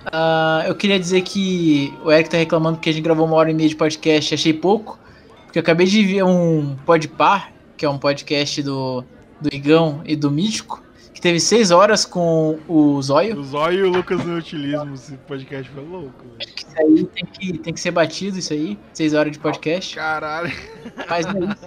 Uh, 0.07 0.67
eu 0.67 0.75
queria 0.75 0.99
dizer 0.99 1.21
que 1.23 1.93
o 2.03 2.11
Eric 2.11 2.31
tá 2.31 2.39
reclamando 2.39 2.79
que 2.79 2.89
a 2.89 2.93
gente 2.93 3.03
gravou 3.03 3.27
uma 3.27 3.37
hora 3.37 3.51
e 3.51 3.55
meia 3.55 3.69
de 3.69 3.77
podcast, 3.77 4.35
achei 4.35 4.55
pouco, 4.55 4.99
porque 5.45 5.59
eu 5.59 5.61
acabei 5.61 5.87
de 5.87 6.03
ver 6.05 6.23
um 6.23 6.75
Podpar 6.87 7.53
que 7.77 7.85
é 7.85 7.89
um 7.89 7.99
podcast 7.99 8.63
do, 8.63 9.05
do 9.41 9.55
Igão 9.55 10.03
e 10.05 10.17
do 10.17 10.31
Mítico, 10.31 10.83
que 11.13 11.21
teve 11.21 11.41
seis 11.41 11.71
horas 11.71 12.05
com 12.05 12.59
o 12.69 13.01
Zóio. 13.03 13.39
O 13.39 13.45
Zóio 13.45 13.79
e 13.79 13.89
o 13.89 13.91
Lucas 13.91 14.25
no 14.25 14.37
Utilismo, 14.37 14.95
esse 14.95 15.17
podcast 15.19 15.71
foi 15.71 15.85
louco. 15.85 16.25
Acho 16.41 16.55
que 16.55 16.65
isso 16.65 16.79
aí 16.79 17.05
tem 17.05 17.27
que, 17.27 17.59
tem 17.59 17.75
que 17.75 17.81
ser 17.81 17.91
batido, 17.91 18.39
isso 18.39 18.53
aí. 18.53 18.79
Seis 18.93 19.15
horas 19.15 19.33
de 19.33 19.39
podcast. 19.39 19.95
Caralho. 19.95 20.53
Mas 21.09 21.27
é 21.27 21.39
isso. 21.39 21.67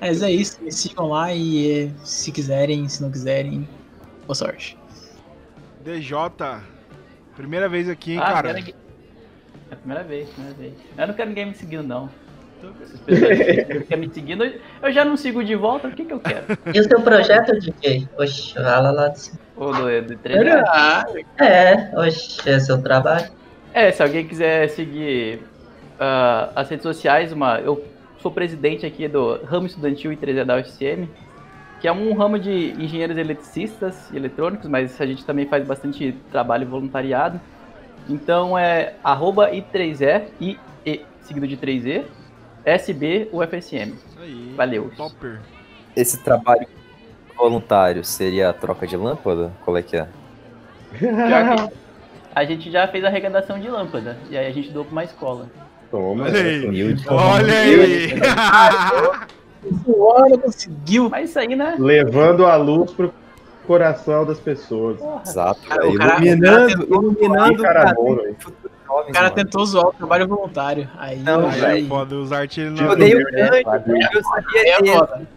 Mas 0.00 0.22
é 0.22 0.30
isso, 0.30 0.62
me 0.62 0.70
sigam 0.70 1.08
lá 1.08 1.34
e 1.34 1.88
eh, 1.88 1.90
se 2.04 2.30
quiserem, 2.30 2.88
se 2.88 3.02
não 3.02 3.10
quiserem, 3.10 3.68
boa 4.26 4.34
sorte. 4.34 4.78
DJ, 5.84 6.16
primeira 7.34 7.68
vez 7.68 7.88
aqui, 7.88 8.12
hein, 8.12 8.20
ah, 8.22 8.32
cara? 8.32 8.60
É 8.60 8.72
a 9.72 9.76
primeira 9.76 10.04
vez, 10.04 10.28
primeira 10.30 10.56
vez. 10.56 10.74
Eu 10.96 11.06
não 11.08 11.14
quero 11.14 11.28
ninguém 11.30 11.46
me 11.46 11.54
seguindo, 11.54 11.82
não. 11.82 12.08
Fica 13.80 13.96
me 13.96 14.08
seguindo, 14.12 14.44
eu 14.82 14.92
já 14.92 15.04
não 15.04 15.16
sigo 15.16 15.42
de 15.44 15.54
volta, 15.54 15.88
o 15.88 15.92
que, 15.92 16.04
que 16.04 16.12
eu 16.12 16.20
quero? 16.20 16.44
E 16.74 16.80
o 16.80 16.84
seu 16.84 17.00
projeto 17.00 17.58
de 17.58 17.72
quê? 17.72 18.06
Oxe, 18.18 18.54
fala 18.54 18.90
lá 18.90 19.08
de 19.08 19.20
cima. 19.20 19.38
O 19.56 19.72
do, 19.72 20.02
do 20.02 20.16
3 20.16 20.38
É, 21.38 21.90
oxe, 21.96 22.48
é 22.48 22.58
seu 22.58 22.82
trabalho. 22.82 23.30
É, 23.72 23.90
se 23.90 24.02
alguém 24.02 24.26
quiser 24.26 24.68
seguir 24.68 25.40
uh, 25.98 26.50
as 26.54 26.68
redes 26.68 26.82
sociais, 26.82 27.32
uma, 27.32 27.58
eu 27.60 27.84
sou 28.20 28.30
presidente 28.30 28.84
aqui 28.84 29.08
do 29.08 29.40
ramo 29.44 29.66
estudantil 29.66 30.10
I3E 30.12 30.44
da 30.44 30.56
UFCM, 30.56 31.08
que 31.80 31.86
é 31.86 31.92
um 31.92 32.12
ramo 32.14 32.38
de 32.38 32.72
engenheiros 32.78 33.16
eletricistas 33.16 34.10
e 34.10 34.16
eletrônicos, 34.16 34.68
mas 34.68 35.00
a 35.00 35.06
gente 35.06 35.24
também 35.24 35.46
faz 35.46 35.66
bastante 35.66 36.12
trabalho 36.30 36.66
voluntariado. 36.66 37.40
Então 38.08 38.58
é 38.58 38.94
arroba 39.04 39.50
I3E, 39.50 40.24
I, 40.40 40.58
e, 40.84 41.02
seguido 41.22 41.46
de 41.46 41.56
3E, 41.56 42.04
SB 42.68 43.28
UFSM. 43.32 43.94
Isso 43.94 44.18
aí. 44.20 44.54
Valeu. 44.56 44.90
Topper. 44.96 45.40
Esse 45.96 46.22
trabalho 46.22 46.66
voluntário 47.36 48.04
seria 48.04 48.50
a 48.50 48.52
troca 48.52 48.86
de 48.86 48.96
lâmpada? 48.96 49.52
Qual 49.64 49.76
é 49.76 49.82
que 49.82 49.96
é? 49.96 50.08
a 52.34 52.44
gente 52.44 52.70
já 52.70 52.86
fez 52.88 53.04
a 53.04 53.08
arrecadação 53.08 53.58
de 53.58 53.68
lâmpada. 53.68 54.16
E 54.30 54.36
aí 54.36 54.46
a 54.46 54.52
gente 54.52 54.70
doou 54.70 54.84
pra 54.84 54.92
uma 54.92 55.04
escola. 55.04 55.46
Toma. 55.90 56.24
Olha 56.24 56.40
aí. 56.40 56.96
Olha 57.08 57.54
aí. 57.54 58.12
Olha, 59.98 60.38
conseguiu. 60.38 61.08
Mas 61.10 61.30
isso 61.30 61.38
aí, 61.38 61.56
né? 61.56 61.76
Levando 61.78 62.46
a 62.46 62.56
luz 62.56 62.92
pro 62.92 63.12
coração 63.66 64.24
das 64.24 64.38
pessoas. 64.38 64.98
Porra. 64.98 65.22
Exato. 65.26 65.60
Cara, 65.68 65.86
iluminando, 65.86 66.84
iluminando, 66.84 67.62
cara, 67.62 67.94
bom, 68.88 69.00
o 69.00 69.12
cara 69.12 69.30
tentou 69.30 69.64
zoar 69.66 69.88
o 69.88 69.92
trabalho 69.92 70.26
voluntário. 70.26 70.88
Aí, 70.96 71.18
não, 71.18 71.48
aí. 71.48 71.84
É 71.84 71.88
foda, 71.88 72.16
os 72.16 72.32
art 72.32 72.56
ele 72.56 72.70
não. 72.70 72.84
Eu 72.84 72.90
odeio 72.92 73.22
tanto, 73.30 73.90
eu 73.90 74.22
sabia 74.22 74.74
é 74.74 74.86
foda. 74.86 75.28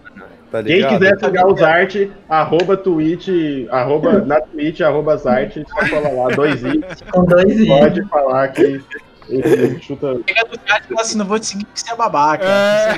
Tá 0.51 0.61
Quem 0.61 0.85
quiser 0.85 1.17
pegar 1.17 1.47
os 1.47 1.61
art, 1.61 1.95
arroba 2.27 2.75
Twitch, 2.75 3.29
arroba, 3.69 4.19
na 4.19 4.41
Twitch, 4.41 4.81
arroba 4.81 5.15
Zart, 5.15 5.53
só 5.53 5.89
cola 5.89 6.09
lá, 6.09 6.35
dois 6.35 6.61
i. 6.61 6.81
Com 7.09 7.23
dois 7.23 7.57
i. 7.57 7.67
Pode 7.67 8.05
falar 8.09 8.49
que 8.49 8.83
esse 9.29 9.79
chuta. 9.79 10.19
Pega 10.25 10.43
do 10.43 10.59
chat 10.67 10.83
e 10.83 10.87
fala 10.89 11.01
assim, 11.01 11.17
não 11.17 11.25
vou 11.25 11.39
te 11.39 11.45
seguir 11.45 11.65
porque 11.65 11.79
você 11.79 11.93
é 11.93 11.95
babaca. 11.95 12.45
É. 12.45 12.89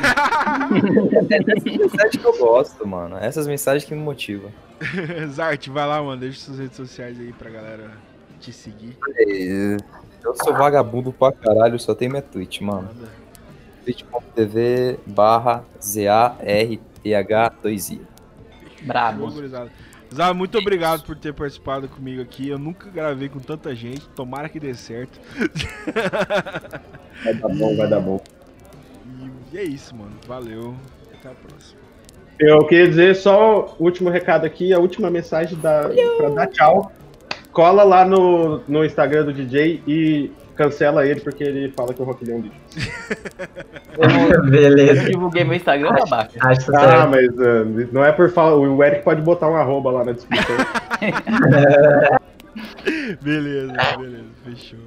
Essas 1.38 1.64
mensagens 1.64 2.16
que 2.18 2.26
eu 2.26 2.38
gosto, 2.38 2.88
mano. 2.88 3.18
Essas 3.18 3.48
mensagens 3.48 3.86
que 3.86 3.94
me 3.94 4.02
motivam. 4.02 4.52
Zart, 5.30 5.68
vai 5.70 5.88
lá, 5.88 6.02
mano. 6.02 6.20
Deixa 6.20 6.40
suas 6.40 6.60
redes 6.60 6.76
sociais 6.76 7.20
aí 7.20 7.32
pra 7.34 7.52
galera 7.52 7.92
te 8.40 8.52
seguir. 8.52 8.98
É, 9.18 9.78
eu 10.24 10.36
sou 10.36 10.54
vagabundo 10.54 11.12
pra 11.12 11.32
caralho, 11.32 11.80
só 11.80 11.94
tem 11.94 12.10
minha 12.10 12.22
Twitch, 12.22 12.62
mano. 12.62 12.90
twitch.tv 13.84 15.00
barra 15.06 15.64
Z-A-R-T-H-2-I. 15.82 18.02
Brabo. 18.84 19.32
Zá, 20.14 20.34
muito 20.34 20.58
obrigado 20.60 21.04
por 21.04 21.18
ter 21.18 21.34
participado 21.34 21.88
comigo 21.88 22.22
aqui. 22.22 22.50
Eu 22.50 22.60
nunca 22.60 22.90
gravei 22.90 23.30
com 23.30 23.40
tanta 23.40 23.76
gente. 23.76 24.08
Tomara 24.10 24.48
que 24.48 24.60
dê 24.60 24.76
certo. 24.76 25.20
Vai 27.24 27.34
dar 27.34 27.50
bom, 27.50 27.76
vai 27.76 27.90
dar 27.90 28.00
bom. 28.00 28.22
E 29.52 29.58
é 29.58 29.64
isso, 29.64 29.96
mano. 29.96 30.14
Valeu. 30.28 30.76
Até 31.14 31.30
a 31.30 31.34
próxima. 31.34 31.82
Eu 32.40 32.66
queria 32.68 32.88
dizer 32.88 33.16
só 33.16 33.76
o 33.80 33.84
último 33.84 34.10
recado 34.10 34.46
aqui, 34.46 34.74
a 34.74 34.80
última 34.80 35.10
mensagem 35.10 35.58
da, 35.60 35.90
pra 36.18 36.30
dar 36.30 36.48
tchau. 36.48 36.92
Cola 37.54 37.84
lá 37.84 38.04
no, 38.04 38.62
no 38.68 38.84
Instagram 38.84 39.26
do 39.26 39.34
DJ 39.34 39.82
e 39.88 40.32
cancela 40.56 41.06
ele 41.06 41.22
porque 41.22 41.44
ele 41.44 41.72
fala 41.72 41.94
que 41.94 42.02
o 42.02 42.06
Rock 42.06 42.26
Lee 42.26 42.34
é 42.34 42.36
um 42.36 42.42
lixo. 42.42 42.58
Beleza. 44.50 45.04
Eu 45.04 45.12
divulguei 45.12 45.44
meu 45.44 45.56
Instagram, 45.56 45.94
babaca. 45.94 46.32
Acho 46.42 46.76
ah, 46.76 47.08
mas 47.08 47.30
uh, 47.38 47.90
não 47.92 48.04
é 48.04 48.12
por 48.12 48.32
falar. 48.32 48.56
O 48.56 48.84
Eric 48.84 49.04
pode 49.04 49.22
botar 49.22 49.50
um 49.50 49.56
arroba 49.56 49.92
lá 49.92 50.04
na 50.04 50.14
descrição. 50.14 50.56
beleza, 53.22 53.74
beleza, 53.98 54.26
fechou. 54.44 54.80